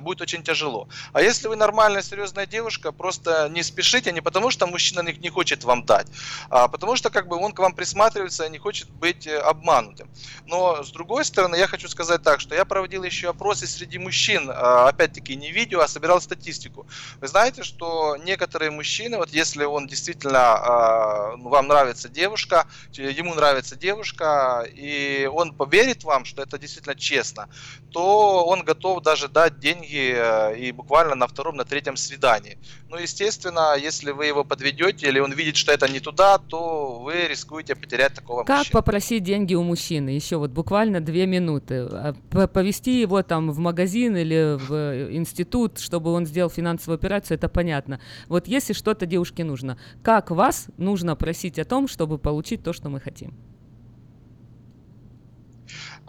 будет 0.00 0.20
очень 0.20 0.42
тяжело. 0.42 0.88
А 1.12 1.22
если 1.22 1.48
вы 1.48 1.56
нормальная, 1.56 2.02
серьезная 2.02 2.46
девушка, 2.46 2.92
просто 2.92 3.48
не 3.48 3.62
спешите, 3.62 4.12
не 4.12 4.20
потому 4.20 4.50
что 4.50 4.66
мужчина 4.66 5.00
не, 5.00 5.30
хочет 5.30 5.64
вам 5.64 5.84
дать, 5.84 6.08
а 6.50 6.68
потому 6.68 6.96
что 6.96 7.10
как 7.10 7.28
бы 7.28 7.36
он 7.36 7.52
к 7.52 7.58
вам 7.58 7.74
присматривается 7.74 8.44
и 8.44 8.50
не 8.50 8.58
хочет 8.58 8.90
быть 8.90 9.26
э, 9.26 9.38
обманутым. 9.38 10.08
Но 10.46 10.82
с 10.82 10.90
другой 10.90 11.24
стороны, 11.24 11.56
я 11.56 11.66
хочу 11.66 11.88
сказать 11.88 12.22
так, 12.22 12.40
что 12.40 12.54
я 12.54 12.64
проводил 12.64 13.04
еще 13.04 13.30
опросы 13.30 13.66
среди 13.66 13.98
мужчин, 13.98 14.50
а, 14.50 14.88
опять-таки 14.88 15.36
не 15.36 15.52
видео, 15.52 15.80
а 15.80 15.88
собирал 15.88 16.20
статистику. 16.20 16.86
Вы 17.20 17.28
знаете, 17.28 17.62
что 17.62 18.16
некоторые 18.16 18.70
мужчины, 18.70 19.16
вот 19.18 19.30
если 19.30 19.64
он 19.64 19.86
действительно, 19.86 20.40
а, 20.40 21.36
вам 21.36 21.68
нравится 21.68 22.08
девушка, 22.08 22.66
ему 22.92 23.34
нравится 23.34 23.76
девушка, 23.76 24.66
и 24.68 25.27
он 25.28 25.52
поверит 25.52 26.04
вам, 26.04 26.24
что 26.24 26.42
это 26.42 26.58
действительно 26.58 26.94
честно, 26.94 27.48
то 27.90 28.44
он 28.44 28.62
готов 28.64 29.02
даже 29.02 29.28
дать 29.28 29.58
деньги 29.58 30.12
э, 30.14 30.58
и 30.58 30.72
буквально 30.72 31.14
на 31.14 31.26
втором, 31.26 31.56
на 31.56 31.64
третьем 31.64 31.96
свидании. 31.96 32.58
Ну, 32.88 32.96
естественно, 32.96 33.76
если 33.76 34.10
вы 34.12 34.26
его 34.26 34.44
подведете 34.44 35.08
или 35.08 35.20
он 35.20 35.32
видит, 35.32 35.56
что 35.56 35.72
это 35.72 35.88
не 35.88 36.00
туда, 36.00 36.38
то 36.38 37.00
вы 37.00 37.28
рискуете 37.28 37.74
потерять 37.74 38.14
такого 38.14 38.44
как 38.44 38.58
мужчину. 38.58 38.72
попросить 38.72 39.22
деньги 39.22 39.54
у 39.54 39.62
мужчины? 39.62 40.10
Еще 40.10 40.36
вот 40.36 40.50
буквально 40.50 41.00
две 41.00 41.26
минуты. 41.26 41.86
А, 41.90 42.14
повести 42.48 43.00
его 43.00 43.22
там 43.22 43.50
в 43.50 43.58
магазин 43.58 44.16
или 44.16 44.56
в 44.56 44.72
э, 44.72 45.16
институт, 45.16 45.78
чтобы 45.78 46.12
он 46.12 46.26
сделал 46.26 46.50
финансовую 46.50 46.96
операцию, 46.96 47.36
это 47.36 47.48
понятно. 47.48 48.00
Вот 48.28 48.48
если 48.48 48.72
что-то 48.72 49.06
девушке 49.06 49.44
нужно, 49.44 49.78
как 50.02 50.30
вас 50.30 50.66
нужно 50.76 51.16
просить 51.16 51.58
о 51.58 51.64
том, 51.64 51.88
чтобы 51.88 52.18
получить 52.18 52.62
то, 52.62 52.72
что 52.72 52.88
мы 52.88 53.00
хотим? 53.00 53.34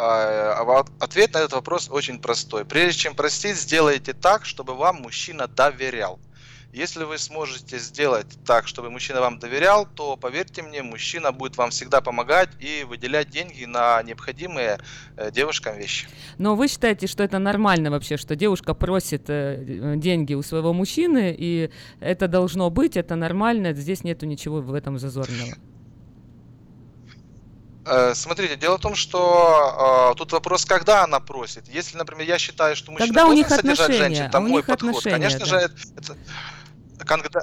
А, 0.01 0.53
а 0.61 0.85
ответ 1.03 1.33
на 1.33 1.39
этот 1.39 1.51
вопрос 1.51 1.89
очень 1.91 2.19
простой. 2.19 2.63
Прежде 2.63 3.01
чем 3.01 3.15
простить, 3.15 3.57
сделайте 3.57 4.13
так, 4.13 4.45
чтобы 4.45 4.73
вам 4.73 5.01
мужчина 5.01 5.47
доверял. 5.47 6.19
Если 6.71 7.03
вы 7.03 7.17
сможете 7.17 7.79
сделать 7.79 8.27
так, 8.45 8.67
чтобы 8.67 8.91
мужчина 8.91 9.19
вам 9.19 9.39
доверял, 9.39 9.85
то, 9.85 10.15
поверьте 10.15 10.61
мне, 10.61 10.83
мужчина 10.83 11.31
будет 11.33 11.57
вам 11.57 11.71
всегда 11.71 11.99
помогать 11.99 12.49
и 12.59 12.85
выделять 12.87 13.29
деньги 13.29 13.65
на 13.65 14.01
необходимые 14.03 14.79
э, 15.17 15.31
девушкам 15.31 15.77
вещи. 15.77 16.07
Но 16.37 16.55
вы 16.55 16.67
считаете, 16.69 17.07
что 17.07 17.23
это 17.23 17.39
нормально 17.39 17.91
вообще, 17.91 18.17
что 18.17 18.35
девушка 18.35 18.75
просит 18.75 19.23
э, 19.29 19.95
деньги 19.97 20.35
у 20.35 20.43
своего 20.43 20.71
мужчины, 20.71 21.35
и 21.37 21.71
это 21.99 22.27
должно 22.27 22.69
быть, 22.69 22.95
это 22.95 23.15
нормально, 23.15 23.73
здесь 23.73 24.03
нету 24.03 24.27
ничего 24.27 24.61
в 24.61 24.73
этом 24.75 24.97
зазорного? 24.99 25.55
Э, 27.85 28.13
смотрите, 28.13 28.55
дело 28.55 28.77
в 28.77 28.81
том, 28.81 28.95
что 28.95 30.11
э, 30.11 30.17
тут 30.17 30.31
вопрос, 30.31 30.65
когда 30.65 31.03
она 31.03 31.19
просит. 31.19 31.67
Если, 31.67 31.97
например, 31.97 32.27
я 32.27 32.37
считаю, 32.37 32.75
что 32.75 32.91
мужчина 32.91 33.07
когда 33.07 33.25
должен 33.25 33.49
содержать 33.49 33.93
женщин, 33.93 34.23
это 34.25 34.37
а 34.37 34.41
мой 34.41 34.63
подход. 34.63 35.01
Конечно 35.03 35.39
да. 35.39 35.45
же, 35.45 35.55
это, 35.55 35.75
это, 35.95 36.17
когда, 37.05 37.41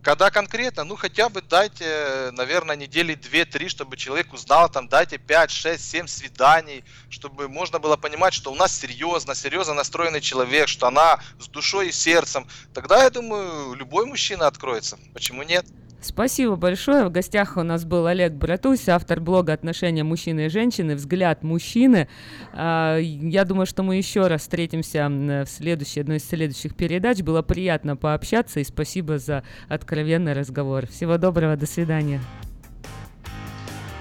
когда 0.00 0.30
конкретно, 0.30 0.84
ну 0.84 0.94
хотя 0.94 1.28
бы 1.28 1.42
дайте, 1.42 2.30
наверное, 2.32 2.76
недели 2.76 3.16
2-3, 3.16 3.68
чтобы 3.68 3.96
человек 3.96 4.32
узнал, 4.32 4.68
там 4.68 4.88
дайте 4.88 5.18
5, 5.18 5.50
6, 5.50 5.90
7 5.90 6.06
свиданий, 6.06 6.84
чтобы 7.10 7.48
можно 7.48 7.80
было 7.80 7.96
понимать, 7.96 8.32
что 8.32 8.52
у 8.52 8.54
нас 8.54 8.78
серьезно, 8.78 9.34
серьезно 9.34 9.74
настроенный 9.74 10.20
человек, 10.20 10.68
что 10.68 10.86
она 10.86 11.18
с 11.40 11.48
душой 11.48 11.88
и 11.88 11.92
сердцем. 11.92 12.46
Тогда, 12.72 13.02
я 13.02 13.10
думаю, 13.10 13.74
любой 13.74 14.06
мужчина 14.06 14.46
откроется. 14.46 14.98
Почему 15.12 15.42
нет? 15.42 15.66
Спасибо 16.04 16.56
большое. 16.56 17.04
В 17.04 17.10
гостях 17.10 17.56
у 17.56 17.62
нас 17.62 17.86
был 17.86 18.06
Олег 18.06 18.34
Братусь, 18.34 18.88
автор 18.90 19.20
блога 19.20 19.54
«Отношения 19.54 20.04
мужчины 20.04 20.46
и 20.46 20.48
женщины. 20.50 20.94
Взгляд 20.94 21.42
мужчины». 21.42 22.08
А, 22.52 22.98
Я 22.98 23.44
думаю, 23.44 23.64
что 23.64 23.82
мы 23.82 23.96
еще 23.96 24.26
раз 24.26 24.42
встретимся 24.42 25.08
в 25.08 25.46
следующей, 25.46 26.00
одной 26.00 26.18
из 26.18 26.28
следующих 26.28 26.76
передач. 26.76 27.22
Было 27.22 27.40
приятно 27.40 27.96
пообщаться 27.96 28.60
и 28.60 28.64
спасибо 28.64 29.18
за 29.18 29.44
откровенный 29.68 30.34
разговор. 30.34 30.86
Всего 30.86 31.16
доброго, 31.16 31.56
до 31.56 31.66
свидания. 31.66 32.20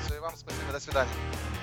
Все, 0.06 0.18
и 0.18 0.20
вам 0.20 0.34
спасибо, 0.36 0.74
до 0.74 0.80
свидания. 0.82 1.63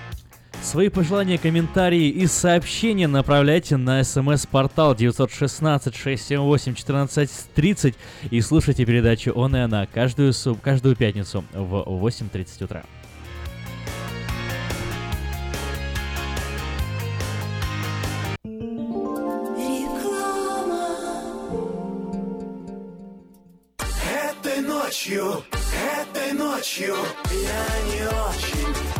Свои 0.62 0.88
пожелания, 0.88 1.36
комментарии 1.38 2.08
и 2.08 2.26
сообщения 2.26 3.08
направляйте 3.08 3.76
на 3.76 4.02
смс-портал 4.04 4.94
916-678-1430 4.94 7.94
и 8.30 8.40
слушайте 8.40 8.84
передачу 8.84 9.32
«Он 9.32 9.56
и 9.56 9.58
она» 9.58 9.86
каждую, 9.86 10.32
суб- 10.32 10.60
каждую 10.60 10.94
пятницу 10.96 11.44
в 11.52 12.06
8.30 12.06 12.64
утра. 12.64 12.84
Этой 23.78 24.60
ночью, 24.62 25.44
этой 26.00 26.32
ночью 26.32 26.96
я 27.30 27.66
не 27.92 28.08
очень 28.08 28.99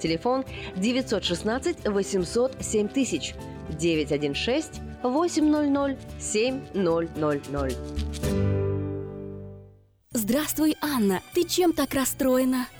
Телефон 0.00 0.44
916 0.76 1.86
800 1.86 2.56
7000 2.60 3.34
916 3.78 4.80
800 5.02 5.96
7000. 6.18 7.76
Здравствуй, 10.12 10.76
Анна. 10.80 11.20
Ты 11.34 11.44
чем 11.44 11.72
так 11.72 11.94
расстроена? 11.94 12.66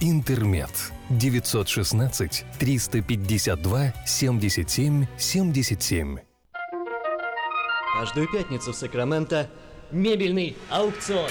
«Интермед». 0.00 0.70
916 1.10 2.44
352 2.58 3.92
77 4.06 5.06
77. 5.18 6.18
Каждую 7.94 8.28
пятницу 8.32 8.72
в 8.72 8.76
Сакраменто 8.76 9.50
мебельный 9.90 10.56
аукцион. 10.70 11.30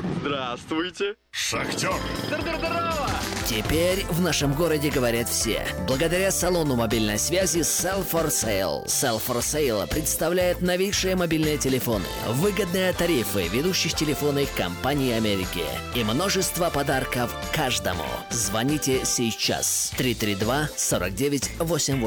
Здравствуйте! 0.31 1.15
Шахтер. 1.31 1.91
Здорово! 2.27 3.09
Теперь 3.45 4.05
в 4.09 4.21
нашем 4.21 4.53
городе 4.53 4.89
говорят 4.89 5.27
все. 5.27 5.61
Благодаря 5.85 6.31
салону 6.31 6.77
мобильной 6.77 7.19
связи 7.19 7.59
Sell 7.59 8.09
for 8.09 8.27
Sale. 8.27 8.85
Sell 8.85 9.21
for 9.21 9.39
Sale 9.39 9.85
представляет 9.89 10.61
новейшие 10.61 11.17
мобильные 11.17 11.57
телефоны, 11.57 12.05
выгодные 12.29 12.93
тарифы 12.93 13.49
ведущих 13.49 13.93
телефонных 13.93 14.53
компаний 14.55 15.11
Америки 15.11 15.65
и 15.95 16.03
множество 16.05 16.69
подарков 16.69 17.35
каждому. 17.53 18.05
Звоните 18.29 19.03
сейчас 19.03 19.91
332 19.97 20.69
49 20.77 21.51
88 21.59 21.99